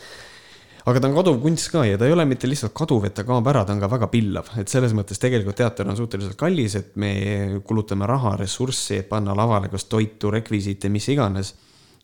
aga 0.86 1.02
ta 1.02 1.08
on 1.10 1.16
kaduv 1.16 1.40
kunst 1.42 1.68
ka 1.72 1.82
ja 1.86 1.98
ta 1.98 2.06
ei 2.06 2.14
ole 2.14 2.24
mitte 2.28 2.48
lihtsalt 2.48 2.74
kaduv, 2.76 3.08
et 3.08 3.14
ta 3.16 3.24
kaob 3.26 3.46
ära, 3.50 3.64
ta 3.66 3.74
on 3.74 3.82
ka 3.82 3.90
väga 3.90 4.08
pillav, 4.12 4.52
et 4.60 4.70
selles 4.70 4.94
mõttes 4.94 5.20
tegelikult 5.22 5.58
teater 5.58 5.88
on 5.90 5.98
suhteliselt 5.98 6.38
kallis, 6.38 6.76
et 6.78 6.94
me 7.00 7.12
kulutame 7.66 8.06
raha, 8.08 8.36
ressurssi, 8.42 9.00
et 9.02 9.08
panna 9.10 9.34
lavale 9.36 9.70
kas 9.72 9.88
toitu, 9.90 10.30
rekvisiite, 10.34 10.92
mis 10.92 11.08
iganes. 11.14 11.54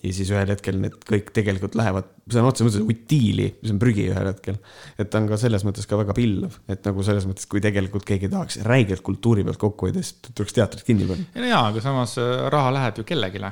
ja 0.02 0.10
siis 0.10 0.32
ühel 0.34 0.50
hetkel 0.50 0.80
need 0.82 0.96
kõik 1.06 1.28
tegelikult 1.30 1.76
lähevad 1.78 2.08
sõna 2.26 2.48
otseses 2.50 2.80
mõttes 2.82 2.88
utiili, 2.90 3.44
mis 3.62 3.70
on 3.70 3.78
prügi 3.78 4.08
ühel 4.10 4.32
hetkel. 4.32 4.56
et 4.98 5.10
ta 5.10 5.20
on 5.22 5.28
ka 5.30 5.38
selles 5.38 5.62
mõttes 5.62 5.86
ka 5.86 6.00
väga 6.00 6.16
pillav, 6.18 6.58
et 6.66 6.82
nagu 6.82 7.06
selles 7.06 7.26
mõttes, 7.30 7.46
kui 7.46 7.62
tegelikult 7.62 8.04
keegi 8.08 8.30
tahaks 8.32 8.64
räigelt 8.66 9.06
kultuuri 9.06 9.44
pealt 9.46 9.62
kokku 9.62 9.86
hoida, 9.86 10.02
siis 10.02 10.18
tuleks 10.34 10.58
teatrit 10.58 10.82
kinni 10.82 11.06
panna. 11.06 11.46
jaa, 11.46 11.68
aga 11.68 11.84
samas 11.84 12.18
äh, 12.18 12.48
raha 12.50 12.74
läheb 12.74 12.98
ju 12.98 13.06
kellelegi 13.06 13.46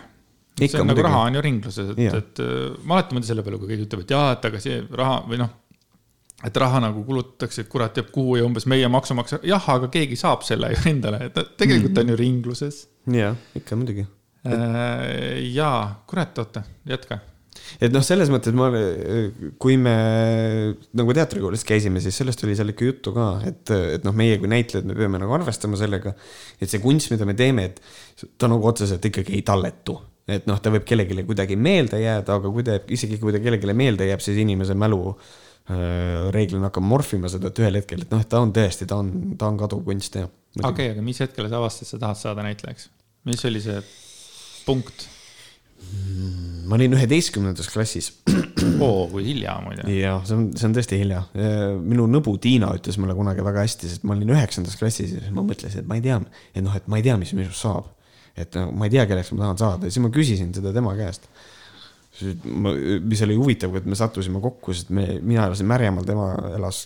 see 0.59 0.80
on 0.80 0.90
nagu 0.90 1.05
raha 1.07 1.24
on 1.28 1.38
ju 1.38 1.42
ringluses, 1.44 1.94
et, 1.94 2.14
et 2.18 2.42
äh, 2.44 2.76
ma 2.84 2.98
alati 2.98 3.16
mõtlen 3.16 3.30
selle 3.30 3.44
peale, 3.46 3.61
kui 3.61 3.70
keegi 3.70 3.88
ütleb, 3.88 4.05
et 4.05 4.14
jaa, 4.16 4.34
et 4.36 4.46
aga 4.51 4.62
see 4.62 4.82
raha 5.01 5.22
või 5.30 5.40
noh, 5.40 5.55
et 6.46 6.61
raha 6.64 6.82
nagu 6.84 7.05
kulutatakse, 7.07 7.64
et 7.64 7.72
kurat 7.72 7.94
teab 7.96 8.12
kuhu 8.14 8.38
ja 8.40 8.46
umbes 8.48 8.68
meie 8.70 8.88
maksumaksja, 8.92 9.42
jah, 9.46 9.70
aga 9.76 9.90
keegi 9.92 10.18
saab 10.20 10.44
selle 10.46 10.72
ju 10.74 10.84
endale, 10.92 11.26
et 11.30 11.40
tegelikult 11.61 11.94
mm. 11.94 12.03
on 12.03 12.14
ju 12.14 12.20
ringluses. 12.20 12.84
jah, 13.16 13.36
ikka 13.57 13.80
muidugi. 13.80 14.07
Äh, 14.48 15.40
jaa, 15.53 15.82
kurat, 16.09 16.38
oota, 16.40 16.64
jätka 16.88 17.20
et 17.80 17.92
noh, 17.92 18.03
selles 18.05 18.30
mõttes 18.32 18.55
ma, 18.57 18.68
kui 19.61 19.76
me 19.80 19.94
nagu 20.96 21.14
teatrikoolis 21.16 21.64
käisime, 21.68 22.03
siis 22.03 22.16
sellest 22.20 22.44
oli 22.46 22.57
seal 22.59 22.72
ikka 22.72 22.88
juttu 22.88 23.12
ka, 23.16 23.26
et, 23.46 23.72
et 23.98 24.07
noh, 24.07 24.16
meie 24.16 24.38
kui 24.40 24.51
näitlejad, 24.51 24.88
me 24.88 24.96
peame 24.98 25.20
nagu 25.20 25.34
arvestama 25.36 25.78
sellega, 25.80 26.14
et 26.61 26.70
see 26.70 26.82
kunst, 26.82 27.12
mida 27.12 27.28
me 27.28 27.36
teeme, 27.38 27.68
et 27.70 28.32
ta 28.40 28.51
nagu 28.51 28.64
otseselt 28.70 29.05
ikkagi 29.11 29.36
ei 29.38 29.44
talletu 29.46 29.98
et 30.28 30.48
noh, 30.48 30.58
ta 30.62 30.72
võib 30.72 30.86
kellelegi 30.88 31.24
kuidagi 31.28 31.56
meelde 31.60 32.00
jääda, 32.02 32.40
aga 32.40 32.52
kui 32.52 32.66
ta, 32.66 32.78
isegi 32.92 33.20
kui 33.20 33.34
ta 33.34 33.40
kellelegi 33.42 33.76
meelde 33.76 34.08
jääb, 34.08 34.24
siis 34.24 34.40
inimese 34.42 34.76
mälu 34.78 35.00
äh, 35.10 36.28
reeglina 36.34 36.70
hakkab 36.70 36.86
morfima 36.86 37.30
seda, 37.32 37.50
et 37.50 37.62
ühel 37.62 37.80
hetkel, 37.80 38.04
et 38.04 38.12
noh, 38.14 38.22
et 38.22 38.30
ta 38.30 38.42
on 38.42 38.52
tõesti, 38.56 38.88
ta 38.90 39.00
on, 39.02 39.14
ta 39.40 39.50
on 39.50 39.60
kaduv 39.60 39.84
kunst 39.86 40.20
ja. 40.20 40.26
okei 40.60 40.70
okay,, 40.72 40.90
aga 40.96 41.06
mis 41.06 41.22
hetkel 41.22 41.48
sa 41.48 41.60
avastasid, 41.60 41.94
sa 41.94 42.02
tahad 42.06 42.20
saada 42.20 42.46
näitlejaks? 42.46 42.90
mis 43.28 43.48
oli 43.48 43.62
see 43.64 43.80
punkt? 44.66 45.08
Ma 46.68 46.76
olin 46.76 46.92
üheteistkümnendas 46.92 47.70
klassis. 47.72 48.10
oo, 48.84 49.06
kui 49.10 49.24
hilja 49.24 49.54
muide. 49.64 49.86
jah, 49.96 50.20
see 50.28 50.36
on, 50.36 50.42
see 50.54 50.68
on 50.68 50.74
tõesti 50.76 50.98
hilja. 51.00 51.22
minu 51.80 52.04
nõbu 52.10 52.36
Tiina 52.42 52.68
ütles 52.76 52.98
mulle 53.00 53.16
kunagi 53.16 53.44
väga 53.44 53.64
hästi, 53.64 53.88
sest 53.90 54.04
ma 54.06 54.14
olin 54.14 54.34
üheksandas 54.36 54.76
klassis 54.78 55.14
ja 55.16 55.22
siis 55.22 55.32
ma 55.34 55.42
mõtlesin, 55.46 55.82
et 55.82 55.88
ma 55.88 55.96
ei 55.98 56.04
tea, 56.04 56.20
et 56.52 56.62
noh, 56.66 56.76
et 56.76 56.86
ma 56.92 57.00
ei 57.00 57.06
tea, 57.06 57.16
mis 57.20 57.32
minust 57.34 57.64
saab 57.64 57.88
et 58.36 58.58
ma 58.72 58.86
ei 58.86 58.92
tea, 58.94 59.06
kelleks 59.10 59.32
ma 59.34 59.44
tahan 59.44 59.60
saada 59.60 59.88
ja 59.88 59.94
siis 59.94 60.04
ma 60.04 60.12
küsisin 60.14 60.52
seda 60.56 60.72
tema 60.76 60.94
käest. 60.98 61.28
mis 62.20 63.22
oli 63.24 63.36
huvitav, 63.38 63.76
et 63.78 63.86
me 63.88 63.96
sattusime 63.96 64.42
kokku, 64.42 64.74
sest 64.76 64.90
me, 64.92 65.06
mina 65.22 65.46
elasin 65.46 65.68
Märjamaal, 65.70 66.04
tema 66.04 66.26
elas 66.56 66.82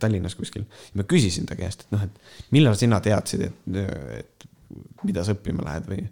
Tallinnas 0.00 0.34
kuskil. 0.34 0.64
ma 0.94 1.04
küsisin 1.08 1.46
ta 1.46 1.56
käest, 1.58 1.86
et 1.86 1.94
noh, 1.94 2.02
et 2.08 2.50
millal 2.56 2.78
sina 2.80 3.00
teadsid, 3.04 3.44
et, 3.48 3.78
et 4.18 4.48
mida 5.06 5.24
sa 5.24 5.36
õppima 5.36 5.64
lähed 5.64 5.88
või. 5.88 6.06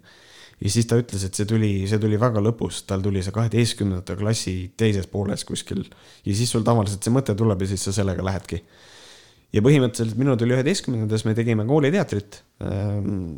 ja 0.61 0.73
siis 0.73 0.87
ta 0.89 0.99
ütles, 1.01 1.25
et 1.27 1.37
see 1.37 1.49
tuli, 1.49 1.71
see 1.89 1.99
tuli 2.01 2.19
väga 2.21 2.43
lõpus, 2.43 2.83
tal 2.87 3.03
tuli 3.05 3.23
see 3.25 3.35
kaheteistkümnendate 3.35 4.15
klassi 4.19 4.57
teises 4.77 5.09
pooles 5.11 5.43
kuskil. 5.45 5.83
ja 6.25 6.37
siis 6.37 6.53
sul 6.53 6.65
tavaliselt 6.67 7.03
see 7.03 7.13
mõte 7.13 7.35
tuleb 7.37 7.65
ja 7.65 7.73
siis 7.73 7.89
sa 7.89 7.95
sellega 7.99 8.25
lähedki 8.25 8.63
ja 9.55 9.63
põhimõtteliselt 9.63 10.19
minul 10.19 10.37
tuli 10.39 10.55
üheteistkümnendas, 10.55 11.23
me 11.27 11.35
tegime 11.37 11.65
kooliteatrit 11.67 12.41
ähm, 12.63 13.37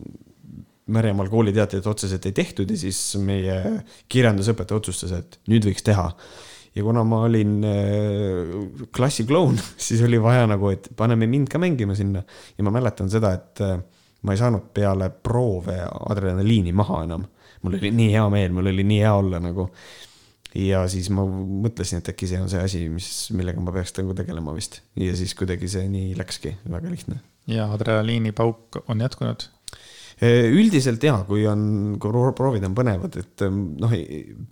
Märjamaal 0.90 1.30
kooliteatrit 1.30 1.88
otseselt 1.88 2.26
ei 2.26 2.36
tehtud 2.36 2.70
ja 2.72 2.78
siis 2.80 3.00
meie 3.22 3.58
kirjandusõpetaja 4.10 4.82
otsustas, 4.82 5.14
et 5.18 5.40
nüüd 5.52 5.68
võiks 5.70 5.86
teha. 5.86 6.10
ja 6.76 6.84
kuna 6.86 7.04
ma 7.04 7.24
olin 7.26 7.56
äh, 7.66 8.52
klassikloun, 8.96 9.60
siis 9.88 10.02
oli 10.06 10.22
vaja 10.22 10.48
nagu, 10.50 10.70
et 10.74 10.90
paneme 10.98 11.28
mind 11.28 11.50
ka 11.52 11.62
mängima 11.62 11.96
sinna 11.98 12.24
ja 12.58 12.66
ma 12.66 12.74
mäletan 12.74 13.10
seda, 13.12 13.34
et 13.38 13.64
äh, 13.66 13.80
ma 14.22 14.36
ei 14.36 14.42
saanud 14.42 14.70
peale 14.76 15.10
proove 15.10 15.80
adrenaliini 16.10 16.74
maha 16.76 17.04
enam. 17.08 17.26
mul 17.62 17.76
oli 17.76 17.92
nii 17.92 18.14
hea 18.14 18.28
meel, 18.32 18.54
mul 18.56 18.72
oli 18.72 18.86
nii 18.88 19.02
hea 19.04 19.14
olla 19.14 19.40
nagu. 19.44 19.70
ja 20.56 20.88
siis 20.90 21.10
ma 21.14 21.26
mõtlesin, 21.26 22.02
et 22.02 22.10
äkki 22.14 22.28
see 22.28 22.42
on 22.42 22.50
see 22.50 22.62
asi, 22.64 22.88
mis, 22.90 23.10
millega 23.38 23.62
ma 23.62 23.74
peaks 23.76 23.94
nagu 24.00 24.16
tegelema 24.18 24.56
vist 24.56 24.82
ja 24.98 25.14
siis 25.16 25.36
kuidagi 25.38 25.70
see 25.70 25.86
nii 25.92 26.18
läkski, 26.18 26.56
väga 26.70 26.90
lihtne. 26.90 27.22
ja 27.48 27.70
adrenaliinipauk 27.74 28.84
on 28.88 29.06
jätkunud 29.06 29.50
üldiselt 30.20 31.03
ja, 31.03 31.13
kui 31.24 31.45
on, 31.47 31.61
kui 32.01 32.24
proovid 32.36 32.65
on 32.67 32.74
põnevad, 32.76 33.13
et 33.22 33.43
noh, 33.47 33.93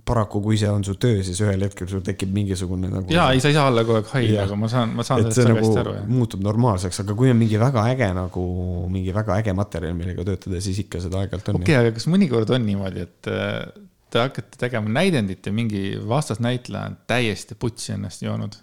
paraku, 0.07 0.39
kui 0.45 0.59
see 0.59 0.70
on 0.72 0.86
su 0.88 0.95
töö, 1.01 1.20
siis 1.28 1.41
ühel 1.43 1.65
hetkel 1.65 1.89
sul 1.91 2.03
tekib 2.05 2.32
mingisugune 2.36 2.88
nagu. 2.91 3.11
ja, 3.11 3.26
ei, 3.36 3.41
sa 3.43 3.51
ei 3.51 3.57
saa 3.57 3.68
olla 3.72 3.84
kogu 3.84 3.99
aeg 3.99 4.13
hai, 4.13 4.30
aga 4.45 4.55
ma 4.59 4.72
saan, 4.72 4.95
ma 4.95 5.03
saan 5.07 5.26
sellest 5.26 5.41
väga 5.43 5.51
nagu 5.51 5.65
hästi 5.65 5.82
aru. 5.84 5.95
muutub 6.07 6.45
normaalseks, 6.47 7.01
aga 7.03 7.18
kui 7.20 7.34
on 7.34 7.41
mingi 7.41 7.59
väga 7.59 7.84
äge 7.91 8.09
nagu, 8.15 8.47
mingi 8.93 9.11
väga 9.15 9.41
äge 9.43 9.57
materjal, 9.59 9.99
millega 9.99 10.28
töötada, 10.32 10.63
siis 10.63 10.80
ikka 10.86 11.03
seda 11.03 11.26
aeg-ajalt 11.26 11.51
on. 11.51 11.61
okei 11.61 11.76
okay,, 11.76 11.84
aga 11.84 11.99
kas 11.99 12.07
mõnikord 12.15 12.55
on 12.55 12.68
niimoodi, 12.70 13.03
et 13.03 13.32
eh, 13.36 13.61
te 14.07 14.24
hakkate 14.24 14.63
tegema 14.63 14.97
näidendit 15.01 15.51
ja 15.51 15.55
mingi 15.55 15.89
vastasnäitleja 15.99 16.93
on 16.93 16.99
täiesti 17.11 17.59
putsi 17.59 17.97
ennast 17.99 18.24
joonud? 18.24 18.55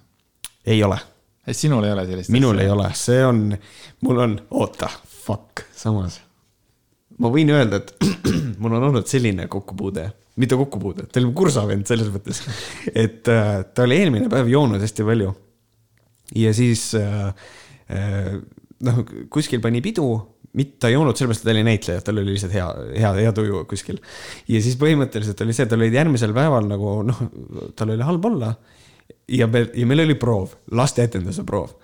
ei 0.64 0.80
ole. 0.88 1.02
et 1.44 1.56
sinul 1.56 1.84
ei 1.84 1.92
ole 1.92 2.08
sellist? 2.08 2.32
minul 2.32 2.56
asja? 2.56 2.64
ei 2.64 2.78
ole, 2.78 2.92
see 2.96 3.24
on, 3.28 3.50
mul 4.08 4.28
on, 4.30 4.38
oota, 4.64 4.88
fuck, 5.26 5.68
samas 5.76 6.24
ma 7.22 7.30
võin 7.32 7.52
öelda, 7.54 7.80
et 7.80 7.94
mul 8.62 8.76
on 8.78 8.88
olnud 8.90 9.08
selline 9.10 9.46
kokkupuude, 9.50 10.08
mitte 10.40 10.58
kokkupuude, 10.58 11.08
ta 11.10 11.20
oli 11.20 11.32
kursavend 11.36 11.88
selles 11.88 12.10
mõttes, 12.14 12.42
et 13.04 13.30
äh, 13.32 13.56
ta 13.74 13.86
oli 13.86 14.00
eelmine 14.02 14.30
päev 14.32 14.50
joonud 14.50 14.82
hästi 14.82 15.06
palju. 15.06 15.34
ja 16.40 16.54
siis 16.56 16.90
äh, 16.98 17.32
äh, 17.92 18.30
noh, 18.84 19.02
kuskil 19.32 19.62
pani 19.64 19.82
pidu, 19.84 20.08
mitte 20.54 20.84
ta 20.84 20.90
ei 20.90 20.96
joonud 20.96 21.18
sellepärast, 21.18 21.42
et 21.42 21.50
ta 21.50 21.54
oli 21.54 21.66
näitleja, 21.66 22.04
tal 22.04 22.20
oli 22.22 22.34
lihtsalt 22.34 22.54
hea, 22.54 22.68
hea, 22.94 23.12
hea 23.24 23.34
tuju 23.34 23.64
kuskil. 23.70 24.00
ja 24.50 24.62
siis 24.62 24.78
põhimõtteliselt 24.80 25.42
oli 25.44 25.56
see, 25.56 25.68
tal 25.70 25.82
oli 25.82 25.94
järgmisel 25.94 26.34
päeval 26.36 26.70
nagu 26.70 27.00
noh, 27.06 27.26
tal 27.78 27.94
oli 27.94 28.06
halb 28.06 28.30
olla 28.30 28.54
ja 29.28 29.46
me, 29.46 29.64
ja 29.74 29.86
meil 29.88 30.04
oli 30.04 30.16
proov, 30.20 30.54
lasteetenduse 30.76 31.44
proov. 31.48 31.74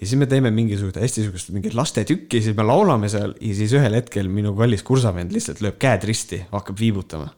ja 0.00 0.06
siis 0.06 0.18
me 0.20 0.26
teeme 0.28 0.50
mingisugust 0.50 1.00
hästi 1.00 1.24
sihukest 1.24 1.52
mingit 1.54 1.74
lastetükki, 1.74 2.42
siis 2.42 2.56
me 2.56 2.66
laulame 2.66 3.08
seal 3.08 3.34
ja 3.40 3.54
siis 3.56 3.74
ühel 3.76 3.96
hetkel 3.96 4.28
minu 4.32 4.52
kallis 4.58 4.84
kursavend 4.86 5.32
lihtsalt 5.32 5.62
lööb 5.64 5.78
käed 5.80 6.04
risti, 6.08 6.42
hakkab 6.52 6.80
viibutama. 6.80 7.30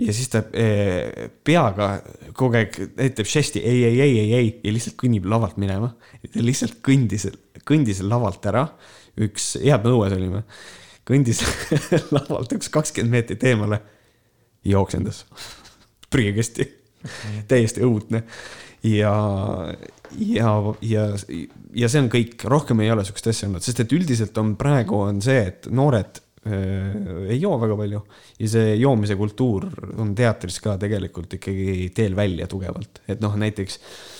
ja 0.00 0.16
siis 0.16 0.32
ta 0.32 0.44
e, 0.56 1.28
peaga 1.44 1.92
kogu 2.32 2.60
aeg 2.60 2.78
teeb 2.96 3.28
žesti 3.28 3.60
ei, 3.60 3.84
ei, 3.90 4.00
ei, 4.00 4.18
ei, 4.18 4.34
ei 4.40 4.52
ja 4.64 4.76
lihtsalt 4.78 4.96
kõnnib 5.04 5.28
lavalt 5.28 5.60
minema. 5.60 5.92
ta 6.24 6.44
lihtsalt 6.44 6.80
kõndis, 6.84 7.28
kõndis 7.68 8.00
lavalt 8.06 8.46
ära, 8.48 8.68
üks, 9.20 9.56
head 9.60 9.84
me 9.84 9.96
õues 9.96 10.16
olime, 10.16 10.46
kõndis 11.08 11.44
lavalt 12.16 12.56
üks 12.56 12.72
kakskümmend 12.72 13.18
meetrit 13.18 13.50
eemale, 13.52 13.82
jooksendas 14.64 15.26
prügikasti 16.12 16.81
täiesti 17.50 17.84
õudne. 17.86 18.24
ja, 18.88 19.14
ja, 20.18 20.50
ja, 20.82 21.06
ja 21.74 21.92
see 21.92 22.02
on 22.02 22.10
kõik, 22.12 22.42
rohkem 22.50 22.82
ei 22.84 22.92
ole 22.94 23.06
sihukest 23.06 23.32
asja 23.32 23.48
olnud, 23.48 23.64
sest 23.64 23.84
et 23.84 23.96
üldiselt 23.96 24.38
on 24.42 24.56
praegu 24.60 25.04
on 25.04 25.20
see, 25.24 25.44
et 25.52 25.68
noored 25.70 26.22
äh, 26.46 26.96
ei 27.32 27.38
joo 27.42 27.58
väga 27.62 27.78
palju 27.78 28.02
ja 28.38 28.54
see 28.56 28.74
joomise 28.80 29.18
kultuur 29.20 29.68
on 30.02 30.16
teatris 30.18 30.58
ka 30.64 30.78
tegelikult 30.82 31.38
ikkagi 31.38 31.92
teel 31.94 32.18
välja 32.18 32.50
tugevalt, 32.50 33.04
et 33.06 33.22
noh, 33.22 33.38
näiteks 33.38 33.78
Äh, 33.78 34.11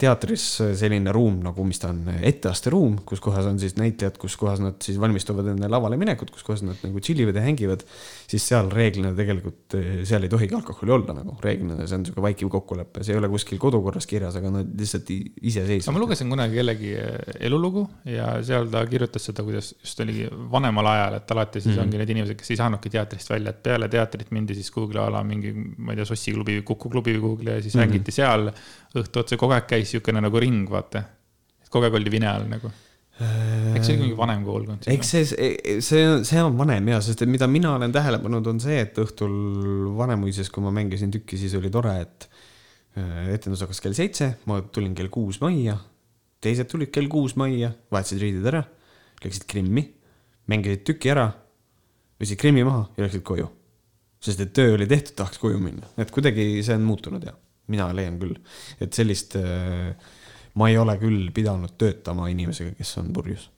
teatris 0.00 0.44
selline 0.78 1.12
ruum 1.14 1.40
nagu, 1.44 1.64
mis 1.66 1.80
ta 1.82 1.90
on, 1.92 2.04
etteasteruum, 2.26 3.00
kus 3.08 3.22
kohas 3.22 3.46
on 3.50 3.58
siis 3.60 3.76
näitlejad, 3.78 4.18
kus 4.20 4.36
kohas 4.40 4.62
nad 4.62 4.78
siis 4.84 4.98
valmistuvad 5.00 5.50
enne 5.52 5.68
lavale 5.70 5.98
minekut, 6.00 6.30
kus 6.34 6.44
kohas 6.46 6.62
nad 6.66 6.78
nagu 6.84 7.02
chill 7.04 7.22
ivad 7.24 7.38
ja 7.38 7.44
hängivad. 7.44 7.84
siis 8.30 8.44
seal 8.46 8.70
reeglina 8.70 9.10
tegelikult, 9.16 9.74
äh, 9.74 10.02
seal 10.06 10.22
ei 10.22 10.30
tohigi 10.30 10.54
alkoholi 10.54 10.92
olla 10.94 11.16
nagu 11.16 11.34
reeglina, 11.42 11.86
see 11.86 11.98
on 11.98 12.04
sihuke 12.06 12.22
vaikiv 12.22 12.50
kokkulepe, 12.52 13.04
see 13.04 13.14
ei 13.14 13.20
ole 13.20 13.30
kuskil 13.32 13.58
kodukorras 13.58 14.06
kirjas, 14.10 14.36
aga 14.38 14.52
nad 14.54 14.70
lihtsalt 14.78 15.10
iseseisvalt. 15.10 15.94
ma 15.96 16.04
lugesin 16.04 16.30
kunagi 16.30 16.60
kellegi 16.60 16.92
äh, 17.00 17.18
elulugu 17.48 17.86
ja 18.06 18.32
seal 18.46 18.70
ta 18.70 18.84
kirjutas 18.86 19.26
seda, 19.30 19.44
kuidas 19.46 19.72
just 19.80 20.04
oligi 20.04 20.28
vanemal 20.52 20.90
ajal, 20.92 21.18
et 21.18 21.34
alati 21.36 21.60
siis 21.60 21.74
mm 21.74 21.78
-hmm. 21.78 21.84
ongi 21.84 22.02
need 22.02 22.14
inimesed, 22.16 22.38
kes 22.38 22.54
ei 22.54 22.60
saanudki 22.62 22.90
teatrist 22.90 23.30
välja, 23.30 23.50
et 23.50 23.62
peale 23.62 23.88
teatrit 23.88 24.30
mindi 24.30 24.54
siis 24.54 24.70
kuhugile 24.70 25.02
a 25.02 25.10
la 25.10 25.24
mingi, 25.24 25.52
ma 25.76 25.92
ei 25.92 26.00
tea, 26.00 26.04
Sossi 26.10 26.32
klubi, 26.32 26.62
Kuku 26.62 26.88
klubi 26.90 27.16
või 27.16 27.20
kuhugile 27.20 27.58
ja 27.58 27.62
siis 27.62 27.74
mm 27.74 27.80
-hmm. 27.80 27.86
mängiti 27.90 28.12
seal 28.12 28.52
õhtu 28.98 29.22
otsa, 29.22 29.38
kogu 29.38 29.54
aeg 29.54 29.66
käis 29.70 29.90
niisugune 29.90 30.22
nagu 30.24 30.40
ring, 30.42 30.70
vaata. 30.70 31.04
kogu 31.70 31.86
aeg 31.86 31.98
oldi 32.00 32.10
vine 32.10 32.26
all 32.26 32.46
nagu. 32.50 32.70
eks 33.20 33.84
see 33.84 33.94
oli 33.94 34.06
mingi 34.06 34.16
vanem 34.16 34.44
koolkond. 34.46 34.86
eks 34.90 35.10
see, 35.12 35.26
see, 35.84 36.04
see 36.26 36.42
on 36.42 36.56
vanem 36.58 36.88
ja, 36.94 37.00
sest 37.04 37.22
et 37.22 37.30
mida 37.30 37.46
mina 37.50 37.74
olen 37.76 37.92
tähele 37.92 38.18
pannud, 38.22 38.46
on 38.50 38.62
see, 38.62 38.78
et 38.86 38.96
õhtul 38.98 39.34
Vanemuises, 39.98 40.48
kui 40.50 40.64
ma 40.64 40.72
mängisin 40.74 41.12
tükki, 41.14 41.38
siis 41.38 41.54
oli 41.58 41.70
tore, 41.72 41.92
et 42.00 42.26
äh, 42.96 43.28
etendus 43.36 43.62
hakkas 43.66 43.82
kell 43.84 43.96
seitse, 43.96 44.32
ma 44.50 44.62
tulin 44.72 44.96
kell 44.96 45.12
kuus 45.12 45.38
majja. 45.44 45.76
teised 46.40 46.70
tulid 46.72 46.90
kell 46.94 47.10
kuus 47.12 47.36
majja, 47.36 47.74
vahetasid 47.92 48.24
riided 48.24 48.48
ära, 48.48 48.64
läksid 49.20 49.44
Krimmi, 49.52 49.84
mängisid 50.48 50.86
tüki 50.88 51.12
ära, 51.12 51.28
võtsid 52.18 52.40
Krimmi 52.40 52.64
maha 52.66 52.88
ja 52.96 53.04
läksid 53.04 53.22
koju. 53.22 53.46
sest 54.20 54.40
et 54.40 54.56
töö 54.56 54.74
oli 54.74 54.88
tehtud, 54.88 55.14
tahaks 55.20 55.38
koju 55.40 55.60
minna, 55.60 55.92
et 56.00 56.10
kuidagi 56.10 56.64
see 56.64 56.74
on 56.80 56.88
muutunud 56.88 57.22
ja 57.24 57.36
mina 57.70 57.88
leian 57.96 58.18
küll, 58.20 58.36
et 58.80 58.96
sellist, 58.96 59.36
äh, 59.40 59.94
ma 60.58 60.68
ei 60.70 60.78
ole 60.80 60.96
küll 61.00 61.30
pidanud 61.34 61.76
töötama 61.80 62.28
inimesega, 62.32 62.74
kes 62.78 62.92
on 63.02 63.12
purjus 63.14 63.48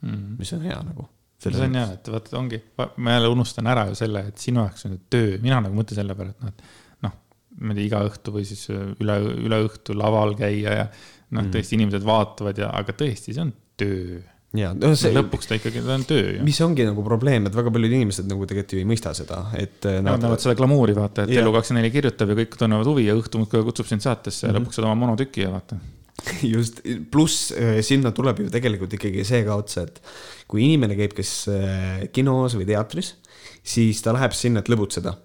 mm. 0.00 0.10
-hmm. 0.10 0.38
mis 0.38 0.52
on 0.56 0.64
hea 0.66 0.78
nagu, 0.86 1.08
see 1.42 1.60
on 1.66 1.78
jah, 1.80 1.92
et 1.98 2.10
vaata, 2.12 2.38
ongi, 2.38 2.62
ma 2.96 3.16
jälle 3.16 3.34
unustan 3.34 3.66
ära 3.72 3.86
ju 3.90 3.98
selle, 3.98 4.26
et 4.30 4.38
sinu 4.38 4.64
jaoks 4.64 4.88
on 4.88 4.98
töö, 5.10 5.36
mina 5.42 5.60
nagu 5.64 5.76
mõtlen 5.76 6.00
selle 6.00 6.16
peale, 6.18 6.36
et 6.36 6.46
noh, 6.46 6.54
et 6.54 7.04
noh, 7.06 7.18
ma 7.60 7.74
ei 7.74 7.80
tea, 7.80 7.90
iga 7.90 8.06
õhtu 8.08 8.34
või 8.38 8.46
siis 8.48 8.64
üle, 8.70 9.18
üle 9.48 9.60
õhtu 9.66 9.96
laval 9.98 10.36
käia 10.38 10.80
ja 10.82 10.88
noh 11.30 11.42
mm., 11.42 11.52
tõesti 11.54 11.78
inimesed 11.78 12.06
vaatavad 12.06 12.62
ja, 12.62 12.70
aga 12.80 12.94
tõesti, 12.94 13.34
see 13.34 13.44
on 13.44 13.52
töö 13.76 14.22
ja 14.60 14.72
no 14.76 14.92
see. 14.98 15.12
lõpuks 15.14 15.50
ta 15.50 15.58
ikkagi, 15.58 15.82
ta 15.86 15.96
on 15.96 16.06
töö 16.08 16.36
ju. 16.36 16.44
mis 16.46 16.60
ongi 16.64 16.86
nagu 16.88 17.04
probleem, 17.06 17.48
et 17.48 17.56
väga 17.56 17.72
paljud 17.74 17.96
inimesed 17.98 18.30
nagu 18.30 18.48
tegelikult 18.48 18.76
ju 18.76 18.82
ei 18.82 18.88
mõista 18.88 19.12
seda, 19.16 19.42
et. 19.58 19.82
Nad 19.86 20.22
näevad 20.22 20.42
seda 20.42 20.56
glamuuri, 20.58 20.96
vaata, 20.96 21.26
et 21.26 21.34
Elu24 21.40 21.92
kirjutab 21.94 22.32
ja 22.32 22.38
kõik 22.42 22.56
tunnevad 22.60 22.88
huvi 22.90 23.06
ja 23.08 23.18
õhtu 23.18 23.42
muudkui 23.42 23.64
kutsub 23.66 23.90
sind 23.90 24.04
saatesse 24.04 24.46
ja 24.46 24.50
mm 24.50 24.56
-hmm. 24.56 24.64
lõpuks 24.64 24.80
saad 24.80 24.88
oma 24.88 24.98
monotüki 25.06 25.46
ja 25.46 25.52
vaata 25.54 25.78
just, 26.54 26.80
pluss 27.10 27.52
äh, 27.52 27.82
sinna 27.84 28.12
tuleb 28.16 28.40
ju 28.40 28.48
tegelikult 28.52 28.96
ikkagi 28.96 29.24
see 29.26 29.44
ka 29.46 29.58
otsa, 29.60 29.86
et 29.86 30.00
kui 30.48 30.64
inimene 30.64 30.96
käib 30.98 31.14
kas 31.16 31.32
äh, 31.52 32.08
kinos 32.12 32.56
või 32.56 32.68
teatris, 32.68 33.14
siis 33.62 34.02
ta 34.02 34.14
läheb 34.16 34.34
sinna, 34.36 34.62
et 34.62 34.70
lõbutseda 34.72 35.16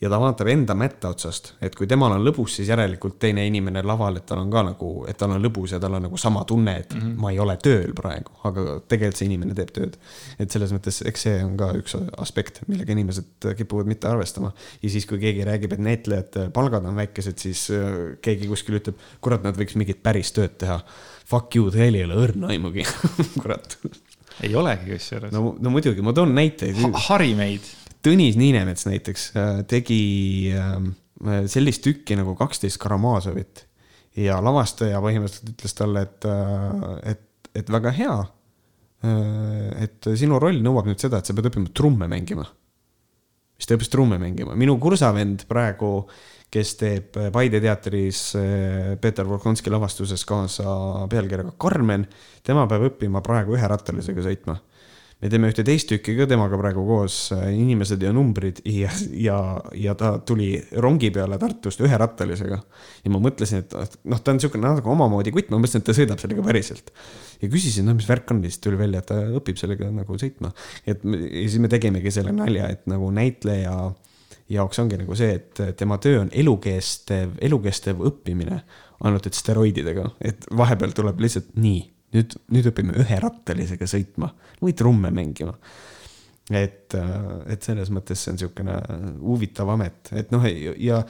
ja 0.00 0.10
ta 0.12 0.18
vaatab 0.20 0.48
enda 0.52 0.74
mätta 0.76 1.08
otsast, 1.14 1.54
et 1.64 1.74
kui 1.76 1.86
temal 1.88 2.12
on 2.18 2.24
lõbus, 2.24 2.58
siis 2.58 2.68
järelikult 2.68 3.16
teine 3.22 3.46
inimene 3.48 3.80
laval, 3.86 4.18
et 4.18 4.26
tal 4.28 4.42
on 4.42 4.50
ka 4.52 4.62
nagu, 4.66 4.90
et 5.08 5.16
tal 5.16 5.32
on 5.32 5.40
lõbus 5.42 5.72
ja 5.72 5.80
tal 5.80 5.96
on 5.96 6.04
nagu 6.04 6.18
sama 6.20 6.42
tunne, 6.48 6.74
et 6.82 6.94
mm 6.94 7.00
-hmm. 7.00 7.14
ma 7.22 7.30
ei 7.32 7.38
ole 7.40 7.56
tööl 7.62 7.94
praegu, 7.96 8.34
aga 8.44 8.64
tegelikult 8.88 9.16
see 9.16 9.28
inimene 9.30 9.54
teeb 9.54 9.72
tööd. 9.72 9.96
et 10.38 10.50
selles 10.50 10.72
mõttes, 10.72 11.00
eks 11.08 11.22
see 11.22 11.44
on 11.44 11.56
ka 11.56 11.70
üks 11.80 11.96
aspekt, 12.18 12.60
millega 12.68 12.92
inimesed 12.92 13.48
kipuvad 13.56 13.86
mitte 13.86 14.08
arvestama. 14.08 14.52
ja 14.82 14.90
siis, 14.90 15.06
kui 15.06 15.18
keegi 15.18 15.44
räägib, 15.44 15.72
et 15.72 15.80
näitlejate 15.80 16.50
palgad 16.50 16.84
on 16.84 16.96
väikesed, 16.96 17.38
siis 17.38 17.70
äh, 17.70 18.18
keegi 18.20 18.48
kuskil 18.48 18.76
ütleb, 18.80 18.96
kurat, 19.20 19.42
nad 19.42 19.56
võiks 19.56 19.76
mingit 19.76 20.02
päris 20.02 20.32
tööd 20.32 20.58
teha. 20.58 20.80
Fuck 21.26 21.56
you, 21.56 21.70
teil 21.70 21.94
ei 21.94 22.04
ole 22.04 22.14
õrna 22.14 22.52
aimugi 22.52 22.84
kurat 23.42 23.78
ei 24.42 24.54
olegi 24.54 24.92
kusjuures. 24.92 25.32
no, 25.32 25.56
no 25.60 25.70
muidugi, 25.70 26.02
ma 26.02 26.12
toon 26.12 26.34
näiteid 26.34 26.76
ha. 26.76 26.90
hari 27.08 27.34
meid 27.34 27.64
Tõnis 28.06 28.36
Niinemets 28.38 28.86
näiteks 28.86 29.22
äh, 29.34 29.56
tegi 29.66 30.52
ähm, 30.54 30.92
sellist 31.50 31.82
tükki 31.82 32.14
nagu 32.14 32.36
kaksteist 32.38 32.78
Karamazovit 32.78 33.64
ja 34.20 34.36
lavastaja 34.44 35.00
põhimõtteliselt 35.02 35.50
ütles 35.50 35.74
talle, 35.74 36.04
et, 36.06 36.26
äh, 36.30 37.16
et, 37.16 37.50
et 37.58 37.72
väga 37.74 37.90
hea. 37.96 38.14
Äh, 39.02 39.88
et 39.88 40.10
sinu 40.20 40.38
roll 40.42 40.62
nõuab 40.62 40.86
nüüd 40.86 41.02
seda, 41.02 41.18
et 41.18 41.26
sa 41.26 41.34
pead 41.34 41.50
õppima 41.50 41.72
trumme 41.74 42.06
mängima. 42.12 42.46
siis 43.56 43.66
ta 43.66 43.74
õppis 43.74 43.90
trumme 43.90 44.20
mängima, 44.22 44.54
minu 44.54 44.76
kursavend 44.78 45.42
praegu, 45.50 46.06
kes 46.52 46.74
teeb 46.78 47.16
Paide 47.34 47.58
teatris 47.58 48.20
Peeter 49.00 49.26
Volkonski 49.26 49.72
lavastuses 49.72 50.22
kaasa 50.28 51.08
pealkirjaga 51.10 51.56
Carmen, 51.58 52.06
tema 52.46 52.68
peab 52.70 52.86
õppima 52.92 53.24
praegu 53.24 53.56
üherattalisega 53.58 54.22
sõitma 54.28 54.60
me 55.22 55.30
teeme 55.32 55.48
ühte 55.48 55.64
teist 55.64 55.88
tükki 55.88 56.12
ka 56.18 56.26
temaga 56.28 56.58
praegu 56.60 56.82
koos, 56.84 57.16
äh, 57.32 57.48
inimesed 57.56 58.02
ja 58.04 58.12
numbrid 58.12 58.60
ja, 58.68 58.90
ja, 59.16 59.38
ja 59.76 59.94
ta 59.96 60.16
tuli 60.28 60.50
rongi 60.82 61.10
peale 61.14 61.38
Tartust 61.40 61.80
üherattalisega. 61.84 62.58
ja 63.04 63.12
ma 63.12 63.20
mõtlesin, 63.24 63.64
et 63.64 63.96
noh, 64.04 64.20
ta 64.20 64.34
on 64.34 64.40
niisugune 64.40 64.66
natuke 64.66 64.92
omamoodi 64.92 65.32
kutt, 65.32 65.48
ma 65.52 65.60
mõtlesin, 65.62 65.80
et 65.80 65.88
ta 65.88 65.96
sõidab 65.96 66.20
sellega 66.20 66.44
päriselt. 66.44 66.92
ja 67.40 67.48
küsisin, 67.52 67.88
no 67.88 67.96
mis 67.96 68.08
värk 68.08 68.34
on, 68.34 68.44
siis 68.44 68.60
tuli 68.60 68.80
välja, 68.80 69.00
et 69.00 69.08
ta 69.08 69.22
õpib 69.40 69.60
sellega 69.60 69.88
nagu 69.92 70.20
sõitma. 70.20 70.52
et 70.84 71.04
ja 71.06 71.46
siis 71.46 71.58
me 71.64 71.72
tegimegi 71.72 72.12
selle 72.12 72.36
nalja, 72.36 72.68
et 72.76 72.84
nagu 72.90 73.08
näitleja 73.14 73.76
jaoks 74.52 74.84
ongi 74.84 75.00
nagu 75.00 75.16
see, 75.16 75.40
et 75.40 75.64
tema 75.80 75.96
töö 76.02 76.20
on 76.26 76.30
elukestev, 76.32 77.38
elukestev 77.40 78.04
õppimine, 78.04 78.60
ainult 79.00 79.26
et 79.26 79.36
steroididega, 79.36 80.10
et 80.20 80.44
vahepeal 80.56 80.92
tuleb 80.96 81.24
lihtsalt 81.24 81.56
nii 81.56 81.95
nüüd, 82.14 82.38
nüüd 82.54 82.70
õpime 82.70 82.96
üherattalisega 83.02 83.88
sõitma 83.90 84.30
või 84.62 84.74
trumme 84.76 85.10
mängima. 85.14 85.56
et, 86.46 86.94
et 87.50 87.64
selles 87.66 87.88
mõttes 87.90 88.20
see 88.22 88.30
on 88.30 88.36
niisugune 88.36 88.76
huvitav 89.18 89.72
amet, 89.72 90.12
et 90.14 90.30
noh, 90.30 90.44
ja, 90.46 91.00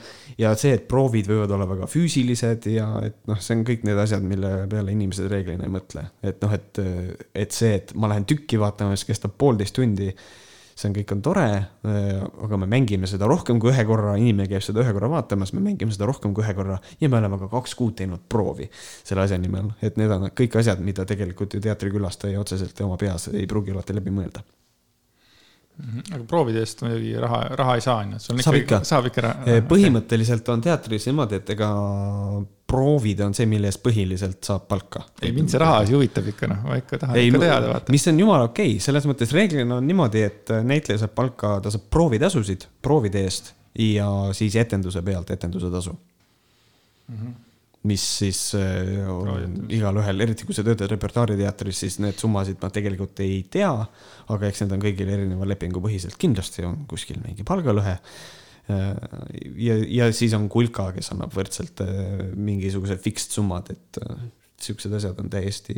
ja 0.41 0.53
see, 0.57 0.73
et 0.73 0.87
proovid 0.89 1.29
võivad 1.29 1.53
olla 1.53 1.67
väga 1.69 1.89
füüsilised 1.91 2.65
ja 2.73 2.87
et 3.05 3.19
noh, 3.29 3.37
see 3.37 3.59
on 3.59 3.61
kõik 3.67 3.85
need 3.85 4.01
asjad, 4.01 4.25
mille 4.25 4.65
peale 4.71 4.95
inimesed 4.97 5.29
reeglina 5.29 5.67
ei 5.67 5.75
mõtle. 5.75 6.07
et 6.25 6.41
noh, 6.41 6.57
et, 6.57 6.81
et 7.37 7.53
see, 7.53 7.77
et 7.77 7.93
ma 7.93 8.09
lähen 8.09 8.25
tükki 8.25 8.57
vaatama, 8.57 8.97
mis 8.97 9.05
kestab 9.05 9.37
poolteist 9.37 9.77
tundi 9.77 10.09
see 10.77 10.89
on, 10.89 10.95
kõik 10.97 11.13
on 11.15 11.23
tore, 11.25 11.45
äh, 11.89 12.09
aga 12.45 12.59
me 12.61 12.69
mängime 12.69 13.09
seda 13.09 13.29
rohkem 13.29 13.61
kui 13.61 13.71
ühe 13.73 13.85
korra, 13.89 14.13
inimene 14.19 14.49
käib 14.51 14.65
seda 14.65 14.83
ühe 14.83 14.93
korra 14.93 15.09
vaatamas, 15.15 15.53
me 15.57 15.63
mängime 15.65 15.93
seda 15.95 16.09
rohkem 16.09 16.35
kui 16.37 16.45
ühe 16.45 16.53
korra 16.57 16.77
ja 17.01 17.09
me 17.09 17.17
oleme 17.21 17.39
ka 17.41 17.49
kaks 17.55 17.73
kuud 17.79 17.97
teinud 17.97 18.27
proovi 18.29 18.69
selle 18.75 19.25
asja 19.25 19.41
nimel, 19.41 19.73
et 19.81 19.97
need 19.97 20.13
on 20.13 20.29
kõik 20.37 20.59
asjad, 20.61 20.83
mida 20.85 21.07
tegelikult 21.09 21.57
ju 21.57 21.63
teatrikülastaja 21.65 22.41
otseselt 22.43 22.85
oma 22.85 22.99
peas 23.01 23.29
ei 23.33 23.49
pruugi 23.49 23.73
alati 23.73 23.97
läbi 23.97 24.13
mõelda. 24.13 24.45
Aga 25.77 26.23
proovide 26.25 26.61
eest 26.65 26.81
muidugi 26.81 27.11
raha, 27.21 27.41
raha 27.59 27.75
ei 27.77 27.83
saa, 27.85 28.01
on 28.01 28.15
ju, 28.15 28.19
sul 28.23 28.37
on 28.37 28.45
saab 28.45 28.57
ikka, 28.57 28.79
saab 28.87 29.09
ikka 29.11 29.23
raha. 29.27 29.57
põhimõtteliselt 29.69 30.49
on 30.49 30.63
teatris 30.65 31.05
niimoodi, 31.09 31.37
et 31.41 31.51
ega 31.53 31.69
proovid 32.67 33.21
on 33.23 33.35
see, 33.37 33.45
mille 33.49 33.69
eest 33.69 33.83
põhiliselt 33.85 34.41
saab 34.49 34.65
palka. 34.71 35.03
ei, 35.21 35.31
mind 35.35 35.53
see 35.53 35.61
raha 35.61 35.83
asi 35.83 35.93
huvitab 35.93 36.31
ikka, 36.33 36.49
noh, 36.49 36.65
ma 36.65 36.79
ikka 36.81 37.01
tahan 37.03 37.19
ei, 37.21 37.29
ikka 37.29 37.43
teada, 37.45 37.71
vaata. 37.75 37.93
mis 37.93 38.09
on 38.09 38.21
jumala 38.25 38.49
okei 38.49 38.73
okay., 38.73 38.85
selles 38.87 39.05
mõttes 39.09 39.33
reeglina 39.37 39.77
on 39.77 39.87
niimoodi, 39.87 40.25
et 40.25 40.53
näitleja 40.65 41.05
saab 41.05 41.13
palka, 41.17 41.57
ta 41.63 41.73
saab 41.73 41.85
proovitasusid 41.93 42.69
proovide 42.81 43.21
eest 43.27 43.53
ja 43.77 44.09
siis 44.37 44.57
etenduse 44.57 45.05
pealt 45.05 45.29
etenduse 45.37 45.69
tasu 45.73 45.93
mm. 45.93 47.17
-hmm 47.17 47.43
mis 47.87 48.03
siis 48.19 48.39
äh, 48.57 49.05
on 49.11 49.67
igalühel, 49.73 50.23
eriti 50.25 50.47
kui 50.47 50.55
sa 50.55 50.65
töötad 50.65 50.89
repertuaariteatris, 50.91 51.83
siis 51.83 51.99
need 52.03 52.17
summasid 52.19 52.59
ma 52.63 52.71
tegelikult 52.73 53.21
ei 53.23 53.43
tea. 53.51 53.71
aga 54.33 54.49
eks 54.49 54.63
need 54.63 54.73
on 54.75 54.83
kõigil 54.83 55.13
erineva 55.13 55.47
lepingu 55.47 55.81
põhiselt, 55.83 56.17
kindlasti 56.19 56.65
on 56.67 56.81
kuskil 56.89 57.21
mingi 57.23 57.45
palgalõhe. 57.47 57.97
Äh, 58.67 58.87
ja, 59.63 59.77
ja 60.01 60.09
siis 60.15 60.35
on 60.37 60.49
kulka, 60.51 60.89
kes 60.97 61.13
annab 61.15 61.35
võrdselt 61.37 61.85
äh, 61.85 62.25
mingisugused 62.35 63.03
fixed 63.03 63.37
summad, 63.37 63.71
et 63.71 64.01
siuksed 64.61 64.97
asjad 64.97 65.19
on 65.21 65.29
täiesti 65.31 65.77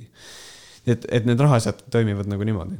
et, 0.94 1.06
et 1.20 1.28
need 1.28 1.42
rahaasjad 1.42 1.84
toimivad 1.94 2.30
nagu 2.32 2.48
niimoodi. 2.48 2.78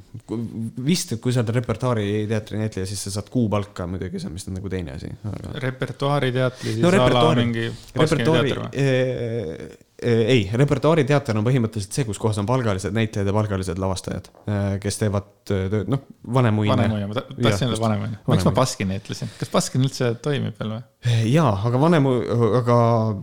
vist, 0.86 1.16
kui 1.24 1.36
sa 1.36 1.44
oled 1.44 1.54
repertuaariteatri 1.60 2.62
näitleja, 2.62 2.90
siis 2.90 3.04
sa 3.08 3.18
saad 3.18 3.30
kuupalka 3.34 3.88
muidugi, 3.90 4.22
see 4.22 4.32
on 4.32 4.40
vist 4.40 4.52
nagu 4.54 4.72
teine 4.72 4.96
asi 4.96 5.12
aga.... 5.12 5.54
repertuaariteatri 5.66 6.74
siis 6.78 6.86
no, 6.86 6.94
repertuaari, 6.96 7.46
mingi 7.46 7.70
repertuaari, 7.70 8.58
ei, 10.04 10.44
repertuaariteater 10.54 11.38
on 11.40 11.46
põhimõtteliselt 11.46 11.96
see, 11.96 12.06
kus 12.08 12.20
kohas 12.22 12.40
on 12.42 12.48
palgalised 12.50 12.96
näitlejad 12.96 13.28
ja 13.28 13.34
palgalised 13.36 13.80
lavastajad, 13.82 14.30
kes 14.84 15.00
teevad 15.02 15.28
tööd, 15.50 15.76
noh, 15.92 16.06
Vanemuine. 16.34 16.72
Vanemuine, 16.72 17.10
ma 17.10 17.18
tahtsin 17.18 17.68
öelda 17.68 17.82
Vanemuine. 17.82 18.20
miks 18.30 18.48
ma 18.48 18.54
Baskini 18.56 19.00
ütlesin, 19.02 19.32
kas 19.40 19.52
Baskin 19.54 19.84
üldse 19.86 20.12
toimib 20.24 20.60
veel 20.60 20.76
või? 20.76 20.82
jaa, 21.32 21.52
aga 21.70 21.82
Vanemu, 21.82 22.14
aga 22.62 22.78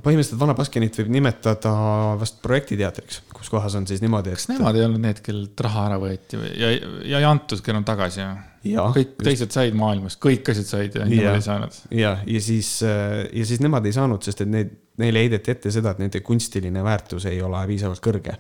põhimõtteliselt 0.05 0.41
Vana 0.41 0.57
Baskinit 0.59 1.01
võib 1.01 1.13
nimetada 1.17 1.73
vast 2.21 2.41
projektiteatriks, 2.45 3.23
kus 3.37 3.53
kohas 3.53 3.77
on 3.79 3.89
siis 3.89 4.05
niimoodi, 4.05 4.33
et. 4.33 4.41
kas 4.41 4.51
nemad 4.53 4.77
ei 4.77 4.87
olnud 4.87 5.05
need, 5.05 5.21
kellelt 5.25 5.67
raha 5.67 5.89
ära 5.91 6.01
võeti 6.03 6.41
ja, 6.57 6.73
ja 7.05 7.21
ei 7.23 7.29
antud, 7.29 7.61
kellel 7.65 7.83
on 7.83 7.89
tagasi 7.89 8.23
ja? 8.23 8.33
kõik 8.67 9.15
just. 9.15 9.29
teised 9.29 9.55
said 9.55 9.77
maailmas, 9.79 10.19
kõik 10.21 10.49
asjad 10.53 10.73
said 10.73 10.99
ja 10.99 11.07
nemad 11.09 11.39
ei 11.39 11.47
saanud. 11.47 11.85
ja, 11.95 12.17
ja 12.27 12.43
siis, 12.43 12.73
ja 12.83 13.47
siis 13.53 13.63
nemad 13.65 13.87
ei 13.87 13.97
saanud, 13.97 14.25
sest 14.25 14.45
et 14.45 14.53
neid 14.53 14.75
neile 15.03 15.25
heideti 15.25 15.53
ette 15.55 15.73
seda, 15.75 15.93
et 15.93 16.03
nende 16.03 16.23
kunstiline 16.25 16.85
väärtus 16.85 17.29
ei 17.31 17.41
ole 17.45 17.63
piisavalt 17.69 18.03
kõrge. 18.05 18.37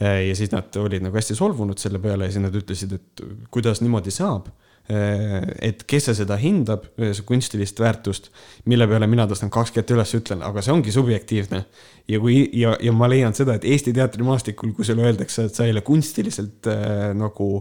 ja 0.00 0.34
siis 0.36 0.48
nad 0.48 0.76
olid 0.80 1.04
nagu 1.04 1.16
hästi 1.16 1.36
solvunud 1.36 1.78
selle 1.78 2.00
peale 2.00 2.28
ja 2.28 2.32
siis 2.32 2.44
nad 2.44 2.54
ütlesid, 2.56 2.94
et 2.96 3.22
kuidas 3.52 3.82
niimoodi 3.84 4.12
saab. 4.14 4.48
et 4.90 5.84
kes 5.86 6.08
see 6.08 6.16
seda 6.18 6.34
hindab, 6.40 6.88
see 6.98 7.22
kunstilist 7.26 7.78
väärtust, 7.78 8.30
mille 8.66 8.88
peale 8.90 9.06
mina 9.06 9.26
tõstan 9.30 9.52
kaks 9.52 9.70
kätt 9.76 9.92
üles 9.94 10.14
ütlen, 10.18 10.40
aga 10.42 10.64
see 10.64 10.72
ongi 10.74 10.90
subjektiivne. 10.94 11.64
ja 12.08 12.20
kui, 12.22 12.40
ja, 12.58 12.74
ja 12.80 12.92
ma 12.92 13.08
leian 13.08 13.36
seda, 13.36 13.54
et 13.54 13.68
Eesti 13.68 13.92
teatrimaastikul, 13.94 14.72
kui 14.74 14.88
sulle 14.88 15.06
öeldakse, 15.06 15.46
et 15.46 15.54
sa 15.54 15.68
ei 15.68 15.76
ole 15.76 15.84
kunstiliselt 15.86 16.66
äh, 16.66 17.12
nagu 17.14 17.52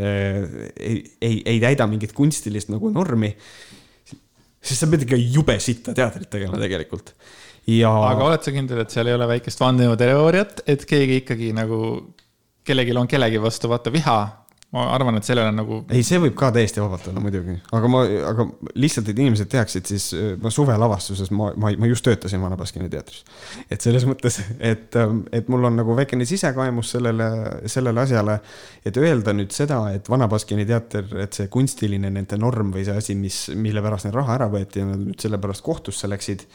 äh, 0.00 0.42
ei, 0.74 1.04
ei, 1.20 1.42
ei 1.44 1.60
täida 1.60 1.86
mingit 1.86 2.16
kunstilist 2.16 2.72
nagu 2.72 2.90
normi 2.90 3.36
siis 4.62 4.80
sa 4.80 4.88
pead 4.90 5.06
ikka 5.06 5.18
jube 5.18 5.56
sitta 5.62 5.94
teatrit 5.96 6.30
tegema 6.32 6.60
tegelikult 6.60 7.12
ja. 7.70 7.92
aga 8.10 8.28
oled 8.28 8.44
sa 8.44 8.54
kindel, 8.54 8.82
et 8.84 8.94
seal 8.94 9.10
ei 9.10 9.16
ole 9.16 9.28
väikest 9.36 9.62
vandenõuteooriat, 9.62 10.64
et 10.66 10.86
keegi 10.88 11.22
ikkagi 11.22 11.52
nagu, 11.56 11.80
kellelgi 12.66 12.96
on 12.98 13.10
kellegi 13.10 13.42
vastu 13.42 13.70
vaata 13.72 13.92
viha 13.94 14.20
ma 14.72 14.86
arvan, 14.94 15.18
et 15.18 15.26
sellel 15.26 15.50
on 15.50 15.58
nagu. 15.60 15.78
ei, 15.92 16.00
see 16.06 16.16
võib 16.20 16.34
ka 16.38 16.48
täiesti 16.54 16.80
vabalt 16.80 17.04
olla 17.10 17.20
muidugi, 17.20 17.58
aga 17.76 17.88
ma, 17.92 18.00
aga 18.30 18.46
lihtsalt, 18.80 19.10
et 19.12 19.18
inimesed 19.20 19.50
teaksid, 19.52 19.88
siis 19.90 20.06
äh, 20.16 20.30
ma 20.40 20.52
suvelavastuses 20.54 21.28
ma, 21.36 21.50
ma, 21.60 21.74
ma 21.76 21.90
just 21.90 22.04
töötasin 22.06 22.40
Vana 22.40 22.56
Baskini 22.56 22.88
teatris. 22.92 23.20
et 23.68 23.84
selles 23.84 24.06
mõttes, 24.08 24.40
et, 24.56 24.96
ähm, 24.96 25.26
et 25.32 25.50
mul 25.52 25.68
on 25.68 25.76
nagu 25.76 25.96
väikene 25.98 26.24
sisekaemus 26.28 26.94
sellele, 26.96 27.28
sellele 27.72 28.04
asjale. 28.06 28.38
et 28.88 28.96
öelda 28.96 29.36
nüüd 29.36 29.52
seda, 29.52 29.82
et 29.92 30.08
Vana 30.08 30.30
Baskini 30.32 30.64
teater, 30.68 31.04
et 31.20 31.36
see 31.36 31.52
kunstiline 31.52 32.08
nende 32.14 32.40
norm 32.40 32.72
või 32.72 32.86
see 32.88 32.96
asi, 32.96 33.18
mis, 33.18 33.42
mille 33.52 33.84
pärast 33.84 34.08
neil 34.08 34.16
raha 34.22 34.40
ära 34.40 34.48
võeti 34.52 34.80
ja 34.80 34.88
nad 34.88 35.04
nüüd 35.04 35.20
selle 35.20 35.40
pärast 35.42 35.66
kohtusse 35.68 36.08
läksid 36.08 36.48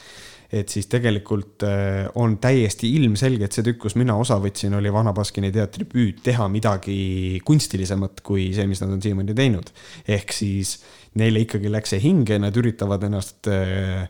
et 0.51 0.71
siis 0.71 0.87
tegelikult 0.91 1.65
äh, 1.67 2.05
on 2.15 2.37
täiesti 2.43 2.93
ilmselge, 2.95 3.47
et 3.47 3.57
see 3.57 3.65
tükk, 3.65 3.81
kus 3.87 3.97
mina 3.99 4.15
osa 4.19 4.37
võtsin, 4.43 4.75
oli 4.77 4.91
Vana 4.93 5.13
Baskini 5.15 5.51
teatri 5.55 5.87
püüd 5.89 6.21
teha 6.23 6.47
midagi 6.51 7.41
kunstilisemat 7.47 8.23
kui 8.25 8.49
see, 8.55 8.67
mis 8.69 8.81
nad 8.83 8.95
on 8.95 9.03
siiamaani 9.03 9.35
teinud. 9.37 9.73
ehk 10.07 10.31
siis 10.35 10.77
neile 11.19 11.43
ikkagi 11.43 11.71
läks 11.71 11.95
see 11.95 12.03
hinge, 12.03 12.39
nad 12.39 12.55
üritavad 12.57 13.03
ennast 13.09 13.49
äh, 13.51 14.07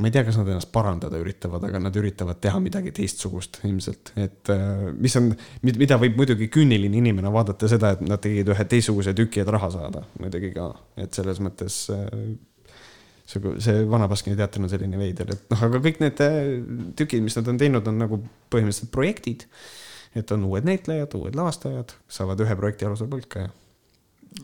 ma 0.00 0.08
ei 0.08 0.14
tea, 0.14 0.24
kas 0.24 0.38
nad 0.40 0.48
ennast 0.50 0.72
parandada 0.72 1.20
üritavad, 1.20 1.68
aga 1.68 1.78
nad 1.84 1.96
üritavad 2.00 2.40
teha 2.42 2.58
midagi 2.64 2.94
teistsugust 2.96 3.60
ilmselt, 3.68 4.14
et 4.18 4.50
äh, 4.50 4.90
mis 4.96 5.14
on, 5.20 5.30
mida 5.68 6.00
võib 6.00 6.18
muidugi 6.18 6.50
küüniline 6.52 6.98
inimene 7.02 7.30
vaadata 7.32 7.70
seda, 7.70 7.94
et 7.94 8.02
nad 8.06 8.22
tegid 8.24 8.50
ühe 8.54 8.68
teistsuguse 8.72 9.14
tüki, 9.16 9.44
et 9.44 9.54
raha 9.54 9.70
saada 9.74 10.02
muidugi 10.18 10.50
ka, 10.56 10.72
et 11.06 11.14
selles 11.14 11.42
mõttes 11.44 11.84
see, 13.26 13.56
see 13.64 13.84
Vana 13.90 14.08
Baskini 14.10 14.38
teater 14.38 14.62
on 14.62 14.72
selline 14.72 15.00
veider, 15.00 15.34
et 15.34 15.52
noh, 15.52 15.66
aga 15.68 15.82
kõik 15.84 16.00
need 16.02 16.22
äh, 16.24 16.40
tükid, 16.98 17.24
mis 17.26 17.36
nad 17.38 17.52
on 17.52 17.60
teinud, 17.60 17.92
on 17.92 18.00
nagu 18.06 18.22
põhimõtteliselt 18.52 18.94
projektid. 18.94 19.46
et 20.16 20.30
on 20.32 20.46
uued 20.48 20.64
näitlejad, 20.64 21.12
uued 21.18 21.34
lavastajad, 21.36 21.92
saavad 22.08 22.40
ühe 22.40 22.54
projekti 22.56 22.86
alusel 22.88 23.10
palka 23.12 23.46
ja 23.46 23.54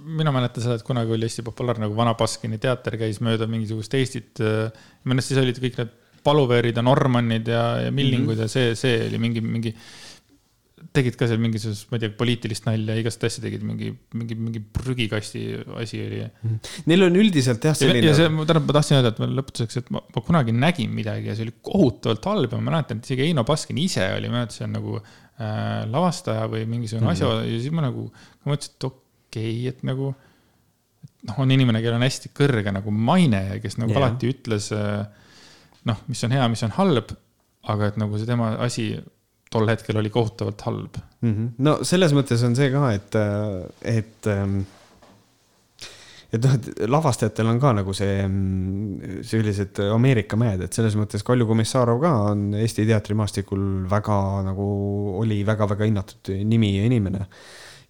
mina 0.04 0.32
mäletan 0.32 0.64
seda, 0.64 0.76
et 0.78 0.86
kunagi 0.86 1.12
oli 1.12 1.28
hästi 1.28 1.44
populaarne, 1.46 1.86
nagu 1.86 1.96
Vana 1.96 2.14
Baskini 2.18 2.58
teater 2.60 2.96
käis 3.00 3.20
mööda 3.24 3.48
mingisugust 3.50 3.94
Eestit. 3.94 4.40
minu 4.40 5.18
arust 5.18 5.32
siis 5.32 5.40
olid 5.42 5.58
kõik 5.60 5.80
need 5.80 5.98
Paluveerid 6.22 6.78
ja 6.78 6.84
Normannid 6.86 7.48
ja, 7.50 7.62
ja 7.86 7.90
Millingud 7.92 8.36
mm 8.36 8.38
-hmm. 8.38 8.42
ja 8.42 8.48
see, 8.48 8.74
see 8.78 9.08
oli 9.08 9.18
mingi, 9.18 9.40
mingi. 9.40 9.74
Tegid 10.96 11.16
ka 11.18 11.26
seal 11.30 11.40
mingisugust, 11.42 11.86
ma 11.90 11.98
ei 11.98 12.02
tea, 12.04 12.12
poliitilist 12.18 12.66
nalja, 12.66 12.96
igast 13.00 13.22
asja 13.26 13.42
tegid, 13.44 13.62
mingi, 13.66 13.90
mingi, 14.18 14.36
mingi 14.38 14.62
prügikasti 14.74 15.42
asi 15.80 16.00
oli. 16.02 16.20
-hmm. 16.24 16.72
Neil 16.90 17.06
on 17.06 17.18
üldiselt 17.22 17.64
jah 17.64 17.76
selline. 17.78 18.06
ja 18.06 18.14
see, 18.18 18.28
tähendab, 18.28 18.66
ma 18.66 18.76
tahtsin 18.76 18.98
öelda, 18.98 19.12
et 19.14 19.22
ma 19.22 19.28
lõpetuseks, 19.30 19.78
et 19.82 19.92
ma, 19.94 20.02
ma 20.16 20.24
kunagi 20.26 20.54
nägin 20.56 20.92
midagi 20.96 21.30
ja 21.30 21.36
see 21.38 21.46
oli 21.46 21.54
kohutavalt 21.70 22.28
halb 22.32 22.56
ja 22.56 22.60
ma 22.60 22.70
mäletan, 22.70 23.00
et 23.00 23.08
isegi 23.08 23.28
Eino 23.28 23.46
Baskin 23.48 23.78
ise 23.82 24.08
oli, 24.16 24.32
ma 24.32 24.44
on 24.44 24.74
nagu 24.76 24.98
äh, 24.98 25.86
lavastaja 25.92 26.50
või 26.50 26.66
mingisugune 26.66 27.06
mm 27.06 27.14
-hmm. 27.14 27.40
asja 27.40 27.54
ja 27.54 27.62
siis 27.62 27.72
ma 27.72 27.86
nagu, 27.86 28.10
ma 28.44 28.52
mõtlesin, 28.52 28.76
et 28.76 28.88
okei 28.90 29.56
okay,, 29.56 29.72
et 29.72 29.82
nagu. 29.88 30.14
noh, 31.22 31.38
on 31.38 31.50
inimene, 31.50 31.78
kellel 31.82 32.00
on 32.00 32.06
hästi 32.08 32.32
kõrge 32.34 32.72
nagu 32.74 32.90
maine 32.90 33.40
ja 33.52 33.58
kes 33.62 33.76
nagu 33.78 33.92
yeah. 33.94 34.02
alati 34.02 34.30
ütles. 34.34 34.70
noh, 35.84 35.98
mis 36.06 36.24
on 36.24 36.32
hea, 36.34 36.48
mis 36.48 36.62
on 36.62 36.70
halb, 36.78 37.12
aga 37.62 37.86
et 37.90 37.96
nagu 37.96 38.18
see 38.18 38.26
tema 38.26 38.56
asi 38.58 38.96
tol 39.52 39.68
hetkel 39.70 39.98
oli 40.00 40.12
kohutavalt 40.12 40.68
halb 40.68 41.00
mm. 41.20 41.32
-hmm. 41.32 41.50
no 41.66 41.78
selles 41.86 42.14
mõttes 42.16 42.44
on 42.46 42.56
see 42.58 42.70
ka, 42.72 42.92
et, 42.96 43.18
et 43.94 44.30
ähm, 44.32 44.62
et 46.32 46.40
noh, 46.40 46.54
et 46.56 46.88
lavastajatel 46.88 47.50
on 47.50 47.58
ka 47.60 47.74
nagu 47.76 47.92
see, 47.96 48.22
sellised 49.28 49.82
Ameerika 49.92 50.38
mehed, 50.40 50.64
et 50.64 50.72
selles 50.72 50.96
mõttes 50.96 51.24
Kalju 51.26 51.46
Komissarov 51.48 52.00
ka 52.00 52.12
on 52.30 52.46
Eesti 52.56 52.86
teatrimaastikul 52.88 53.66
väga 53.90 54.16
nagu, 54.46 54.68
oli 55.20 55.42
väga-väga 55.46 55.90
hinnatud 55.90 56.32
nimi 56.48 56.72
ja 56.78 56.88
inimene 56.88 57.26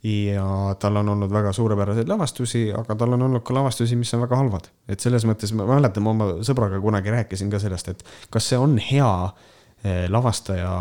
ja 0.02 0.74
tal 0.82 0.98
on 0.98 1.08
olnud 1.08 1.30
väga 1.30 1.52
suurepäraseid 1.54 2.08
lavastusi, 2.10 2.64
aga 2.74 2.96
tal 2.98 3.14
on 3.14 3.22
olnud 3.28 3.44
ka 3.46 3.54
lavastusi, 3.54 3.96
mis 3.96 4.10
on 4.14 4.24
väga 4.24 4.36
halvad. 4.40 4.66
et 4.88 5.00
selles 5.00 5.24
mõttes 5.28 5.54
ma 5.54 5.66
mäletan, 5.68 6.02
ma 6.02 6.10
oma 6.10 6.28
sõbraga 6.42 6.80
kunagi 6.82 7.14
rääkisin 7.14 7.50
ka 7.50 7.62
sellest, 7.62 7.88
et 7.88 8.02
kas 8.30 8.50
see 8.50 8.58
on 8.58 8.74
hea 8.82 9.12
eh, 9.30 9.51
lavastaja, 9.82 10.72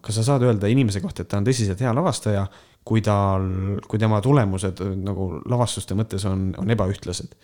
kas 0.00 0.16
sa 0.16 0.22
saad 0.24 0.46
öelda 0.48 0.68
inimese 0.72 1.02
kohta, 1.04 1.22
et 1.22 1.28
ta 1.28 1.36
on 1.40 1.44
tõsiselt 1.44 1.80
hea 1.84 1.90
lavastaja, 1.92 2.46
kui 2.86 3.02
tal, 3.04 3.44
kui 3.88 4.00
tema 4.00 4.20
tulemused 4.24 4.80
nagu 5.04 5.28
lavastuste 5.50 5.96
mõttes 5.98 6.24
on, 6.28 6.50
on 6.58 6.72
ebaühtlased. 6.72 7.34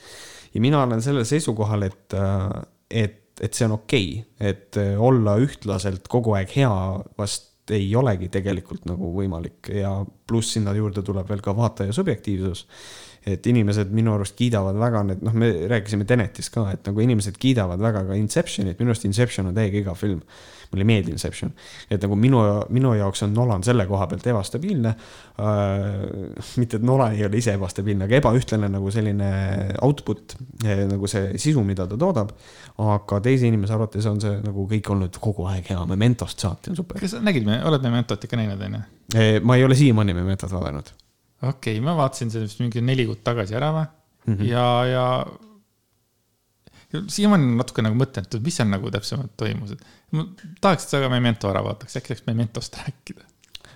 ja 0.55 0.61
mina 0.65 0.83
olen 0.83 1.03
sellel 1.05 1.27
seisukohal, 1.29 1.85
et, 1.91 2.17
et, 2.91 3.21
et 3.41 3.53
see 3.53 3.69
on 3.69 3.77
okei 3.77 4.09
okay,, 4.23 4.55
et 4.55 4.81
olla 4.97 5.37
ühtlaselt 5.43 6.09
kogu 6.09 6.39
aeg 6.39 6.57
hea 6.57 6.73
vast 7.19 7.53
ei 7.75 7.89
olegi 7.99 8.29
tegelikult 8.31 8.85
nagu 8.87 9.11
võimalik 9.15 9.71
ja 9.75 9.91
pluss 10.29 10.55
sinna 10.55 10.75
juurde 10.77 11.03
tuleb 11.03 11.27
veel 11.29 11.43
ka 11.43 11.55
vaataja 11.57 11.93
subjektiivsus. 11.93 12.67
et 13.27 13.47
inimesed 13.47 13.91
minu 13.91 14.13
arust 14.15 14.37
kiidavad 14.39 14.77
väga 14.79 15.03
need, 15.03 15.23
noh, 15.27 15.35
me 15.35 15.49
rääkisime 15.67 16.05
Tenetist 16.07 16.53
ka, 16.55 16.69
et 16.71 16.87
nagu 16.87 17.01
inimesed 17.03 17.35
kiidavad 17.43 17.81
väga 17.83 18.05
ka 18.07 18.15
Inceptionit, 18.15 18.79
minu 18.79 18.95
arust 18.95 19.05
Inception 19.05 19.51
on 19.51 19.55
täiega 19.55 19.81
igav 19.83 19.99
film 19.99 20.23
mulle 20.71 20.85
ei 20.85 20.89
meeldi 20.91 21.13
Inception. 21.15 21.53
et 21.91 22.03
nagu 22.03 22.17
minu, 22.19 22.41
minu 22.75 22.93
jaoks 22.99 23.23
on 23.27 23.35
Nolan 23.35 23.65
selle 23.67 23.87
koha 23.87 24.07
pealt 24.11 24.27
ebastabiilne 24.33 24.93
äh,. 24.93 26.45
mitte, 26.61 26.81
et 26.81 26.87
Nolan 26.87 27.17
ei 27.17 27.25
ole 27.27 27.41
ise 27.41 27.57
ebastabiilne, 27.57 28.09
aga 28.09 28.21
ebaühtlane 28.21 28.71
nagu 28.73 28.93
selline 28.95 29.31
output, 29.87 30.37
eh, 30.65 30.85
nagu 30.91 31.11
see 31.11 31.33
sisu, 31.43 31.65
mida 31.67 31.87
ta 31.87 31.99
toodab. 32.01 32.35
aga 32.77 33.21
teise 33.25 33.49
inimese 33.49 33.77
arvates 33.77 34.07
on 34.11 34.21
see 34.21 34.37
nagu 34.45 34.67
kõik 34.71 34.93
olnud 34.93 35.19
kogu 35.23 35.49
aeg 35.53 35.73
hea, 35.73 35.81
Mementost 35.89 36.43
saati 36.45 36.73
on 36.73 36.81
super. 36.83 37.01
kas 37.01 37.17
sa 37.17 37.25
nägid, 37.25 37.47
oled 37.47 37.83
Mementot 37.87 38.25
ikka 38.25 38.39
näinud, 38.41 38.63
on 38.69 38.79
ju? 38.79 38.85
Eh, 39.15 39.41
ma 39.41 39.57
ei 39.57 39.65
ole 39.65 39.79
siiamaani 39.79 40.15
Mementot 40.15 40.53
vaadanud. 40.53 40.93
okei 41.43 41.77
okay,, 41.77 41.85
ma 41.85 41.97
vaatasin 41.97 42.33
seda 42.33 42.49
vist 42.49 42.61
mingi 42.65 42.83
neli 42.85 43.07
kuud 43.09 43.25
tagasi 43.25 43.57
ära 43.57 43.73
või 43.73 43.87
mm 44.27 44.35
-hmm. 44.35 44.49
ja, 44.51 44.87
ja 44.87 45.07
siiamaani 46.95 47.55
natuke 47.59 47.85
nagu 47.85 47.99
mõtlen, 47.99 48.27
et 48.27 48.37
mis 48.43 48.59
seal 48.59 48.69
nagu 48.71 48.91
täpsemalt 48.95 49.33
toimus, 49.41 49.77
et 49.77 50.17
ma 50.17 50.27
tahaks, 50.63 50.87
et 50.87 50.95
sa 50.95 51.01
ka 51.03 51.11
Memento 51.13 51.51
ära 51.51 51.65
vaataks, 51.67 51.99
äkki 52.01 52.15
saaks 52.15 52.29
Mementost 52.29 52.79
rääkida. 52.83 53.27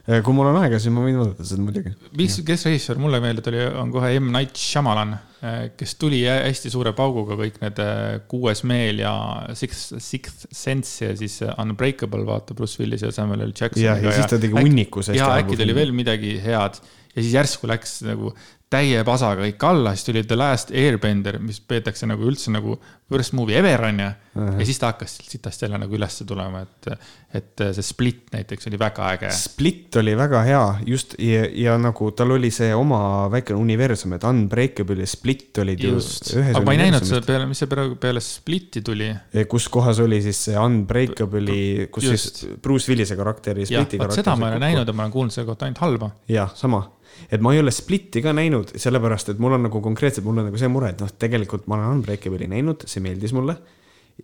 Eh, 0.09 0.23
kui 0.25 0.35
mul 0.35 0.49
on 0.49 0.57
aega, 0.63 0.79
siis 0.81 0.93
ma 0.95 1.03
võin 1.05 1.19
vaadata 1.21 1.45
seda 1.47 1.63
muidugi. 1.63 1.93
mis, 2.17 2.39
kes 2.47 2.65
režissöör, 2.67 2.99
mulle 3.03 3.21
meeldib, 3.23 3.47
oli, 3.51 3.61
on 3.83 3.91
kohe 3.93 4.15
M. 4.17 4.31
Night 4.33 4.57
Shyamalan, 4.59 5.13
eh, 5.45 5.59
kes 5.79 5.93
tuli 6.01 6.23
hästi 6.25 6.73
suure 6.73 6.95
pauguga 6.97 7.37
kõik 7.39 7.61
need 7.63 7.83
eh, 7.85 8.21
Kuues 8.31 8.65
meel 8.67 9.03
ja 9.05 9.13
Sixth, 9.59 10.01
Sixth 10.03 10.49
Sense 10.57 11.11
ja 11.11 11.19
siis 11.19 11.37
Unbreakable, 11.53 12.25
vaata, 12.29 12.57
Bruce 12.57 12.81
Willis 12.81 13.05
ja 13.05 13.13
Samuel 13.15 13.45
L. 13.51 13.53
Jackson. 13.53 13.85
ja, 13.85 13.99
ja 14.01 14.17
siis 14.17 14.33
ta 14.33 14.41
tegi 14.41 14.57
hunnikus 14.57 15.13
hästi. 15.13 15.21
ja 15.21 15.35
äkki 15.43 15.61
tuli 15.61 15.77
veel 15.77 15.93
midagi 15.97 16.39
head 16.43 16.81
ja 17.15 17.21
siis 17.21 17.35
järsku 17.35 17.71
läks 17.71 18.01
nagu 18.07 18.33
täie 18.71 19.03
pasaga 19.07 19.43
kõik 19.43 19.65
alla, 19.67 19.93
siis 19.97 20.07
tuli 20.07 20.23
The 20.23 20.37
Last 20.39 20.71
Airbender, 20.71 21.41
mis 21.43 21.59
peetakse 21.59 22.07
nagu 22.07 22.23
üldse 22.31 22.53
nagu 22.55 22.77
worst 23.11 23.33
movie 23.35 23.57
ever 23.59 23.83
on 23.89 23.97
ju 23.99 24.07
uh. 24.07 24.43
-huh. 24.45 24.61
ja 24.61 24.67
siis 24.67 24.79
ta 24.79 24.93
hakkas 24.93 25.17
sitast 25.27 25.63
jälle 25.63 25.79
nagu 25.79 25.95
ülesse 25.97 26.25
tulema, 26.25 26.61
et, 26.63 26.87
et 27.35 27.63
see 27.75 27.83
Split 27.83 28.31
näiteks 28.33 28.71
oli 28.71 28.79
väga 28.79 29.09
äge. 29.15 29.31
Split 29.35 29.97
oli 29.97 30.15
väga 30.17 30.43
hea, 30.47 30.63
just 30.87 31.17
ja, 31.19 31.49
ja 31.55 31.79
nagu 31.79 32.11
tal 32.15 32.31
oli 32.31 32.51
see 32.55 32.71
oma 32.75 33.27
väike 33.33 33.55
universum, 33.59 34.15
et 34.15 34.25
Unbreakable 34.25 35.01
ja 35.01 35.07
Split 35.07 35.59
olid 35.59 35.83
just. 35.83 36.31
ju. 36.35 36.45
aga 36.55 36.63
ma 36.65 36.77
ei 36.77 36.83
näinud 36.85 37.05
seda 37.11 37.27
peale, 37.27 37.51
mis 37.51 37.59
see 37.59 37.67
peale, 37.75 37.97
peale 37.97 38.21
Spliti 38.21 38.85
tuli. 38.87 39.11
kus 39.49 39.69
kohas 39.69 39.99
oli 39.99 40.23
siis 40.23 40.45
see 40.45 40.59
Unbreakable'i, 40.59 41.91
kus 41.91 42.07
just. 42.07 42.37
siis 42.45 42.63
Bruce 42.63 42.87
Willise 42.93 43.19
karakteri. 43.19 43.67
seda 43.67 44.37
ma 44.37 44.47
ei 44.47 44.55
ole 44.55 44.65
näinud 44.69 44.87
ja 44.87 44.95
ma 44.95 45.09
olen 45.09 45.19
kuulnud 45.19 45.35
selle 45.35 45.51
kohta 45.51 45.67
ainult 45.67 45.83
halba. 45.83 46.11
jah, 46.29 46.55
sama 46.55 46.87
et 47.29 47.43
ma 47.43 47.53
ei 47.55 47.63
ole 47.63 47.73
Splitti 47.75 48.23
ka 48.25 48.33
näinud, 48.37 48.75
sellepärast 48.81 49.33
et 49.33 49.41
mul 49.43 49.57
on 49.57 49.67
nagu 49.67 49.83
konkreetselt, 49.85 50.27
mul 50.27 50.41
on 50.41 50.51
nagu 50.51 50.61
see 50.61 50.71
mure, 50.73 50.93
et 50.95 51.03
noh, 51.03 51.11
tegelikult 51.21 51.67
ma 51.71 51.79
olen 51.79 52.01
Unbreakable'i 52.01 52.49
näinud, 52.51 52.87
see 52.91 53.03
meeldis 53.05 53.35
mulle. 53.37 53.57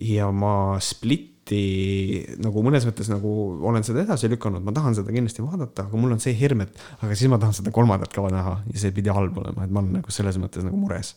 ja 0.01 0.29
ma 0.33 0.77
Splitti 0.83 2.27
nagu 2.43 2.63
mõnes 2.67 2.85
mõttes 2.89 3.09
nagu 3.09 3.33
olen 3.65 3.85
seda 3.87 4.03
edasi 4.03 4.29
lükanud, 4.33 4.65
ma 4.67 4.75
tahan 4.77 4.97
seda 4.99 5.15
kindlasti 5.15 5.45
vaadata, 5.45 5.87
aga 5.87 6.01
mul 6.01 6.17
on 6.17 6.23
see 6.23 6.35
hirm, 6.37 6.67
et 6.67 6.81
aga 7.01 7.15
siis 7.15 7.31
ma 7.33 7.41
tahan 7.43 7.57
seda 7.57 7.73
kolmandat 7.75 8.13
ka 8.13 8.25
näha 8.33 8.57
ja 8.73 8.81
see 8.83 8.95
pidi 8.97 9.13
halb 9.15 9.37
olema, 9.41 9.65
et 9.65 9.73
ma 9.73 9.83
olen 9.83 10.01
nagu 10.01 10.15
selles 10.15 10.41
mõttes 10.43 10.67
nagu 10.67 10.77
mures. 10.77 11.15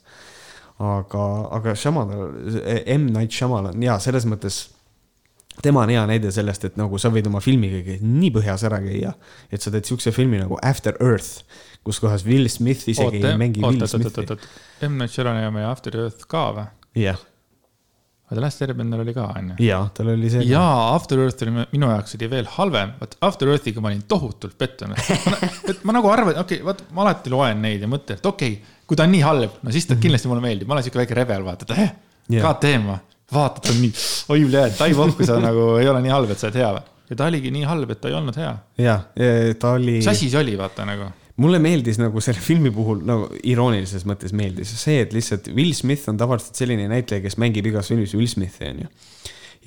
aga, 0.80 1.24
aga 1.60 1.76
Shyamalan, 1.76 2.36
M. 2.86 3.10
Night 3.12 3.36
Shyamalan 3.36 3.84
ja 3.84 4.00
selles 4.00 4.28
mõttes 4.30 4.68
tema 5.62 5.84
on 5.84 5.92
hea 5.92 6.04
näide 6.08 6.32
sellest, 6.32 6.66
et 6.68 6.78
nagu 6.80 7.00
sa 7.02 7.12
võid 7.14 7.28
oma 7.30 7.42
filmiga 7.44 7.98
nii 8.00 8.32
põhjas 8.36 8.64
ära 8.68 8.80
käia, 8.84 9.14
et 9.52 9.64
sa 9.64 9.72
teed 9.74 9.88
siukse 9.90 10.14
filmi 10.16 10.40
nagu 10.42 10.60
After 10.64 10.96
Earth, 11.04 11.44
kus 11.86 12.00
kohas 12.04 12.26
Will 12.28 12.50
Smith 12.52 12.88
isegi 12.92 13.06
oot, 13.08 13.18
ei 13.32 13.40
mängi 13.40 13.64
oot, 13.64 13.74
Will 13.74 13.86
oot, 13.86 13.92
Smithi. 13.92 14.38
M. 14.88 15.00
Night 15.00 15.14
Shyamalan 15.14 15.60
ja 15.64 15.72
After 15.72 15.98
Earth 16.06 16.28
ka 16.30 16.46
või? 16.56 16.66
jah. 17.04 17.20
aga 18.30 18.38
The 18.38 18.44
Last 18.44 18.62
Airbender 18.66 19.04
oli 19.04 19.14
ka, 19.16 19.28
on 19.40 19.54
ju? 19.54 19.68
jaa, 19.70 19.82
tal 19.96 20.12
oli 20.14 20.32
see. 20.34 20.46
jaa, 20.50 20.94
After 20.96 21.22
Earth 21.24 21.46
oli 21.46 21.56
minu 21.60 21.92
jaoks 21.92 22.18
oli 22.20 22.32
veel 22.32 22.50
halvem, 22.58 22.96
vot 23.00 23.16
After 23.30 23.52
Earthiga 23.54 23.84
ma 23.84 23.92
olin 23.92 24.04
tohutult 24.10 24.58
pettunud. 24.60 25.00
et 25.72 25.86
ma 25.88 25.96
nagu 25.96 26.12
arvan, 26.12 26.36
okei 26.36 26.60
okay,, 26.60 26.66
vaat 26.68 26.84
ma 26.96 27.08
alati 27.08 27.34
loen 27.34 27.64
neid 27.66 27.86
ja 27.86 27.92
mõtlen, 27.92 28.22
et 28.22 28.32
okei 28.34 28.58
okay,, 28.60 28.78
kui 28.90 29.00
ta 29.00 29.08
on 29.08 29.16
nii 29.16 29.26
halb, 29.26 29.62
no 29.64 29.74
siis 29.74 29.86
ta 29.86 29.94
mm 29.94 29.98
-hmm. 29.98 30.04
kindlasti 30.08 30.32
mulle 30.32 30.46
meeldib, 30.46 30.70
ma 30.70 30.78
olen 30.78 30.88
siuke 30.88 31.04
väike 31.04 31.18
rebel, 31.18 31.46
vaata, 31.46 31.70
et 31.70 31.78
eh, 31.78 31.96
yeah. 32.36 32.46
God 32.46 32.62
damn 32.66 33.00
vaatad, 33.34 33.62
ta 33.64 33.74
on 33.74 33.82
nii, 33.84 33.92
oi 34.34 34.40
üle, 34.46 34.64
tai 34.78 34.94
pohku, 34.98 35.26
sa 35.28 35.38
nagu 35.42 35.76
ei 35.82 35.90
ole 35.90 36.02
nii 36.06 36.14
halb, 36.14 36.32
et 36.34 36.42
sa 36.42 36.50
oled 36.50 36.58
hea 36.58 36.70
või? 36.78 36.86
ja 37.10 37.18
ta 37.18 37.28
oligi 37.30 37.52
nii 37.54 37.66
halb, 37.66 37.92
et 37.94 38.02
ta 38.02 38.10
ei 38.10 38.18
olnud 38.18 38.38
hea. 38.38 38.52
ja, 38.82 39.00
ta 39.60 39.74
oli. 39.78 39.98
mis 40.00 40.10
asi 40.10 40.30
see 40.30 40.42
oli, 40.42 40.56
vaata 40.58 40.86
nagu? 40.90 41.10
Mulle 41.40 41.60
meeldis 41.64 42.00
nagu 42.02 42.22
selle 42.24 42.42
filmi 42.44 42.72
puhul 42.74 43.04
nagu 43.08 43.30
iroonilises 43.48 44.06
mõttes 44.10 44.34
meeldis 44.36 44.74
see, 44.82 45.00
et 45.04 45.16
lihtsalt 45.16 45.50
Will 45.56 45.72
Smith 45.78 46.10
on 46.12 46.20
tavaliselt 46.20 46.60
selline 46.60 46.90
näitleja, 46.92 47.24
kes 47.26 47.40
mängib 47.42 47.70
igas 47.72 47.92
filmis 47.92 48.16
Will 48.18 48.30
Smithi, 48.30 48.74
onju. 48.74 48.92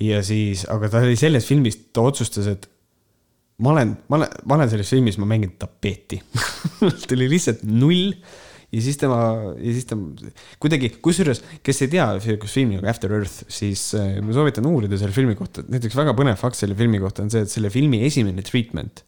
ja 0.09 0.21
siis, 0.25 0.67
aga 0.71 0.91
ta 0.93 1.03
oli 1.03 1.17
selles 1.19 1.47
filmis, 1.49 1.79
ta 1.95 2.05
otsustas, 2.05 2.49
et 2.51 2.69
ma 3.63 3.73
olen, 3.73 3.93
ma 4.09 4.21
olen, 4.21 4.39
ma 4.49 4.57
olen 4.59 4.73
selles 4.73 4.93
filmis, 4.93 5.19
ma 5.21 5.29
mängin 5.29 5.55
tapeeti 5.59 6.21
tal 6.79 7.17
oli 7.17 7.29
lihtsalt 7.35 7.63
null 7.67 8.11
ja 8.73 8.81
siis 8.81 8.97
tema, 9.01 9.19
ja 9.61 9.73
siis 9.75 9.87
ta 9.89 9.97
kuidagi, 10.61 10.91
kusjuures, 11.05 11.43
kes 11.65 11.83
ei 11.85 11.93
tea 11.93 12.07
sihukest 12.23 12.59
filmi 12.59 12.79
nagu 12.79 12.89
After 12.89 13.13
Earth, 13.13 13.45
siis 13.53 13.91
äh, 13.97 14.17
ma 14.25 14.35
soovitan 14.35 14.67
uurida 14.69 14.97
selle 14.99 15.15
filmi 15.15 15.37
kohta, 15.39 15.65
näiteks 15.69 15.97
väga 15.97 16.15
põnev 16.17 16.37
fakt 16.41 16.57
selle 16.59 16.77
filmi 16.77 17.01
kohta 17.01 17.25
on 17.25 17.33
see, 17.33 17.45
et 17.45 17.53
selle 17.53 17.73
filmi 17.73 18.01
esimene 18.07 18.45
treatment 18.45 19.05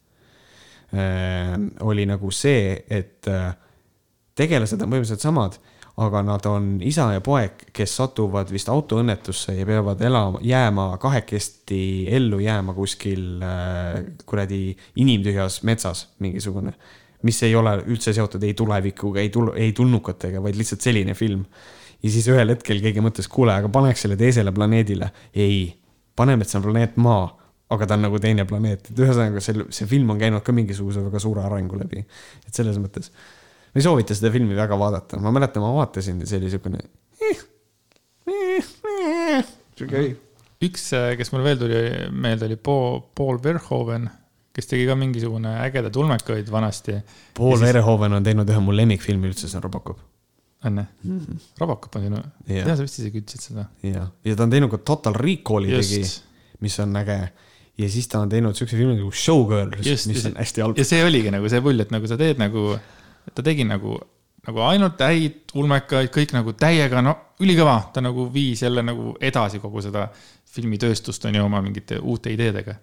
oli 1.82 2.06
nagu 2.10 2.32
see, 2.32 2.76
et 2.90 3.28
äh, 3.32 3.54
tegelased 4.36 4.82
on 4.82 4.92
põhimõtteliselt 4.92 5.26
samad 5.26 5.60
aga 5.96 6.22
nad 6.28 6.46
on 6.50 6.66
isa 6.84 7.08
ja 7.16 7.22
poeg, 7.24 7.70
kes 7.76 7.94
satuvad 8.02 8.50
vist 8.52 8.68
autoõnnetusse 8.72 9.56
ja 9.56 9.68
peavad 9.68 10.02
elama, 10.04 10.42
jääma 10.44 10.90
kahekesti 11.00 11.80
ellu 12.18 12.42
jääma 12.44 12.76
kuskil 12.76 13.44
äh, 13.44 14.02
kuradi 14.28 14.76
inimtühjas 15.00 15.62
metsas 15.64 16.10
mingisugune. 16.20 16.76
mis 17.26 17.40
ei 17.44 17.56
ole 17.56 17.72
üldse 17.88 18.12
seotud 18.14 18.44
ei 18.44 18.54
tulevikuga, 18.54 19.20
ei 19.20 19.32
tul-, 19.34 19.56
ei 19.56 19.72
tulnukatega, 19.74 20.44
vaid 20.44 20.60
lihtsalt 20.60 20.84
selline 20.84 21.14
film. 21.14 21.46
ja 22.04 22.12
siis 22.12 22.28
ühel 22.28 22.52
hetkel 22.52 22.84
keegi 22.84 23.02
mõtles, 23.02 23.32
kuule, 23.32 23.56
aga 23.56 23.72
paneks 23.72 24.04
selle 24.04 24.20
teisele 24.20 24.52
planeedile. 24.52 25.12
ei, 25.34 25.78
paneme, 26.16 26.44
et 26.44 26.52
see 26.52 26.60
on 26.60 26.68
planeet 26.68 26.98
Maa 26.98 27.45
aga 27.74 27.88
ta 27.90 27.98
on 27.98 28.06
nagu 28.06 28.20
teine 28.22 28.46
planeet, 28.46 28.92
et 28.92 29.00
ühesõnaga 29.02 29.42
see, 29.42 29.66
see 29.74 29.90
film 29.90 30.12
on 30.14 30.22
käinud 30.22 30.44
ka 30.46 30.54
mingisuguse 30.54 31.02
väga 31.08 31.22
suure 31.22 31.42
arengu 31.46 31.80
läbi. 31.80 32.06
et 32.46 32.54
selles 32.54 32.78
mõttes 32.82 33.10
ma 33.76 33.82
ei 33.82 33.84
soovita 33.84 34.16
seda 34.16 34.32
filmi 34.32 34.56
väga 34.56 34.78
vaadata, 34.80 35.18
ma 35.20 35.34
mäletan, 35.36 35.64
ma 35.66 35.74
vaatasin 35.76 36.22
ja 36.24 36.30
see 36.30 36.40
oli 36.40 36.52
siukene. 36.54 36.84
üks, 40.64 40.86
äh, 40.96 41.12
kes 41.20 41.34
mul 41.34 41.44
veel 41.44 41.60
tuli 41.60 41.82
meelde, 42.16 42.48
oli 42.48 42.56
Paul, 42.56 43.02
Paul 43.18 43.42
Verhoeven, 43.44 44.08
kes 44.56 44.72
tegi 44.72 44.86
ka 44.88 44.96
mingisugune 44.96 45.58
ägedaid 45.66 45.98
ulmekaid 46.00 46.52
vanasti. 46.52 47.02
Paul 47.36 47.58
siis... 47.58 47.66
Verhoeven 47.68 48.16
on 48.16 48.24
teinud 48.24 48.50
ühe 48.54 48.62
mu 48.64 48.76
lemmikfilmi 48.78 49.28
üldse, 49.34 49.50
see 49.50 49.60
on 49.60 49.66
Robocop. 49.66 50.00
on 50.66 50.78
jah 50.80 50.86
mm 51.04 51.20
-hmm.? 51.20 51.42
Robocop 51.60 51.96
on 51.96 52.02
sinu, 52.08 52.22
tead 52.48 52.72
sa 52.78 52.82
vist 52.82 53.00
isegi 53.00 53.20
ütlesid 53.22 53.42
seda? 53.44 53.66
ja, 53.84 54.08
ja 54.26 54.36
ta 54.36 54.48
on 54.48 54.50
teinud 54.50 54.72
ka 54.72 54.78
Total 54.78 55.14
Recall'i 55.14 55.76
tegi, 55.76 56.00
mis 56.64 56.80
on 56.80 56.96
äge 56.96 57.20
ja 57.78 57.90
siis 57.92 58.08
ta 58.12 58.22
on 58.24 58.32
teinud 58.32 58.56
siukse 58.58 58.78
filmi 58.78 58.96
nagu 58.98 59.12
Showgirls, 59.12 60.08
mis 60.10 60.28
on 60.30 60.38
hästi 60.40 60.64
halb. 60.64 60.78
ja 60.80 60.88
see 60.88 61.04
oligi 61.06 61.32
nagu 61.34 61.50
see 61.52 61.64
pull, 61.64 61.84
et 61.84 61.92
nagu 61.94 62.08
sa 62.10 62.18
teed 62.20 62.40
nagu 62.42 62.76
ta 63.34 63.44
tegi 63.46 63.66
nagu, 63.68 63.98
nagu 64.48 64.64
ainult 64.70 65.02
häid 65.02 65.56
ulmekaid, 65.58 66.12
kõik 66.14 66.36
nagu 66.36 66.56
täiega, 66.60 67.04
no 67.06 67.16
ülikõva, 67.44 67.80
ta 67.94 68.04
nagu 68.04 68.30
viis 68.34 68.64
jälle 68.64 68.84
nagu 68.86 69.16
edasi 69.20 69.60
kogu 69.64 69.84
seda 69.84 70.08
filmitööstust 70.56 71.28
on 71.28 71.36
ju 71.36 71.44
oma 71.44 71.62
mingite 71.64 72.00
uute 72.00 72.32
ideedega. 72.32 72.76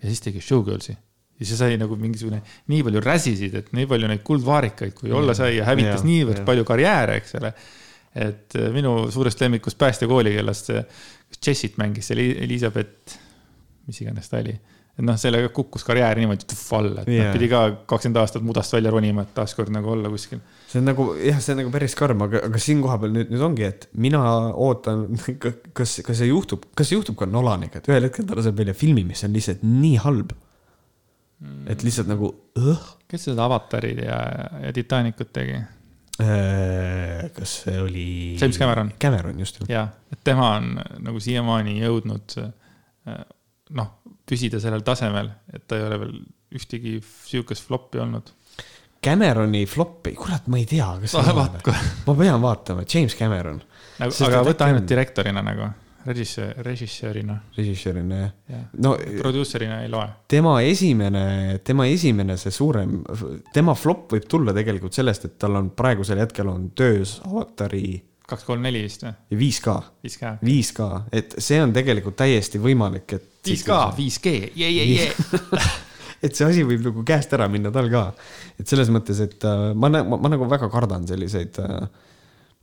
ja 0.00 0.08
siis 0.08 0.24
tegi 0.24 0.40
Showgirlsi 0.40 0.96
ja 1.40 1.48
see 1.48 1.56
sai 1.56 1.76
nagu 1.80 1.96
mingisugune, 1.96 2.42
nii 2.68 2.82
palju 2.84 3.00
räsisid, 3.04 3.54
et 3.56 3.70
nii 3.76 3.86
palju 3.88 4.08
neid 4.10 4.22
kuldvaarikaid, 4.24 4.92
kui 4.96 5.12
olla 5.16 5.32
sai 5.36 5.54
ja 5.56 5.64
hävitas 5.68 6.02
ja, 6.02 6.08
niivõrd 6.08 6.42
ja. 6.42 6.44
palju 6.48 6.66
karjääre, 6.68 7.16
eks 7.20 7.36
ole. 7.40 7.52
et 8.26 8.56
äh, 8.60 8.68
minu 8.74 8.94
suurest 9.12 9.40
lemmikust 9.40 9.78
päästekooli, 9.80 10.34
kellest 10.36 10.72
Jessit 11.40 11.78
mängis, 11.80 12.10
see 12.10 12.32
Elizabeth, 12.44 13.16
mis 13.90 14.00
iganes 14.04 14.30
ta 14.30 14.38
oli 14.40 14.54
et 15.00 15.06
noh, 15.06 15.16
sellega 15.20 15.48
kukkus 15.54 15.84
karjäär 15.86 16.18
niimoodi 16.20 16.46
tuff 16.50 16.74
alla, 16.76 17.04
et 17.04 17.10
yeah. 17.10 17.30
noh, 17.30 17.36
pidi 17.36 17.48
ka 17.50 17.60
kakskümmend 17.88 18.20
aastat 18.20 18.44
mudast 18.44 18.74
välja 18.74 18.92
ronima, 18.92 19.24
et 19.24 19.32
taaskord 19.36 19.72
nagu 19.72 19.94
olla 19.94 20.10
kuskil. 20.12 20.42
see 20.68 20.80
on 20.82 20.86
nagu 20.90 21.06
jah, 21.16 21.40
see 21.40 21.54
on 21.54 21.62
nagu 21.62 21.72
päris 21.72 21.96
karm, 21.98 22.26
aga, 22.26 22.42
aga 22.50 22.60
siin 22.62 22.82
kohapeal 22.84 23.14
nüüd, 23.14 23.32
nüüd 23.32 23.46
ongi, 23.46 23.66
et 23.70 23.88
mina 23.96 24.20
ootan, 24.50 25.06
kas, 25.78 25.96
kas 26.06 26.20
see 26.20 26.30
juhtub, 26.30 26.68
kas 26.76 26.90
see 26.90 26.98
juhtub 26.98 27.18
ka 27.20 27.28
Nolaniga, 27.30 27.80
et 27.80 27.90
ühel 27.90 28.08
hetkel 28.08 28.28
ta 28.28 28.38
laseb 28.38 28.60
välja 28.60 28.76
filmi, 28.76 29.06
mis 29.08 29.24
on 29.26 29.34
lihtsalt 29.36 29.64
nii 29.66 29.96
halb 30.04 30.36
mm.. 30.36 31.66
et 31.72 31.86
lihtsalt 31.86 32.10
nagu 32.10 32.34
õh. 32.60 32.86
kes 33.10 33.30
seda 33.30 33.48
Avatarid 33.48 34.04
ja, 34.04 34.20
ja 34.66 34.76
Titanicut 34.76 35.32
tegi? 35.36 35.60
Äh, 36.20 37.30
kas 37.32 37.60
see 37.62 37.78
oli? 37.80 38.08
James 38.36 38.58
Cameron. 38.60 38.92
Cameron, 39.00 39.38
just. 39.40 39.62
jah, 39.70 39.94
et 40.12 40.20
tema 40.26 40.56
on 40.58 40.74
nagu 41.06 41.22
siiamaani 41.22 41.78
jõudnud 41.80 42.40
äh, 42.42 43.22
noh 43.76 44.00
püsida 44.30 44.60
sellel 44.62 44.84
tasemel, 44.86 45.30
et 45.52 45.66
ta 45.66 45.78
ei 45.78 45.86
ole 45.88 45.98
veel 46.04 46.16
ühtegi 46.60 46.98
sihukest 47.02 47.66
flop'i 47.66 48.02
olnud. 48.02 48.32
Cameroni 49.00 49.64
flop'i, 49.70 50.12
kurat, 50.18 50.48
ma 50.52 50.58
ei 50.60 50.66
tea, 50.68 50.86
kas 51.02 51.14
ah, 51.16 51.30
vaat, 51.34 51.70
ma 52.06 52.16
pean 52.18 52.42
vaatama, 52.42 52.84
James 52.84 53.16
Cameron. 53.16 53.62
nagu, 54.00 54.18
aga 54.26 54.42
võta 54.44 54.68
ainult 54.68 54.84
direktorina 54.88 55.40
nagu, 55.44 55.70
režissöör, 56.04 56.52
režissöörina. 56.66 57.38
režissöörina, 57.56 58.18
jah 58.20 58.30
ja.. 58.52 58.60
no. 58.84 58.92
produusserina 59.18 59.80
ei 59.84 59.88
loe. 59.92 60.04
tema 60.28 60.58
esimene, 60.62 61.24
tema 61.64 61.86
esimene 61.88 62.36
see 62.40 62.52
suurem, 62.52 63.00
tema 63.54 63.74
flop 63.78 64.12
võib 64.14 64.28
tulla 64.28 64.54
tegelikult 64.56 64.96
sellest, 64.96 65.26
et 65.30 65.38
tal 65.40 65.56
on 65.60 65.72
praegusel 65.76 66.20
hetkel 66.20 66.52
on 66.52 66.70
töös 66.76 67.18
avatari 67.24 67.96
kaks, 68.30 68.46
kolm, 68.46 68.62
neli 68.64 68.82
vist 68.84 69.04
või? 69.04 69.12
ja 69.32 69.38
5K. 69.40 69.76
5K. 70.06 70.32
5K, 70.46 70.88
et 71.20 71.36
see 71.42 71.60
on 71.62 71.74
tegelikult 71.74 72.18
täiesti 72.20 72.60
võimalik, 72.62 73.16
et. 73.18 73.28
5K, 73.46 73.78
5G, 73.96 74.34
jee, 74.58 74.70
jee, 74.70 74.86
jee. 74.94 75.64
et 76.26 76.36
see 76.36 76.46
asi 76.46 76.64
võib 76.68 76.84
nagu 76.84 77.04
käest 77.06 77.32
ära 77.36 77.48
minna 77.52 77.72
tal 77.74 77.90
ka. 77.92 78.06
et 78.60 78.68
selles 78.68 78.92
mõttes, 78.92 79.22
et 79.24 79.48
uh, 79.48 79.70
ma, 79.74 79.92
ma, 79.98 80.20
ma 80.20 80.32
nagu 80.32 80.48
väga 80.50 80.70
kardan 80.72 81.06
selliseid 81.08 81.60
uh,, 81.64 81.84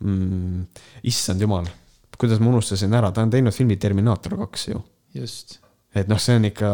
mm, 0.06 0.66
issand 1.10 1.44
jumal, 1.44 1.70
kuidas 2.18 2.42
ma 2.44 2.52
unustasin 2.54 2.94
ära, 2.98 3.12
ta 3.14 3.26
on 3.26 3.34
teinud 3.34 3.56
filmi 3.56 3.80
Terminaator 3.82 4.38
kaks 4.46 4.68
ju. 4.72 4.82
just. 5.18 5.60
et 5.96 6.10
noh, 6.10 6.22
see 6.22 6.38
on 6.38 6.52
ikka. 6.52 6.74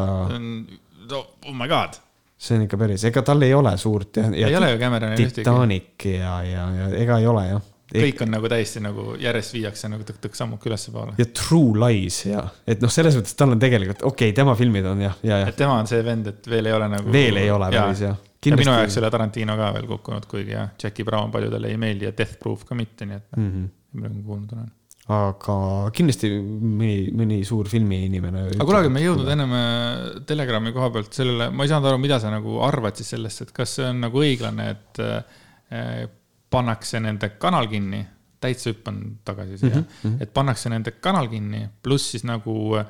no 1.09 1.25
oh 1.47 1.55
my 1.55 1.69
god 1.71 1.99
see 2.43 2.57
on 2.57 2.65
ikka 2.65 2.77
päris, 2.79 3.05
ega 3.07 3.23
tal 3.23 3.45
ei 3.45 3.53
ole 3.55 3.71
suurt 3.79 4.19
ja, 4.19 4.27
ja. 4.35 4.49
ei 4.49 4.57
ole 4.59 4.73
ju 4.73 4.79
Cameronil 4.81 5.19
ühtegi. 5.19 5.43
Titanic 5.45 6.07
ja, 6.11 6.41
ja, 6.43 6.65
ja 6.75 6.89
ega 6.99 7.21
ei 7.23 7.27
ole 7.31 7.45
jah 7.47 7.69
kõik 7.93 8.23
on 8.25 8.33
nagu 8.33 8.49
täiesti 8.51 8.81
nagu 8.83 9.13
järjest 9.21 9.55
viiakse 9.55 9.89
nagu 9.91 10.05
tõk-tõk 10.07 10.37
sammuke 10.37 10.69
ülespoole. 10.71 11.15
ja 11.19 11.29
True 11.37 11.79
Lies 11.79 12.19
ja, 12.25 12.43
et 12.67 12.83
noh, 12.83 12.91
selles 12.93 13.17
mõttes 13.19 13.37
tal 13.39 13.55
on 13.55 13.61
tegelikult, 13.61 14.03
okei 14.03 14.31
okay,, 14.31 14.37
tema 14.37 14.57
filmid 14.59 14.87
on 14.89 15.05
jah, 15.05 15.17
ja, 15.23 15.41
ja. 15.43 15.49
et 15.53 15.59
tema 15.59 15.79
on 15.79 15.89
see 15.89 16.03
vend, 16.05 16.29
et 16.33 16.53
veel 16.53 16.69
ei 16.71 16.77
ole 16.77 16.91
nagu. 16.95 17.11
veel 17.13 17.41
ei 17.43 17.51
ole 17.53 17.71
päris 17.73 18.05
jah. 18.07 18.21
Ja 18.43 18.57
minu 18.59 18.73
jaoks 18.75 18.97
ei 18.97 18.99
ole 18.99 19.09
Tarantino 19.13 19.53
ka 19.55 19.69
veel 19.77 19.85
kukkunud, 19.87 20.25
kuigi 20.27 20.51
jah, 20.51 20.73
Jackie 20.81 21.07
Brown 21.07 21.31
paljudele 21.31 21.69
ei 21.71 21.77
meeldi 21.79 22.09
ja 22.09 22.15
Death 22.17 22.35
Proof 22.41 22.65
ka 22.67 22.75
mitte, 22.75 23.07
nii 23.07 23.15
et 23.21 23.37
mm 23.37 23.51
-hmm. 23.51 23.69
midagi 23.95 24.17
ma 24.17 24.25
kuulnud 24.27 24.55
olen 24.57 24.71
aga 25.11 25.55
kindlasti 25.95 26.29
mõni, 26.39 27.11
mõni 27.11 27.41
suur 27.43 27.67
filmiinimene. 27.67 28.45
aga 28.55 28.63
kuule, 28.63 28.79
aga 28.85 28.91
me 28.93 29.01
ei 29.01 29.07
jõudnud 29.09 29.31
ennem 29.33 29.55
äh, 29.57 30.21
Telegrami 30.29 30.71
koha 30.75 30.89
pealt 30.95 31.17
sellele, 31.17 31.49
ma 31.51 31.65
ei 31.65 31.71
saanud 31.71 31.89
aru, 31.89 31.99
mida 31.99 32.19
sa 32.23 32.31
nagu 32.31 32.61
arvad 32.63 32.95
siis 32.95 33.11
sellest, 33.15 33.43
et 33.43 33.51
kas 33.55 33.75
see 33.79 33.89
on 33.89 33.99
nagu 34.05 34.23
õiglane, 34.23 34.69
et 34.71 35.01
äh, 35.03 36.05
pannakse 36.53 37.01
nende 37.01 37.34
kanal 37.41 37.67
kinni, 37.71 38.03
täitsa 38.43 38.73
hüppan 38.73 38.99
tagasi 39.25 39.57
siia 39.57 39.80
mm, 39.80 39.85
-hmm. 40.03 40.21
et 40.21 40.34
pannakse 40.34 40.69
nende 40.69 40.95
kanal 41.01 41.30
kinni, 41.31 41.65
pluss 41.84 42.11
siis 42.13 42.23
nagu 42.27 42.77
äh, 42.77 42.85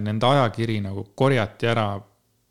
nende 0.00 0.26
ajakiri 0.26 0.80
nagu 0.84 1.06
korjati 1.14 1.70
ära 1.70 1.88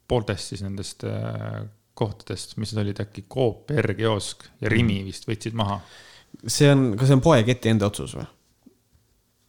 pooltest 0.07 0.53
siis 0.53 0.64
nendest 0.64 1.03
äh, 1.10 1.64
kohtadest, 1.94 2.57
mis 2.57 2.73
need 2.73 2.85
olid 2.85 2.99
äkki 3.03 3.26
Coop, 3.30 3.72
R-kiosk 3.72 4.48
ja 4.61 4.69
Rimi 4.69 5.03
vist 5.06 5.27
võtsid 5.30 5.53
maha. 5.57 5.80
see 6.48 6.72
on, 6.72 6.94
kas 6.98 7.07
see 7.07 7.19
on 7.19 7.22
poeketi 7.22 7.69
enda 7.69 7.90
otsus 7.91 8.15
või? 8.18 8.26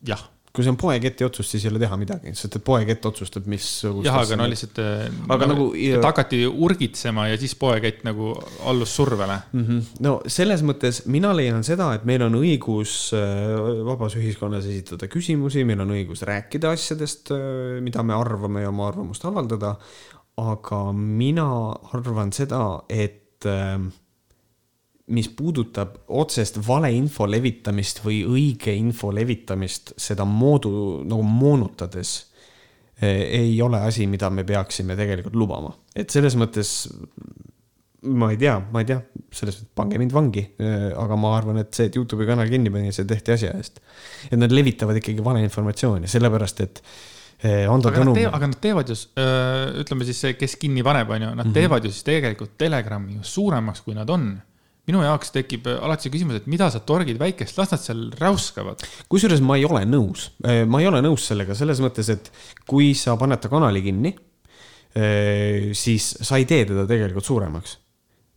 jah 0.08 0.30
kui 0.54 0.62
see 0.62 0.70
on 0.70 0.76
poeketi 0.78 1.24
otsus, 1.26 1.48
siis 1.50 1.64
ei 1.64 1.70
ole 1.72 1.80
teha 1.82 1.96
midagi, 1.98 2.30
sest 2.38 2.60
et 2.60 2.64
poekett 2.64 3.06
otsustab, 3.08 3.48
mis. 3.50 3.66
jah, 4.06 4.20
aga 4.20 4.36
no 4.38 4.46
lihtsalt. 4.50 4.78
aga 5.34 5.48
nagu. 5.50 5.66
hakati 6.04 6.44
urgitsema 6.46 7.26
ja 7.32 7.38
siis 7.40 7.56
poekett 7.58 8.04
nagu 8.06 8.30
allus 8.70 8.94
survele 8.94 9.40
mm. 9.50 9.64
-hmm. 9.64 9.80
no 10.06 10.12
selles 10.30 10.62
mõttes 10.62 11.02
mina 11.10 11.32
leian 11.34 11.66
seda, 11.66 11.90
et 11.98 12.06
meil 12.06 12.22
on 12.22 12.38
õigus 12.38 13.10
äh, 13.18 13.82
vabas 13.88 14.14
ühiskonnas 14.20 14.68
esitada 14.70 15.10
küsimusi, 15.10 15.64
meil 15.66 15.82
on 15.82 15.90
õigus 15.96 16.22
rääkida 16.22 16.70
asjadest, 16.70 17.34
äh, 17.34 17.80
mida 17.82 18.06
me 18.06 18.14
arvame 18.14 18.62
ja 18.62 18.70
oma 18.70 18.88
arvamust 18.88 19.24
avaldada. 19.24 19.76
aga 20.36 20.92
mina 20.92 21.46
arvan 21.94 22.32
seda, 22.32 22.82
et 22.88 23.46
äh, 23.46 23.78
mis 25.12 25.28
puudutab 25.36 25.96
otsest 26.16 26.56
valeinfo 26.64 27.26
levitamist 27.28 28.00
või 28.04 28.22
õige 28.24 28.72
info 28.72 29.10
levitamist, 29.12 29.92
seda 30.00 30.24
moodu 30.24 31.02
nagu 31.04 31.24
moonutades 31.28 32.14
eh, 33.02 33.42
ei 33.42 33.58
ole 33.62 33.82
asi, 33.84 34.06
mida 34.08 34.30
me 34.32 34.46
peaksime 34.48 34.96
tegelikult 34.96 35.36
lubama. 35.36 35.74
et 35.94 36.10
selles 36.10 36.36
mõttes 36.40 36.72
ma 38.04 38.30
ei 38.32 38.38
tea, 38.40 38.56
ma 38.72 38.80
ei 38.80 38.88
tea, 38.88 39.00
selles 39.32 39.58
mõttes 39.58 39.74
pange 39.76 40.00
mind 40.00 40.14
vangi, 40.16 40.46
eh, 40.60 40.86
aga 40.96 41.18
ma 41.20 41.34
arvan, 41.36 41.60
et 41.60 41.76
see, 41.76 41.90
et 41.90 42.00
Youtube'i 42.00 42.28
kanal 42.28 42.48
kinni 42.48 42.72
pani, 42.72 42.92
see 42.92 43.04
tehti 43.08 43.36
asja 43.36 43.52
eest. 43.58 43.82
et 44.30 44.38
nad 44.40 44.52
levitavad 44.52 44.96
ikkagi 45.02 45.24
valeinformatsiooni, 45.24 46.08
sellepärast 46.08 46.64
et 46.64 46.82
eh, 47.44 47.68
Ando 47.68 47.92
aga 47.92 48.00
Tõnum. 48.00 48.22
aga 48.24 48.50
nad 48.54 48.56
teevad 48.56 48.88
ju, 48.88 48.96
ütleme 49.84 50.08
siis 50.08 50.24
see, 50.24 50.40
kes 50.40 50.56
kinni 50.64 50.80
paneb, 50.86 51.12
on 51.12 51.28
ju, 51.28 51.28
nad 51.28 51.44
mm 51.44 51.50
-hmm. 51.50 51.60
teevad 51.60 51.84
ju 51.84 51.92
siis 51.92 52.08
tegelikult 52.08 52.56
Telegrami 52.56 53.20
ju 53.20 53.30
suuremaks, 53.36 53.84
kui 53.84 54.00
nad 54.00 54.08
on 54.08 54.32
minu 54.88 55.00
jaoks 55.04 55.32
tekib 55.34 55.68
äh, 55.70 55.78
alati 55.84 56.06
see 56.06 56.14
küsimus, 56.14 56.42
et 56.42 56.48
mida 56.50 56.68
sa 56.72 56.82
torgid 56.84 57.18
väikest, 57.20 57.56
las 57.60 57.72
nad 57.72 57.80
seal 57.80 58.02
räuskavad. 58.20 58.84
kusjuures 59.12 59.42
ma 59.44 59.56
ei 59.58 59.64
ole 59.68 59.84
nõus, 59.88 60.28
äh, 60.44 60.64
ma 60.68 60.82
ei 60.82 60.88
ole 60.90 61.00
nõus 61.04 61.28
sellega 61.30 61.56
selles 61.56 61.80
mõttes, 61.84 62.10
et 62.12 62.30
kui 62.68 62.92
sa 62.98 63.16
paned 63.20 63.40
ta 63.40 63.50
kanali 63.52 63.80
kinni, 63.84 64.12
äh, 64.96 65.70
siis 65.76 66.10
sa 66.20 66.40
ei 66.40 66.48
tee 66.50 66.66
teda 66.68 66.86
tegelikult 66.90 67.30
suuremaks. 67.30 67.78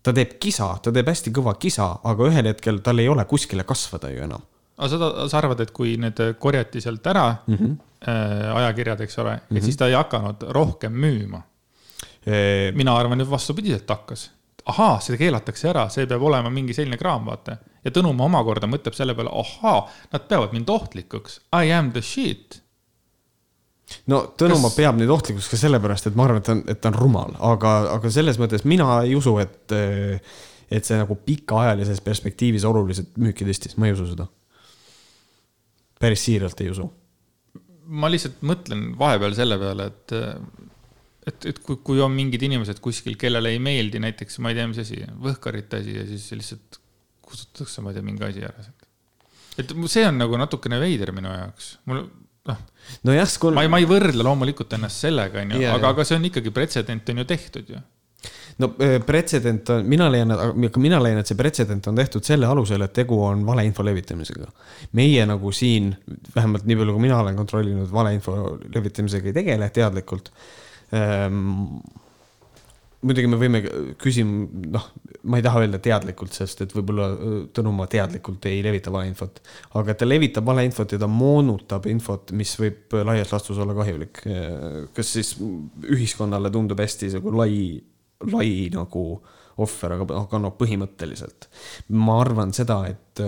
ta 0.08 0.14
teeb 0.16 0.38
kisa, 0.40 0.70
ta 0.80 0.94
teeb 0.96 1.10
hästi 1.10 1.34
kõva 1.36 1.58
kisa, 1.60 1.90
aga 2.08 2.30
ühel 2.30 2.48
hetkel 2.54 2.80
tal 2.80 3.04
ei 3.04 3.10
ole 3.12 3.26
kuskile 3.28 3.68
kasvada 3.68 4.14
ju 4.14 4.24
enam. 4.24 4.46
aga 4.78 4.90
sa, 4.94 5.28
sa 5.28 5.42
arvad, 5.42 5.60
et 5.66 5.76
kui 5.76 5.98
need 6.00 6.22
korjati 6.40 6.80
sealt 6.82 7.08
ära 7.08 7.28
mm, 7.48 7.56
-hmm. 7.58 7.76
ajakirjad, 8.56 9.02
eks 9.02 9.20
ole 9.20 9.36
mm, 9.36 9.42
-hmm. 9.50 9.58
et 9.58 9.64
siis 9.64 9.78
ta 9.78 9.88
ei 9.88 10.00
hakanud 10.00 10.48
rohkem 10.56 10.94
müüma 10.94 11.44
mina 12.76 12.98
arvan, 12.98 13.22
et 13.22 13.30
vastupidiselt 13.30 13.90
hakkas. 13.90 14.37
Ahaa, 14.72 15.00
see 15.04 15.18
keelatakse 15.20 15.72
ära, 15.72 15.88
see 15.94 16.08
peab 16.10 16.24
olema 16.28 16.52
mingi 16.54 16.76
selline 16.76 17.00
kraam, 17.00 17.26
vaata. 17.30 17.58
ja 17.84 17.94
Tõnumaa 17.94 18.28
omakorda 18.28 18.70
mõtleb 18.70 18.96
selle 18.98 19.16
peale, 19.18 19.34
ahaa, 19.34 19.82
nad 20.14 20.30
peavad 20.30 20.56
mind 20.56 20.70
ohtlikuks, 20.74 21.42
I 21.56 21.74
am 21.76 21.94
the 21.96 22.04
shit 22.06 22.62
no 24.12 24.22
Tõnumaa 24.40 24.72
Kas... 24.72 24.78
peab 24.78 25.00
nüüd 25.00 25.12
ohtlikuks 25.14 25.50
ka 25.52 25.60
sellepärast, 25.60 26.10
et 26.10 26.20
ma 26.20 26.28
arvan, 26.28 26.42
et 26.42 26.48
ta 26.48 26.56
on, 26.56 26.62
et 26.74 26.82
ta 26.84 26.92
on 26.92 26.98
rumal, 26.98 27.36
aga, 27.54 27.74
aga 27.96 28.12
selles 28.14 28.40
mõttes 28.42 28.66
mina 28.68 29.02
ei 29.06 29.16
usu, 29.18 29.38
et, 29.44 29.76
et 30.68 30.88
see 30.88 31.00
nagu 31.00 31.18
pikaajalises 31.28 32.04
perspektiivis 32.06 32.68
oluliselt 32.68 33.16
müüki 33.22 33.48
tõstis, 33.48 33.78
ma 33.80 33.90
ei 33.90 33.96
usu 33.96 34.10
seda. 34.12 34.28
päris 36.00 36.26
siiralt 36.28 36.62
ei 36.62 36.72
usu. 36.74 36.90
ma 37.88 38.12
lihtsalt 38.12 38.42
mõtlen 38.44 38.90
vahepeal 39.00 39.36
selle 39.38 39.60
peale, 39.62 39.92
et, 39.94 40.18
et, 41.28 41.48
et 41.52 41.60
kui, 41.64 41.80
kui 41.86 42.02
on 42.04 42.14
mingid 42.14 42.44
inimesed 42.48 42.80
kuskil, 42.84 43.18
kellele 43.20 43.52
ei 43.56 43.62
meeldi 43.64 44.02
näiteks, 44.04 44.40
ma 44.44 44.54
ei 44.54 44.60
tea, 44.60 44.68
mis 44.72 44.82
asi, 44.84 45.02
võhkarite 45.24 45.82
asi 45.82 45.98
ja 45.98 46.06
siis 46.08 46.30
lihtsalt 46.36 46.80
kustutatakse, 47.28 47.84
ma 47.84 47.92
ei 47.92 48.00
tea, 48.00 48.08
mingi 48.08 48.26
asi 48.28 48.46
ära 48.48 48.64
sealt. 48.64 48.88
et 49.58 49.76
see 49.92 50.08
on 50.08 50.22
nagu 50.22 50.40
natukene 50.40 50.80
veider 50.82 51.12
minu 51.16 51.34
jaoks, 51.34 51.76
mul 51.90 52.06
noh 52.48 52.64
nojah, 53.08 53.28
skol... 53.28 53.58
ma 53.58 53.66
ei, 53.66 53.72
ma 53.72 53.82
ei 53.82 53.88
võrdle 53.90 54.24
loomulikult 54.24 54.78
ennast 54.78 55.04
sellega, 55.04 55.44
onju, 55.44 55.62
aga, 55.74 55.94
aga 55.94 56.08
see 56.08 56.18
on 56.20 56.28
ikkagi 56.30 56.54
pretsedent 56.56 57.12
on 57.12 57.24
ju 57.24 57.28
tehtud 57.28 57.72
ju 57.76 57.82
no 58.58 58.70
äh, 58.82 58.98
pretsedent 59.06 59.70
on, 59.74 59.84
mina 59.90 60.08
leian, 60.12 60.32
aga 60.34 60.82
mina 60.82 61.00
leian, 61.04 61.22
et 61.22 61.30
see 61.30 61.38
pretsedent 61.40 61.90
on 61.92 61.98
tehtud 62.00 62.26
selle 62.26 62.48
alusel, 62.50 62.86
et 62.86 62.94
tegu 62.96 63.20
on 63.24 63.44
valeinfo 63.46 63.86
levitamisega. 63.86 64.48
meie 64.98 65.26
nagu 65.30 65.52
siin, 65.52 65.92
vähemalt 66.36 66.66
nii 66.66 66.80
palju, 66.80 66.96
kui 66.96 67.06
mina 67.06 67.20
olen 67.22 67.38
kontrollinud, 67.38 67.92
valeinfo 67.94 68.38
levitamisega 68.74 69.32
ei 69.32 69.38
tegele 69.42 69.70
teadlikult 69.76 70.32
muidugi 73.06 73.30
me 73.30 73.38
võime 73.40 73.62
küsima, 74.02 74.48
noh, 74.74 74.88
ma 75.30 75.40
ei 75.40 75.46
taha 75.46 75.62
öelda 75.64 75.80
teadlikult, 75.84 76.34
sest 76.36 76.64
et 76.66 76.74
võib-olla 76.76 77.08
Tõnumaa 77.56 77.90
teadlikult 77.92 78.48
ei 78.50 78.62
levita 78.66 78.92
valeinfot, 78.94 79.42
aga 79.80 79.96
ta 79.98 80.08
levitab 80.08 80.48
valeinfot 80.48 80.96
ja 80.96 81.02
ta 81.02 81.10
moonutab 81.12 81.88
infot, 81.92 82.34
mis 82.38 82.56
võib 82.60 82.98
laias 83.08 83.34
laastus 83.34 83.60
olla 83.62 83.76
kahjulik. 83.78 84.24
kas 84.98 85.16
siis 85.18 85.36
ühiskonnale 85.38 86.52
tundub 86.54 86.80
hästi 86.82 87.14
nagu 87.18 87.36
lai, 87.38 87.58
lai 88.32 88.52
nagu 88.74 89.08
ohver, 89.58 89.96
aga, 89.96 90.06
aga 90.22 90.40
noh, 90.42 90.54
põhimõtteliselt. 90.58 91.48
Ma 91.98 92.20
arvan 92.22 92.52
seda, 92.54 92.84
et, 92.92 93.22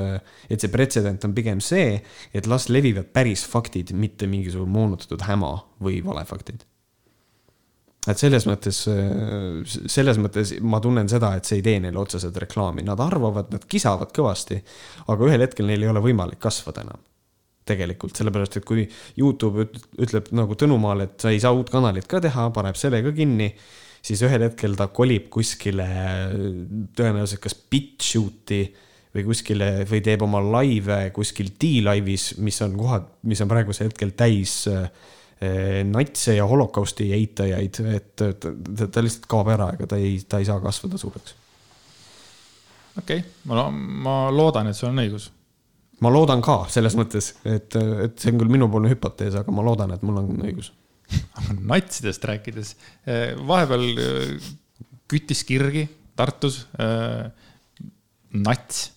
et 0.50 0.62
see 0.62 0.70
pretsedent 0.70 1.26
on 1.26 1.34
pigem 1.34 1.62
see, 1.64 1.96
et 2.34 2.50
las 2.50 2.70
levivad 2.70 3.10
päris 3.14 3.48
faktid, 3.50 3.96
mitte 3.98 4.30
mingisugune 4.30 4.70
moonutatud 4.76 5.26
häma 5.26 5.56
või 5.82 6.04
valefaktid 6.06 6.69
et 8.08 8.20
selles 8.20 8.46
mõttes, 8.48 8.80
selles 9.92 10.20
mõttes 10.22 10.54
ma 10.64 10.80
tunnen 10.84 11.10
seda, 11.12 11.34
et 11.36 11.48
see 11.48 11.60
ei 11.60 11.66
tee 11.66 11.82
neile 11.84 12.00
otseselt 12.00 12.38
reklaami, 12.46 12.86
nad 12.88 13.00
arvavad, 13.04 13.52
nad 13.52 13.66
kisavad 13.70 14.14
kõvasti, 14.16 14.62
aga 15.12 15.28
ühel 15.28 15.44
hetkel 15.44 15.68
neil 15.68 15.84
ei 15.84 15.92
ole 15.92 16.04
võimalik 16.04 16.42
kasvada 16.42 16.86
enam. 16.88 17.06
tegelikult, 17.70 18.18
sellepärast 18.18 18.56
et 18.58 18.64
kui 18.66 18.82
Youtube 19.20 19.68
ütleb 20.02 20.32
nagu 20.34 20.56
Tõnumaal, 20.58 21.04
et 21.04 21.22
sa 21.22 21.30
ei 21.30 21.38
saa 21.44 21.52
uut 21.54 21.70
kanalit 21.70 22.08
ka 22.10 22.18
teha, 22.24 22.48
paneb 22.50 22.80
selle 22.80 23.04
ka 23.06 23.12
kinni, 23.14 23.52
siis 24.02 24.24
ühel 24.26 24.42
hetkel 24.48 24.74
ta 24.80 24.88
kolib 24.90 25.28
kuskile 25.30 25.86
tõenäoliselt 26.98 27.44
kas 27.44 27.54
BitChute'i 27.54 28.64
või 29.14 29.26
kuskile 29.28 29.70
või 29.90 30.02
teeb 30.06 30.26
oma 30.26 30.42
laive 30.42 30.98
kuskil 31.14 31.52
D-Live'is, 31.62 32.32
mis 32.42 32.58
on 32.66 32.74
kohad, 32.80 33.06
mis 33.30 33.42
on 33.46 33.52
praegusel 33.52 33.92
hetkel 33.92 34.16
täis 34.18 34.64
äh, 34.70 34.90
natse 35.88 36.36
ja 36.36 36.46
holokausti 36.48 37.06
eitajaid, 37.16 37.78
et 37.94 38.08
ta, 38.20 38.34
ta, 38.36 38.88
ta 38.92 39.04
lihtsalt 39.04 39.28
kaob 39.32 39.52
ära, 39.54 39.70
ega 39.78 39.88
ta 39.88 40.00
ei, 40.00 40.18
ta 40.28 40.42
ei 40.42 40.48
saa 40.50 40.60
kasvada 40.64 41.00
suureks. 41.00 41.36
okei 43.00 43.22
okay., 43.22 43.22
ma, 43.48 43.70
ma 43.72 44.16
loodan, 44.36 44.68
et 44.68 44.76
sul 44.76 44.90
on 44.90 45.00
õigus. 45.06 45.30
ma 46.04 46.12
loodan 46.12 46.44
ka 46.44 46.66
selles 46.72 46.98
mõttes, 47.00 47.32
et, 47.48 47.76
et 47.76 48.20
see 48.20 48.34
on 48.34 48.42
küll 48.42 48.52
minupoolne 48.52 48.92
hüpotees, 48.92 49.38
aga 49.40 49.56
ma 49.56 49.64
loodan, 49.64 49.96
et 49.96 50.04
mul 50.04 50.20
on 50.24 50.34
õigus 50.44 50.74
natsidest 51.72 52.28
rääkides, 52.30 52.74
eh, 53.08 53.32
vahepeal 53.48 53.88
eh, 53.96 54.50
küttis 55.10 55.46
kirgi 55.48 55.88
Tartus 56.20 56.66
nats, 58.36 58.92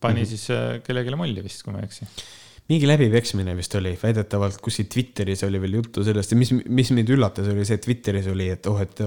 pani 0.00 0.22
mm 0.22 0.24
-hmm. 0.24 0.28
siis 0.28 0.46
kellelegi 0.82 1.14
molli 1.14 1.44
vist, 1.44 1.62
kui 1.62 1.72
ma 1.74 1.82
ei 1.82 1.84
eksi 1.84 2.08
mingi 2.70 2.88
läbipeksmine 2.88 3.52
vist 3.58 3.74
oli, 3.76 3.92
väidetavalt 4.00 4.60
kuskil 4.64 4.88
Twitteris 4.92 5.44
oli 5.44 5.60
veel 5.60 5.78
juttu 5.80 6.04
sellest 6.06 6.32
ja 6.32 6.38
mis, 6.40 6.52
mis 6.52 6.90
mind 6.96 7.12
üllatas, 7.12 7.50
oli 7.52 7.66
see, 7.66 7.76
et 7.76 7.84
Twitteris 7.84 8.30
oli, 8.32 8.48
et 8.54 8.66
oh, 8.70 8.80
et, 8.80 9.04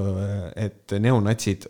et 0.68 0.98
neonatsid 1.02 1.70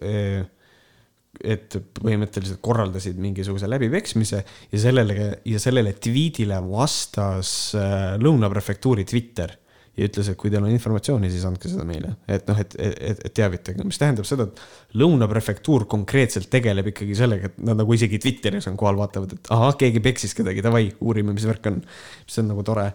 et 1.43 1.77
põhimõtteliselt 1.99 2.61
korraldasid 2.65 3.19
mingisuguse 3.21 3.69
läbipeksmise 3.69 4.39
ja 4.71 4.81
sellele 4.81 5.29
ja 5.45 5.61
sellele 5.61 5.93
tweetile 6.01 6.57
vastas 6.65 7.51
äh, 7.77 8.15
Lõuna 8.21 8.49
prefektuuri 8.51 9.05
Twitter 9.07 9.53
ja 9.97 10.07
ütles, 10.07 10.29
et 10.29 10.37
kui 10.37 10.51
teil 10.53 10.63
on 10.63 10.73
informatsiooni, 10.73 11.29
siis 11.33 11.45
andke 11.49 11.69
seda 11.71 11.85
meile, 11.87 12.13
et 12.29 12.45
noh, 12.49 12.59
et, 12.61 12.75
et, 12.77 13.21
et 13.25 13.33
teavitage, 13.33 13.85
mis 13.87 13.97
tähendab 13.97 14.27
seda, 14.29 14.45
et 14.45 14.97
Lõuna 15.01 15.27
prefektuur 15.29 15.87
konkreetselt 15.89 16.51
tegeleb 16.53 16.91
ikkagi 16.93 17.17
sellega, 17.17 17.49
et 17.49 17.57
nad 17.65 17.79
nagu 17.81 17.95
isegi 17.97 18.19
Twitteris 18.21 18.69
on 18.69 18.77
kohal, 18.79 18.99
vaatavad, 19.01 19.33
et 19.37 19.49
ahah, 19.53 19.73
keegi 19.79 20.03
peksis 20.05 20.37
kedagi, 20.37 20.61
davai, 20.65 20.85
uurime, 21.01 21.33
mis 21.33 21.47
värk 21.49 21.71
on. 21.71 21.81
see 22.27 22.43
on 22.43 22.53
nagu 22.53 22.65
tore 22.67 22.91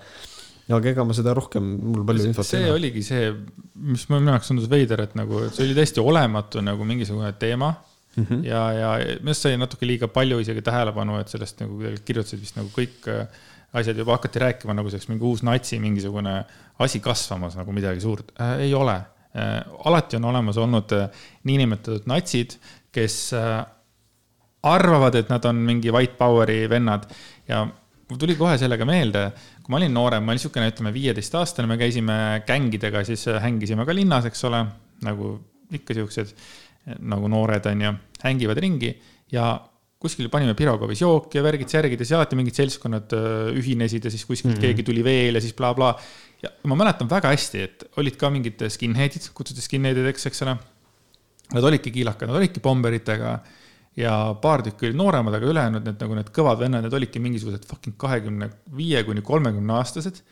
aga 0.72 0.92
ega 0.92 1.04
ma 1.04 1.14
seda 1.16 1.34
rohkem, 1.36 1.64
mul 1.92 2.04
palju 2.06 2.28
infot 2.30 2.46
ei 2.46 2.60
ole. 2.60 2.66
see 2.66 2.74
oligi 2.76 3.02
see, 3.06 3.30
mis 3.92 4.04
minu 4.10 4.32
jaoks 4.32 4.52
tundus 4.52 4.68
veider, 4.70 5.02
et 5.04 5.16
nagu, 5.18 5.42
et 5.48 5.56
see 5.56 5.66
oli 5.66 5.76
täiesti 5.76 6.02
olematu 6.02 6.62
nagu 6.64 6.86
mingisugune 6.88 7.32
teema 7.40 7.72
mm. 8.16 8.24
-hmm. 8.24 8.44
ja, 8.46 8.62
ja 8.78 8.92
minu 9.18 9.34
arust 9.34 9.48
sai 9.48 9.58
natuke 9.58 9.88
liiga 9.88 10.08
palju 10.08 10.38
isegi 10.44 10.62
tähelepanu, 10.62 11.18
et 11.20 11.28
sellest 11.34 11.60
nagu 11.64 11.80
kirjutasid 12.06 12.40
vist 12.40 12.56
nagu 12.60 12.70
kõik 12.76 13.10
äh, 13.10 13.26
asjad 13.72 13.98
juba 13.98 14.16
hakati 14.18 14.38
rääkima 14.38 14.74
nagu 14.76 14.90
selleks 14.90 15.08
mingi 15.08 15.24
uus 15.24 15.42
natsi 15.42 15.78
mingisugune 15.80 16.44
asi 16.84 17.00
kasvamas 17.04 17.56
nagu 17.58 17.74
midagi 17.74 18.02
suurt 18.04 18.32
äh,. 18.40 18.64
ei 18.66 18.74
ole 18.74 18.96
äh,. 18.96 19.60
alati 19.84 20.18
on 20.20 20.30
olemas 20.32 20.58
olnud 20.60 20.96
äh, 20.96 21.22
niinimetatud 21.48 22.08
natsid, 22.10 22.56
kes 22.92 23.18
äh, 23.38 23.60
arvavad, 24.62 25.16
et 25.18 25.30
nad 25.32 25.44
on 25.48 25.62
mingi 25.66 25.90
white 25.94 26.18
power'i 26.18 26.68
vennad 26.70 27.08
ja 27.48 27.64
mul 27.66 28.20
tuli 28.20 28.36
kohe 28.36 28.58
sellega 28.60 28.86
meelde, 28.88 29.28
kui 29.62 29.72
ma 29.72 29.80
olin 29.80 29.94
noorem, 29.94 30.22
ma 30.22 30.34
olin 30.34 30.40
niisugune, 30.42 30.68
ütleme 30.70 30.92
viieteistaastane, 30.94 31.70
me 31.70 31.78
käisime 31.80 32.16
gängidega, 32.46 33.04
siis 33.08 33.26
äh, 33.30 33.40
hängisime 33.42 33.86
ka 33.88 33.96
linnas, 33.96 34.28
eks 34.28 34.44
ole, 34.50 34.66
nagu 35.06 35.34
ikka 35.72 35.96
siuksed 35.96 36.34
nagu 36.82 37.28
noored 37.30 37.66
on 37.70 37.84
ju, 37.86 37.92
hängivad 38.24 38.58
ringi 38.62 38.90
ja 39.32 39.52
kuskil 40.02 40.26
panime 40.32 40.56
Pirogovis 40.58 41.02
jooki 41.02 41.38
ja 41.38 41.44
värgid-särgid 41.46 42.00
ja 42.00 42.06
siis 42.06 42.16
alati 42.18 42.38
mingid 42.38 42.58
seltskonnad 42.58 43.14
äh, 43.14 43.52
ühinesid 43.58 44.08
ja 44.08 44.10
siis 44.10 44.24
kuskilt 44.26 44.56
mm 44.56 44.58
-hmm. 44.58 44.66
keegi 44.66 44.86
tuli 44.88 45.04
veel 45.06 45.38
ja 45.38 45.40
siis 45.40 45.54
blablabla 45.54 45.92
bla.. 45.94 46.31
Ja 46.42 46.50
ma 46.68 46.76
mäletan 46.78 47.10
väga 47.10 47.32
hästi, 47.32 47.64
et 47.66 47.84
olid 48.00 48.18
ka 48.20 48.30
mingid 48.32 48.62
skinhead'id, 48.74 49.30
kutsuti 49.36 49.64
skinhead'ideks, 49.64 50.28
eks 50.30 50.44
ole. 50.46 50.56
Nad 51.52 51.66
olidki 51.68 51.92
kiilakad, 51.92 52.30
nad 52.30 52.38
olidki 52.38 52.62
pomberitega 52.64 53.32
ja 53.96 54.12
paar 54.42 54.62
tükki 54.64 54.88
olid 54.88 54.96
nooremad, 54.98 55.34
aga 55.36 55.50
ülejäänud 55.52 55.88
need 55.88 56.00
nagu 56.00 56.16
need 56.16 56.30
kõvad 56.34 56.62
vennad, 56.62 56.86
need 56.86 56.94
olidki 56.96 57.20
mingisugused 57.22 57.66
fucking 57.68 57.96
kahekümne 58.00 58.48
viie 58.76 59.02
kuni 59.04 59.24
kolmekümne 59.26 59.76
aastased, 59.76 60.22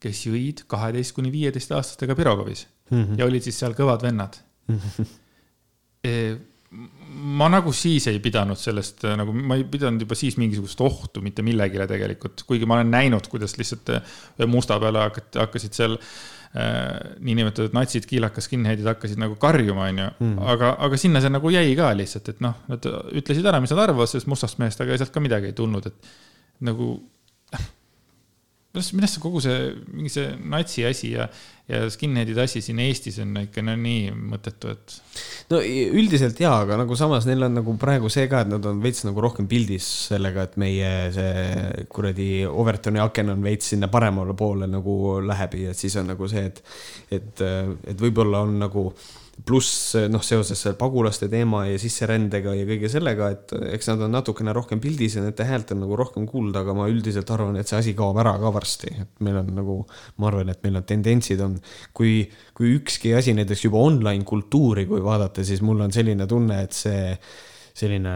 kes 0.00 0.20
jõid 0.28 0.62
kaheteist 0.70 1.16
kuni 1.16 1.32
viieteist 1.32 1.72
aastastega 1.76 2.14
Pirogovis 2.16 2.66
mm 2.90 3.02
-hmm. 3.02 3.18
ja 3.18 3.26
olid 3.26 3.44
siis 3.44 3.58
seal 3.60 3.74
kõvad 3.76 4.06
vennad 4.06 4.38
mm. 4.68 4.78
-hmm. 4.86 6.38
Ma 7.20 7.48
nagu 7.52 7.72
siis 7.76 8.06
ei 8.10 8.18
pidanud 8.22 8.58
sellest 8.60 9.04
nagu, 9.18 9.34
ma 9.34 9.58
ei 9.58 9.64
pidanud 9.68 10.02
juba 10.04 10.16
siis 10.18 10.36
mingisugust 10.40 10.80
ohtu 10.84 11.22
mitte 11.24 11.44
millegile 11.46 11.86
tegelikult, 11.90 12.44
kuigi 12.48 12.68
ma 12.68 12.78
olen 12.78 12.92
näinud, 12.92 13.28
kuidas 13.32 13.56
lihtsalt 13.60 13.94
ühe 13.94 14.48
musta 14.50 14.78
peale 14.82 15.04
hakati, 15.06 15.40
hakkasid 15.42 15.76
seal 15.76 15.96
äh, 15.98 17.14
niinimetatud 17.20 17.76
natsid, 17.76 18.08
kiilakas 18.10 18.48
skinhead'id 18.48 18.88
hakkasid 18.90 19.20
nagu 19.20 19.38
karjuma, 19.40 19.90
onju. 19.92 20.08
Hmm. 20.18 20.34
aga, 20.54 20.74
aga 20.88 21.00
sinna 21.00 21.22
see 21.22 21.32
nagu 21.32 21.52
jäi 21.54 21.76
ka 21.78 21.92
lihtsalt, 21.98 22.32
et 22.34 22.42
noh, 22.44 22.58
nad 22.70 22.90
ütlesid 23.22 23.46
ära, 23.46 23.62
mis 23.62 23.72
nad 23.74 23.84
arvavad 23.86 24.10
sellest 24.10 24.30
mustast 24.30 24.60
mehest, 24.62 24.82
aga 24.82 24.98
sealt 25.00 25.14
ka 25.14 25.22
midagi 25.24 25.52
ei 25.52 25.56
tulnud, 25.56 25.90
et 25.90 26.12
nagu 26.66 26.94
millest, 28.70 28.92
millest 28.94 29.16
see 29.16 29.22
kogu 29.22 29.40
see, 29.42 29.72
mingi 29.94 30.12
see 30.12 30.28
natsi 30.52 30.84
asi 30.86 31.10
ja, 31.12 31.26
ja 31.70 31.82
skinhead'ide 31.90 32.42
asi 32.44 32.62
siin 32.62 32.80
Eestis 32.84 33.18
on 33.22 33.34
ikka 33.42 33.64
no 33.66 33.74
nii 33.78 34.10
mõttetu, 34.14 34.74
et. 34.74 34.96
no 35.50 35.60
üldiselt 35.62 36.40
jaa, 36.40 36.54
aga 36.64 36.78
nagu 36.82 36.98
samas 36.98 37.26
neil 37.28 37.42
on 37.46 37.58
nagu 37.60 37.74
praegu 37.80 38.10
see 38.12 38.28
ka, 38.30 38.44
et 38.44 38.52
nad 38.52 38.66
on 38.70 38.82
veits 38.82 39.02
nagu 39.08 39.24
rohkem 39.24 39.48
pildis 39.50 39.88
sellega, 40.10 40.46
et 40.46 40.58
meie 40.62 40.92
see 41.14 41.86
kuradi 41.90 42.30
Overtoni 42.50 43.02
aken 43.02 43.34
on 43.34 43.46
veits 43.46 43.72
sinna 43.74 43.90
paremale 43.92 44.36
poole 44.38 44.70
nagu 44.70 45.18
läheb 45.24 45.58
ja 45.64 45.74
siis 45.76 45.98
on 46.00 46.12
nagu 46.14 46.30
see, 46.30 46.46
et, 46.50 46.62
et, 47.18 47.46
et 47.90 48.06
võib-olla 48.06 48.44
on 48.46 48.58
nagu 48.62 48.90
pluss 49.46 49.94
noh, 50.10 50.22
seoses 50.24 50.62
pagulaste 50.78 51.28
teema 51.30 51.64
ja 51.68 51.78
sisserändega 51.80 52.54
ja 52.58 52.66
kõige 52.68 52.90
sellega, 52.92 53.30
et 53.34 53.54
eks 53.76 53.90
nad 53.92 54.04
on 54.06 54.14
natukene 54.14 54.54
rohkem 54.56 54.82
pildis 54.82 55.16
ja 55.16 55.24
nende 55.24 55.46
häält 55.46 55.74
on 55.74 55.82
nagu 55.84 55.98
rohkem 55.98 56.26
kuulda, 56.30 56.64
aga 56.64 56.74
ma 56.76 56.88
üldiselt 56.90 57.30
arvan, 57.34 57.58
et 57.60 57.70
see 57.70 57.78
asi 57.80 57.94
kaob 57.98 58.20
ära 58.22 58.36
ka 58.40 58.52
varsti, 58.54 58.94
et 59.04 59.24
meil 59.26 59.40
on 59.42 59.52
nagu, 59.56 59.76
ma 60.20 60.30
arvan, 60.30 60.52
et 60.52 60.64
meil 60.66 60.80
on 60.80 60.88
tendentsid 60.88 61.44
on, 61.44 61.58
kui, 61.96 62.24
kui 62.56 62.74
ükski 62.78 63.14
asi 63.18 63.34
näiteks 63.36 63.66
juba 63.68 63.82
online 63.82 64.26
kultuuri, 64.28 64.86
kui 64.90 65.02
vaadata, 65.04 65.46
siis 65.46 65.62
mul 65.66 65.86
on 65.86 65.94
selline 65.94 66.28
tunne, 66.30 66.62
et 66.66 66.76
see 66.76 67.14
selline 67.80 68.12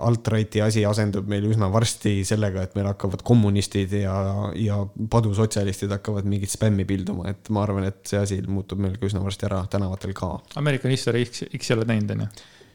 alt-righti 0.00 0.62
asi 0.64 0.84
asendub 0.88 1.28
meil 1.30 1.46
üsna 1.50 1.68
varsti 1.72 2.16
sellega, 2.26 2.64
et 2.64 2.74
meil 2.78 2.88
hakkavad 2.90 3.24
kommunistid 3.26 3.92
ja, 4.00 4.16
ja 4.58 4.80
padusotsialistid 5.12 5.92
hakkavad 5.94 6.28
mingit 6.30 6.52
spämmi 6.54 6.86
pilduma, 6.88 7.28
et 7.34 7.52
ma 7.54 7.64
arvan, 7.66 7.88
et 7.90 8.02
see 8.08 8.20
asi 8.20 8.40
muutub 8.48 8.82
meil 8.82 8.98
ka 9.00 9.08
üsna 9.10 9.22
varsti 9.24 9.48
ära 9.50 9.62
tänavatel 9.70 10.16
ka. 10.16 10.34
American 10.60 10.94
History 10.94 11.26
X, 11.28 11.46
X 11.54 11.70
ei 11.70 11.78
ole 11.78 11.88
näinud, 11.92 12.16
on 12.16 12.26
ju? 12.26 12.32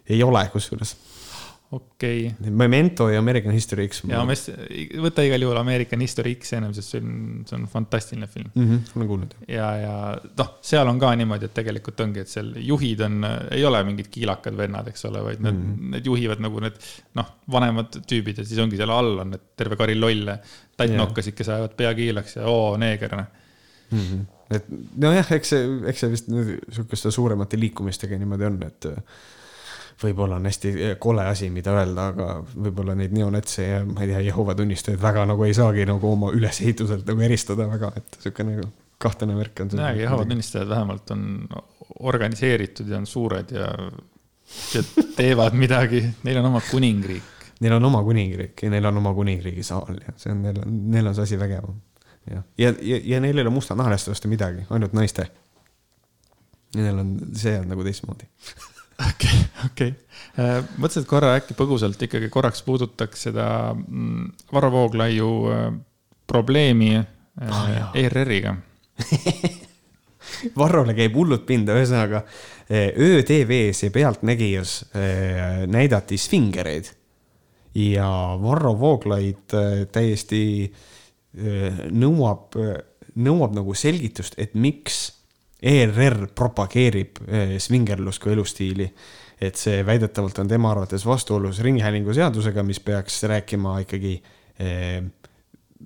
ei 0.10 0.24
ole, 0.26 0.42
kusjuures 0.54 0.96
okei 1.72 2.28
okay.. 2.28 2.52
Memento 2.52 3.10
ja 3.10 3.20
American 3.20 3.54
History 3.54 3.88
X. 3.88 4.02
ja 4.10 4.24
ma 4.26 4.34
just, 4.34 4.50
võta 5.04 5.22
igal 5.26 5.44
juhul 5.46 5.58
American 5.60 6.02
History 6.02 6.34
X 6.40 6.56
ennem, 6.58 6.74
sest 6.74 6.96
see 6.96 7.02
on, 7.04 7.12
see 7.46 7.58
on 7.60 7.68
fantastiline 7.70 8.30
film 8.32 8.50
mm. 8.54 8.66
-hmm, 8.70 8.96
olen 8.98 9.10
kuulnud. 9.12 9.36
ja, 9.48 9.68
ja 9.78 9.94
noh, 10.42 10.50
seal 10.66 10.90
on 10.90 11.02
ka 11.02 11.12
niimoodi, 11.20 11.50
et 11.50 11.56
tegelikult 11.62 12.02
ongi, 12.06 12.26
et 12.26 12.32
seal 12.32 12.52
juhid 12.72 13.06
on, 13.06 13.20
ei 13.54 13.66
ole 13.70 13.84
mingid 13.86 14.10
kiilakad 14.10 14.58
vennad, 14.58 14.90
eks 14.90 15.06
ole, 15.12 15.24
vaid 15.28 15.46
need 15.46 15.54
mm, 15.54 15.70
-hmm. 15.76 15.94
need 15.96 16.10
juhivad 16.10 16.42
nagu 16.46 16.66
need 16.66 16.82
noh, 17.22 17.32
vanemad 17.52 18.02
tüübid 18.02 18.42
ja 18.42 18.50
siis 18.50 18.66
ongi 18.66 18.80
seal 18.80 18.96
all 18.96 19.26
on 19.26 19.36
need 19.36 19.48
terve 19.56 19.78
kari 19.78 20.00
lolle 20.00 20.40
tattnokkasid, 20.80 21.38
kes 21.38 21.54
ajavad 21.54 21.78
pea 21.78 21.94
kiilaks 21.94 22.40
ja 22.40 22.50
oo, 22.50 22.78
neeger 22.82 23.18
noh 23.20 23.30
mm 23.92 24.00
-hmm. 24.00 24.56
et 24.56 24.66
nojah, 24.96 25.34
eks 25.38 25.50
see, 25.50 25.66
eks 25.86 26.00
see 26.00 26.12
vist 26.18 26.32
sihukeste 26.72 27.12
suuremate 27.12 27.60
liikumistega 27.60 28.18
niimoodi 28.18 28.50
on, 28.50 28.64
et 28.66 28.96
võib-olla 30.00 30.38
on 30.40 30.48
hästi 30.48 30.74
kole 31.02 31.26
asi, 31.28 31.50
mida 31.54 31.74
öelda, 31.76 32.10
aga 32.14 32.28
võib-olla 32.54 32.96
neid 32.98 33.14
neonatse 33.16 33.66
ja 33.66 33.80
ma 33.86 34.04
ei 34.04 34.12
tea, 34.14 34.22
Jehova 34.30 34.56
tunnistajaid 34.56 35.02
väga 35.02 35.26
nagu 35.30 35.48
ei 35.48 35.56
saagi 35.58 35.86
nagu 35.90 36.12
oma 36.12 36.32
ülesehituselt 36.36 37.08
nagu 37.10 37.26
eristada 37.26 37.68
väga, 37.70 37.92
et 38.00 38.20
sihuke 38.24 38.46
nagu 38.48 38.70
kahtlane 39.00 39.36
värk 39.38 39.66
on. 39.66 39.74
jaa, 39.80 39.92
Jehova 39.98 40.28
tunnistajad 40.30 40.70
vähemalt 40.70 41.12
on 41.16 41.26
organiseeritud 42.00 42.88
ja 42.88 42.98
on 42.98 43.08
suured 43.08 43.52
ja, 43.56 43.68
ja 44.76 44.84
teevad 45.18 45.58
midagi, 45.60 46.04
neil 46.24 46.40
on 46.42 46.50
oma 46.52 46.64
kuningriik. 46.72 47.36
Neil 47.60 47.76
on 47.76 47.86
oma 47.86 48.04
kuningriik 48.04 48.64
ja 48.64 48.72
neil 48.72 48.86
on 48.88 48.98
oma 49.02 49.14
kuningriigi 49.14 49.64
saal 49.68 50.00
ja 50.00 50.16
see 50.16 50.32
on, 50.32 50.44
neil 50.48 50.64
on, 50.64 50.82
neil 50.94 51.12
on 51.12 51.16
see 51.16 51.28
asi 51.28 51.40
vägev. 51.40 51.68
jah, 52.30 52.44
ja, 52.58 52.74
ja, 52.82 53.02
ja 53.04 53.20
neil 53.20 53.38
ei 53.38 53.48
ole 53.48 53.52
mustanahaliste 53.52 54.12
vastu 54.12 54.32
midagi, 54.32 54.64
ainult 54.70 54.96
naiste. 54.96 55.28
ja 56.76 56.84
neil 56.84 57.04
on, 57.04 57.16
see 57.36 57.58
on 57.60 57.68
nagu 57.68 57.84
teistmoodi 57.84 58.30
okei, 59.08 59.40
okei. 59.66 59.94
Äh, 60.40 60.60
mõtlesin, 60.78 61.06
et 61.06 61.10
korra 61.10 61.34
äkki 61.40 61.56
põgusalt 61.58 62.02
ikkagi 62.06 62.30
korraks 62.34 62.64
puudutaks 62.66 63.28
seda 63.30 63.48
mm, 63.74 64.30
Varro 64.54 64.72
Vooglaiu 64.74 65.32
äh, 65.54 65.66
probleemi 66.30 66.94
oh, 67.00 67.66
ERR-iga 67.98 68.56
Varrole 70.60 70.94
käib 70.96 71.16
hullult 71.18 71.46
pinda, 71.48 71.74
ühesõnaga 71.76 72.22
öö-TV-s 72.70 73.88
ja 73.88 73.92
Pealtnägijas 73.92 74.74
näidati 75.72 76.20
svingereid 76.22 76.92
ja 77.76 78.06
Varro 78.40 78.76
Vooglaid 78.78 79.56
täiesti 79.92 80.44
nõuab, 81.90 82.60
nõuab 83.18 83.58
nagu 83.58 83.74
selgitust, 83.74 84.38
et 84.38 84.54
miks 84.54 85.02
ERR 85.62 86.30
propageerib 86.36 87.20
eh, 87.28 87.56
svingerlust 87.60 88.22
kui 88.24 88.34
elustiili. 88.34 88.92
et 89.40 89.56
see 89.56 89.86
väidetavalt 89.88 90.42
on 90.42 90.50
tema 90.52 90.72
arvates 90.74 91.06
vastuolus 91.08 91.62
ringhäälingu 91.64 92.12
seadusega, 92.14 92.64
mis 92.64 92.80
peaks 92.84 93.24
rääkima 93.24 93.78
ikkagi 93.86 94.18
eh, 94.60 95.04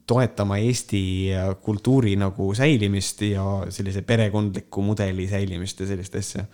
toetama 0.07 0.57
Eesti 0.57 1.29
kultuuri 1.61 2.15
nagu 2.17 2.49
säilimist 2.57 3.21
ja 3.21 3.43
sellise 3.69 4.01
perekondliku 4.01 4.81
mudeli 4.81 5.27
säilimist 5.27 5.79
ja 5.79 5.87
sellist 5.87 6.15
asja. 6.15 6.45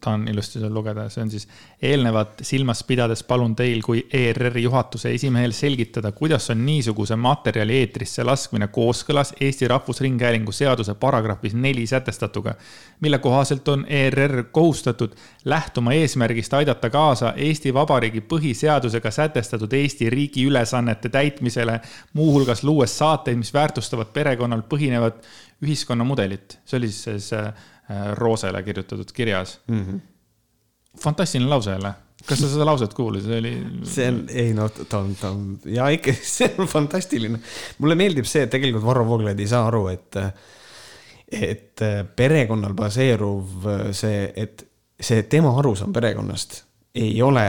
tahan 0.00 0.28
ilusti 0.28 0.60
seal 0.60 0.74
lugeda, 0.74 1.08
see 1.08 1.22
on 1.22 1.30
siis 1.30 1.46
eelnevat 1.82 2.42
silmas 2.42 2.82
pidades 2.84 3.22
palun 3.24 3.54
teil 3.56 3.80
kui 3.82 4.02
ERR-i 4.12 4.62
juhatuse 4.62 5.12
esimehel 5.14 5.52
selgitada, 5.56 6.12
kuidas 6.12 6.50
on 6.50 6.64
niisuguse 6.66 7.16
materjali 7.16 7.78
eetrisse 7.80 8.24
laskmine 8.24 8.68
kooskõlas 8.68 9.32
Eesti 9.40 9.68
Rahvusringhäälingu 9.68 10.52
seaduse 10.52 10.94
paragrahvis 10.94 11.54
neli 11.54 11.86
sätestatuga, 11.86 12.54
mille 13.00 13.18
kohaselt 13.18 13.68
on 13.68 13.86
ERR 13.88 14.44
kohustatud 14.52 15.16
lähtuma 15.44 15.92
eesmärgist 15.92 16.54
aidata 16.54 16.90
kaasa 16.90 17.32
Eesti 17.36 17.74
Vabariigi 17.74 18.20
põhiseadusega 18.20 19.10
sätestatud 19.10 19.72
Eesti 19.72 20.10
riigi 20.10 20.44
ülesannete 20.44 21.08
täitmisele 21.08 21.80
muu 22.12 22.25
muuhulgas 22.26 22.64
luues 22.66 22.98
saateid, 22.98 23.38
mis 23.38 23.52
väärtustavad 23.54 24.10
perekonnal 24.14 24.64
põhinevat 24.66 25.22
ühiskonnamudelit. 25.64 26.58
see 26.64 26.80
oli 26.80 26.90
siis 26.92 27.30
äh, 27.36 27.52
Roosele 28.18 28.62
kirjutatud 28.66 29.12
kirjas 29.14 29.60
mm. 29.68 29.84
-hmm. 29.84 30.00
fantastiline 31.02 31.50
lause 31.50 31.70
jälle 31.70 31.94
kas 32.26 32.40
sa 32.40 32.48
seda 32.50 32.66
lauset 32.66 32.94
kuulasid, 32.94 33.28
see 33.28 33.38
oli? 33.38 33.54
see 33.86 34.08
on, 34.08 34.20
ei 34.28 34.54
no 34.54 34.68
ta 34.68 34.98
on, 34.98 35.16
ta 35.20 35.30
on 35.30 35.58
ja 35.64 35.88
ikka, 35.94 36.14
see 36.36 36.48
on 36.58 36.66
fantastiline. 36.66 37.40
mulle 37.78 37.94
meeldib 37.94 38.28
see, 38.28 38.46
et 38.46 38.50
tegelikult 38.50 38.84
Varro 38.84 39.06
Vooglaid 39.06 39.40
ei 39.40 39.50
saa 39.50 39.66
aru, 39.68 39.86
et, 39.92 40.18
et 41.32 41.84
perekonnal 42.16 42.74
baseeruv 42.74 43.68
see, 43.96 44.24
et 44.36 44.66
see 45.00 45.22
tema 45.30 45.52
arusaam 45.58 45.92
perekonnast 45.92 46.62
ei 46.96 47.20
ole 47.22 47.46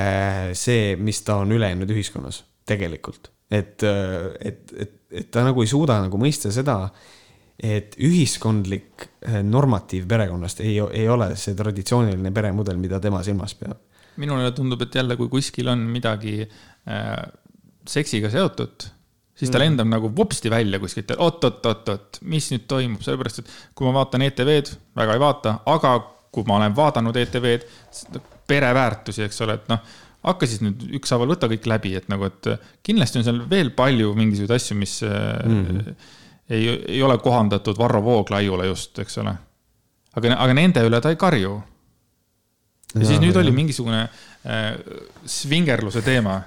see, 0.59 0.95
mis 0.99 1.23
ta 1.23 1.39
on 1.41 1.55
ülejäänud 1.55 1.95
ühiskonnas 1.95 2.43
tegelikult 2.67 3.31
et, 3.51 3.83
et, 3.83 4.73
et, 4.75 4.97
et 5.11 5.29
ta 5.31 5.43
nagu 5.45 5.63
ei 5.63 5.69
suuda 5.69 6.01
nagu 6.03 6.19
mõista 6.19 6.51
seda, 6.53 6.81
et 7.57 7.95
ühiskondlik 8.05 9.07
eh, 9.25 9.39
normatiiv 9.45 10.05
perekonnast 10.09 10.61
ei, 10.61 10.77
ei 10.93 11.07
ole 11.09 11.31
see 11.39 11.57
traditsiooniline 11.57 12.31
peremudel, 12.35 12.77
mida 12.81 12.99
tema 13.01 13.23
silmas 13.25 13.55
peab. 13.57 13.79
minule 14.17 14.51
tundub, 14.51 14.81
et 14.81 14.95
jälle, 14.95 15.17
kui 15.17 15.29
kuskil 15.29 15.67
on 15.69 15.81
midagi 15.93 16.41
äh, 16.41 17.15
seksiga 17.87 18.29
seotud, 18.33 18.87
siis 19.37 19.51
ta 19.51 19.57
mm. 19.57 19.63
lendab 19.63 19.89
nagu 19.89 20.11
vopsti 20.15 20.49
välja 20.49 20.79
kuskilt, 20.81 21.11
et 21.11 21.21
oot-oot-oot-oot, 21.21 22.21
mis 22.29 22.51
nüüd 22.53 22.65
toimub, 22.69 23.01
sellepärast 23.05 23.43
et 23.43 23.51
kui 23.77 23.85
ma 23.87 23.93
vaatan 23.99 24.25
ETV-d, 24.25 24.73
väga 24.97 25.17
ei 25.17 25.21
vaata, 25.21 25.59
aga 25.69 25.93
kui 26.33 26.45
ma 26.49 26.57
olen 26.59 26.75
vaadanud 26.77 27.17
ETV-d, 27.17 28.21
pereväärtusi, 28.47 29.25
eks 29.25 29.41
ole, 29.45 29.57
et 29.57 29.69
noh 29.71 29.95
hakka 30.25 30.49
siis 30.49 30.63
nüüd 30.65 30.87
ükshaaval, 30.99 31.29
võta 31.35 31.49
kõik 31.51 31.67
läbi, 31.69 31.93
et 31.99 32.07
nagu, 32.11 32.27
et 32.27 32.49
kindlasti 32.85 33.21
on 33.21 33.27
seal 33.27 33.41
veel 33.49 33.71
palju 33.77 34.13
mingisuguseid 34.17 34.55
asju, 34.57 34.77
mis 34.79 34.99
mm 35.03 35.63
-hmm. 35.63 35.95
ei, 36.49 36.67
ei 36.97 37.01
ole 37.03 37.17
kohandatud 37.17 37.77
Varro 37.77 38.03
Vooglaiule 38.03 38.67
just, 38.67 38.99
eks 38.99 39.17
ole. 39.23 39.35
aga, 40.15 40.35
aga 40.35 40.53
nende 40.53 40.83
üle 40.87 41.01
ta 41.01 41.09
ei 41.09 41.15
karju. 41.15 41.61
ja, 42.95 43.01
ja 43.01 43.05
siis 43.05 43.19
nüüd 43.19 43.35
ja. 43.35 43.41
oli 43.41 43.51
mingisugune 43.51 44.01
äh, 44.01 44.77
svingerluse 45.25 46.01
teema 46.01 46.41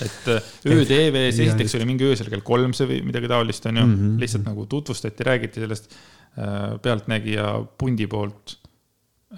et 0.00 0.28
äh, 0.28 0.42
öö-TV-s 0.66 1.40
esiteks 1.44 1.74
oli 1.78 1.86
mingi 1.88 2.08
öösel 2.08 2.30
kell 2.32 2.44
kolm 2.44 2.72
see 2.76 2.88
või 2.88 3.02
midagi 3.04 3.28
taolist, 3.28 3.66
on 3.66 3.76
ju 3.76 3.84
mm, 3.84 3.94
-hmm. 3.98 4.16
lihtsalt 4.22 4.46
nagu 4.46 4.66
tutvustati, 4.66 5.24
räägiti 5.24 5.60
sellest 5.60 5.92
äh, 5.92 6.80
Pealtnägija 6.82 7.60
pundi 7.78 8.06
poolt 8.06 8.58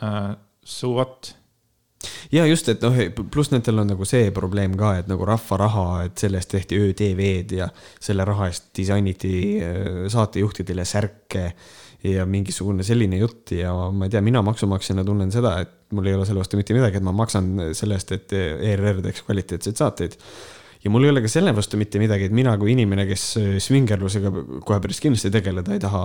äh,. 0.03 0.36
So 0.65 0.93
what 0.94 1.35
ja 2.33 2.47
just, 2.49 2.69
et 2.73 2.83
noh, 2.85 2.97
pluss 3.33 3.53
nendel 3.53 3.83
on 3.83 3.93
nagu 3.95 4.07
see 4.09 4.31
probleem 4.35 4.74
ka, 4.79 4.95
et 5.01 5.11
nagu 5.11 5.27
rahva 5.29 5.61
raha, 5.65 5.87
et 6.09 6.24
selle 6.24 6.41
eest 6.41 6.53
tehti 6.55 6.81
öö-TV-d 6.81 7.57
ja 7.61 7.69
selle 8.01 8.27
raha 8.29 8.51
eest 8.51 8.70
disainiti 8.77 9.37
äh, 9.62 9.87
saatejuhtidele 10.12 10.87
särke 10.89 11.53
ja 12.03 12.24
mingisugune 12.27 12.83
selline 12.87 13.20
jutt 13.20 13.55
ja 13.55 13.74
ma 13.95 14.09
ei 14.09 14.12
tea, 14.12 14.23
mina 14.24 14.43
maksumaksjana 14.43 15.05
tunnen 15.07 15.31
seda, 15.35 15.55
et 15.62 15.95
mul 15.95 16.09
ei 16.11 16.16
ole 16.16 16.27
selle 16.27 16.43
vastu 16.43 16.59
mitte 16.59 16.74
midagi, 16.74 16.99
et 16.99 17.07
ma 17.07 17.15
maksan 17.15 17.53
selle 17.79 17.99
eest, 17.99 18.11
et 18.16 18.35
ERR 18.35 19.05
teeks 19.05 19.23
kvaliteetseid 19.29 19.79
saateid 19.79 20.19
ja 20.85 20.91
mul 20.91 21.07
ei 21.07 21.13
ole 21.13 21.23
ka 21.23 21.31
selle 21.31 21.53
vastu 21.55 21.79
mitte 21.79 22.01
midagi, 22.03 22.27
et 22.27 22.35
mina 22.35 22.55
kui 22.59 22.73
inimene, 22.75 23.05
kes 23.07 23.25
äh, 23.39 23.51
svingerlusega 23.63 24.33
kohe 24.67 24.79
päris 24.83 24.99
kindlasti 25.03 25.31
tegeleda 25.35 25.77
ei 25.77 25.83
taha, 25.83 26.03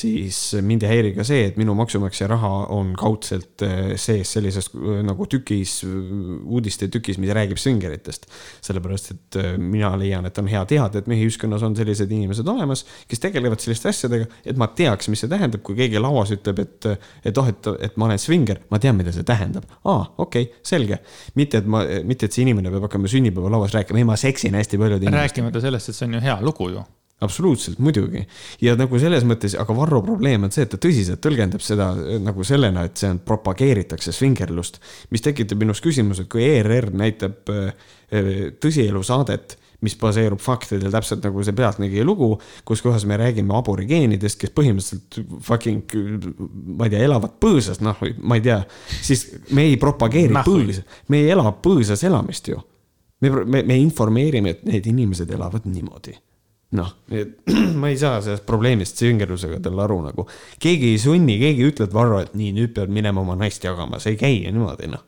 siis 0.00 0.38
mind 0.64 0.84
ei 0.84 0.92
häiri 0.92 1.12
ka 1.16 1.24
see, 1.26 1.46
et 1.48 1.56
minu 1.60 1.74
maksumaksja 1.78 2.28
raha 2.30 2.50
on 2.76 2.92
kaudselt 3.00 3.64
äh, 3.64 3.94
sees 4.00 4.34
sellises 4.36 4.68
äh, 4.74 5.00
nagu 5.06 5.24
tükis, 5.30 5.78
uudiste 5.86 6.90
tükis, 6.92 7.20
mis 7.22 7.32
räägib 7.36 7.60
svingeritest. 7.60 8.28
sellepärast, 8.64 9.10
et 9.14 9.38
mina 9.58 9.94
leian, 9.98 10.26
et 10.28 10.38
on 10.38 10.48
hea 10.50 10.60
teada, 10.68 11.00
et 11.00 11.08
meie 11.10 11.24
ühiskonnas 11.24 11.64
on 11.64 11.76
sellised 11.78 12.10
inimesed 12.12 12.48
olemas, 12.48 12.84
kes 13.08 13.22
tegelevad 13.22 13.62
selliste 13.62 13.88
asjadega, 13.88 14.28
et 14.44 14.60
ma 14.60 14.68
teaks, 14.76 15.08
mis 15.08 15.24
see 15.24 15.32
tähendab, 15.32 15.64
kui 15.64 15.78
keegi 15.78 16.00
lauas 16.02 16.34
ütleb, 16.36 16.60
et, 16.60 16.90
et 17.24 17.40
oh, 17.40 17.48
et, 17.48 17.72
et 17.88 17.96
ma 17.96 18.10
olen 18.10 18.20
svinger, 18.20 18.60
ma 18.70 18.80
tean, 18.82 18.98
mida 19.00 19.14
see 19.16 19.24
tähendab. 19.26 19.64
aa, 19.84 20.04
okei 20.18 20.50
okay,, 20.50 20.62
selge. 20.66 21.00
mitte, 21.40 21.64
et 21.64 21.70
ma, 21.70 21.82
mitte, 22.04 22.28
et 22.28 22.36
see 22.36 22.44
inimene 22.44 22.72
peab 22.74 22.88
hakkama 22.88 23.08
sünnipäevalauas 23.10 23.74
rääkima, 23.78 24.02
ei 24.02 24.09
ma 24.10 24.16
seksin 24.20 24.56
hästi 24.58 24.80
paljude 24.80 25.06
inimestega. 25.06 25.28
rääkimata 25.28 25.62
sellest, 25.66 25.92
et 25.92 25.98
see 25.98 26.08
on 26.08 26.18
ju 26.18 26.24
hea 26.24 26.38
lugu 26.44 26.68
ju. 26.74 26.82
absoluutselt, 27.20 27.78
muidugi. 27.84 28.24
ja 28.64 28.74
nagu 28.80 28.98
selles 28.98 29.26
mõttes, 29.28 29.56
aga 29.60 29.76
Varro 29.76 30.02
probleem 30.04 30.48
on 30.48 30.54
see, 30.54 30.66
et 30.66 30.74
ta 30.74 30.80
tõsiselt 30.80 31.22
tõlgendab 31.24 31.64
seda 31.64 31.92
eh, 32.02 32.20
nagu 32.22 32.44
sellena, 32.46 32.86
et 32.88 33.00
see 33.00 33.12
on, 33.14 33.22
propageeritakse 33.24 34.14
svingerlust. 34.16 34.80
mis 35.10 35.24
tekitab 35.24 35.62
minus 35.62 35.82
küsimuse, 35.84 36.26
et 36.26 36.32
kui 36.32 36.46
ERR 36.48 36.92
näitab 36.96 37.54
äh, 37.54 37.90
tõsielusaadet 38.60 39.58
mis 39.84 39.96
baseerub 39.96 40.40
faktidel, 40.42 40.92
täpselt 40.92 41.24
nagu 41.24 41.44
see 41.44 41.56
Pealtnägija 41.56 42.04
lugu, 42.04 42.34
kus 42.68 42.82
kohas 42.84 43.06
me 43.08 43.16
räägime 43.20 43.54
aborigeenidest, 43.56 44.38
kes 44.40 44.52
põhimõtteliselt 44.56 45.20
fucking, 45.46 45.94
ma 46.76 46.88
ei 46.88 46.94
tea, 46.94 47.04
elavad 47.08 47.38
põõsas, 47.42 47.80
noh, 47.84 48.00
ma 48.20 48.38
ei 48.38 48.44
tea, 48.44 48.60
siis 49.00 49.26
me 49.56 49.64
ei 49.70 49.78
propageeri 49.80 50.44
põõsa, 50.44 50.84
me 51.12 51.22
ei 51.24 51.32
ela 51.32 51.54
põõsas 51.64 52.04
elamist 52.06 52.52
ju. 52.52 52.60
Me, 53.20 53.30
me, 53.44 53.62
me 53.62 53.78
informeerime, 53.80 54.56
et 54.56 54.66
need 54.68 54.90
inimesed 54.90 55.30
elavad 55.36 55.68
niimoodi 55.68 56.16
noh, 56.78 56.90
ma 57.80 57.90
ei 57.90 57.98
saa 57.98 58.20
sellest 58.22 58.46
probleemist 58.46 59.00
süngerlusega 59.02 59.58
talle 59.64 59.82
aru 59.84 60.00
nagu. 60.06 60.26
keegi 60.62 60.92
ei 60.94 60.98
sunni, 61.02 61.38
keegi 61.40 61.64
ei 61.64 61.72
ütle, 61.72 61.88
et 61.88 61.94
Varro, 61.94 62.20
et 62.22 62.36
nii, 62.38 62.52
nüüd 62.56 62.74
pead 62.76 62.92
minema 62.94 63.24
oma 63.24 63.38
naist 63.38 63.64
jagama, 63.66 63.98
see 64.02 64.14
ei 64.14 64.20
käi 64.20 64.36
ju 64.44 64.54
niimoodi, 64.54 64.90
noh 64.92 65.06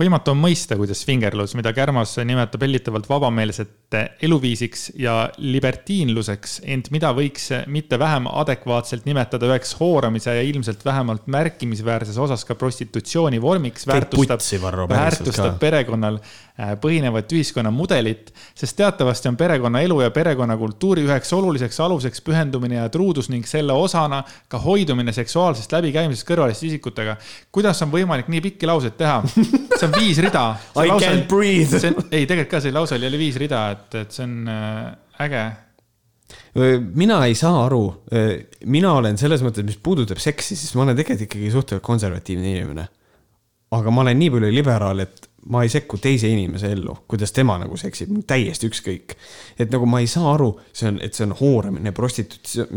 võimatu 0.00 0.32
on 0.32 0.40
mõista, 0.40 0.76
kuidas 0.76 1.00
fingerlus, 1.08 1.54
mida 1.56 1.72
Kärmas 1.76 2.16
nimetab 2.28 2.64
hellitavalt 2.66 3.08
vabameelsete 3.08 4.02
eluviisiks 4.26 4.90
ja 5.00 5.14
libertiinluseks, 5.40 6.58
ent 6.68 6.90
mida 6.94 7.12
võiks 7.16 7.48
mitte 7.72 7.98
vähem 8.00 8.28
adekvaatselt 8.28 9.06
nimetada 9.08 9.48
üheks 9.48 9.72
hooramise 9.80 10.36
ja 10.36 10.44
ilmselt 10.44 10.84
vähemalt 10.84 11.28
märkimisväärses 11.32 12.18
osas 12.20 12.44
ka 12.44 12.58
prostitutsiooni 12.60 13.40
vormiks, 13.42 13.88
väärtustab, 13.88 14.44
väärtustab 14.92 15.56
perekonnal 15.62 16.20
põhinevat 16.56 17.32
ühiskonnamudelit, 17.36 18.30
sest 18.56 18.76
teatavasti 18.78 19.28
on 19.28 19.36
perekonnaelu 19.36 20.00
ja 20.00 20.10
perekonnakultuuri 20.10 21.04
üheks 21.04 21.32
oluliseks 21.36 21.80
aluseks 21.84 22.22
pühendumine 22.24 22.78
ja 22.78 22.88
truudus 22.92 23.28
ning 23.28 23.44
selle 23.48 23.76
osana 23.76 24.22
ka 24.48 24.60
hoidumine 24.62 25.12
seksuaalsest 25.12 25.72
läbikäimisest 25.76 26.28
kõrvaliste 26.28 26.70
isikutega. 26.70 27.16
kuidas 27.52 27.82
on 27.84 27.92
võimalik 27.92 28.32
nii 28.32 28.40
pikki 28.48 28.66
lauseid 28.66 28.96
teha? 28.96 29.20
see 29.26 29.84
on 29.84 29.92
viis 29.98 30.18
rida. 30.24 30.46
I 30.80 30.88
lause, 30.88 31.04
can't 31.04 31.28
breathe. 31.28 31.92
ei, 32.10 32.24
tegelikult 32.24 32.56
ka 32.56 32.64
see 32.64 32.72
lause 32.72 32.96
oli 32.96 33.20
viis 33.20 33.36
rida, 33.40 33.68
et, 33.76 34.00
et 34.06 34.16
see 34.16 34.24
on 34.24 34.48
äh, 34.48 34.90
äge 35.28 35.44
mina 36.94 37.20
ei 37.26 37.34
saa 37.38 37.66
aru, 37.66 37.82
mina 38.66 38.96
olen 38.98 39.18
selles 39.20 39.44
mõttes, 39.44 39.62
mis 39.66 39.76
puudutab 39.78 40.18
seksi, 40.22 40.56
siis 40.58 40.72
ma 40.74 40.86
olen 40.86 40.96
tegelikult 40.98 41.28
ikkagi 41.28 41.50
suhteliselt 41.52 41.84
konservatiivne 41.86 42.50
inimene. 42.50 42.88
aga 43.76 43.90
ma 43.90 44.02
olen 44.02 44.18
nii 44.18 44.30
palju 44.30 44.50
liberaal, 44.54 45.04
et 45.04 45.25
ma 45.50 45.62
ei 45.62 45.70
sekku 45.70 45.98
teise 46.02 46.28
inimese 46.30 46.70
ellu, 46.74 46.96
kuidas 47.08 47.32
tema 47.34 47.56
nagu 47.60 47.76
seksib, 47.78 48.12
täiesti 48.26 48.70
ükskõik. 48.70 49.16
et 49.58 49.72
nagu 49.72 49.86
ma 49.86 50.00
ei 50.02 50.10
saa 50.10 50.32
aru, 50.34 50.50
see 50.72 50.90
on, 50.90 51.00
et 51.04 51.14
see 51.14 51.26
on 51.26 51.34
hooramine, 51.38 51.92
prostitutsioon. 51.96 52.68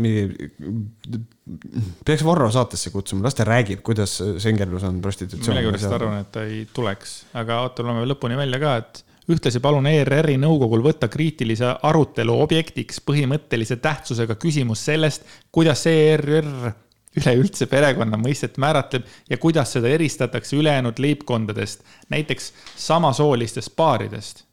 peaks 2.06 2.24
Varro 2.24 2.50
saatesse 2.54 2.90
kutsuma, 2.94 3.24
las 3.26 3.34
ta 3.38 3.44
räägib, 3.48 3.82
kuidas 3.86 4.16
sengerlus 4.38 4.86
on 4.86 5.00
prostitutsioon. 5.02 5.56
millegipärast 5.56 5.98
arvan, 5.98 6.20
et 6.24 6.32
ta 6.32 6.44
ei 6.46 6.66
tuleks, 6.74 7.16
aga 7.40 7.62
oota, 7.66 7.86
loeme 7.86 8.06
lõpuni 8.08 8.38
välja 8.38 8.60
ka, 8.62 8.76
et 8.84 9.04
ühtlasi 9.30 9.60
palun 9.62 9.86
ERR-i 9.86 10.36
nõukogul 10.40 10.82
võtta 10.84 11.08
kriitilise 11.10 11.74
arutelu 11.86 12.34
objektiks 12.42 13.02
põhimõttelise 13.06 13.78
tähtsusega 13.82 14.36
küsimus 14.40 14.84
sellest, 14.88 15.26
kuidas 15.54 15.84
ERR 15.90 16.72
üleüldse 17.18 17.66
perekonna 17.70 18.18
mõistet 18.20 18.58
määratleb 18.60 19.08
ja 19.30 19.38
kuidas 19.38 19.74
seda 19.74 19.90
eristatakse 19.90 20.56
ülejäänud 20.56 21.00
leibkondadest, 21.02 21.82
näiteks 22.10 22.52
samasoolistest 22.76 23.76
paaridest. 23.76 24.44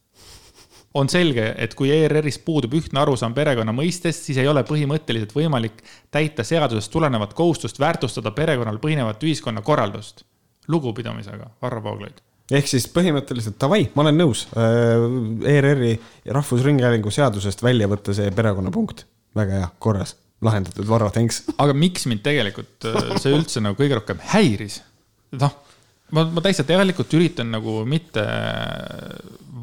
on 0.98 1.10
selge, 1.10 1.54
et 1.58 1.76
kui 1.78 1.92
ERR-is 1.94 2.40
puudub 2.42 2.74
ühtne 2.74 3.00
arusaam 3.00 3.34
perekonna 3.34 3.74
mõistest, 3.76 4.24
siis 4.26 4.38
ei 4.42 4.48
ole 4.48 4.64
põhimõtteliselt 4.66 5.36
võimalik 5.36 5.84
täita 6.12 6.44
seadusest 6.44 6.92
tulenevat 6.92 7.34
kohustust 7.38 7.80
väärtustada 7.80 8.32
perekonnal 8.32 8.80
põhinevat 8.82 9.24
ühiskonnakorraldust. 9.24 10.24
lugupidamisega, 10.68 11.50
Varro 11.62 11.84
Vooglaid 11.84 12.24
ehk 12.52 12.68
siis 12.68 12.88
põhimõtteliselt 12.88 13.60
davai, 13.60 13.90
ma 13.96 14.02
olen 14.02 14.18
nõus 14.18 14.48
äh, 14.56 15.52
ERR-i 15.54 16.00
Rahvusringhäälingu 16.26 17.12
seadusest 17.12 17.64
välja 17.64 17.88
võtta 17.88 18.14
see 18.16 18.32
perekonnapunkt, 18.32 19.06
väga 19.36 19.60
hea, 19.60 19.68
korras 19.80 20.16
lahendatud, 20.42 20.86
Varro, 20.88 21.10
thanks. 21.14 21.44
aga 21.58 21.74
miks 21.74 22.06
mind 22.10 22.22
tegelikult 22.26 22.86
äh, 22.90 23.16
see 23.22 23.34
üldse 23.34 23.64
nagu 23.64 23.78
kõige 23.80 23.98
rohkem 23.98 24.22
häiris? 24.34 24.82
noh, 25.38 25.56
ma, 26.14 26.26
ma 26.30 26.44
täitsa 26.46 26.66
tegelikult 26.68 27.14
üritan 27.18 27.50
nagu 27.54 27.82
mitte 27.90 28.26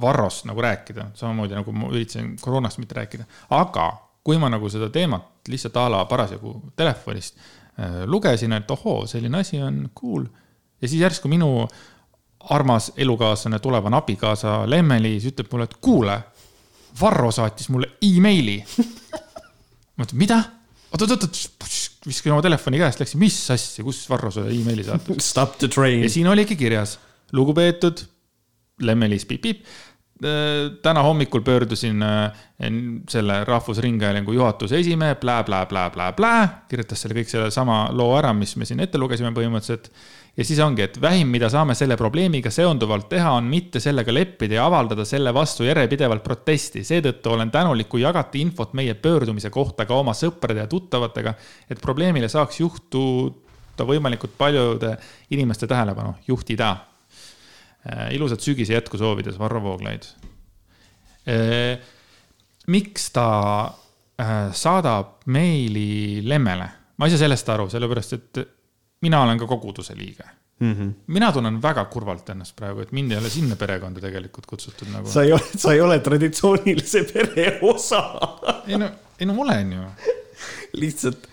Varrost 0.01 0.49
nagu 0.51 0.61
rääkida, 0.65 1.13
samamoodi 1.17 1.57
nagu 1.57 1.73
ma 1.73 1.91
üritasin 1.93 2.35
koroonast 2.43 2.81
mitte 2.83 2.99
rääkida, 2.99 3.27
aga 3.55 3.91
kui 4.25 4.41
ma 4.41 4.51
nagu 4.53 4.69
seda 4.73 4.89
teemat 4.93 5.47
lihtsalt 5.53 5.77
a 5.79 5.89
la 5.93 6.05
parasjagu 6.11 6.57
telefonist 6.77 7.39
äh, 7.39 8.03
lugesin, 8.11 8.57
et 8.57 8.71
ohoo, 8.75 9.05
selline 9.11 9.45
asi 9.45 9.63
on 9.63 9.85
cool. 10.01 10.27
ja 10.83 10.89
siis 10.89 11.01
järsku 11.05 11.31
minu 11.31 11.69
armas 12.51 12.91
elukaaslane, 12.97 13.59
tulevane 13.59 13.97
abikaasa 13.97 14.65
Lemmeli 14.71 15.15
siis 15.21 15.33
ütleb 15.33 15.53
mulle, 15.53 15.71
et 15.71 15.79
kuule, 15.81 16.19
Varro 17.01 17.31
saatis 17.35 17.69
mulle 17.75 17.95
emaili. 18.03 18.59
ma 19.97 20.05
ütlen, 20.05 20.19
mida? 20.19 20.43
Oot-oot-oot, 20.95 21.41
viskasin 22.07 22.35
oma 22.35 22.45
telefoni 22.45 22.81
käest, 22.83 23.01
läksin, 23.03 23.21
mis 23.23 23.39
asja, 23.55 23.85
kus 23.87 24.05
Varro 24.11 24.31
sulle 24.35 24.53
emaili 24.55 24.85
saatis? 24.87 25.19
Stop 25.33 25.59
the 25.59 25.69
train. 25.69 26.03
ja 26.05 26.11
siin 26.13 26.29
oligi 26.31 26.57
kirjas, 26.57 26.99
lugupeetud 27.33 28.05
Lemmelis 28.83 29.27
Piip-Piip. 29.27 29.67
Äh, 30.25 30.71
täna 30.83 31.03
hommikul 31.03 31.43
pöördusin 31.47 32.03
äh, 32.03 32.45
selle 33.11 33.41
Rahvusringhäälingu 33.45 34.33
juhatuse 34.33 34.79
esimehe 34.79 35.15
blä, 35.15 35.43
blä, 35.45 35.67
blä, 35.67 35.91
blä, 35.91 36.13
blä, 36.13 36.49
kirjutas 36.69 37.03
selle 37.03 37.19
kõik 37.19 37.31
sellesama 37.31 37.89
loo 37.93 38.15
ära, 38.19 38.33
mis 38.37 38.55
me 38.57 38.69
siin 38.69 38.83
ette 38.85 38.99
lugesime 38.99 39.35
põhimõtteliselt 39.35 39.91
ja 40.37 40.45
siis 40.45 40.59
ongi, 40.63 40.83
et 40.83 40.97
vähim, 41.01 41.29
mida 41.31 41.49
saame 41.53 41.77
selle 41.79 41.97
probleemiga 41.99 42.51
seonduvalt 42.51 43.07
teha, 43.13 43.37
on 43.39 43.47
mitte 43.51 43.81
sellega 43.83 44.15
leppida 44.15 44.59
ja 44.59 44.67
avaldada 44.67 45.07
selle 45.07 45.31
vastu 45.35 45.67
järjepidevalt 45.67 46.25
protesti. 46.25 46.83
seetõttu 46.85 47.35
olen 47.35 47.53
tänulik, 47.55 47.89
kui 47.89 48.03
jagate 48.03 48.41
infot 48.43 48.75
meie 48.75 48.95
pöördumise 48.95 49.51
kohta 49.55 49.87
ka 49.87 49.95
oma 49.95 50.15
sõprade 50.19 50.65
ja 50.65 50.71
tuttavatega, 50.71 51.35
et 51.71 51.81
probleemile 51.83 52.29
saaks 52.29 52.61
juhtuda 52.61 53.87
võimalikult 53.87 54.35
paljude 54.39 54.97
inimeste 55.31 55.71
tähelepanu, 55.71 56.17
juhtida. 56.27 56.77
Äh, 57.85 58.15
ilusat 58.17 58.41
sügise 58.41 58.75
jätku 58.75 58.99
soovides, 58.99 59.39
Varro 59.39 59.61
Vooglaid. 59.63 60.09
Äh, 61.29 61.79
miks 62.67 63.11
ta 63.13 63.29
äh, 64.19 64.51
saadab 64.53 65.21
meili 65.27 66.23
Lemmele? 66.25 66.71
ma 66.97 67.07
ei 67.07 67.11
saa 67.11 67.25
sellest 67.25 67.49
aru, 67.51 67.67
sellepärast 67.69 68.13
et 68.15 68.39
mina 69.05 69.23
olen 69.25 69.39
ka 69.41 69.47
koguduse 69.51 69.97
liige 69.99 70.27
mm. 70.61 70.73
-hmm. 70.73 70.93
mina 71.07 71.33
tunnen 71.33 71.63
väga 71.63 71.85
kurvalt 71.85 72.29
ennast 72.29 72.57
praegu, 72.57 72.81
et 72.81 72.93
mind 72.93 73.13
ei 73.13 73.19
ole 73.19 73.31
sinna 73.31 73.57
perekonda 73.57 74.01
tegelikult 74.01 74.47
kutsutud 74.47 74.91
nagu. 74.93 75.09
sa 75.09 75.23
ei 75.23 75.33
ole, 75.33 75.49
sa 75.57 75.73
ei 75.73 75.81
ole 75.81 75.99
traditsioonilise 75.99 77.05
pere 77.13 77.59
osa 77.63 78.05
ei 78.67 78.79
no, 78.79 78.91
ei 79.21 79.27
no 79.27 79.41
olen 79.43 79.73
ju. 79.73 79.89
lihtsalt 80.83 81.27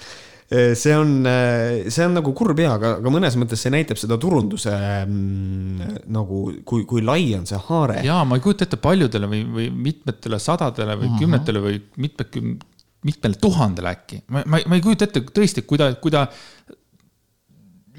eh, 0.51 0.73
see 0.77 0.97
on, 0.97 1.13
eh, 1.25 1.89
see 1.89 2.05
on 2.05 2.17
nagu 2.19 2.33
kurb 2.37 2.59
ja, 2.59 2.75
aga, 2.79 2.95
aga 3.01 3.13
mõnes 3.13 3.37
mõttes 3.39 3.63
see 3.63 3.73
näitab 3.73 3.99
seda 4.01 4.17
turunduse 4.21 4.73
mm, 5.05 6.01
nagu, 6.13 6.43
kui, 6.65 6.85
kui 6.89 7.05
lai 7.05 7.31
on 7.37 7.47
see 7.49 7.61
haare. 7.69 8.01
ja 8.07 8.21
ma 8.25 8.39
ei 8.39 8.43
kujuta 8.43 8.67
ette 8.67 8.81
paljudele 8.81 9.31
või, 9.31 9.45
või 9.59 9.69
mitmetele 9.89 10.39
sadadele 10.39 10.97
või 10.97 11.07
mm 11.07 11.13
-hmm. 11.13 11.23
kümnetele 11.23 11.65
või 11.67 11.81
mitmekümne, 11.97 12.59
mitmele 13.05 13.37
tuhandele 13.41 13.89
äkki. 13.95 14.23
ma, 14.27 14.43
ma, 14.45 14.59
ma 14.67 14.77
ei 14.77 14.83
kujuta 14.83 15.07
ette 15.07 15.23
tõesti, 15.25 15.65
kui 15.65 15.79
ta, 15.81 15.93
kui 16.01 16.13
ta 16.13 16.27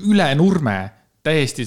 üle 0.09 0.29
nurme 0.39 0.79
täiesti, 1.23 1.67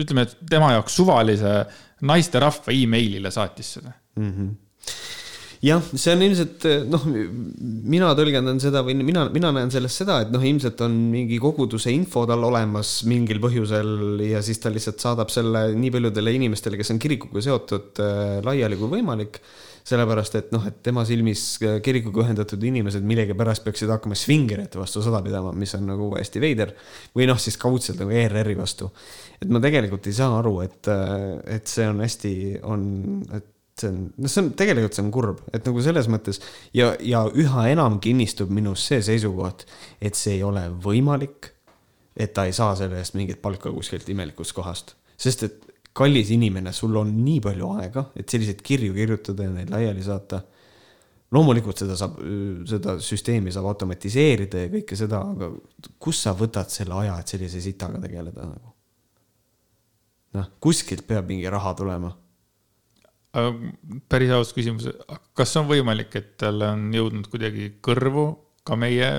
ütleme, 0.00 0.26
et 0.26 0.36
tema 0.50 0.72
jaoks 0.74 0.96
suvalise 0.98 1.58
naisterahva 2.04 2.74
emailile 2.74 3.30
saatis 3.34 3.76
seda 3.78 3.92
mm. 4.18 4.30
-hmm 4.30 4.52
jah, 5.64 5.84
see 5.96 6.12
on 6.12 6.22
ilmselt 6.26 6.66
noh, 6.92 7.04
mina 7.88 8.10
tõlgendan 8.16 8.58
seda 8.62 8.82
või 8.84 8.98
mina, 9.00 9.26
mina 9.32 9.52
näen 9.54 9.72
sellest 9.72 10.02
seda, 10.02 10.20
et 10.24 10.32
noh, 10.34 10.42
ilmselt 10.44 10.80
on 10.84 10.96
mingi 11.12 11.38
koguduse 11.42 11.92
info 11.94 12.26
tal 12.28 12.44
olemas 12.48 12.98
mingil 13.08 13.40
põhjusel 13.42 14.20
ja 14.28 14.42
siis 14.44 14.60
ta 14.60 14.72
lihtsalt 14.72 15.00
saadab 15.04 15.32
selle 15.32 15.70
nii 15.78 15.92
paljudele 15.94 16.34
inimestele, 16.36 16.80
kes 16.80 16.92
on 16.94 17.00
kirikuga 17.02 17.44
seotud 17.44 18.02
äh, 18.04 18.40
laiali 18.44 18.80
kui 18.80 18.92
võimalik 18.98 19.40
sellepärast 19.84 20.38
et 20.38 20.52
noh, 20.54 20.64
et 20.68 20.76
tema 20.84 21.04
silmis 21.04 21.42
kirikuga 21.84 22.24
ühendatud 22.24 22.62
inimesed 22.64 23.04
millegipärast 23.04 23.66
peaksid 23.66 23.90
hakkama 23.92 24.16
svingerite 24.16 24.80
vastu 24.80 25.02
sõda 25.04 25.20
pidama, 25.24 25.52
mis 25.56 25.74
on 25.76 25.84
nagu 25.90 26.08
hästi 26.16 26.40
veider. 26.40 26.72
või 27.16 27.28
noh, 27.28 27.40
siis 27.40 27.58
kaudselt 27.60 28.00
nagu 28.00 28.14
ERR-i 28.14 28.56
vastu. 28.56 28.90
et 29.42 29.48
ma 29.48 29.60
tegelikult 29.60 30.06
ei 30.08 30.16
saa 30.16 30.38
aru, 30.38 30.60
et, 30.64 30.88
et 31.56 31.66
see 31.68 31.88
on 31.88 32.00
hästi, 32.00 32.34
on, 32.62 32.86
et 33.36 33.50
see 33.80 33.90
on, 33.90 33.98
noh, 34.16 34.30
see 34.30 34.42
on 34.42 34.52
tegelikult 34.56 34.96
see 34.96 35.04
on 35.04 35.12
kurb, 35.12 35.42
et 35.52 35.66
nagu 35.68 35.84
selles 35.84 36.08
mõttes 36.08 36.40
ja, 36.76 36.94
ja 37.04 37.24
üha 37.28 37.68
enam 37.74 37.98
kinnistub 38.00 38.52
minus 38.54 38.86
see 38.88 39.02
seisukoht, 39.04 39.66
et 40.00 40.16
see 40.16 40.38
ei 40.38 40.46
ole 40.46 40.68
võimalik. 40.84 41.50
et 42.16 42.30
ta 42.32 42.44
ei 42.46 42.52
saa 42.54 42.76
selle 42.78 43.00
eest 43.02 43.16
mingit 43.18 43.40
palka 43.42 43.72
kuskilt 43.74 44.08
imelikust 44.08 44.54
kohast, 44.54 44.94
sest 45.18 45.42
et 45.42 45.63
kallis 45.94 46.32
inimene, 46.34 46.72
sul 46.74 46.96
on 46.98 47.12
nii 47.22 47.40
palju 47.44 47.70
aega, 47.78 48.08
et 48.18 48.30
selliseid 48.30 48.62
kirju 48.66 48.94
kirjutada 48.96 49.46
ja 49.46 49.54
neid 49.54 49.70
laiali 49.72 50.02
saata. 50.02 50.42
loomulikult 51.34 51.80
seda 51.80 51.96
saab, 51.98 52.18
seda 52.70 52.92
süsteemi 53.02 53.50
saab 53.50 53.66
automatiseerida 53.72 54.60
ja 54.64 54.70
kõike 54.70 54.98
seda, 54.98 55.18
aga 55.34 55.48
kust 55.98 56.26
sa 56.26 56.34
võtad 56.38 56.70
selle 56.70 56.94
aja, 57.00 57.16
et 57.18 57.32
sellise 57.32 57.62
sitaga 57.62 57.98
tegeleda 58.02 58.46
nagu? 58.46 58.74
noh, 60.34 60.50
kuskilt 60.60 61.06
peab 61.06 61.30
mingi 61.30 61.50
raha 61.50 61.74
tulema. 61.78 62.12
päris 64.08 64.30
aus 64.30 64.52
küsimus, 64.54 64.88
kas 65.34 65.56
on 65.58 65.66
võimalik, 65.70 66.14
et 66.14 66.36
talle 66.38 66.68
on 66.70 66.90
jõudnud 66.94 67.30
kuidagi 67.30 67.72
kõrvu 67.82 68.26
ka 68.64 68.76
meie 68.78 69.10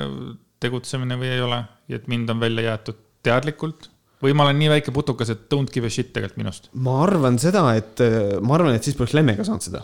tegutsemine 0.63 1.17
või 1.19 1.33
ei 1.35 1.41
ole 1.43 1.63
et 1.93 2.07
mind 2.07 2.29
on 2.29 2.39
välja 2.39 2.69
jäetud 2.69 2.97
teadlikult 3.25 3.89
või 4.23 4.35
ma 4.37 4.47
olen 4.47 4.59
nii 4.61 4.71
väike 4.77 4.93
putukas, 4.95 5.33
et 5.33 5.47
don't 5.51 5.73
give 5.73 5.87
a 5.87 5.93
shit 5.93 6.13
tegelikult 6.15 6.41
minust? 6.43 6.71
ma 6.73 7.01
arvan 7.03 7.39
seda, 7.41 7.67
et 7.79 8.03
ma 8.41 8.57
arvan, 8.59 8.77
et 8.77 8.87
siis 8.87 8.97
poleks 8.97 9.17
Lemmega 9.17 9.47
saanud 9.47 9.65
seda 9.65 9.83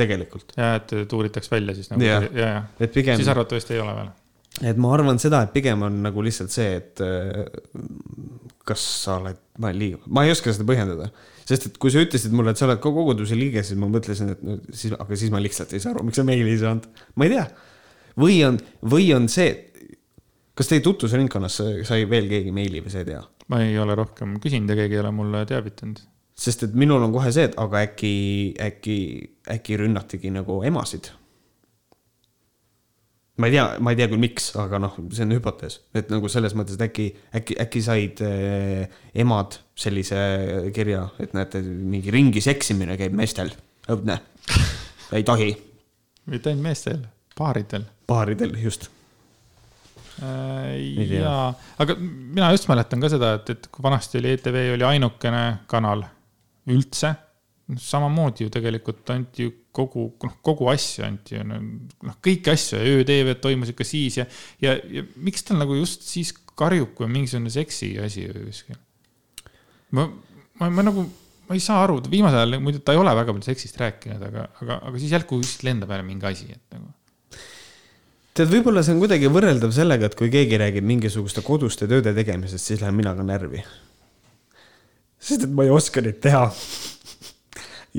tegelikult. 0.00 0.54
ja, 0.56 0.74
et 0.80 0.94
tuuritaks 1.08 1.50
välja 1.50 1.74
siis 1.76 1.90
nagu 1.92 2.04
ja, 2.04 2.20
ja, 2.22 2.48
ja. 2.54 2.62
et 2.80 2.92
pigem. 2.94 3.18
siis 3.20 3.30
arvatavasti 3.30 3.76
ei 3.76 3.82
ole 3.82 3.94
veel. 3.96 4.12
et 4.72 4.80
ma 4.80 4.92
arvan 4.96 5.20
seda, 5.22 5.42
et 5.46 5.54
pigem 5.56 5.86
on 5.86 6.00
nagu 6.06 6.24
lihtsalt 6.24 6.54
see, 6.54 6.70
et 6.80 7.02
äh, 7.04 7.42
kas 8.70 8.84
sa 9.04 9.18
oled, 9.20 9.40
ma 9.58 9.70
olen 9.70 9.80
liiga, 9.80 10.02
ma 10.08 10.26
ei 10.26 10.34
oska 10.34 10.54
seda 10.54 10.68
põhjendada. 10.68 11.10
sest 11.44 11.70
et 11.70 11.80
kui 11.82 11.92
sa 11.92 12.04
ütlesid 12.04 12.34
mulle, 12.36 12.54
et 12.54 12.60
sa 12.60 12.68
oled 12.68 12.82
koguduse 12.82 13.38
liige, 13.38 13.64
siis 13.66 13.80
ma 13.80 13.90
mõtlesin, 13.90 14.36
et 14.36 14.44
no 14.46 14.60
siis, 14.70 14.94
aga 14.94 15.18
siis 15.18 15.34
ma 15.34 15.42
lihtsalt 15.42 15.74
ei 15.74 15.82
saa 15.82 15.94
aru, 15.94 16.06
miks 16.08 16.20
sa 16.20 16.26
meili 16.26 16.54
ei 16.54 16.62
saanud. 16.62 16.88
ma 17.16 17.28
ei 17.28 17.34
tea. 17.36 17.48
või 18.20 18.40
on, 18.46 18.60
või 18.94 19.10
on 19.16 19.28
see, 19.32 19.50
kas 20.60 20.68
teie 20.68 20.84
tutvusringkonnas 20.84 21.60
sai 21.88 22.04
veel 22.10 22.28
keegi 22.28 22.52
meili 22.52 22.84
või 22.84 22.92
sa 22.92 23.00
ei 23.00 23.08
tea? 23.08 23.20
ma 23.48 23.64
ei 23.64 23.78
ole 23.80 23.96
rohkem 23.96 24.36
küsinud 24.42 24.70
ja 24.70 24.82
keegi 24.82 24.98
ei 24.98 25.04
ole 25.04 25.12
mulle 25.16 25.46
teavitanud 25.48 26.02
sest 26.40 26.66
et 26.66 26.76
minul 26.78 27.02
on 27.04 27.14
kohe 27.14 27.30
see, 27.34 27.48
et 27.50 27.56
aga 27.60 27.84
äkki, 27.84 28.12
äkki, 28.64 28.98
äkki 29.56 29.80
rünnatigi 29.80 30.32
nagu 30.32 30.60
emasid. 30.66 31.10
ma 33.40 33.48
ei 33.48 33.54
tea, 33.54 33.64
ma 33.80 33.92
ei 33.92 33.96
tea 33.96 34.08
küll, 34.10 34.20
miks, 34.20 34.50
aga 34.60 34.80
noh, 34.82 34.96
see 35.16 35.24
on 35.24 35.32
hüpotees, 35.32 35.78
et 35.96 36.10
nagu 36.12 36.28
selles 36.28 36.52
mõttes, 36.56 36.76
et 36.76 36.84
äkki, 36.84 37.06
äkki, 37.40 37.56
äkki 37.64 37.80
said 37.84 38.20
eh, 38.26 38.98
emad 39.24 39.56
sellise 39.80 40.20
kirja, 40.76 41.06
et 41.24 41.32
näete, 41.36 41.62
mingi 41.64 42.12
ringis 42.12 42.50
eksimine 42.52 42.98
käib 43.00 43.16
meestel, 43.16 43.54
õudne, 43.88 44.18
ei 45.16 45.24
tohi. 45.24 45.54
mitte 46.28 46.52
ainult 46.52 46.68
meestel, 46.68 47.04
paaridel. 47.36 47.88
paaridel, 48.12 48.58
just 48.60 48.90
jaa, 50.20 51.48
aga 51.82 51.96
mina 52.00 52.50
just 52.54 52.68
mäletan 52.70 53.02
ka 53.02 53.10
seda, 53.12 53.34
et, 53.38 53.50
et 53.54 53.68
kui 53.72 53.84
vanasti 53.84 54.20
oli 54.20 54.34
ETV 54.36 54.60
oli 54.76 54.86
ainukene 54.94 55.44
kanal 55.70 56.04
üldse. 56.70 57.14
samamoodi 57.70 58.42
ju 58.42 58.50
tegelikult 58.50 59.10
anti 59.14 59.44
ju 59.44 59.52
kogu, 59.70 60.08
noh, 60.26 60.32
kogu 60.42 60.66
asju 60.72 61.04
anti 61.06 61.36
ju, 61.36 61.44
noh, 61.46 62.16
kõiki 62.18 62.50
asju 62.50 62.80
ja 62.80 62.96
öö-TV 62.96 63.36
toimus 63.38 63.70
ikka 63.70 63.86
siis 63.86 64.16
ja, 64.18 64.24
ja, 64.58 64.74
ja 64.90 65.04
miks 65.22 65.46
tal 65.46 65.60
nagu 65.60 65.76
just 65.78 66.02
siis 66.08 66.32
karjub, 66.58 66.90
kui 66.96 67.06
on 67.06 67.14
mingisugune 67.14 67.52
seksi 67.54 67.92
asi 68.02 68.26
kuskil? 68.34 68.78
ma, 69.94 70.08
ma, 70.58 70.66
ma 70.66 70.86
nagu, 70.86 71.06
ma 71.46 71.58
ei 71.58 71.62
saa 71.62 71.84
aru, 71.84 72.00
viimasel 72.10 72.42
ajal 72.42 72.58
muidu 72.64 72.82
ta 72.82 72.96
ei 72.96 73.00
ole 73.00 73.14
väga 73.20 73.36
palju 73.36 73.46
seksist 73.52 73.78
rääkinud, 73.80 74.26
aga, 74.26 74.48
aga, 74.64 74.80
aga 74.90 75.02
siis 75.02 75.14
järsku 75.14 75.38
just 75.38 75.62
lendab 75.66 75.94
jälle 75.94 76.08
mingi 76.10 76.26
asi, 76.26 76.50
et 76.50 76.74
nagu 76.74 76.90
tead, 78.40 78.50
võib-olla 78.50 78.82
see 78.86 78.96
on 78.96 79.04
kuidagi 79.04 79.30
võrreldav 79.30 79.76
sellega, 79.76 80.10
et 80.10 80.18
kui 80.18 80.32
keegi 80.32 80.58
räägib 80.60 80.88
mingisuguste 80.88 81.44
koduste 81.46 81.88
tööde 81.90 82.16
tegemisest, 82.16 82.72
siis 82.72 82.82
lähen 82.82 82.98
mina 82.98 83.14
ka 83.16 83.26
närvi 83.26 83.62
sest 85.20 85.44
et 85.44 85.52
ma 85.54 85.66
ei 85.66 85.72
oska 85.72 86.02
neid 86.04 86.20
teha. 86.24 86.46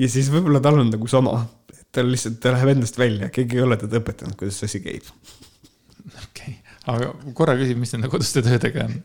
ja 0.02 0.08
siis 0.10 0.30
võib-olla 0.32 0.62
tal 0.64 0.80
on 0.82 0.90
nagu 0.92 1.08
sama, 1.10 1.44
tal 1.94 2.10
lihtsalt, 2.10 2.40
ta 2.42 2.54
läheb 2.56 2.74
endast 2.74 2.98
välja, 2.98 3.30
keegi 3.34 3.60
ei 3.60 3.66
ole 3.66 3.78
teda 3.80 4.00
õpetanud, 4.02 4.36
kuidas 4.38 4.58
see 4.60 4.70
asi 4.70 4.82
käib. 4.84 5.06
okei 6.08 6.24
okay., 6.24 6.58
aga 6.92 7.12
korra 7.38 7.54
küsin, 7.60 7.78
mis 7.78 7.94
nende 7.94 8.10
koduste 8.12 8.42
töödega 8.44 8.88
on 8.88 8.98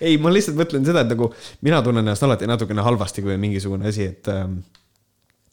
ei, 0.00 0.16
ma 0.18 0.32
lihtsalt 0.34 0.58
mõtlen 0.58 0.86
seda, 0.86 1.04
et 1.04 1.12
nagu 1.12 1.30
mina 1.66 1.80
tunnen 1.84 2.04
ennast 2.04 2.26
alati 2.26 2.48
natukene 2.50 2.82
halvasti, 2.86 3.22
kui 3.22 3.36
on 3.36 3.42
mingisugune 3.42 3.90
asi, 3.90 4.08
et 4.10 4.30
äh, 4.32 4.44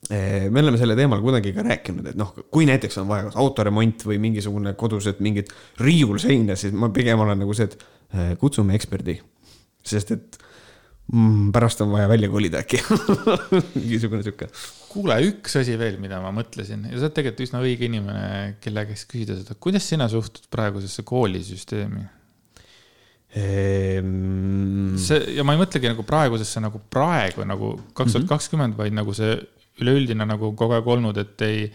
me 0.10 0.62
oleme 0.62 0.78
selle 0.78 0.96
teemal 0.98 1.22
kunagi 1.24 1.54
ka 1.56 1.64
rääkinud, 1.66 2.12
et 2.12 2.18
noh, 2.20 2.34
kui 2.54 2.68
näiteks 2.70 3.00
on 3.02 3.10
vaja 3.10 3.32
autoremont 3.42 4.06
või 4.06 4.20
mingisugune 4.22 4.76
kodused 4.78 5.22
mingid 5.26 5.50
riiulseina, 5.82 6.58
siis 6.60 6.76
ma 6.78 6.92
pigem 6.94 7.24
olen 7.24 7.42
nagu 7.42 7.56
see, 7.58 7.70
et 7.72 7.78
äh, 8.14 8.34
kutsume 8.42 8.78
eksperdi. 8.78 9.18
sest 9.86 10.12
et 10.14 10.38
mm,. 11.12 11.52
pärast 11.54 11.82
on 11.82 11.92
vaja 11.94 12.10
välja 12.10 12.30
kolida 12.30 12.62
äkki 12.62 12.82
mingisugune 13.80 14.24
sihuke. 14.26 14.50
kuule, 14.90 15.18
üks 15.30 15.58
asi 15.62 15.78
veel, 15.80 15.98
mida 16.02 16.22
ma 16.24 16.32
mõtlesin 16.36 16.86
ja 16.90 17.00
sa 17.00 17.08
oled 17.08 17.18
tegelikult 17.18 17.48
üsna 17.48 17.64
õige 17.66 17.90
inimene, 17.90 18.28
kelle 18.64 18.86
käest 18.90 19.10
küsida 19.12 19.40
seda, 19.40 19.58
kuidas 19.60 19.90
sina 19.90 20.10
suhtud 20.12 20.46
praegusesse 20.54 21.06
koolisüsteemi 21.08 22.06
ehm...? 23.42 24.96
see 25.02 25.36
ja 25.38 25.46
ma 25.46 25.58
ei 25.58 25.62
mõtlegi 25.66 25.92
nagu 25.92 26.06
praegusesse 26.08 26.64
nagu 26.64 26.82
praegu 26.94 27.46
nagu 27.46 27.76
kaks 27.98 28.18
tuhat 28.18 28.32
kakskümmend, 28.38 28.78
vaid 28.78 28.96
nagu 28.96 29.18
see 29.18 29.38
üleüldine 29.82 30.28
nagu 30.28 30.54
kogu 30.56 30.78
aeg 30.78 30.88
olnud, 30.96 31.18
et 31.22 31.46
ei 31.48 31.68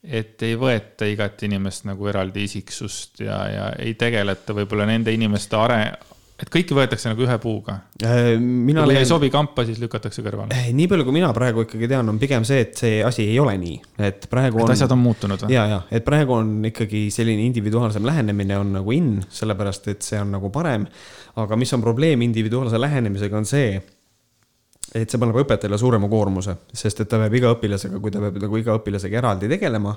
et 0.00 0.40
ei 0.46 0.54
võeta 0.56 1.04
igat 1.04 1.42
inimest 1.44 1.84
nagu 1.84 2.06
eraldi 2.08 2.46
isiksust 2.46 3.20
ja, 3.20 3.40
ja 3.52 3.66
ei 3.76 3.92
tegeleta 4.00 4.56
võib-olla 4.56 4.86
nende 4.88 5.12
inimeste 5.12 5.58
are-, 5.60 5.98
et 6.40 6.48
kõiki 6.48 6.72
võetakse 6.76 7.10
nagu 7.10 7.24
ühe 7.26 7.36
puuga. 7.42 7.74
Äh, 8.00 8.30
mina 8.40 8.86
kui 8.86 8.94
leian... 8.94 9.04
ei 9.04 9.08
sobi 9.08 9.28
kampa, 9.32 9.66
siis 9.68 9.80
lükatakse 9.82 10.24
kõrvale. 10.24 10.56
Äh, 10.56 10.70
nii 10.76 10.88
palju, 10.88 11.04
kui 11.04 11.18
mina 11.18 11.28
praegu 11.36 11.66
ikkagi 11.66 11.90
tean, 11.90 12.08
on 12.08 12.20
pigem 12.22 12.46
see, 12.48 12.62
et 12.64 12.80
see 12.80 13.02
asi 13.04 13.26
ei 13.28 13.36
ole 13.42 13.58
nii, 13.60 13.76
et 14.08 14.24
praegu 14.32 14.62
et 14.62 14.64
on. 14.64 14.74
asjad 14.76 14.96
on 14.96 15.02
muutunud 15.04 15.44
või? 15.44 15.52
ja, 15.52 15.66
ja, 15.68 15.82
et 15.92 16.06
praegu 16.06 16.38
on 16.38 16.56
ikkagi 16.70 17.06
selline 17.12 17.44
individuaalsem 17.50 18.08
lähenemine 18.08 18.56
on 18.60 18.74
nagu 18.80 18.96
in, 18.96 19.18
sellepärast 19.28 19.92
et 19.92 20.06
see 20.06 20.20
on 20.22 20.32
nagu 20.38 20.52
parem. 20.54 20.88
aga 21.40 21.60
mis 21.60 21.76
on 21.76 21.84
probleem 21.84 22.24
individuaalse 22.24 22.80
lähenemisega, 22.80 23.36
on 23.36 23.48
see, 23.48 23.76
et 24.94 25.10
see 25.10 25.20
paneb 25.22 25.38
õpetajale 25.44 25.78
suurema 25.78 26.08
koormuse, 26.10 26.56
sest 26.74 27.04
et 27.04 27.10
ta 27.10 27.20
peab 27.22 27.34
iga 27.38 27.54
õpilasega, 27.54 28.00
kui 28.02 28.12
ta 28.14 28.22
peab 28.22 28.40
nagu 28.42 28.58
iga 28.58 28.76
õpilasega 28.80 29.20
eraldi 29.22 29.50
tegelema, 29.50 29.94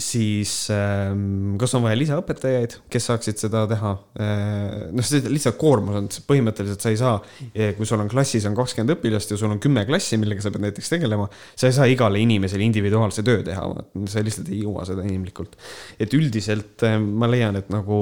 siis 0.00 0.52
ähm, 0.72 1.58
kas 1.60 1.74
on 1.76 1.84
vaja 1.84 1.98
lisaõpetajaid, 2.00 2.78
kes 2.92 3.08
saaksid 3.10 3.42
seda 3.42 3.66
teha? 3.68 3.92
Äh, 4.16 4.88
noh, 4.96 5.04
see 5.04 5.20
lihtsalt 5.28 5.58
koormus 5.60 5.98
on, 5.98 6.08
põhimõtteliselt 6.30 6.80
sa 6.80 6.92
ei 6.92 6.98
saa, 7.00 7.14
eh, 7.52 7.74
kui 7.76 7.88
sul 7.88 8.00
on 8.00 8.08
klassis 8.08 8.46
on 8.48 8.56
kakskümmend 8.56 8.96
õpilast 8.96 9.34
ja 9.34 9.40
sul 9.40 9.52
on 9.52 9.60
kümme 9.62 9.84
klassi, 9.88 10.16
millega 10.20 10.44
sa 10.44 10.54
pead 10.54 10.64
näiteks 10.64 10.94
tegelema, 10.94 11.28
sa 11.52 11.68
ei 11.68 11.76
saa 11.76 11.88
igale 11.92 12.22
inimesele 12.24 12.64
individuaalse 12.64 13.24
töö 13.26 13.44
teha, 13.46 13.66
sa 14.08 14.24
lihtsalt 14.24 14.48
ei 14.54 14.62
jõua 14.64 14.88
seda 14.88 15.04
inimlikult. 15.04 15.58
et 16.00 16.16
üldiselt 16.16 16.88
äh, 16.88 16.96
ma 16.96 17.28
leian, 17.28 17.60
et 17.60 17.68
nagu 17.72 18.00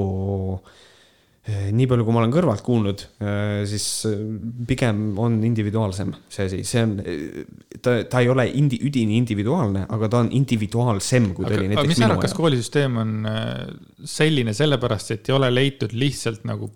äh, 0.55 0.77
nii 1.47 1.87
palju, 1.89 2.03
kui 2.05 2.13
ma 2.13 2.21
olen 2.21 2.33
kõrvalt 2.33 2.63
kuulnud, 2.65 3.03
eh, 3.23 3.61
siis 3.69 3.85
eh, 4.09 4.19
pigem 4.67 5.17
on 5.21 5.39
individuaalsem 5.47 6.11
see 6.27 6.49
asi, 6.49 6.59
see 6.67 6.83
on, 6.83 6.93
ta, 7.79 7.95
ta 8.11 8.21
ei 8.21 8.29
ole 8.31 8.45
indi-, 8.59 8.81
üdini 8.85 9.17
individuaalne, 9.21 9.85
aga 9.89 10.11
ta 10.11 10.21
on 10.25 10.33
individuaalsem, 10.35 11.31
kui 11.37 11.47
ta 11.47 11.53
aga, 11.53 11.61
oli 11.63 11.71
näiteks 11.71 11.93
mis 11.93 12.01
sa 12.01 12.09
arvad, 12.09 12.23
kas 12.27 12.35
koolisüsteem 12.37 12.99
on 13.01 13.15
selline 14.17 14.53
sellepärast, 14.57 15.15
et 15.15 15.31
ei 15.31 15.37
ole 15.37 15.51
leitud 15.53 15.95
lihtsalt 15.95 16.45
nagu 16.49 16.69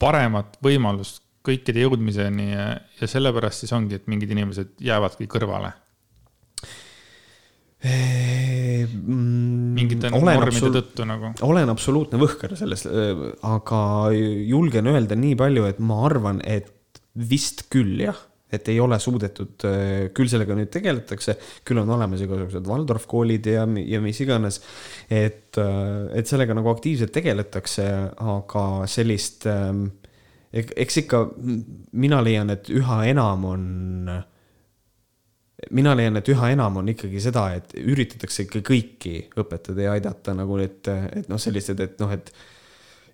paremat 0.00 0.58
võimalust 0.64 1.22
kõikide 1.44 1.84
jõudmiseni 1.84 2.52
ja, 2.54 2.68
ja 3.00 3.08
sellepärast 3.10 3.64
siis 3.64 3.74
ongi, 3.76 3.98
et 3.98 4.06
mingid 4.08 4.30
inimesed 4.32 4.78
jäävadki 4.84 5.28
kõrvale 5.30 5.74
mingite 9.04 10.10
normide 10.12 10.70
tõttu 10.78 11.04
nagu. 11.08 11.32
olen 11.44 11.72
absoluutne 11.72 12.20
võhker 12.20 12.54
selles, 12.58 12.86
aga 13.44 13.80
julgen 14.14 14.88
öelda 14.92 15.18
nii 15.18 15.34
palju, 15.40 15.66
et 15.68 15.82
ma 15.84 15.98
arvan, 16.08 16.40
et 16.44 16.72
vist 17.14 17.66
küll 17.72 18.00
jah, 18.06 18.18
et 18.54 18.68
ei 18.70 18.78
ole 18.80 18.98
suudetud, 19.02 19.66
küll 20.14 20.30
sellega 20.30 20.56
nüüd 20.56 20.70
tegeletakse, 20.72 21.36
küll 21.66 21.80
on 21.82 21.90
olemas 21.96 22.22
igasugused 22.24 22.66
Waldorf 22.70 23.06
koolid 23.10 23.46
ja, 23.50 23.64
ja 23.64 24.00
mis 24.04 24.20
iganes. 24.22 24.60
et, 25.10 25.58
et 25.58 26.30
sellega 26.30 26.56
nagu 26.56 26.70
aktiivselt 26.72 27.12
tegeletakse, 27.14 27.88
aga 28.34 28.64
sellist, 28.90 29.48
eks 30.54 31.02
ikka 31.04 31.24
mina 31.98 32.22
leian, 32.24 32.54
et 32.54 32.70
üha 32.72 33.02
enam 33.10 33.50
on 33.50 33.66
mina 35.70 35.94
leian, 35.96 36.16
et 36.20 36.28
üha 36.32 36.50
enam 36.54 36.80
on 36.80 36.90
ikkagi 36.92 37.20
seda, 37.22 37.46
et 37.56 37.76
üritatakse 37.80 38.44
ikka 38.46 38.64
kõiki 38.66 39.14
õpetada 39.40 39.86
ja 39.88 39.94
aidata 39.96 40.34
nagu, 40.36 40.58
et, 40.62 40.90
et 40.90 41.30
noh, 41.30 41.40
sellised, 41.40 41.80
et 41.80 41.96
noh, 42.02 42.12
et 42.14 42.32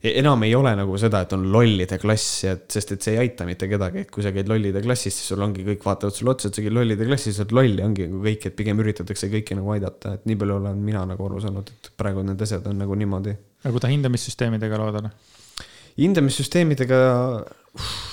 enam 0.01 0.43
ei 0.47 0.55
ole 0.57 0.73
nagu 0.79 0.97
seda, 1.01 1.21
et 1.27 1.33
on 1.37 1.43
lollide 1.53 1.99
klass 2.01 2.45
ja 2.47 2.55
et, 2.57 2.65
sest 2.73 2.95
et 2.97 3.05
see 3.05 3.17
ei 3.17 3.27
aita 3.27 3.45
mitte 3.49 3.69
kedagi, 3.69 4.07
et 4.07 4.13
kui 4.13 4.25
sa 4.25 4.33
käid 4.33 4.49
lollide 4.49 4.81
klassis, 4.85 5.13
siis 5.13 5.29
sul 5.33 5.45
ongi 5.45 5.65
kõik 5.67 5.85
vaatavad 5.85 6.17
sulle 6.17 6.33
otsa, 6.33 6.49
et 6.49 6.57
sa 6.57 6.65
käid 6.65 6.77
lollide 6.77 7.09
klassis, 7.09 7.37
sa 7.37 7.45
oled 7.45 7.57
loll 7.59 7.83
ja 7.83 7.89
ongi 7.89 8.09
nagu 8.09 8.23
kõik, 8.25 8.47
et 8.49 8.57
pigem 8.57 8.81
üritatakse 8.81 9.29
kõiki 9.33 9.59
nagu 9.59 9.75
aidata, 9.77 10.15
et 10.17 10.25
nii 10.31 10.41
palju 10.41 10.57
olen 10.57 10.81
mina 10.87 11.05
nagu 11.11 11.29
aru 11.29 11.43
saanud, 11.45 11.69
et 11.69 11.93
praegu 12.01 12.25
need 12.25 12.41
asjad 12.47 12.71
on 12.71 12.81
nagu 12.81 12.97
niimoodi. 12.97 13.37
nagu 13.67 13.83
ta 13.83 13.93
hindamissüsteemidega 13.93 14.81
lood 14.81 15.03
on? 15.03 15.11
hindamissüsteemidega 16.01 17.01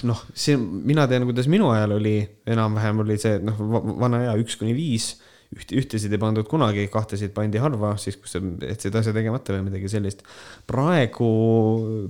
noh, 0.10 0.26
see, 0.34 0.58
mina 0.58 1.08
tean, 1.10 1.26
kuidas 1.30 1.50
minu 1.52 1.72
ajal 1.74 1.98
oli, 1.98 2.20
enam-vähem 2.50 3.02
oli 3.06 3.18
see, 3.22 3.40
noh, 3.44 3.58
vana 3.98 4.26
hea 4.26 4.38
üks 4.44 4.60
kuni 4.60 4.76
viis 4.78 5.16
üht, 5.56 5.72
ühtesid 5.72 6.12
ei 6.12 6.20
pandud 6.22 6.48
kunagi, 6.50 6.88
kahtesid 6.92 7.32
pandi 7.36 7.60
harva, 7.62 7.94
siis 8.02 8.18
kui 8.20 8.30
sa 8.30 8.42
jätsid 8.42 8.96
asja 9.00 9.14
tegemata 9.16 9.56
või 9.56 9.68
midagi 9.70 9.92
sellist. 9.92 10.24
praegu, 10.68 11.30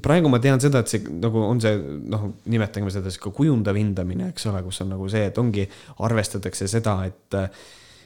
praegu 0.04 0.32
ma 0.32 0.42
tean 0.44 0.62
seda, 0.64 0.82
et 0.82 0.92
see 0.92 1.04
nagu 1.22 1.44
on 1.46 1.62
see 1.62 1.78
noh, 2.10 2.30
nimetagem 2.50 2.90
seda 2.94 3.12
siis 3.12 3.22
ka 3.22 3.34
kujundav 3.36 3.78
hindamine, 3.78 4.32
eks 4.34 4.50
ole, 4.52 4.64
kus 4.66 4.82
on 4.86 4.96
nagu 4.96 5.10
see, 5.12 5.28
et 5.30 5.38
ongi, 5.42 5.68
arvestatakse 6.08 6.70
seda, 6.72 7.02
et 7.10 7.42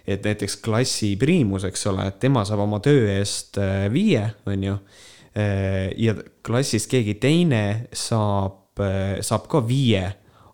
et 0.10 0.24
näiteks 0.26 0.56
klassi 0.66 1.12
priimus, 1.22 1.62
eks 1.68 1.86
ole, 1.92 2.08
et 2.10 2.16
tema 2.20 2.42
saab 2.48 2.64
oma 2.64 2.80
töö 2.82 3.04
eest 3.14 3.60
äh, 3.62 3.86
viie, 3.94 4.24
on 4.50 4.64
ju. 4.66 4.74
Äh, 5.38 5.92
ja 6.02 6.16
klassist 6.42 6.90
keegi 6.90 7.20
teine 7.22 7.62
saab, 7.94 8.61
saab 9.26 9.48
ka 9.52 9.62
viie, 9.66 10.04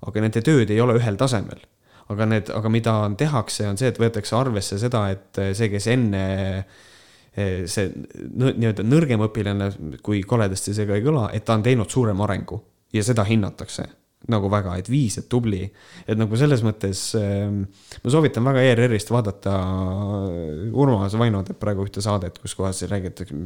aga 0.07 0.23
nende 0.23 0.43
tööd 0.45 0.71
ei 0.73 0.81
ole 0.83 0.97
ühel 0.99 1.19
tasemel. 1.19 1.61
Aga 2.07 2.27
need, 2.29 2.49
aga 2.55 2.69
mida 2.71 2.93
tehakse, 3.19 3.65
on 3.67 3.79
see, 3.79 3.89
et 3.91 3.99
võetakse 3.99 4.35
arvesse 4.37 4.77
seda, 4.79 5.09
et 5.11 5.41
see, 5.57 5.67
kes 5.73 5.89
enne 5.91 6.23
see 7.37 7.89
nii-öelda 7.91 8.85
nõrgem 8.87 9.21
õpilane, 9.27 9.67
kui 10.01 10.23
koledasti 10.25 10.73
see 10.73 10.87
ka 10.89 10.95
ei 10.97 11.03
kõla, 11.05 11.27
et 11.35 11.45
ta 11.45 11.57
on 11.57 11.65
teinud 11.65 11.91
suurema 11.91 12.25
arengu 12.25 12.57
ja 12.95 13.03
seda 13.05 13.27
hinnatakse 13.27 13.85
nagu 14.31 14.49
väga, 14.51 14.75
et 14.79 14.89
viis, 14.91 15.17
et 15.19 15.27
tubli. 15.29 15.63
et 16.07 16.17
nagu 16.19 16.39
selles 16.39 16.63
mõttes 16.65 17.03
äh, 17.19 17.47
ma 18.03 18.13
soovitan 18.13 18.45
väga 18.47 18.65
ERR-ist 18.71 19.11
vaadata 19.13 19.55
äh, 19.55 20.67
Urmas 20.73 21.17
Vaino 21.19 21.43
teeb 21.47 21.59
praegu 21.61 21.85
ühte 21.87 22.03
saadet, 22.03 22.39
kus 22.43 22.55
kohas 22.57 22.83
räägitakse, 22.89 23.37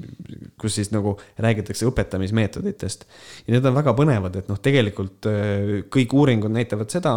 kus 0.61 0.79
siis 0.79 0.91
nagu 0.95 1.17
räägitakse 1.41 1.87
õpetamismeetoditest. 1.89 3.07
ja 3.45 3.55
need 3.55 3.65
on 3.65 3.77
väga 3.77 3.95
põnevad, 3.97 4.41
et 4.41 4.51
noh, 4.51 4.59
tegelikult 4.61 5.29
äh, 5.29 5.81
kõik 5.93 6.17
uuringud 6.17 6.53
näitavad 6.53 6.91
seda, 6.93 7.15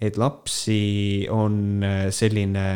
et 0.00 0.18
lapsi 0.20 1.26
on 1.32 1.82
äh, 1.84 2.06
selline 2.14 2.68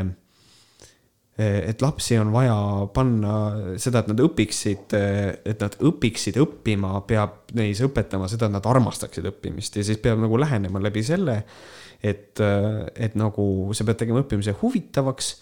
et 1.39 1.81
lapsi 1.83 2.19
on 2.21 2.33
vaja 2.33 2.57
panna 2.93 3.37
seda, 3.81 4.03
et 4.03 4.11
nad 4.13 4.21
õpiksid, 4.21 4.93
eh, 4.99 5.31
et 5.49 5.63
nad 5.65 5.77
õpiksid 5.81 6.37
õppima, 6.43 6.99
peab 7.09 7.55
neis 7.57 7.81
õpetama 7.85 8.29
seda, 8.29 8.51
et 8.51 8.57
nad 8.59 8.69
armastaksid 8.69 9.31
õppimist 9.31 9.79
ja 9.79 9.87
siis 9.87 10.01
peab 10.03 10.21
nagu 10.21 10.41
lähenema 10.41 10.83
läbi 10.83 11.03
selle, 11.07 11.39
et, 12.03 12.41
eh, 12.41 12.85
et 13.09 13.17
nagu 13.17 13.73
sa 13.73 13.85
pead 13.89 14.03
tegema 14.05 14.25
õppimise 14.25 14.57
huvitavaks. 14.61 15.35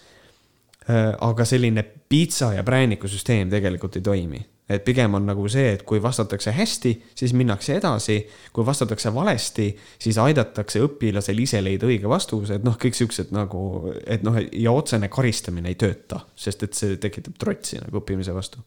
aga 1.21 1.45
selline 1.45 1.83
piitsa 2.09 2.55
ja 2.55 2.63
prääniku 2.65 3.07
süsteem 3.07 3.51
tegelikult 3.51 3.95
ei 3.95 4.01
toimi 4.01 4.39
et 4.71 4.83
pigem 4.85 5.17
on 5.17 5.25
nagu 5.27 5.45
see, 5.51 5.73
et 5.75 5.83
kui 5.87 6.01
vastatakse 6.03 6.53
hästi, 6.55 6.93
siis 7.17 7.33
minnakse 7.37 7.75
edasi. 7.77 8.17
kui 8.53 8.65
vastatakse 8.65 9.13
valesti, 9.13 9.69
siis 9.99 10.17
aidatakse 10.21 10.81
õpilasel 10.85 11.39
ise 11.43 11.61
leida 11.63 11.87
õige 11.89 12.09
vastuse, 12.09 12.59
et 12.59 12.65
noh, 12.67 12.77
kõik 12.79 12.97
siuksed 12.97 13.33
nagu, 13.35 13.93
et 14.05 14.23
noh, 14.27 14.37
ja 14.37 14.73
otsene 14.75 15.09
karistamine 15.11 15.71
ei 15.71 15.79
tööta, 15.79 16.23
sest 16.35 16.63
et 16.67 16.77
see 16.77 16.97
tekitab 17.01 17.37
trotsi 17.41 17.81
nagu 17.81 18.01
õppimise 18.01 18.35
vastu. 18.35 18.63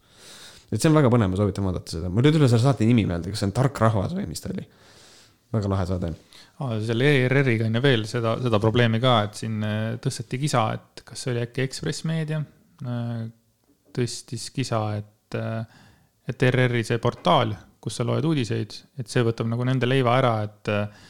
et 0.70 0.80
see 0.80 0.90
on 0.90 0.96
väga 0.96 1.10
põnev, 1.12 1.30
ma 1.30 1.38
soovitan 1.38 1.68
vaadata 1.68 1.98
seda, 1.98 2.10
mul 2.10 2.26
ei 2.26 2.34
tule 2.34 2.48
selle 2.48 2.64
saate 2.64 2.88
nimi 2.88 3.06
meelde, 3.06 3.30
kas 3.30 3.44
see 3.44 3.50
on 3.50 3.56
Tark 3.56 3.78
rahvas 3.80 4.16
või 4.16 4.26
mis 4.28 4.42
ta 4.42 4.50
oli? 4.54 4.64
väga 5.54 5.70
lahe 5.70 5.86
saade 5.86 6.10
ah,. 6.58 6.74
selle 6.84 7.10
ERR-iga 7.20 7.68
on 7.68 7.78
ju 7.78 7.84
veel 7.84 8.04
seda, 8.10 8.34
seda 8.42 8.60
probleemi 8.62 9.00
ka, 9.02 9.14
et 9.28 9.40
siin 9.44 9.62
äh, 9.66 9.86
tõsteti 10.02 10.40
kisa, 10.42 10.66
et 10.76 11.04
kas 11.06 11.24
see 11.24 11.34
oli 11.34 11.44
äkki 11.44 11.64
Ekspress 11.68 12.06
Meedia, 12.08 12.40
äh, 12.84 13.24
tõstis 13.94 14.48
kisa, 14.54 14.82
et 15.00 15.38
äh, 15.38 15.82
et 16.28 16.42
ERR-i 16.48 16.84
see 16.86 17.00
portaal, 17.02 17.52
kus 17.84 17.98
sa 18.00 18.06
loed 18.06 18.24
uudiseid, 18.24 18.76
et 19.00 19.10
see 19.10 19.24
võtab 19.26 19.48
nagu 19.50 19.66
nende 19.68 19.88
leiva 19.88 20.16
ära, 20.20 20.34
et 20.46 20.70
äh, 20.72 21.02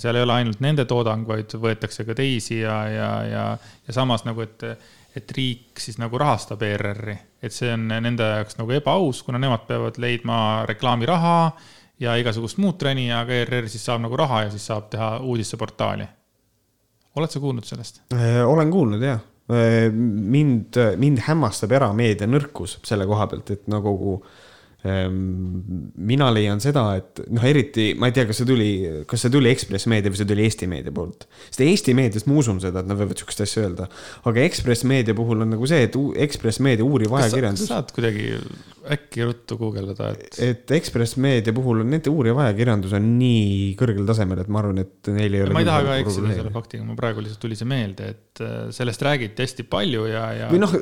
seal 0.00 0.18
ei 0.18 0.26
ole 0.26 0.40
ainult 0.40 0.60
nende 0.64 0.84
toodang, 0.90 1.26
vaid 1.28 1.54
võetakse 1.60 2.06
ka 2.08 2.16
teisi 2.18 2.60
ja, 2.60 2.78
ja, 2.90 3.10
ja, 3.28 3.44
ja 3.86 3.94
samas 3.94 4.26
nagu, 4.26 4.42
et, 4.44 4.66
et 5.14 5.36
riik 5.36 5.80
siis 5.80 6.00
nagu 6.02 6.18
rahastab 6.20 6.62
ERR-i, 6.66 7.16
et 7.44 7.54
see 7.54 7.70
on 7.76 7.86
nende 7.94 8.26
jaoks 8.34 8.58
nagu 8.58 8.74
ebaaus, 8.74 9.22
kuna 9.26 9.40
nemad 9.42 9.68
peavad 9.68 10.00
leidma 10.02 10.38
reklaamiraha 10.68 11.36
ja 12.02 12.16
igasugust 12.18 12.58
muud 12.58 12.76
treni, 12.80 13.06
aga 13.14 13.38
ERR 13.44 13.70
siis 13.70 13.86
saab 13.86 14.02
nagu 14.02 14.18
raha 14.18 14.46
ja 14.48 14.50
siis 14.54 14.66
saab 14.66 14.90
teha 14.90 15.14
uudisteportaali. 15.22 16.08
oled 17.14 17.30
sa 17.30 17.40
kuulnud 17.40 17.64
sellest? 17.70 18.02
Äh, 18.18 18.42
olen 18.42 18.74
kuulnud, 18.74 19.02
jah 19.02 19.22
mind, 19.52 20.78
mind 20.96 21.18
hämmastab 21.26 21.72
erameedia 21.76 22.28
nõrkus 22.30 22.78
selle 22.86 23.04
koha 23.10 23.26
pealt, 23.28 23.50
et 23.52 23.66
nagu 23.68 23.92
Ehm, 23.92 24.43
mina 24.84 26.26
leian 26.34 26.60
seda, 26.60 26.82
et 26.98 27.22
noh, 27.32 27.44
eriti 27.48 27.94
ma 27.96 28.10
ei 28.10 28.16
tea, 28.16 28.26
kas 28.28 28.42
see 28.42 28.48
tuli, 28.48 28.70
kas 29.08 29.22
see 29.24 29.32
tuli 29.32 29.48
Ekspress 29.48 29.88
Meedia 29.88 30.12
või 30.12 30.20
see 30.20 30.28
tuli 30.28 30.44
Eesti 30.44 30.68
Meedia 30.68 30.92
poolt. 30.92 31.24
sest 31.46 31.62
Eesti 31.64 31.94
Meedias 31.96 32.26
ma 32.28 32.36
usun 32.36 32.60
seda, 32.60 32.82
et 32.82 32.90
nad 32.90 32.98
võivad 33.00 33.16
sihukest 33.16 33.40
asja 33.46 33.64
öelda. 33.64 33.86
aga 34.28 34.42
Ekspress 34.44 34.84
Meedia 34.88 35.16
puhul 35.16 35.40
on 35.46 35.54
nagu 35.54 35.68
see, 35.70 35.86
et 35.86 35.96
Ekspress 36.26 36.60
Meedia 36.64 36.84
uuriv 36.84 37.16
ajakirjandus. 37.16 37.70
saad 37.70 37.94
kuidagi 37.96 38.34
äkki 38.94 39.24
ruttu 39.24 39.56
guugeldada, 39.56 40.10
et. 40.12 40.36
et 40.44 40.74
Ekspress 40.76 41.16
Meedia 41.16 41.56
puhul 41.56 41.80
on 41.80 41.88
nende 41.94 42.12
uuriv 42.12 42.42
ajakirjandus 42.44 42.92
on 42.98 43.06
nii 43.16 43.70
kõrgel 43.80 44.04
tasemel, 44.10 44.42
et 44.44 44.50
ma 44.52 44.60
arvan, 44.60 44.82
et 44.84 45.12
neil 45.14 45.38
ei 45.38 45.46
ole. 45.46 45.56
ma 45.56 45.64
ei 45.64 45.70
taha 45.70 45.86
ka 45.88 45.96
eksida 46.02 46.34
selle 46.34 46.52
faktiga, 46.52 46.84
mul 46.84 47.00
praegu 47.00 47.24
lihtsalt 47.24 47.40
tuli 47.46 47.56
see 47.56 47.70
meelde, 47.72 48.10
et 48.18 48.44
äh, 48.44 48.68
sellest 48.76 49.06
räägiti 49.08 49.48
hästi 49.48 49.64
palju 49.72 50.04
ja, 50.12 50.26
ja. 50.42 50.52
või 50.52 50.60
noh 50.60 50.76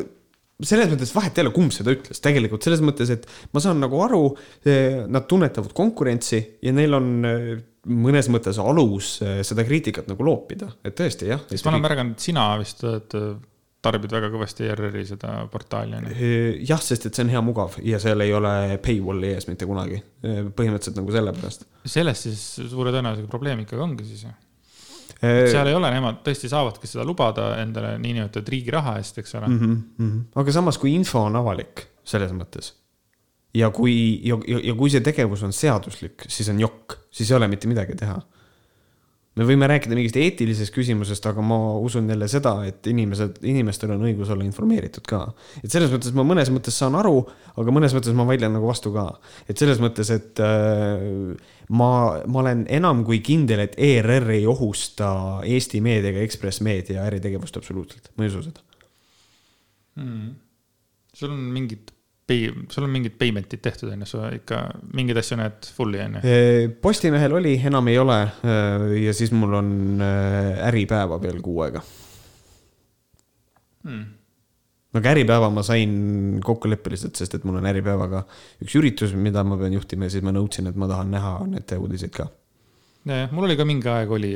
selles 0.67 0.91
mõttes 0.93 1.13
vahet 1.15 1.39
ei 1.39 1.47
ole, 1.47 1.53
kumb 1.55 1.75
seda 1.75 1.95
ütles, 1.95 2.21
tegelikult 2.23 2.65
selles 2.67 2.83
mõttes, 2.85 3.13
et 3.15 3.29
ma 3.55 3.63
saan 3.63 3.81
nagu 3.83 4.01
aru, 4.05 4.25
eh, 4.67 5.03
nad 5.11 5.29
tunnetavad 5.31 5.75
konkurentsi 5.77 6.43
ja 6.65 6.75
neil 6.75 6.99
on 6.99 7.09
eh, 7.29 7.55
mõnes 7.93 8.29
mõttes 8.33 8.61
alus 8.63 9.15
eh, 9.25 9.41
seda 9.47 9.67
kriitikat 9.67 10.11
nagu 10.11 10.27
loopida, 10.27 10.71
et 10.85 10.97
tõesti 10.99 11.33
jah. 11.33 11.43
sest 11.51 11.67
ma 11.67 11.75
olen 11.75 11.87
märganud, 11.89 12.21
sina 12.23 12.53
vist 12.61 12.85
oled 12.87 13.19
tarbid 13.83 14.13
väga 14.15 14.29
kõvasti 14.31 14.69
ERR-i 14.71 15.03
seda 15.09 15.41
portaali 15.51 15.99
on 15.99 16.07
ju? 16.13 16.31
jah, 16.69 16.83
sest 16.85 17.09
et 17.09 17.19
see 17.19 17.27
on 17.27 17.33
hea 17.35 17.43
mugav 17.43 17.81
ja 17.83 17.99
seal 18.03 18.23
ei 18.23 18.31
ole 18.37 18.79
paywall'i 18.85 19.35
ees 19.35 19.49
mitte 19.51 19.67
kunagi. 19.67 19.99
põhimõtteliselt 20.23 21.01
nagu 21.01 21.19
sellepärast. 21.19 21.67
sellest 21.97 22.29
siis 22.29 22.47
suure 22.71 22.95
tõenäosusega 22.95 23.31
probleem 23.33 23.65
ikkagi 23.65 23.83
ongi 23.83 24.07
siis 24.07 24.29
ju 24.29 24.35
seal 25.23 25.71
ei 25.71 25.75
ole, 25.79 25.91
nemad 25.95 26.21
tõesti 26.27 26.51
saavadki 26.51 26.91
seda 26.91 27.07
lubada 27.07 27.53
endale 27.63 27.95
niinimetatud 28.03 28.49
riigi 28.51 28.75
raha 28.75 28.97
eest, 28.99 29.19
eks 29.23 29.35
ole 29.39 29.49
mm. 29.49 29.83
-hmm. 29.99 30.23
aga 30.43 30.53
samas, 30.53 30.79
kui 30.83 30.95
info 30.95 31.23
on 31.29 31.37
avalik 31.39 31.87
selles 32.05 32.33
mõttes 32.35 32.73
ja 33.55 33.71
kui, 33.71 33.95
ja, 34.27 34.39
ja, 34.49 34.61
ja 34.71 34.75
kui 34.75 34.91
see 34.91 35.05
tegevus 35.05 35.43
on 35.47 35.53
seaduslik, 35.53 36.27
siis 36.29 36.49
on 36.49 36.61
jokk, 36.61 36.99
siis 37.11 37.31
ei 37.31 37.37
ole 37.37 37.49
mitte 37.53 37.71
midagi 37.71 37.97
teha 37.99 38.19
me 39.39 39.47
võime 39.49 39.69
rääkida 39.71 39.97
mingist 39.97 40.17
eetilisest 40.21 40.75
küsimusest, 40.75 41.25
aga 41.29 41.45
ma 41.45 41.57
usun 41.81 42.11
jälle 42.11 42.29
seda, 42.29 42.53
et 42.69 42.87
inimesed, 42.91 43.39
inimestel 43.49 43.95
on 43.95 44.05
õigus 44.09 44.33
olla 44.33 44.45
informeeritud 44.45 45.07
ka. 45.09 45.23
et 45.63 45.73
selles 45.73 45.93
mõttes 45.93 46.13
ma 46.17 46.25
mõnes 46.27 46.51
mõttes 46.53 46.77
saan 46.77 46.99
aru, 46.99 47.23
aga 47.57 47.75
mõnes 47.75 47.97
mõttes 47.97 48.17
ma 48.17 48.27
vaidlen 48.29 48.53
nagu 48.57 48.69
vastu 48.69 48.93
ka. 48.95 49.07
et 49.49 49.59
selles 49.59 49.81
mõttes, 49.83 50.13
et 50.13 50.43
äh, 50.45 51.07
ma, 51.73 51.91
ma 52.27 52.45
olen 52.45 52.67
enam 52.81 53.05
kui 53.09 53.23
kindel, 53.25 53.65
et 53.65 53.79
ERR 53.81 54.35
ei 54.37 54.45
ohusta 54.51 55.15
Eesti 55.49 55.81
meedia 55.85 56.13
ega 56.13 56.27
Ekspress 56.27 56.61
Meedia 56.65 57.07
äritegevust 57.09 57.57
absoluutselt, 57.61 58.13
ma 58.17 58.27
ei 58.27 58.33
usu 58.33 58.45
seda 58.51 58.61
hmm.. 59.97 60.31
sul 61.17 61.33
on 61.33 61.49
mingid 61.57 61.93
pay, 62.33 62.49
sul 62.73 62.87
on 62.89 62.95
mingid 62.95 63.19
payment'id 63.21 63.63
tehtud, 63.65 63.93
on 63.93 64.05
ju, 64.05 64.09
sa 64.15 64.31
ikka 64.33 64.63
mingeid 64.97 65.21
asju 65.21 65.39
näed 65.41 65.69
fully, 65.77 66.01
on 66.05 66.19
ju? 66.19 66.73
Postimehel 66.85 67.37
oli, 67.39 67.59
enam 67.69 67.93
ei 67.93 67.99
ole. 68.01 68.19
ja 69.03 69.15
siis 69.17 69.35
mul 69.37 69.61
on 69.61 69.71
Äripäeva 70.03 71.21
veel 71.23 71.41
kuu 71.45 71.61
aega 71.67 71.83
hmm.. 73.87 74.05
aga 74.99 75.13
Äripäeva 75.15 75.51
ma 75.53 75.65
sain 75.67 76.41
kokkuleppeliselt, 76.45 77.19
sest 77.19 77.39
et 77.39 77.45
mul 77.49 77.61
on 77.61 77.69
Äripäevaga 77.71 78.25
üks 78.65 78.79
üritus, 78.81 79.15
mida 79.19 79.45
ma 79.47 79.59
pean 79.61 79.77
juhtima 79.77 80.09
ja 80.09 80.17
siis 80.17 80.25
ma 80.27 80.35
nõudsin, 80.35 80.71
et 80.71 80.79
ma 80.79 80.89
tahan 80.91 81.13
näha 81.13 81.37
nende 81.51 81.79
uudiseid 81.83 82.15
ka. 82.17 82.29
nojah, 83.11 83.31
mul 83.35 83.51
oli 83.51 83.61
ka 83.61 83.69
mingi 83.69 83.93
aeg 83.93 84.19
oli 84.19 84.35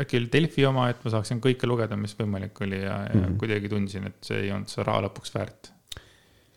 äkki 0.00 0.18
oli 0.20 0.30
Delfi 0.32 0.64
oma, 0.68 0.88
et 0.92 1.02
ma 1.04 1.12
saaksin 1.16 1.40
kõike 1.42 1.68
lugeda, 1.68 1.96
mis 1.98 2.14
võimalik 2.18 2.58
oli 2.64 2.82
ja, 2.82 3.02
ja 3.08 3.14
mm 3.14 3.24
-hmm. 3.24 3.36
kuidagi 3.40 3.68
tundsin, 3.72 4.06
et 4.10 4.18
see 4.26 4.44
ei 4.44 4.52
olnud 4.54 4.70
seda 4.70 4.86
raha 4.90 5.06
lõpuks 5.08 5.34
väärt 5.34 5.72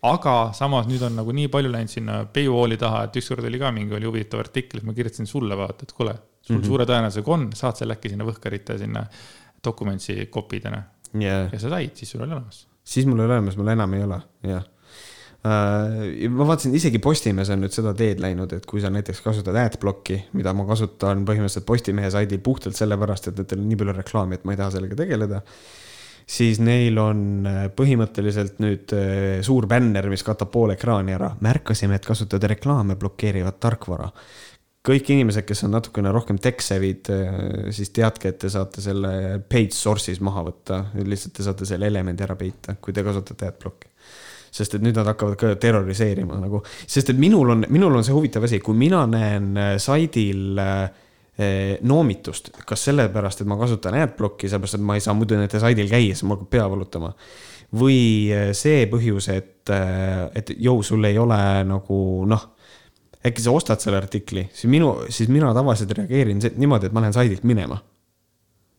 aga 0.04 0.36
samas 0.56 0.90
nüüd 0.90 1.04
on 1.08 1.16
nagu 1.20 1.34
nii 1.36 1.50
palju 1.52 1.72
läinud 1.72 1.92
sinna 1.92 2.18
paywall'i 2.36 2.78
taha, 2.80 3.06
et 3.08 3.22
ükskord 3.22 3.46
oli 3.48 3.62
ka 3.62 3.72
mingi 3.76 3.96
oli 3.96 4.10
huvitav 4.10 4.44
artikkel, 4.44 4.82
siis 4.82 4.90
ma 4.90 4.96
kirjutasin 4.98 5.30
sulle 5.30 5.58
vaata, 5.58 5.88
et 5.88 5.96
kuule, 5.96 6.16
sul 6.42 6.58
mm 6.58 6.62
-hmm. 6.62 6.68
suure 6.68 6.88
tõenäosusega 6.90 7.34
on, 7.38 7.48
saad 7.56 7.80
selle 7.80 7.96
äkki 7.96 8.12
sinna 8.12 8.28
Võhkarite 8.28 8.78
sinna 8.78 9.06
dokumentsi 9.64 10.28
kopidena 10.32 10.84
yeah.. 11.16 11.50
ja 11.54 11.60
sa 11.60 11.70
said, 11.70 11.96
siis 11.96 12.12
sul 12.12 12.22
oli 12.22 12.34
olemas. 12.34 12.68
siis 12.84 13.06
mul 13.06 13.20
oli 13.20 13.32
olemas, 13.32 13.58
mul 13.58 13.72
enam 13.76 13.94
ei 13.94 14.04
ole, 14.04 14.20
jah 14.44 14.64
uh,. 14.64 16.30
ma 16.30 16.48
vaatasin, 16.48 16.76
isegi 16.76 17.00
Postimees 17.00 17.50
on 17.54 17.64
nüüd 17.64 17.76
seda 17.76 17.94
teed 17.94 18.20
läinud, 18.24 18.54
et 18.54 18.66
kui 18.66 18.82
sa 18.84 18.92
näiteks 18.94 19.22
kasutad 19.22 19.56
adblocki, 19.56 20.20
mida 20.34 20.54
ma 20.54 20.68
kasutan 20.68 21.24
põhimõtteliselt 21.28 21.68
Postimehe 21.68 22.12
saidil 22.12 22.44
puhtalt 22.44 22.76
sellepärast, 22.76 23.32
et 23.32 23.40
nendel 23.40 23.64
on 23.64 23.72
nii 23.72 23.80
palju 23.82 23.98
reklaami, 24.02 24.40
et 24.40 24.44
ma 24.44 24.56
ei 24.56 24.62
taha 24.62 24.76
sellega 24.78 25.00
tegeleda 25.00 25.42
siis 26.26 26.60
neil 26.64 26.98
on 27.02 27.48
äh, 27.50 27.60
põhimõtteliselt 27.76 28.62
nüüd 28.64 28.94
äh, 28.96 29.42
suur 29.46 29.68
bänner, 29.70 30.08
mis 30.12 30.26
katab 30.26 30.52
pool 30.54 30.76
ekraani 30.76 31.16
ära. 31.16 31.34
märkasime, 31.44 32.00
et 32.00 32.08
kasutate 32.08 32.52
reklaame 32.56 32.98
blokeerivat 33.00 33.60
tarkvara. 33.60 34.10
kõik 34.84 35.14
inimesed, 35.16 35.46
kes 35.48 35.64
on 35.64 35.72
natukene 35.78 36.12
rohkem 36.12 36.38
tech-savvy'd, 36.44 37.08
siis 37.72 37.94
teadke, 37.96 38.34
et 38.34 38.40
te 38.42 38.50
saate 38.52 38.82
selle 38.84 39.40
page 39.48 39.72
source'is 39.78 40.20
maha 40.20 40.44
võtta, 40.44 40.82
lihtsalt 41.00 41.38
te 41.38 41.46
saate 41.46 41.66
selle 41.66 41.88
elemendi 41.88 42.26
ära 42.26 42.36
peita, 42.36 42.76
kui 42.82 42.94
te 42.94 43.04
kasutate 43.06 43.48
adblocki 43.48 43.94
sest 44.54 44.76
et 44.78 44.84
nüüd 44.86 44.98
nad 45.00 45.08
hakkavad 45.10 45.38
ka 45.40 45.54
terroriseerima 45.58 46.36
nagu, 46.38 46.60
sest 46.86 47.10
et 47.10 47.18
minul 47.18 47.56
on, 47.56 47.64
minul 47.74 47.96
on 47.98 48.06
see 48.06 48.14
huvitav 48.14 48.44
asi, 48.46 48.60
kui 48.62 48.78
mina 48.78 49.02
näen 49.10 49.56
saidil 49.82 50.60
äh, 50.62 50.84
noomitust, 51.82 52.52
kas 52.68 52.84
sellepärast, 52.90 53.42
et 53.42 53.50
ma 53.50 53.58
kasutan 53.58 53.98
adblocki, 53.98 54.50
sellepärast 54.50 54.78
et 54.78 54.86
ma 54.86 54.98
ei 54.98 55.02
saa 55.02 55.16
muidu 55.18 55.38
nende 55.38 55.62
saidil 55.62 55.90
käia, 55.90 56.14
siis 56.14 56.28
mul 56.28 56.38
hakkab 56.38 56.52
pea 56.54 56.68
valutama. 56.70 57.14
või 57.74 58.30
eh, 58.30 58.52
see 58.54 58.84
põhjus, 58.86 59.32
et, 59.34 59.66
eh, 59.74 60.30
et 60.38 60.52
jõu, 60.62 60.84
sul 60.86 61.04
ei 61.10 61.18
ole 61.18 61.40
nagu 61.66 61.98
noh, 62.30 62.44
äkki 63.26 63.42
sa 63.42 63.56
ostad 63.56 63.82
selle 63.82 63.98
artikli, 63.98 64.46
siis 64.54 64.70
minu, 64.70 64.92
siis 65.10 65.32
mina 65.34 65.50
tavaliselt 65.58 65.96
reageerin 65.98 66.38
niimoodi, 66.54 66.92
et 66.92 66.94
ma 66.94 67.02
lähen 67.02 67.18
saidilt 67.18 67.44
minema. 67.44 67.82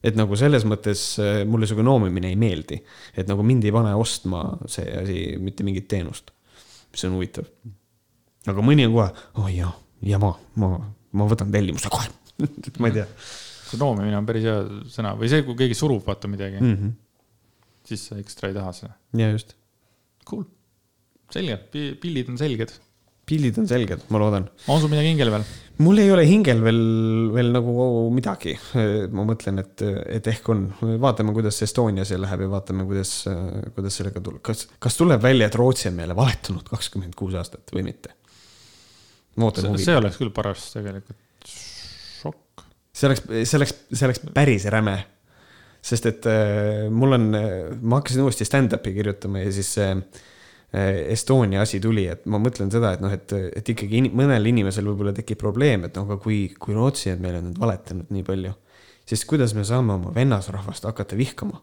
et 0.05 0.15
nagu 0.15 0.37
selles 0.37 0.67
mõttes 0.69 1.17
mulle 1.49 1.67
sihuke 1.67 1.83
noomimine 1.83 2.29
ei 2.29 2.37
meeldi, 2.37 2.77
et 3.17 3.27
nagu 3.27 3.43
mind 3.43 3.65
ei 3.65 3.73
pane 3.73 3.95
ostma 3.97 4.45
see 4.69 4.85
asi 5.01 5.21
mitte 5.41 5.65
mingit 5.65 5.89
teenust, 5.89 6.31
mis 6.93 7.05
on 7.09 7.17
huvitav. 7.17 7.49
aga 8.47 8.63
mõni 8.63 8.87
on 8.87 8.95
kohe, 8.95 9.09
oi 9.35 9.43
oh, 9.43 9.49
jah, 9.49 9.79
jama, 10.03 10.37
ma, 10.55 10.77
ma 11.11 11.27
võtan 11.27 11.51
tellimuse 11.51 11.91
kohe 11.91 12.13
ma 12.81 12.91
ei 12.91 12.97
tea. 12.99 13.07
see 13.65 13.81
noomimine 13.81 14.19
on 14.19 14.29
päris 14.29 14.47
hea 14.49 14.57
sõna 14.93 15.15
või 15.19 15.31
see, 15.33 15.45
kui 15.47 15.59
keegi 15.59 15.79
surub, 15.79 16.05
vaata 16.07 16.31
midagi 16.31 16.61
mm. 16.61 16.79
-hmm. 16.79 16.97
siis 17.91 18.09
sa 18.11 18.19
ekstra 18.21 18.51
ei 18.51 18.57
taha 18.57 18.73
seda. 18.77 18.97
ja 19.21 19.31
just. 19.35 19.55
Cool, 20.25 20.47
selge, 21.33 21.59
pillid 22.01 22.33
on 22.33 22.41
selged. 22.41 22.73
pillid 23.29 23.59
on 23.61 23.69
selged, 23.69 24.09
ma 24.15 24.23
loodan. 24.23 24.49
on 24.69 24.81
sul 24.81 24.93
midagi 24.93 25.13
hingel 25.13 25.33
veel? 25.35 25.47
mul 25.85 25.99
ei 25.99 26.11
ole 26.15 26.25
hingel 26.29 26.63
veel, 26.63 26.83
veel 27.35 27.53
nagu 27.55 27.87
midagi. 28.15 28.55
ma 29.15 29.27
mõtlen, 29.27 29.63
et, 29.63 29.85
et 30.19 30.33
ehk 30.35 30.51
on, 30.55 30.67
vaatame, 31.03 31.35
kuidas 31.37 31.61
Estonia 31.67 32.07
see 32.09 32.21
läheb 32.21 32.47
ja 32.47 32.53
vaatame, 32.53 32.87
kuidas, 32.89 33.17
kuidas 33.77 34.01
sellega 34.01 34.23
tuleb. 34.23 34.43
kas, 34.45 34.69
kas 34.79 35.01
tuleb 35.01 35.23
välja, 35.23 35.51
et 35.51 35.59
Rootsi 35.59 35.91
on 35.91 35.99
meile 35.99 36.17
valetanud 36.19 36.69
kakskümmend 36.69 37.17
kuus 37.19 37.37
aastat 37.39 37.75
või 37.75 37.87
mitte? 37.91 38.15
ma 39.37 39.49
ootan 39.49 39.73
huviga. 39.73 39.87
see 39.89 39.99
oleks 39.99 40.19
küll 40.21 40.35
paras 40.35 40.71
tegelikult 40.77 41.24
see 42.95 43.11
oleks, 43.11 43.25
see 43.27 43.59
oleks, 43.59 43.75
see 43.93 44.09
oleks 44.09 44.23
päris 44.35 44.69
räme. 44.73 44.99
sest 45.85 46.07
et 46.09 46.27
äh, 46.31 46.87
mul 46.89 47.13
on, 47.13 47.27
ma 47.83 47.99
hakkasin 47.99 48.23
uuesti 48.25 48.47
stand-up'i 48.49 48.95
kirjutama 48.97 49.43
ja 49.43 49.51
siis 49.53 49.75
see 49.77 49.91
äh, 49.93 51.11
Estonia 51.13 51.61
asi 51.63 51.81
tuli, 51.81 52.07
et 52.09 52.25
ma 52.25 52.41
mõtlen 52.41 52.73
seda, 52.73 52.95
et 52.97 53.05
noh, 53.05 53.13
et, 53.13 53.35
et 53.61 53.69
ikkagi 53.75 54.01
in, 54.01 54.09
mõnel 54.17 54.49
inimesel 54.49 54.89
võib-olla 54.89 55.13
tekib 55.17 55.43
probleem, 55.43 55.85
et 55.85 55.99
noh, 55.99 56.09
aga 56.09 56.17
kui, 56.23 56.47
kui 56.59 56.77
Rootsi 56.77 57.13
on 57.13 57.21
meile 57.21 57.43
nüüd 57.45 57.61
valetanud 57.61 58.09
nii 58.15 58.25
palju, 58.27 58.55
siis 59.05 59.27
kuidas 59.29 59.53
me 59.59 59.67
saame 59.69 59.99
oma 59.99 60.15
vennasrahvast 60.17 60.89
hakata 60.89 61.21
vihkama? 61.21 61.61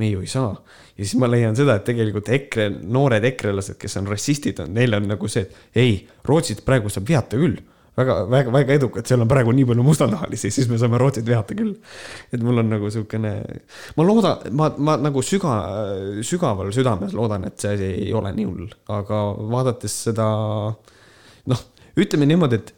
me 0.00 0.08
ju 0.08 0.22
ei 0.24 0.26
saa. 0.26 0.54
ja 0.96 1.04
siis 1.04 1.18
ma 1.20 1.28
leian 1.28 1.56
seda, 1.56 1.76
et 1.76 1.84
tegelikult 1.84 2.28
EKRE, 2.32 2.68
noored 2.90 3.24
ekrelased, 3.28 3.76
kes 3.80 3.98
on 4.00 4.08
rassistid, 4.08 4.60
on, 4.64 4.72
neil 4.74 4.96
on 4.96 5.04
nagu 5.14 5.28
see, 5.30 5.44
et 5.44 5.78
ei, 5.78 5.98
Rootsit 6.28 6.64
praegu 6.66 6.90
saab 6.92 7.08
vihata 7.08 7.40
küll 7.40 7.60
väga, 7.96 8.16
väga, 8.30 8.52
väga 8.54 8.76
edukad, 8.78 9.06
seal 9.08 9.22
on 9.24 9.30
praegu 9.30 9.52
nii 9.54 9.66
palju 9.68 9.84
mustanahalisi, 9.86 10.50
siis 10.54 10.68
me 10.70 10.78
saame 10.80 11.00
Rootsit 11.00 11.26
vihata 11.28 11.56
küll. 11.56 11.74
et 12.32 12.42
mul 12.42 12.62
on 12.62 12.70
nagu 12.72 12.90
sihukene, 12.92 13.32
ma 13.96 14.06
loodan, 14.06 14.46
ma, 14.56 14.70
ma 14.78 14.96
nagu 15.00 15.24
süga, 15.26 15.56
sügaval 16.26 16.72
südames 16.74 17.16
loodan, 17.16 17.44
et 17.48 17.58
see 17.60 17.74
asi 17.76 17.90
ei 18.06 18.12
ole 18.16 18.32
nii 18.36 18.48
hull, 18.48 18.70
aga 18.92 19.24
vaadates 19.56 19.98
seda, 20.08 20.28
noh, 21.52 21.66
ütleme 22.00 22.28
niimoodi, 22.30 22.62
et 22.62 22.72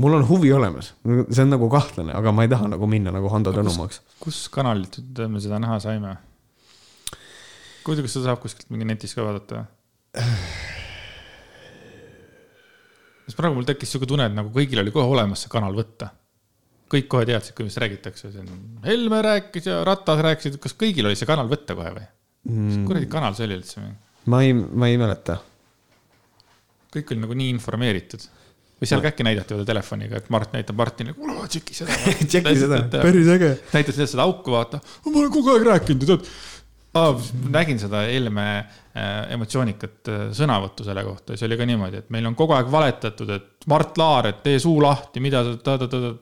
mul 0.00 0.16
on 0.20 0.24
huvi 0.30 0.52
olemas, 0.56 0.94
see 1.04 1.44
on 1.44 1.52
nagu 1.52 1.68
kahtlane, 1.72 2.14
aga 2.16 2.32
ma 2.32 2.46
ei 2.46 2.52
taha 2.54 2.72
nagu 2.72 2.88
minna 2.90 3.12
nagu 3.14 3.30
Hando 3.32 3.52
Tõnumaks. 3.56 4.00
kus 4.22 4.46
kanalilt 4.54 5.00
me 5.28 5.42
seda 5.42 5.60
näha 5.62 5.80
saime? 5.84 6.16
kuidas 7.84 8.08
seda 8.12 8.30
saab 8.30 8.42
kuskilt 8.42 8.68
mingi 8.72 8.88
netis 8.88 9.16
ka 9.16 9.24
vaadata? 9.24 9.66
sest 13.28 13.36
praegu 13.36 13.58
mul 13.58 13.68
tekkis 13.68 13.92
sihuke 13.92 14.08
tunne, 14.08 14.30
et 14.30 14.36
nagu 14.36 14.48
kõigil 14.54 14.80
oli 14.80 14.94
kohe 14.94 15.04
olemas 15.04 15.44
see 15.44 15.52
kanal 15.52 15.76
võtta. 15.76 16.14
kõik 16.88 17.08
kohe 17.12 17.26
teadsid, 17.28 17.52
millest 17.60 17.80
räägitakse, 17.82 18.30
on, 18.40 18.48
Helme 18.86 19.20
rääkis 19.24 19.66
ja 19.68 19.82
Ratas 19.84 20.22
rääkisid, 20.24 20.56
kas 20.62 20.72
kõigil 20.72 21.04
oli 21.04 21.18
see 21.20 21.28
kanal 21.28 21.50
võtta 21.50 21.76
kohe 21.76 21.92
või 21.92 22.06
mm.? 22.06 22.64
mis 22.70 22.80
kuradi 22.88 23.10
kanal 23.12 23.36
see 23.36 23.44
oli 23.44 23.58
üldse? 23.60 23.84
ma 24.32 24.40
ei, 24.46 24.56
ma 24.56 24.88
ei 24.88 24.96
mäleta. 25.00 25.36
kõik 26.94 27.12
oli 27.12 27.26
nagu 27.26 27.36
nii 27.36 27.52
informeeritud 27.58 28.24
või 28.78 28.88
seal 28.88 29.02
ka 29.02 29.10
äkki 29.10 29.26
näidati 29.26 29.56
veel 29.56 29.66
telefoniga, 29.68 30.20
et 30.22 30.28
Mart 30.32 30.54
näitab 30.54 30.78
Martinile, 30.78 31.16
kuule 31.18 31.48
tšeki 31.50 31.76
seda 31.76 31.96
tšeki 32.30 32.54
seda, 32.62 32.80
päris 32.94 33.28
äge. 33.34 33.52
näitas 33.74 33.98
seda 34.00 34.24
auku, 34.24 34.54
vaata, 34.54 34.80
ma 35.04 35.12
olen 35.12 35.32
kogu 35.34 35.52
aeg 35.52 35.66
rääkinud, 35.68 36.06
tead 36.08 36.28
oh,. 36.96 37.28
nägin 37.52 37.80
seda 37.80 38.04
Helme 38.08 38.46
äh, 38.58 39.28
emotsioonikat 39.34 40.10
äh, 40.12 40.24
sõnavõttu 40.36 40.86
selle 40.86 41.04
kohta 41.06 41.36
see 41.36 41.48
oli 41.48 41.60
ka 41.60 41.68
niimoodi, 41.68 42.02
et 42.02 42.10
meil 42.14 42.28
on 42.30 42.38
kogu 42.38 42.56
aeg 42.56 42.72
valetatud, 42.72 43.36
et 43.36 43.68
Mart 43.68 44.00
Laar, 44.00 44.32
et 44.32 44.42
tee 44.44 44.58
suu 44.62 44.80
lahti, 44.82 45.22
mida 45.24 45.44
sa 45.44 45.56
ta-ta-ta-ta. 45.56 46.16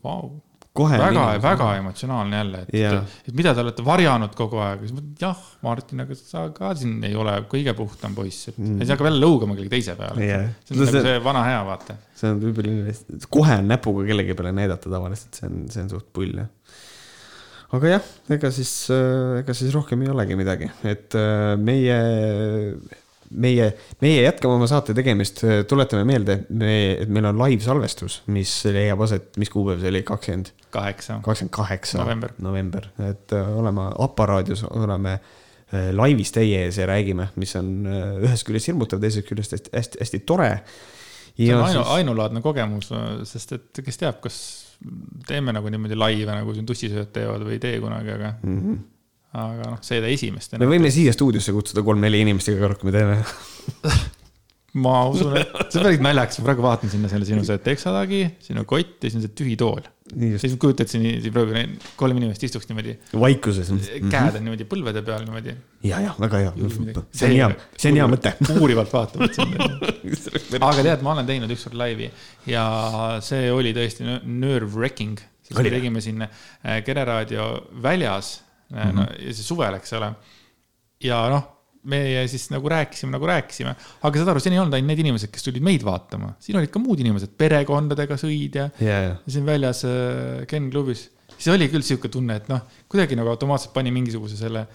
Vau, 0.00 0.30
väga, 0.88 1.24
väga 1.42 1.66
emotsionaalne 1.82 2.38
jälle, 2.38 2.62
et 2.64 2.74
yeah., 2.78 3.18
et 3.28 3.34
mida 3.36 3.52
te 3.54 3.60
olete 3.60 3.84
varjanud 3.84 4.32
kogu 4.36 4.60
aeg. 4.64 4.86
jah, 5.20 5.42
Martin, 5.64 6.00
aga 6.06 6.16
sa 6.16 6.46
ka 6.56 6.72
siin 6.78 7.04
ei 7.04 7.16
ole 7.16 7.34
kõige 7.50 7.74
puhtam 7.76 8.16
poiss, 8.16 8.48
et 8.48 8.58
mm. 8.58 8.80
siis 8.80 8.94
hakkab 8.94 9.10
jälle 9.10 9.20
lõugama 9.20 9.56
kellegi 9.58 9.74
teise 9.76 9.96
peale 9.98 10.24
yeah.. 10.24 10.48
see 10.64 10.76
on 10.76 10.80
no, 10.80 10.88
nagu 10.88 10.96
see, 10.96 11.04
see 11.10 11.22
vana 11.28 11.44
hea, 11.44 11.60
vaata. 11.68 11.98
see 12.16 12.32
on 12.32 12.42
võib-olla, 12.44 12.96
kohe 13.36 13.60
on 13.60 13.72
näpuga 13.74 14.08
kellegi 14.08 14.36
peale 14.40 14.56
näidata 14.56 14.92
tavaliselt, 14.96 15.40
see 15.40 15.50
on, 15.50 15.64
see 15.72 15.84
on 15.84 15.92
suht 15.92 16.08
pull 16.16 16.40
jah 16.40 16.48
aga 17.74 17.96
jah, 17.96 18.12
ega 18.36 18.52
siis, 18.54 18.70
äh, 18.94 19.40
ega 19.40 19.56
siis 19.56 19.74
rohkem 19.74 20.04
ei 20.04 20.12
olegi 20.12 20.38
midagi, 20.38 20.68
et 20.86 21.16
äh, 21.18 21.54
meie, 21.58 21.96
meie, 23.30 23.70
meie 24.04 24.20
jätkame 24.22 24.58
oma 24.58 24.68
saate 24.70 24.94
tegemist, 24.96 25.42
tuletame 25.70 26.06
meelde, 26.08 26.38
me, 26.54 26.74
et 27.02 27.10
meil 27.12 27.26
on 27.32 27.40
live-salvestus, 27.42 28.20
mis 28.32 28.52
leiab 28.70 29.02
aset, 29.06 29.32
mis 29.40 29.50
kuupäev 29.52 29.82
see 29.82 29.90
oli, 29.94 30.04
kakskümmend? 30.06 30.52
kaheksa. 30.76 31.18
kakskümmend 31.24 31.56
kaheksa. 31.56 31.98
november. 32.02 32.36
november, 32.44 32.90
et 33.08 33.34
äh, 33.34 33.50
oleme 33.58 33.90
aparaadios, 34.06 34.66
oleme 34.70 35.18
laivis 35.98 36.30
teie 36.30 36.60
ees 36.62 36.76
ja 36.78 36.84
räägime, 36.86 37.24
mis 37.42 37.50
on 37.58 37.88
ühest 38.22 38.46
küljest 38.46 38.70
hirmutav, 38.70 39.00
teisest 39.02 39.26
küljest 39.26 39.56
hästi, 39.74 39.98
hästi, 39.98 40.20
tore. 40.22 40.52
see 41.34 41.50
on 41.50 41.64
ainu, 41.66 41.82
ainulaadne 41.96 42.42
kogemus, 42.44 42.92
sest 43.26 43.56
et 43.56 43.80
kes 43.82 43.98
teab, 43.98 44.20
kas 44.22 44.36
teeme 45.26 45.54
nagu 45.56 45.70
niimoodi 45.72 45.98
laive, 45.98 46.32
nagu 46.32 46.54
siin 46.54 46.66
tussisööjad 46.68 47.12
teevad 47.14 47.46
või 47.46 47.56
ei 47.56 47.62
tee 47.62 47.80
kunagi, 47.82 48.12
aga 48.12 48.34
mm. 48.42 48.58
-hmm. 48.60 48.82
aga 49.44 49.70
noh, 49.72 49.80
seeda 49.86 50.10
esimest. 50.12 50.58
me 50.60 50.68
võime 50.70 50.92
siia 50.94 51.14
stuudiosse 51.16 51.54
kutsuda 51.56 51.84
kolm-neli 51.86 52.22
inimest 52.26 52.52
iga 52.52 52.66
kord, 52.66 52.80
kui 52.80 52.90
me 52.90 52.98
teeme 52.98 53.18
ma 54.76 54.94
usun, 55.08 55.36
et 55.40 55.52
see 55.72 55.80
on 55.80 55.86
päris 55.86 56.02
naljakas, 56.04 56.38
ma 56.40 56.46
praegu 56.50 56.64
vaatan 56.64 56.90
sinna 56.92 57.10
selle 57.10 57.26
sinu 57.28 57.44
see 57.46 57.60
teksatagi, 57.64 58.22
sinu 58.44 58.64
kott 58.68 58.98
ja 59.00 59.08
siis 59.08 59.18
on 59.18 59.24
see 59.24 59.36
tühi 59.40 59.54
tool. 59.60 59.86
siis 60.42 60.56
kujutad 60.60 60.90
siin, 60.90 61.06
siin 61.24 61.34
praegu 61.34 61.62
kolm 61.98 62.20
inimest 62.20 62.44
istuks 62.46 62.68
niimoodi. 62.70 62.96
vaikuses. 63.16 63.72
käed 64.10 64.38
on 64.38 64.44
niimoodi 64.44 64.68
põlvede 64.68 65.02
peal 65.06 65.24
niimoodi. 65.24 65.56
ja, 65.88 66.02
ja 66.04 66.12
väga 66.20 66.42
hea. 66.44 66.52
see 67.10 67.30
on 67.30 67.36
hea, 67.38 67.50
see 67.78 67.94
on 67.94 68.00
hea 68.02 68.10
mõte. 68.12 68.34
uurivalt 68.60 68.92
vaatavad 68.92 69.36
sind. 69.36 69.56
aga 70.70 70.86
tead, 70.90 71.06
ma 71.06 71.16
olen 71.16 71.32
teinud 71.32 71.56
ükskord 71.56 71.80
laivi 71.80 72.10
ja 72.50 72.66
see 73.24 73.48
oli 73.54 73.72
tõesti 73.76 74.06
nerve-wrecking. 74.06 75.24
siis 75.46 75.58
me 75.58 75.72
tegime 75.72 76.04
siin 76.04 76.28
äh, 76.28 76.80
Kere 76.84 77.08
raadio 77.08 77.50
väljas 77.82 78.40
mm, 78.68 78.78
-hmm. 78.78 78.96
no, 79.00 79.10
ja 79.24 79.32
see 79.34 79.46
suvel, 79.46 79.80
eks 79.80 79.96
ole. 79.96 80.12
ja 81.00 81.26
noh 81.32 81.55
meie 81.90 82.24
siis 82.30 82.48
nagu 82.52 82.70
rääkisime, 82.70 83.12
nagu 83.14 83.28
rääkisime, 83.30 83.74
aga 84.06 84.22
saad 84.22 84.32
aru, 84.32 84.42
siin 84.42 84.56
ei 84.56 84.62
olnud 84.62 84.76
ainult 84.78 84.92
need 84.92 85.02
inimesed, 85.04 85.32
kes 85.32 85.46
tulid 85.46 85.64
meid 85.66 85.84
vaatama, 85.86 86.32
siin 86.42 86.58
olid 86.60 86.72
ka 86.72 86.82
muud 86.82 87.02
inimesed, 87.02 87.34
perekondadega 87.38 88.18
sõid 88.20 88.58
ja 88.60 88.66
yeah., 88.82 89.12
siin 89.30 89.46
väljas 89.48 89.84
äh, 89.88 90.42
Ken 90.50 90.70
klubis. 90.72 91.06
siis 91.36 91.52
oli 91.54 91.70
küll 91.72 91.86
sihuke 91.86 92.10
tunne, 92.12 92.40
et 92.40 92.50
noh, 92.52 92.64
kuidagi 92.90 93.18
nagu 93.18 93.32
automaatselt 93.34 93.74
pani 93.76 93.94
mingisuguse 93.94 94.38
selle, 94.40 94.66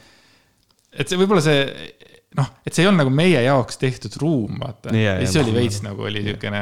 et 0.91 1.07
see 1.07 1.19
võib-olla 1.19 1.43
see 1.45 2.09
noh, 2.37 2.47
et 2.63 2.71
see 2.71 2.85
ei 2.85 2.87
olnud 2.87 3.03
nagu 3.03 3.11
meie 3.11 3.39
jaoks 3.43 3.79
tehtud 3.81 4.13
ruum, 4.21 4.55
vaata 4.61 4.93
yeah,. 4.95 5.17
ja 5.19 5.27
siis 5.27 5.41
oli 5.41 5.53
veits 5.55 5.81
nagu 5.83 6.05
oli 6.07 6.21
niisugune 6.23 6.61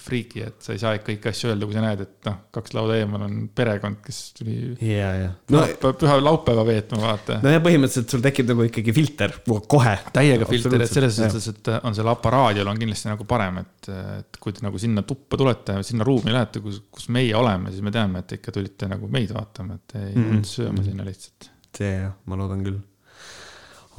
freaky, 0.00 0.44
et 0.48 0.64
sa 0.64 0.72
ei 0.72 0.80
saa 0.80 0.96
kõiki 1.04 1.28
asju 1.28 1.50
öelda, 1.50 1.68
kui 1.68 1.76
sa 1.76 1.82
näed, 1.84 2.04
et 2.06 2.28
noh, 2.28 2.38
kaks 2.56 2.72
lauda 2.76 2.96
eemal 2.96 3.26
on 3.26 3.34
perekond, 3.52 3.98
kes 4.04 4.20
tuli 4.38 4.56
yeah,. 4.80 5.18
Yeah. 5.22 5.34
No, 5.52 5.64
püha 6.00 6.16
laupäeva 6.22 6.64
veetma, 6.64 7.02
vaata. 7.04 7.40
no 7.44 7.52
ja 7.52 7.60
põhimõtteliselt 7.64 8.14
sul 8.14 8.24
tekib 8.24 8.48
nagu 8.54 8.64
ikkagi 8.68 8.94
filter 8.96 9.34
kohe. 9.44 9.96
täiega 10.16 10.48
filter, 10.48 10.86
et 10.86 10.94
selles 10.94 11.18
suhtes, 11.20 11.48
et 11.52 11.72
on 11.82 11.98
seal 11.98 12.08
aparaadil 12.12 12.70
on 12.72 12.80
kindlasti 12.80 13.10
nagu 13.12 13.26
parem, 13.28 13.60
et, 13.66 13.90
et 14.20 14.40
kui 14.40 14.56
te 14.56 14.64
nagu 14.64 14.80
sinna 14.80 15.04
tuppa 15.04 15.40
tulete, 15.40 15.76
sinna 15.84 16.06
ruumi 16.08 16.32
lähete, 16.32 16.62
kus, 16.64 16.80
kus 16.92 17.10
meie 17.12 17.34
oleme, 17.36 17.74
siis 17.74 17.84
me 17.84 17.92
teame, 17.92 18.24
et 18.24 18.38
ikka 18.38 18.54
tulite 18.56 18.88
nagu 18.88 19.12
meid 19.12 19.36
vaatama, 19.36 19.76
et 19.76 19.98
ei 20.00 20.14
mm 20.14 20.30
-hmm. 20.30 20.48
sööma 20.54 20.86
sinna 20.86 21.04
lihtsalt. 21.04 21.50
see 21.76 21.92
jah, 21.98 22.16
ma 22.28 22.36
loodan 22.36 22.64
küll 22.64 22.80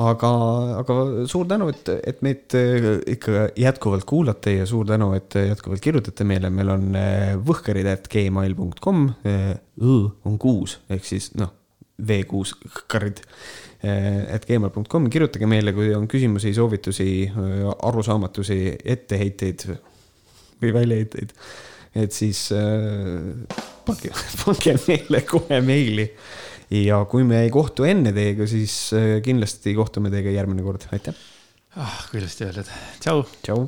aga, 0.02 0.30
aga 0.82 0.98
suur 1.30 1.48
tänu, 1.50 1.70
et, 1.74 1.90
et 2.02 2.22
meid 2.26 2.56
äh, 2.58 2.88
ikka 3.14 3.50
jätkuvalt 3.60 4.08
kuulate 4.10 4.56
ja 4.58 4.68
suur 4.70 4.88
tänu, 4.90 5.12
et 5.18 5.36
jätkuvalt 5.38 5.84
kirjutate 5.84 6.26
meile, 6.28 6.50
meil 6.54 6.72
on 6.74 6.88
äh, 6.98 7.34
võhkarid.gmail.com, 7.46 9.04
õ 9.24 10.00
on 10.30 10.40
kuus 10.42 10.80
ehk 10.94 11.06
siis 11.06 11.34
noh, 11.40 11.54
V6 12.02 12.58
karid. 12.90 13.22
et 13.84 14.46
gmail.com, 14.48 15.10
kirjutage 15.12 15.48
meile, 15.48 15.74
kui 15.76 15.90
on 15.94 16.06
küsimusi, 16.08 16.54
soovitusi, 16.56 17.08
arusaamatusi, 17.84 18.60
etteheiteid 18.80 19.66
või 20.64 20.74
väljaheiteid. 20.74 21.34
et 21.96 22.16
siis 22.16 22.48
äh, 22.56 23.60
pange, 23.86 24.14
pange 24.44 24.78
meile 24.88 25.22
kohe 25.28 25.60
meili 25.62 26.08
ja 26.74 27.04
kui 27.10 27.26
me 27.28 27.44
ei 27.46 27.54
kohtu 27.54 27.86
enne 27.90 28.14
teiega, 28.16 28.48
siis 28.50 28.76
äh, 28.98 29.14
kindlasti 29.26 29.76
kohtume 29.78 30.12
teiega 30.14 30.34
järgmine 30.34 30.66
kord, 30.66 30.88
aitäh 30.96 31.16
ah,. 31.78 32.04
kui 32.10 32.22
ilusti 32.22 32.48
öeldud, 32.48 32.76
tšau. 33.04 33.26
tšau 33.46 33.66